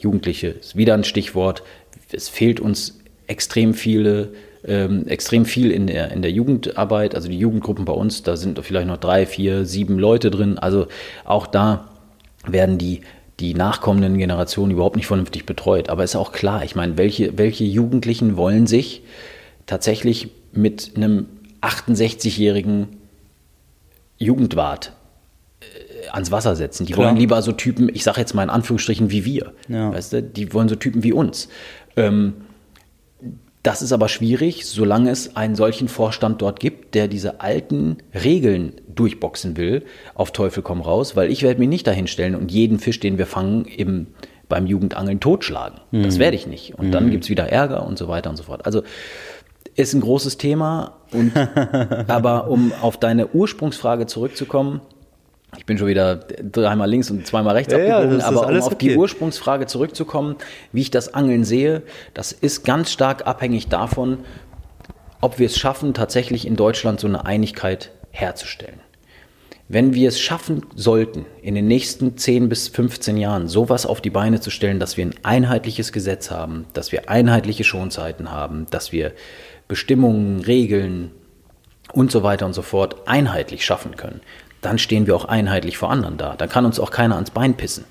Jugendliche 0.00 0.48
ist 0.48 0.74
wieder 0.74 0.94
ein 0.94 1.04
Stichwort. 1.04 1.62
Es 2.10 2.28
fehlt 2.28 2.58
uns 2.58 2.98
extrem 3.26 3.74
viele, 3.74 4.32
ähm, 4.64 5.06
extrem 5.06 5.44
viel 5.44 5.70
in 5.70 5.86
der, 5.86 6.10
in 6.12 6.22
der 6.22 6.30
Jugendarbeit, 6.30 7.14
also 7.14 7.28
die 7.28 7.38
Jugendgruppen 7.38 7.84
bei 7.84 7.92
uns, 7.92 8.22
da 8.22 8.36
sind 8.36 8.58
vielleicht 8.64 8.88
noch 8.88 8.96
drei, 8.96 9.26
vier, 9.26 9.66
sieben 9.66 9.98
Leute 9.98 10.30
drin. 10.30 10.58
Also 10.58 10.86
auch 11.24 11.46
da 11.46 11.88
werden 12.46 12.78
die, 12.78 13.02
die 13.38 13.52
nachkommenden 13.52 14.16
Generationen 14.16 14.72
überhaupt 14.72 14.96
nicht 14.96 15.06
vernünftig 15.06 15.44
betreut. 15.44 15.90
Aber 15.90 16.04
ist 16.04 16.16
auch 16.16 16.32
klar, 16.32 16.64
ich 16.64 16.74
meine, 16.74 16.96
welche, 16.96 17.36
welche 17.36 17.64
Jugendlichen 17.64 18.38
wollen 18.38 18.66
sich 18.66 19.02
tatsächlich 19.66 20.28
mit 20.52 20.92
einem 20.96 21.26
68-jährigen 21.66 22.88
Jugendwart 24.18 24.92
äh, 25.60 26.08
ans 26.10 26.30
Wasser 26.30 26.56
setzen. 26.56 26.86
Die 26.86 26.92
Klar. 26.92 27.08
wollen 27.08 27.16
lieber 27.16 27.42
so 27.42 27.52
Typen, 27.52 27.88
ich 27.92 28.04
sage 28.04 28.20
jetzt 28.20 28.34
mal 28.34 28.42
in 28.42 28.50
Anführungsstrichen, 28.50 29.10
wie 29.10 29.24
wir. 29.24 29.52
Ja. 29.68 29.92
Weißt 29.92 30.12
du? 30.12 30.22
Die 30.22 30.52
wollen 30.52 30.68
so 30.68 30.76
Typen 30.76 31.02
wie 31.02 31.12
uns. 31.12 31.48
Ähm, 31.96 32.34
das 33.66 33.82
ist 33.82 33.90
aber 33.90 34.08
schwierig, 34.08 34.64
solange 34.64 35.10
es 35.10 35.34
einen 35.34 35.56
solchen 35.56 35.88
Vorstand 35.88 36.40
dort 36.40 36.60
gibt, 36.60 36.94
der 36.94 37.08
diese 37.08 37.40
alten 37.40 37.96
Regeln 38.14 38.74
durchboxen 38.94 39.56
will, 39.56 39.84
auf 40.14 40.30
Teufel 40.30 40.62
komm 40.62 40.80
raus, 40.80 41.16
weil 41.16 41.32
ich 41.32 41.42
werde 41.42 41.58
mich 41.58 41.68
nicht 41.68 41.84
dahinstellen 41.84 42.36
und 42.36 42.52
jeden 42.52 42.78
Fisch, 42.78 43.00
den 43.00 43.18
wir 43.18 43.26
fangen, 43.26 43.64
im, 43.64 44.06
beim 44.48 44.66
Jugendangeln 44.66 45.18
totschlagen. 45.18 45.80
Mhm. 45.90 46.04
Das 46.04 46.20
werde 46.20 46.36
ich 46.36 46.46
nicht. 46.46 46.78
Und 46.78 46.86
mhm. 46.86 46.92
dann 46.92 47.10
gibt 47.10 47.24
es 47.24 47.30
wieder 47.30 47.48
Ärger 47.48 47.84
und 47.84 47.98
so 47.98 48.06
weiter 48.06 48.30
und 48.30 48.36
so 48.36 48.44
fort. 48.44 48.64
Also 48.66 48.84
ist 49.76 49.94
ein 49.94 50.00
großes 50.00 50.38
Thema. 50.38 50.94
Und, 51.12 51.32
aber 52.08 52.48
um 52.48 52.72
auf 52.80 52.98
deine 52.98 53.28
Ursprungsfrage 53.28 54.06
zurückzukommen, 54.06 54.80
Ich 55.56 55.64
bin 55.64 55.78
schon 55.78 55.86
wieder 55.86 56.16
dreimal 56.16 56.90
links 56.90 57.10
und 57.10 57.26
zweimal 57.26 57.54
rechts 57.54 57.72
ja, 57.72 57.78
abgebogen, 57.78 58.18
ja, 58.18 58.26
aber 58.26 58.48
um 58.48 58.58
auf 58.58 58.66
okay. 58.66 58.76
die 58.80 58.96
Ursprungsfrage 58.96 59.66
zurückzukommen, 59.66 60.36
wie 60.72 60.82
ich 60.82 60.90
das 60.90 61.14
Angeln 61.14 61.44
sehe, 61.44 61.82
das 62.14 62.32
ist 62.32 62.64
ganz 62.64 62.90
stark 62.90 63.26
abhängig 63.26 63.68
davon, 63.68 64.18
ob 65.20 65.38
wir 65.38 65.46
es 65.46 65.56
schaffen, 65.56 65.94
tatsächlich 65.94 66.46
in 66.46 66.56
Deutschland 66.56 67.00
so 67.00 67.06
eine 67.06 67.24
Einigkeit 67.24 67.92
herzustellen. 68.10 68.80
Wenn 69.68 69.94
wir 69.94 70.08
es 70.08 70.20
schaffen 70.20 70.64
sollten, 70.76 71.26
in 71.42 71.56
den 71.56 71.66
nächsten 71.66 72.16
10 72.16 72.48
bis 72.48 72.68
15 72.68 73.16
Jahren 73.16 73.48
sowas 73.48 73.84
auf 73.84 74.00
die 74.00 74.10
Beine 74.10 74.40
zu 74.40 74.50
stellen, 74.50 74.78
dass 74.78 74.96
wir 74.96 75.06
ein 75.06 75.14
einheitliches 75.24 75.90
Gesetz 75.90 76.30
haben, 76.30 76.66
dass 76.72 76.92
wir 76.92 77.10
einheitliche 77.10 77.64
Schonzeiten 77.64 78.30
haben, 78.30 78.66
dass 78.70 78.92
wir 78.92 79.12
Bestimmungen, 79.68 80.40
Regeln 80.40 81.10
und 81.92 82.10
so 82.10 82.22
weiter 82.22 82.46
und 82.46 82.52
so 82.52 82.62
fort 82.62 83.06
einheitlich 83.06 83.64
schaffen 83.64 83.96
können, 83.96 84.20
dann 84.62 84.78
stehen 84.78 85.06
wir 85.06 85.14
auch 85.14 85.26
einheitlich 85.26 85.78
vor 85.78 85.90
anderen 85.90 86.16
da. 86.16 86.34
Dann 86.36 86.48
kann 86.48 86.66
uns 86.66 86.80
auch 86.80 86.90
keiner 86.90 87.14
ans 87.14 87.30
Bein 87.30 87.54
pissen, 87.54 87.84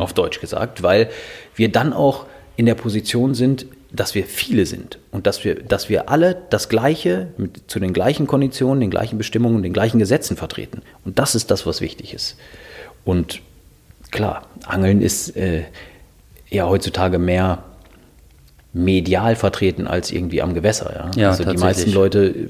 auf 0.00 0.12
Deutsch 0.12 0.40
gesagt, 0.40 0.82
weil 0.82 1.08
wir 1.54 1.70
dann 1.70 1.92
auch 1.92 2.26
in 2.56 2.66
der 2.66 2.74
Position 2.74 3.34
sind, 3.34 3.66
dass 3.90 4.14
wir 4.14 4.24
viele 4.24 4.66
sind 4.66 4.98
und 5.12 5.26
dass 5.26 5.44
wir, 5.44 5.54
dass 5.54 5.88
wir 5.88 6.10
alle 6.10 6.36
das 6.50 6.68
Gleiche 6.68 7.28
mit, 7.38 7.70
zu 7.70 7.80
den 7.80 7.92
gleichen 7.92 8.26
Konditionen, 8.26 8.80
den 8.80 8.90
gleichen 8.90 9.16
Bestimmungen, 9.16 9.62
den 9.62 9.72
gleichen 9.72 9.98
Gesetzen 9.98 10.36
vertreten. 10.36 10.82
Und 11.04 11.18
das 11.18 11.34
ist 11.34 11.50
das, 11.50 11.64
was 11.64 11.80
wichtig 11.80 12.12
ist. 12.12 12.36
Und 13.04 13.40
klar, 14.10 14.46
Angeln 14.66 15.00
ist 15.00 15.36
äh, 15.36 15.64
ja 16.50 16.68
heutzutage 16.68 17.18
mehr 17.18 17.62
medial 18.78 19.34
vertreten 19.36 19.86
als 19.86 20.12
irgendwie 20.12 20.40
am 20.40 20.54
Gewässer. 20.54 20.92
Ja? 20.94 21.20
Ja, 21.22 21.30
also 21.30 21.44
die 21.44 21.56
meisten 21.58 21.92
Leute 21.92 22.26
äh, 22.28 22.44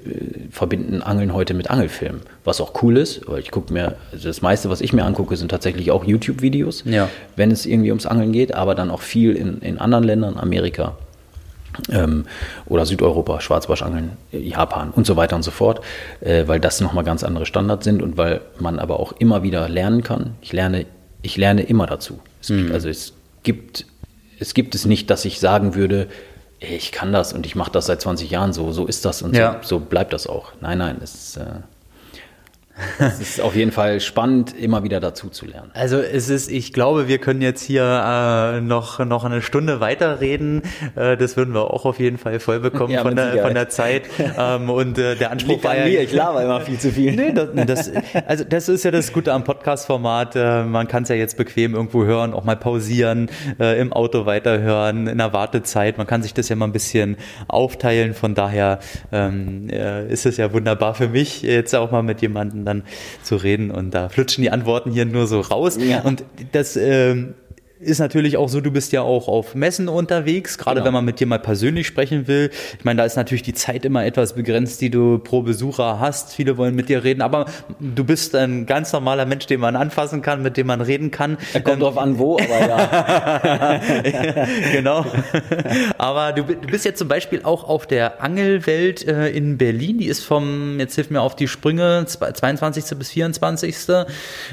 verbinden 0.50 1.02
Angeln 1.02 1.32
heute 1.32 1.54
mit 1.54 1.70
Angelfilmen, 1.70 2.20
was 2.44 2.60
auch 2.60 2.82
cool 2.82 2.96
ist, 2.98 3.26
weil 3.28 3.40
ich 3.40 3.50
gucke 3.50 3.72
mir, 3.72 3.94
also 4.12 4.28
das 4.28 4.42
meiste, 4.42 4.68
was 4.70 4.80
ich 4.80 4.92
mir 4.92 5.04
angucke, 5.04 5.36
sind 5.36 5.50
tatsächlich 5.50 5.90
auch 5.90 6.04
YouTube-Videos, 6.04 6.84
Ja. 6.84 7.08
wenn 7.36 7.50
es 7.50 7.64
irgendwie 7.66 7.90
ums 7.90 8.06
Angeln 8.06 8.32
geht, 8.32 8.54
aber 8.54 8.74
dann 8.74 8.90
auch 8.90 9.00
viel 9.00 9.34
in, 9.34 9.58
in 9.62 9.78
anderen 9.78 10.04
Ländern, 10.04 10.36
Amerika 10.38 10.96
ähm, 11.90 12.24
oder 12.66 12.84
Südeuropa, 12.86 13.40
Schwarzbarschangeln, 13.40 14.12
äh, 14.32 14.38
Japan 14.38 14.90
und 14.90 15.06
so 15.06 15.16
weiter 15.16 15.36
und 15.36 15.42
so 15.42 15.50
fort, 15.50 15.80
äh, 16.20 16.44
weil 16.46 16.60
das 16.60 16.80
nochmal 16.80 17.04
ganz 17.04 17.24
andere 17.24 17.46
Standards 17.46 17.84
sind 17.84 18.02
und 18.02 18.16
weil 18.16 18.40
man 18.58 18.78
aber 18.78 19.00
auch 19.00 19.12
immer 19.18 19.42
wieder 19.42 19.68
lernen 19.68 20.02
kann. 20.02 20.34
Ich 20.40 20.52
lerne, 20.52 20.86
ich 21.22 21.36
lerne 21.36 21.62
immer 21.62 21.86
dazu. 21.86 22.18
Es, 22.40 22.50
Mhm. 22.50 22.70
Also 22.72 22.88
es 22.88 23.12
gibt, 23.42 23.86
es 24.38 24.54
gibt 24.54 24.74
es 24.74 24.84
nicht, 24.86 25.10
dass 25.10 25.24
ich 25.24 25.40
sagen 25.40 25.74
würde, 25.74 26.08
ey, 26.60 26.76
ich 26.76 26.92
kann 26.92 27.12
das 27.12 27.32
und 27.32 27.46
ich 27.46 27.54
mache 27.54 27.70
das 27.70 27.86
seit 27.86 28.00
20 28.00 28.30
Jahren 28.30 28.52
so, 28.52 28.72
so 28.72 28.86
ist 28.86 29.04
das 29.04 29.22
und 29.22 29.34
Ja. 29.36 29.58
so, 29.62 29.78
so 29.78 29.80
bleibt 29.80 30.12
das 30.12 30.26
auch. 30.26 30.52
Nein, 30.60 30.78
nein, 30.78 30.98
es, 31.02 31.36
äh, 31.36 31.44
es 32.98 33.20
ist 33.20 33.40
auf 33.40 33.54
jeden 33.56 33.72
Fall 33.72 34.00
spannend, 34.00 34.54
immer 34.58 34.82
wieder 34.82 35.00
dazu 35.00 35.28
zu 35.28 35.46
lernen. 35.46 35.70
Also 35.74 35.98
es 35.98 36.28
ist, 36.28 36.50
ich 36.50 36.72
glaube, 36.72 37.08
wir 37.08 37.18
können 37.18 37.42
jetzt 37.42 37.62
hier 37.62 37.82
äh, 37.82 38.60
noch, 38.60 39.04
noch 39.04 39.24
eine 39.24 39.42
Stunde 39.42 39.80
weiterreden. 39.80 40.62
Äh, 40.94 41.16
das 41.16 41.36
würden 41.36 41.54
wir 41.54 41.72
auch 41.72 41.84
auf 41.84 41.98
jeden 41.98 42.18
Fall 42.18 42.40
voll 42.40 42.60
bekommen 42.60 42.92
Ja, 42.92 43.02
von, 43.02 43.16
der, 43.16 43.32
Sicherheit. 43.32 43.46
von 43.46 43.54
der 43.54 43.68
Zeit. 43.68 44.02
Ähm, 44.38 44.70
und 44.70 44.98
äh, 44.98 45.16
der 45.16 45.30
Anspruch 45.30 45.62
war 45.64 45.76
ja, 45.76 45.86
ich 45.86 46.12
laber 46.12 46.42
immer 46.42 46.60
viel 46.60 46.78
zu 46.78 46.92
viel. 46.92 47.14
Nee, 47.16 47.32
das, 47.32 47.48
das, 47.66 47.90
also 48.26 48.44
das 48.44 48.68
ist 48.68 48.84
ja 48.84 48.90
das 48.90 49.12
Gute 49.12 49.32
am 49.32 49.44
Podcast-Format. 49.44 50.36
Äh, 50.36 50.64
man 50.64 50.86
kann 50.86 51.02
es 51.02 51.08
ja 51.08 51.16
jetzt 51.16 51.36
bequem 51.36 51.74
irgendwo 51.74 52.04
hören, 52.04 52.32
auch 52.34 52.44
mal 52.44 52.56
pausieren, 52.56 53.30
äh, 53.58 53.80
im 53.80 53.92
Auto 53.92 54.26
weiterhören, 54.26 55.06
in 55.06 55.18
der 55.18 55.32
Wartezeit. 55.32 55.98
Man 55.98 56.06
kann 56.06 56.22
sich 56.22 56.34
das 56.34 56.48
ja 56.48 56.56
mal 56.56 56.66
ein 56.66 56.72
bisschen 56.72 57.16
aufteilen. 57.48 58.14
Von 58.14 58.34
daher 58.34 58.78
ähm, 59.12 59.68
äh, 59.70 60.06
ist 60.08 60.26
es 60.26 60.36
ja 60.36 60.52
wunderbar 60.52 60.94
für 60.94 61.08
mich, 61.08 61.42
jetzt 61.42 61.74
auch 61.74 61.90
mal 61.90 62.02
mit 62.02 62.20
jemandem 62.20 62.64
dann 62.68 62.84
zu 63.22 63.36
reden. 63.36 63.70
Und 63.70 63.92
da 63.92 64.08
flutschen 64.08 64.42
die 64.42 64.50
Antworten 64.50 64.92
hier 64.92 65.04
nur 65.04 65.26
so 65.26 65.40
raus. 65.40 65.76
Ja. 65.80 66.02
Und 66.02 66.24
das 66.52 66.76
ähm, 66.76 67.34
ist 67.80 67.98
natürlich 68.00 68.36
auch 68.36 68.48
so, 68.48 68.60
du 68.60 68.70
bist 68.70 68.92
ja 68.92 69.02
auch 69.02 69.28
auf 69.28 69.54
Messen 69.54 69.88
unterwegs, 69.88 70.58
gerade 70.58 70.76
Genau. 70.76 70.86
wenn 70.86 70.92
man 70.94 71.04
mit 71.04 71.20
dir 71.20 71.26
mal 71.26 71.38
persönlich 71.38 71.86
sprechen 71.86 72.26
will. 72.26 72.50
Ich 72.78 72.84
meine, 72.84 72.98
da 72.98 73.04
ist 73.04 73.16
natürlich 73.16 73.42
die 73.42 73.54
Zeit 73.54 73.84
immer 73.84 74.04
etwas 74.04 74.32
begrenzt, 74.34 74.80
die 74.80 74.90
du 74.90 75.18
pro 75.18 75.42
Besucher 75.42 76.00
hast. 76.00 76.34
Viele 76.34 76.56
wollen 76.56 76.74
mit 76.74 76.88
dir 76.88 77.04
reden, 77.04 77.22
aber 77.22 77.46
du 77.78 78.04
bist 78.04 78.34
ein 78.34 78.66
ganz 78.66 78.92
normaler 78.92 79.26
Mensch, 79.26 79.46
den 79.46 79.60
man 79.60 79.76
anfassen 79.76 80.22
kann, 80.22 80.42
mit 80.42 80.56
dem 80.56 80.66
man 80.66 80.80
reden 80.80 81.10
kann. 81.12 81.38
Kommt 81.52 81.68
Ähm, 81.68 81.80
drauf 81.80 81.98
an, 81.98 82.18
wo, 82.18 82.36
aber 82.38 82.68
ja. 82.68 83.80
genau. 84.72 85.06
Aber 85.98 86.32
du, 86.32 86.42
du 86.42 86.66
bist 86.68 86.84
jetzt 86.84 86.98
zum 86.98 87.08
Beispiel 87.08 87.42
auch 87.44 87.64
auf 87.68 87.86
der 87.86 88.22
Angelwelt 88.22 89.06
äh, 89.06 89.28
in 89.28 89.56
Berlin. 89.58 89.98
Die 89.98 90.06
ist 90.06 90.24
vom, 90.24 90.80
jetzt 90.80 90.94
hilf 90.96 91.10
mir 91.10 91.20
auf 91.20 91.36
die 91.36 91.46
Sprünge, 91.48 92.04
zwei- 92.06 92.32
22. 92.32 92.98
bis 92.98 93.10
24. 93.10 93.76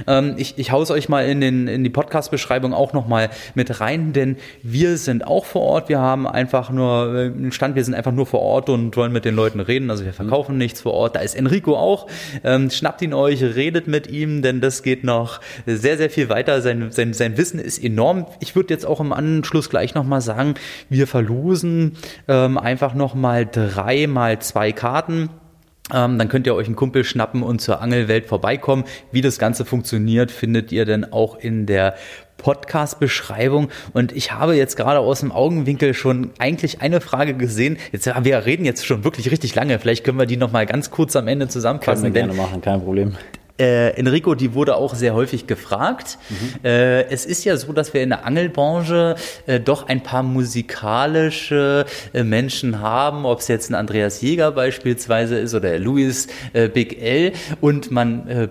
Ähm, 0.08 0.36
ich, 0.38 0.58
ich 0.58 0.72
hau's 0.72 0.92
euch 0.92 1.10
mal 1.10 1.26
in, 1.26 1.42
den, 1.42 1.68
in 1.68 1.84
die 1.84 1.90
Podcast-Beschreibung 1.90 2.74
auch 2.74 2.94
nochmal 2.94 3.15
mit 3.54 3.80
rein, 3.80 4.14
denn 4.14 4.38
wir 4.64 4.98
sind 4.98 5.26
auch 5.26 5.46
vor 5.46 5.62
Ort. 5.62 5.90
Wir 5.90 6.00
haben 6.00 6.28
einfach 6.28 6.70
nur 6.70 7.16
äh, 7.16 7.26
einen 7.26 7.52
Stand, 7.52 7.76
wir 7.76 7.84
sind 7.84 7.94
einfach 7.94 8.12
nur 8.12 8.26
vor 8.26 8.42
Ort 8.42 8.70
und 8.70 8.96
wollen 8.98 9.12
mit 9.12 9.26
den 9.26 9.36
Leuten 9.36 9.60
reden. 9.60 9.90
Also 9.90 10.06
wir 10.06 10.14
verkaufen 10.14 10.58
nichts 10.58 10.82
vor 10.82 10.94
Ort. 10.94 11.16
Da 11.16 11.20
ist 11.20 11.36
Enrico 11.36 11.76
auch. 11.76 12.08
Ähm, 12.44 12.70
schnappt 12.70 13.02
ihn 13.02 13.14
euch, 13.14 13.42
redet 13.44 13.88
mit 13.88 14.08
ihm, 14.08 14.42
denn 14.42 14.62
das 14.62 14.84
geht 14.84 15.04
noch 15.04 15.42
sehr, 15.66 15.98
sehr 15.98 16.10
viel 16.10 16.30
weiter. 16.30 16.62
Sein, 16.62 16.92
sein, 16.92 17.14
sein 17.14 17.38
Wissen 17.38 17.60
ist 17.60 17.84
enorm. 17.84 18.26
Ich 18.40 18.56
würde 18.56 18.74
jetzt 18.74 18.86
auch 18.86 19.00
im 19.00 19.14
Anschluss 19.14 19.70
gleich 19.70 19.96
nochmal 19.96 20.22
sagen, 20.22 20.56
wir 20.90 21.08
verlosen 21.08 21.94
ähm, 22.28 22.58
einfach 22.58 22.94
nochmal 22.94 23.46
drei 23.46 24.08
mal 24.08 24.40
zwei 24.40 24.72
Karten. 24.72 25.30
Ähm, 25.94 26.18
dann 26.18 26.30
könnt 26.30 26.48
ihr 26.48 26.56
euch 26.56 26.66
einen 26.66 26.76
Kumpel 26.76 27.04
schnappen 27.04 27.44
und 27.44 27.62
zur 27.62 27.80
Angelwelt 27.80 28.26
vorbeikommen. 28.26 28.86
Wie 29.12 29.22
das 29.22 29.38
Ganze 29.38 29.66
funktioniert, 29.66 30.32
findet 30.32 30.72
ihr 30.72 30.86
dann 30.86 31.12
auch 31.12 31.38
in 31.38 31.68
der 31.68 31.96
Podcast-Beschreibung. 32.38 33.70
Und 33.94 34.12
ich 34.12 34.32
habe 34.32 34.56
jetzt 34.56 34.78
gerade 34.78 35.00
aus 35.00 35.22
dem 35.22 35.32
Augenwinkel 35.32 35.94
schon 35.94 36.32
eigentlich 36.40 36.82
eine 36.82 37.02
Frage 37.02 37.34
gesehen. 37.34 37.78
Jetzt, 37.92 38.06
wir 38.06 38.46
reden 38.46 38.66
jetzt 38.66 38.86
schon 38.86 39.04
wirklich 39.04 39.32
richtig 39.32 39.56
lange. 39.56 39.80
Vielleicht 39.80 40.04
können 40.04 40.20
wir 40.20 40.26
die 40.26 40.38
noch 40.38 40.52
mal 40.52 40.66
ganz 40.66 40.92
kurz 40.92 41.16
am 41.16 41.28
Ende 41.28 41.46
Können 41.46 41.52
zusammenfassen. 41.52 42.04
wir 42.04 42.12
denn 42.12 42.28
gerne 42.28 42.34
machen, 42.42 42.62
kein 42.62 42.82
Problem. 42.82 43.16
äh, 43.58 43.92
Enrico, 43.98 44.36
die 44.36 44.54
wurde 44.54 44.76
auch 44.76 44.96
sehr 44.96 45.14
häufig 45.14 45.48
gefragt. 45.48 46.18
Äh, 46.64 47.06
es 47.10 47.26
ist 47.26 47.46
ja 47.46 47.56
so, 47.58 47.72
dass 47.72 47.94
wir 47.94 48.04
in 48.04 48.10
der 48.10 48.26
Angelbranche 48.26 49.16
äh, 49.48 49.60
doch 49.60 49.88
ein 49.88 50.04
paar 50.04 50.24
musikalische 50.24 51.86
äh, 52.14 52.24
Menschen 52.24 52.80
haben, 52.82 53.26
ob 53.26 53.40
es 53.40 53.48
jetzt 53.48 53.70
ein 53.70 53.76
Andreas 53.76 54.22
Jäger 54.22 54.52
beispielsweise 54.52 55.38
ist 55.38 55.54
oder 55.54 55.80
Louis 55.80 56.28
äh, 56.54 56.68
Big 56.68 57.02
L 57.02 57.32
und 57.62 57.92
man 57.92 58.28
äh, 58.28 58.48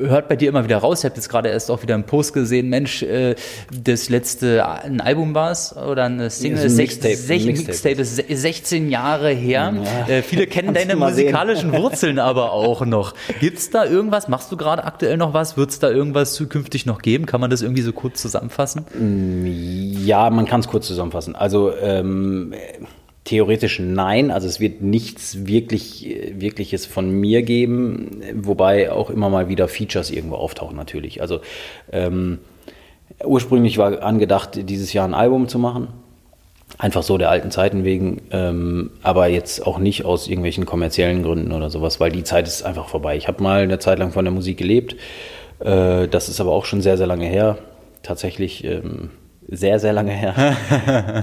hört 0.00 0.28
bei 0.28 0.36
dir 0.36 0.48
immer 0.48 0.64
wieder 0.64 0.78
raus. 0.78 1.00
Ich 1.00 1.04
habe 1.04 1.14
jetzt 1.16 1.28
gerade 1.28 1.48
erst 1.48 1.70
auch 1.70 1.82
wieder 1.82 1.94
einen 1.94 2.04
Post 2.04 2.32
gesehen. 2.32 2.68
Mensch, 2.68 3.02
äh, 3.02 3.34
das 3.72 4.08
letzte 4.08 4.66
ein 4.66 5.00
Album 5.00 5.34
war 5.34 5.50
es 5.50 5.76
oder 5.76 6.04
eine 6.04 6.30
Single? 6.30 6.62
Ja, 6.62 6.68
so 6.68 6.74
ein 6.74 6.76
Mixtape, 6.76 7.14
sech- 7.14 7.46
Mixtape. 7.46 7.94
Ist 8.00 8.16
se- 8.16 8.24
16 8.28 8.90
Jahre 8.90 9.30
her. 9.30 9.74
Äh, 10.08 10.22
viele 10.22 10.46
kennen 10.46 10.74
Kannst 10.74 10.82
deine 10.88 10.96
musikalischen 10.96 11.72
Wurzeln 11.72 12.18
aber 12.18 12.52
auch 12.52 12.84
noch. 12.86 13.14
Gibt's 13.40 13.70
da 13.70 13.84
irgendwas? 13.84 14.28
Machst 14.28 14.50
du 14.52 14.56
gerade 14.56 14.84
aktuell 14.84 15.16
noch 15.16 15.34
was? 15.34 15.56
Wird 15.56 15.70
es 15.70 15.78
da 15.78 15.90
irgendwas 15.90 16.34
zukünftig 16.34 16.86
noch 16.86 17.02
geben? 17.02 17.26
Kann 17.26 17.40
man 17.40 17.50
das 17.50 17.62
irgendwie 17.62 17.82
so 17.82 17.92
kurz 17.92 18.20
zusammenfassen? 18.22 18.84
Ja, 20.04 20.30
man 20.30 20.46
kann 20.46 20.60
es 20.60 20.68
kurz 20.68 20.86
zusammenfassen. 20.86 21.34
Also 21.36 21.72
ähm, 21.76 22.54
theoretisch 23.28 23.78
nein. 23.78 24.30
Also 24.30 24.48
es 24.48 24.58
wird 24.58 24.80
nichts 24.80 25.46
wirklich, 25.46 26.16
Wirkliches 26.32 26.86
von 26.86 27.10
mir 27.10 27.42
geben, 27.42 28.22
wobei 28.34 28.90
auch 28.90 29.10
immer 29.10 29.28
mal 29.28 29.50
wieder 29.50 29.68
Features 29.68 30.10
irgendwo 30.10 30.36
auftauchen 30.36 30.76
natürlich. 30.76 31.20
Also 31.20 31.40
ähm, 31.92 32.38
ursprünglich 33.22 33.76
war 33.76 34.02
angedacht, 34.02 34.58
dieses 34.70 34.94
Jahr 34.94 35.06
ein 35.06 35.12
Album 35.12 35.46
zu 35.46 35.58
machen. 35.58 35.88
Einfach 36.78 37.02
so 37.02 37.18
der 37.18 37.28
alten 37.30 37.50
Zeiten 37.50 37.84
wegen, 37.84 38.22
ähm, 38.30 38.90
aber 39.02 39.26
jetzt 39.26 39.66
auch 39.66 39.78
nicht 39.78 40.06
aus 40.06 40.26
irgendwelchen 40.26 40.64
kommerziellen 40.64 41.22
Gründen 41.22 41.52
oder 41.52 41.68
sowas, 41.70 42.00
weil 42.00 42.12
die 42.12 42.24
Zeit 42.24 42.46
ist 42.46 42.62
einfach 42.62 42.88
vorbei. 42.88 43.16
Ich 43.16 43.28
habe 43.28 43.42
mal 43.42 43.62
eine 43.62 43.78
Zeit 43.78 43.98
lang 43.98 44.12
von 44.12 44.24
der 44.24 44.32
Musik 44.32 44.58
gelebt, 44.58 44.96
äh, 45.60 46.08
das 46.08 46.28
ist 46.28 46.40
aber 46.40 46.52
auch 46.52 46.66
schon 46.66 46.80
sehr, 46.80 46.96
sehr 46.96 47.06
lange 47.06 47.26
her. 47.26 47.58
Tatsächlich 48.02 48.64
ähm, 48.64 49.10
sehr, 49.48 49.78
sehr 49.80 49.92
lange 49.92 50.12
her. 50.12 50.56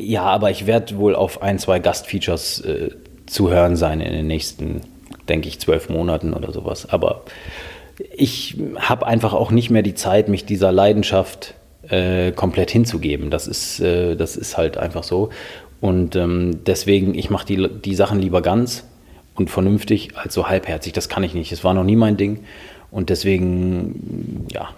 ja, 0.00 0.22
aber 0.22 0.50
ich 0.50 0.66
werde 0.66 0.96
wohl 0.96 1.14
auf 1.14 1.42
ein, 1.42 1.58
zwei 1.58 1.78
Gastfeatures 1.78 2.60
äh, 2.60 2.90
zu 3.26 3.50
hören 3.50 3.76
sein 3.76 4.00
in 4.00 4.12
den 4.12 4.26
nächsten, 4.26 4.80
denke 5.28 5.48
ich, 5.48 5.60
zwölf 5.60 5.88
Monaten 5.88 6.34
oder 6.34 6.52
sowas. 6.52 6.88
Aber 6.90 7.22
ich 8.16 8.56
habe 8.76 9.06
einfach 9.06 9.32
auch 9.32 9.50
nicht 9.50 9.70
mehr 9.70 9.82
die 9.82 9.94
Zeit, 9.94 10.28
mich 10.28 10.44
dieser 10.44 10.72
Leidenschaft 10.72 11.54
äh, 11.88 12.32
komplett 12.32 12.70
hinzugeben. 12.70 13.30
Das 13.30 13.46
ist, 13.46 13.80
äh, 13.80 14.16
das 14.16 14.36
ist 14.36 14.56
halt 14.56 14.76
einfach 14.76 15.04
so. 15.04 15.30
Und 15.80 16.16
ähm, 16.16 16.60
deswegen, 16.66 17.14
ich 17.14 17.30
mache 17.30 17.46
die, 17.46 17.68
die 17.68 17.94
Sachen 17.94 18.20
lieber 18.20 18.42
ganz 18.42 18.84
und 19.34 19.50
vernünftig 19.50 20.16
als 20.16 20.34
so 20.34 20.48
halbherzig. 20.48 20.92
Das 20.92 21.08
kann 21.08 21.22
ich 21.22 21.34
nicht. 21.34 21.52
Es 21.52 21.64
war 21.64 21.74
noch 21.74 21.84
nie 21.84 21.96
mein 21.96 22.16
Ding. 22.16 22.44
Und 22.90 23.08
deswegen, 23.08 24.46
ja, 24.52 24.70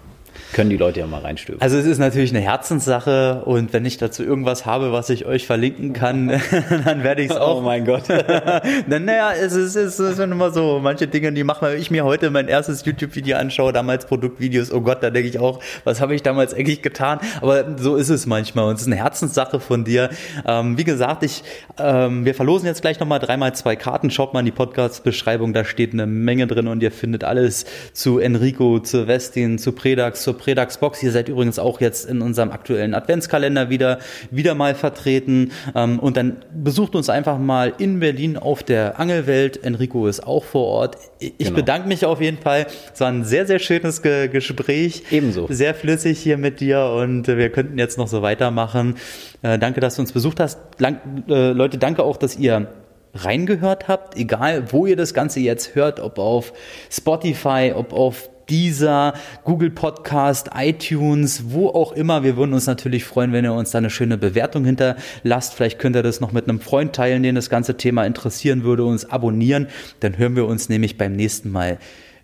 Können 0.53 0.69
die 0.69 0.77
Leute 0.77 0.99
ja 0.99 1.07
mal 1.07 1.21
reinstöbern. 1.21 1.61
Also 1.61 1.77
es 1.77 1.85
ist 1.85 1.97
natürlich 1.97 2.29
eine 2.29 2.41
Herzenssache 2.41 3.41
und 3.45 3.73
wenn 3.73 3.85
ich 3.85 3.97
dazu 3.97 4.23
irgendwas 4.23 4.67
habe, 4.67 4.91
was 4.91 5.09
ich 5.09 5.25
euch 5.25 5.47
verlinken 5.47 5.93
kann, 5.93 6.27
dann 6.85 7.03
werde 7.03 7.23
ich 7.23 7.31
es 7.31 7.37
auch. 7.37 7.57
Oh 7.57 7.61
mein 7.61 7.85
Gott. 7.85 8.03
dann, 8.87 9.05
naja, 9.05 9.31
es 9.33 9.53
ist, 9.53 9.75
es 9.75 9.99
ist 9.99 10.19
immer 10.19 10.51
so, 10.51 10.79
manche 10.81 11.07
Dinge, 11.07 11.33
die 11.33 11.43
machen, 11.43 11.67
wenn 11.67 11.79
ich 11.79 11.89
mir 11.89 12.05
heute 12.05 12.29
mein 12.29 12.47
erstes 12.47 12.85
YouTube-Video 12.85 13.37
anschaue, 13.37 13.73
damals 13.73 14.05
Produktvideos, 14.05 14.71
oh 14.71 14.81
Gott, 14.81 15.01
da 15.01 15.09
denke 15.09 15.27
ich 15.27 15.39
auch, 15.39 15.59
was 15.85 15.99
habe 16.01 16.13
ich 16.13 16.21
damals 16.21 16.53
eigentlich 16.53 16.83
getan? 16.83 17.19
Aber 17.41 17.75
so 17.77 17.95
ist 17.95 18.09
es 18.09 18.27
manchmal 18.27 18.65
und 18.65 18.75
es 18.75 18.81
ist 18.81 18.87
eine 18.87 18.97
Herzenssache 18.97 19.59
von 19.59 19.83
dir. 19.83 20.11
Ähm, 20.45 20.77
wie 20.77 20.83
gesagt, 20.83 21.23
ich, 21.23 21.43
ähm, 21.79 22.25
wir 22.25 22.35
verlosen 22.35 22.67
jetzt 22.67 22.81
gleich 22.81 22.99
nochmal 22.99 23.19
dreimal 23.19 23.55
zwei 23.55 23.75
Karten. 23.75 24.11
Schaut 24.11 24.35
mal 24.35 24.41
in 24.41 24.45
die 24.45 24.51
Podcast-Beschreibung, 24.51 25.53
da 25.53 25.65
steht 25.65 25.93
eine 25.93 26.05
Menge 26.05 26.45
drin 26.45 26.67
und 26.67 26.83
ihr 26.83 26.91
findet 26.91 27.23
alles 27.23 27.65
zu 27.93 28.19
Enrico, 28.19 28.79
zu 28.79 29.07
Westin, 29.07 29.57
zu 29.57 29.71
Predax, 29.71 30.21
zur 30.21 30.37
Predax 30.43 30.77
Box. 30.77 31.01
Ihr 31.01 31.11
seid 31.11 31.29
übrigens 31.29 31.57
auch 31.57 31.79
jetzt 31.79 32.09
in 32.09 32.21
unserem 32.21 32.51
aktuellen 32.51 32.93
Adventskalender 32.93 33.69
wieder, 33.69 33.99
wieder 34.29 34.55
mal 34.55 34.75
vertreten. 34.75 35.51
Ähm, 35.73 35.99
und 35.99 36.17
dann 36.17 36.37
besucht 36.53 36.95
uns 36.95 37.09
einfach 37.09 37.37
mal 37.37 37.73
in 37.77 37.99
Berlin 37.99 38.37
auf 38.37 38.61
der 38.61 38.99
Angelwelt. 38.99 39.63
Enrico 39.63 40.07
ist 40.07 40.27
auch 40.27 40.43
vor 40.43 40.67
Ort. 40.67 40.97
Ich 41.19 41.37
genau. 41.37 41.55
bedanke 41.55 41.87
mich 41.87 42.05
auf 42.05 42.19
jeden 42.19 42.39
Fall. 42.39 42.67
Es 42.93 42.99
war 42.99 43.07
ein 43.07 43.23
sehr, 43.23 43.47
sehr 43.47 43.59
schönes 43.59 44.01
Ge 44.01 44.27
Gespräch. 44.27 45.03
Ebenso. 45.11 45.47
Sehr 45.49 45.73
flüssig 45.73 46.19
hier 46.19 46.37
mit 46.37 46.59
dir 46.59 46.85
und 46.85 47.27
wir 47.27 47.49
könnten 47.49 47.77
jetzt 47.77 47.97
noch 47.97 48.07
so 48.07 48.21
weitermachen. 48.21 48.95
Äh, 49.41 49.57
danke, 49.59 49.79
dass 49.79 49.95
du 49.95 50.01
uns 50.01 50.11
besucht 50.11 50.39
hast. 50.39 50.59
Lang, 50.79 51.23
äh, 51.29 51.51
Leute, 51.51 51.77
danke 51.77 52.03
auch, 52.03 52.17
dass 52.17 52.37
ihr 52.37 52.67
reingehört 53.13 53.87
habt, 53.87 54.17
egal 54.17 54.71
wo 54.71 54.85
ihr 54.85 54.95
das 54.95 55.13
Ganze 55.13 55.39
jetzt 55.39 55.75
hört, 55.75 55.99
ob 55.99 56.17
auf 56.17 56.53
Spotify, 56.89 57.73
ob 57.75 57.93
auf 57.93 58.29
dieser 58.49 59.13
Google 59.43 59.69
Podcast, 59.69 60.49
iTunes, 60.55 61.45
wo 61.49 61.69
auch 61.69 61.91
immer. 61.91 62.23
Wir 62.23 62.37
würden 62.37 62.53
uns 62.53 62.67
natürlich 62.67 63.03
freuen, 63.03 63.31
wenn 63.31 63.45
ihr 63.45 63.53
uns 63.53 63.71
da 63.71 63.77
eine 63.77 63.89
schöne 63.89 64.17
Bewertung 64.17 64.65
hinterlasst. 64.65 65.53
Vielleicht 65.53 65.79
könnt 65.79 65.95
ihr 65.95 66.03
das 66.03 66.19
noch 66.19 66.31
mit 66.31 66.47
einem 66.47 66.59
Freund 66.59 66.93
teilen, 66.93 67.23
den 67.23 67.35
das 67.35 67.49
ganze 67.49 67.77
Thema 67.77 68.05
interessieren 68.05 68.63
würde, 68.63 68.85
uns 68.85 69.05
abonnieren. 69.05 69.67
Dann 69.99 70.17
hören 70.17 70.35
wir 70.35 70.45
uns 70.45 70.69
nämlich 70.69 70.97
beim 70.97 71.13
nächsten 71.13 71.51
Mal 71.51 71.77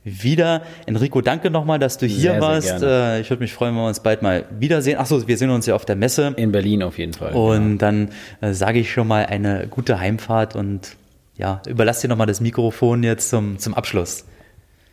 wieder. 0.03 0.61
Enrico, 0.85 1.21
danke 1.21 1.49
nochmal, 1.49 1.79
dass 1.79 1.97
du 1.97 2.05
hier 2.05 2.31
sehr, 2.31 2.41
warst. 2.41 2.79
Sehr 2.79 3.15
äh, 3.15 3.21
ich 3.21 3.29
würde 3.29 3.43
mich 3.43 3.53
freuen, 3.53 3.75
wenn 3.75 3.81
wir 3.81 3.87
uns 3.87 3.99
bald 3.99 4.21
mal 4.21 4.45
wiedersehen. 4.57 4.97
Achso, 4.97 5.27
wir 5.27 5.37
sehen 5.37 5.49
uns 5.49 5.65
ja 5.65 5.75
auf 5.75 5.85
der 5.85 5.95
Messe. 5.95 6.33
In 6.37 6.51
Berlin 6.51 6.83
auf 6.83 6.97
jeden 6.97 7.13
Fall. 7.13 7.33
Und 7.33 7.71
ja. 7.71 7.77
dann 7.77 8.09
äh, 8.41 8.53
sage 8.53 8.79
ich 8.79 8.91
schon 8.91 9.07
mal 9.07 9.25
eine 9.25 9.67
gute 9.67 9.99
Heimfahrt 9.99 10.55
und 10.55 10.95
ja, 11.35 11.61
überlass 11.67 12.01
dir 12.01 12.09
nochmal 12.09 12.27
das 12.27 12.41
Mikrofon 12.41 13.03
jetzt 13.03 13.29
zum, 13.29 13.59
zum 13.59 13.73
Abschluss. 13.73 14.25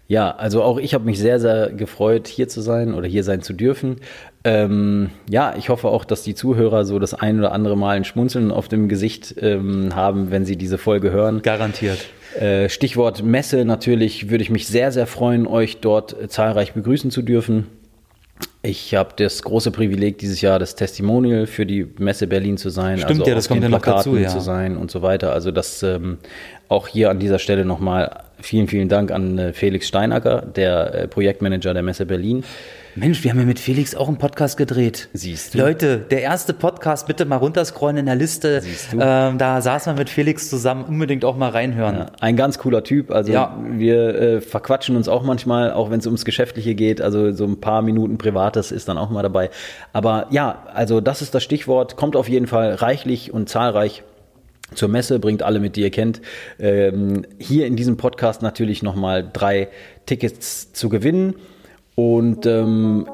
Ja, 0.09 0.31
also 0.31 0.63
auch 0.63 0.79
ich 0.79 0.95
habe 0.95 1.05
mich 1.05 1.19
sehr, 1.19 1.41
sehr 1.41 1.71
gefreut, 1.71 2.29
hier 2.29 2.49
zu 2.49 2.61
sein 2.61 2.95
oder 2.95 3.09
hier 3.09 3.25
sein 3.25 3.43
zu 3.43 3.53
dürfen. 3.53 3.97
Ähm, 4.45 5.11
ja, 5.29 5.55
ich 5.59 5.69
hoffe 5.69 5.89
auch, 5.89 6.05
dass 6.05 6.23
die 6.23 6.35
Zuhörer 6.35 6.85
so 6.85 7.01
das 7.01 7.13
ein 7.15 7.41
oder 7.41 7.51
andere 7.51 7.77
Mal 7.77 7.97
ein 7.97 8.05
Schmunzeln 8.05 8.53
auf 8.53 8.69
dem 8.69 8.89
Gesicht 8.89 9.35
ähm, 9.41 9.97
haben, 9.97 10.31
wenn 10.31 10.45
sie 10.45 10.57
diese 10.57 10.79
Folge 10.79 11.11
hören. 11.11 11.43
Garantiert. 11.43 11.99
Äh, 12.39 12.69
Stichwort 12.69 13.25
Messe 13.25 13.65
natürlich 13.65 14.31
würde 14.31 14.43
ich 14.43 14.51
mich 14.51 14.69
sehr, 14.69 14.93
sehr 14.93 15.09
freuen, 15.09 15.47
euch 15.47 15.79
dort 15.79 16.15
zahlreich 16.31 16.75
begrüßen 16.75 17.11
zu 17.11 17.23
dürfen. 17.23 17.67
Ich 18.63 18.95
habe 18.95 19.11
das 19.17 19.43
große 19.43 19.71
Privileg, 19.71 20.19
dieses 20.19 20.41
Jahr 20.41 20.59
das 20.59 20.75
Testimonial 20.75 21.47
für 21.47 21.67
die 21.67 21.87
Messe 21.99 22.27
Berlin 22.27 22.59
zu 22.59 22.69
sein. 22.69 22.99
Stimmt, 22.99 23.21
also 23.21 23.31
ja, 23.31 23.35
das 23.35 23.49
kommt 23.49 23.63
ja 23.63 23.69
noch 23.69 23.81
dazu, 23.81 24.17
ja. 24.17 24.29
zu 24.29 24.41
sein 24.41 24.77
und 24.77 24.91
so 24.91 25.03
weiter. 25.03 25.33
Also 25.33 25.51
das 25.51 25.83
ähm, 25.83 26.19
auch 26.69 26.89
hier 26.89 27.11
an 27.11 27.19
dieser 27.19 27.39
Stelle 27.39 27.65
nochmal 27.65 28.26
vielen, 28.41 28.69
vielen 28.69 28.89
Dank 28.89 29.11
an 29.11 29.39
äh, 29.39 29.53
Felix 29.53 29.89
Steinacker, 29.89 30.43
der 30.43 30.95
äh, 30.95 31.09
Projektmanager 31.09 31.75
der 31.75 31.83
Messe 31.83 32.07
Berlin. 32.07 32.45
Mensch, 32.99 33.23
wir 33.23 33.31
haben 33.31 33.39
ja 33.39 33.45
mit 33.45 33.59
Felix 33.59 33.95
auch 33.95 34.09
einen 34.09 34.17
Podcast 34.17 34.57
gedreht. 34.57 35.11
Siehst 35.13 35.53
du. 35.53 35.59
Leute, 35.59 35.99
der 35.99 36.23
erste 36.23 36.55
Podcast, 36.55 37.07
bitte 37.07 37.27
mal 37.27 37.37
runterscrollen 37.37 37.99
in 37.99 38.07
der 38.07 38.15
Liste. 38.15 38.63
Siehst 38.63 38.95
du. 38.95 38.99
Ähm, 38.99 39.37
da 39.37 39.61
saßen 39.61 39.93
wir 39.93 39.99
mit 39.99 40.09
Felix 40.09 40.49
zusammen, 40.49 40.85
unbedingt 40.85 41.23
auch 41.27 41.37
mal 41.37 41.51
reinhören. 41.51 41.97
Ja, 41.97 42.07
ein 42.21 42.37
ganz 42.37 42.57
cooler 42.59 42.85
Typ. 42.85 43.11
Also 43.11 43.33
ja. 43.35 43.55
wir 43.69 44.15
äh, 44.15 44.41
verquatschen 44.41 44.97
uns 44.97 45.09
auch 45.09 45.25
manchmal, 45.25 45.73
auch 45.73 45.91
wenn 45.91 45.99
es 46.01 46.07
ums 46.07 46.25
Geschäftliche 46.25 46.75
geht. 46.75 47.03
Also 47.03 47.33
so 47.33 47.45
ein 47.45 47.61
paar 47.61 47.83
Minuten 47.83 48.17
Privates 48.17 48.73
ist 48.73 48.89
dann 48.89 48.97
auch 48.97 49.11
mal 49.11 49.23
dabei. 49.23 49.51
Aber 49.93 50.29
ja, 50.31 50.65
also 50.73 51.03
das 51.03 51.21
ist 51.21 51.35
das 51.35 51.45
Stichwort. 51.45 51.97
Kommt 51.97 52.17
auf 52.17 52.31
jeden 52.31 52.47
Fall 52.47 52.73
reichlich 52.77 53.31
und 53.31 53.51
zahlreich 53.51 54.05
zur 54.75 54.89
Messe, 54.89 55.19
bringt 55.19 55.43
alle 55.43 55.61
mit, 55.61 55.77
die 55.77 55.83
ihr 55.83 55.91
kennt. 55.91 56.21
Ähm, 56.59 57.25
hier 57.39 57.67
in 57.67 57.77
diesem 57.77 57.97
Podcast 57.97 58.43
natürlich 58.43 58.83
nochmal 58.83 59.29
drei 59.33 59.69
Tickets 60.07 60.73
zu 60.73 60.89
gewinnen. 60.89 61.37
Und 61.95 62.47
ähm, 62.47 63.09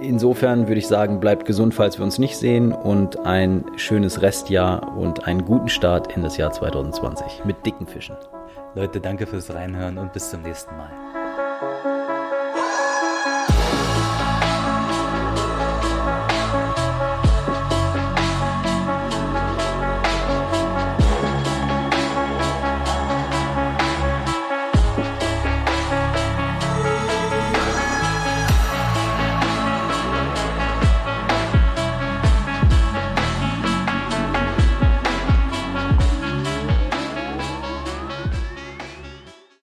insofern 0.00 0.68
würde 0.68 0.78
ich 0.78 0.86
sagen, 0.86 1.20
bleibt 1.20 1.46
gesund, 1.46 1.74
falls 1.74 1.98
wir 1.98 2.04
uns 2.04 2.18
nicht 2.18 2.36
sehen 2.36 2.72
und 2.72 3.18
ein 3.26 3.64
schönes 3.76 4.22
Restjahr 4.22 4.96
und 4.96 5.26
einen 5.26 5.44
guten 5.44 5.68
Start 5.68 6.14
in 6.16 6.22
das 6.22 6.36
Jahr 6.36 6.52
2020 6.52 7.44
mit 7.44 7.66
dicken 7.66 7.86
Fischen. 7.86 8.16
Leute, 8.74 9.00
danke 9.00 9.26
fürs 9.26 9.52
Reinhören 9.52 9.98
und 9.98 10.12
bis 10.12 10.30
zum 10.30 10.42
nächsten 10.42 10.76
Mal. 10.76 11.17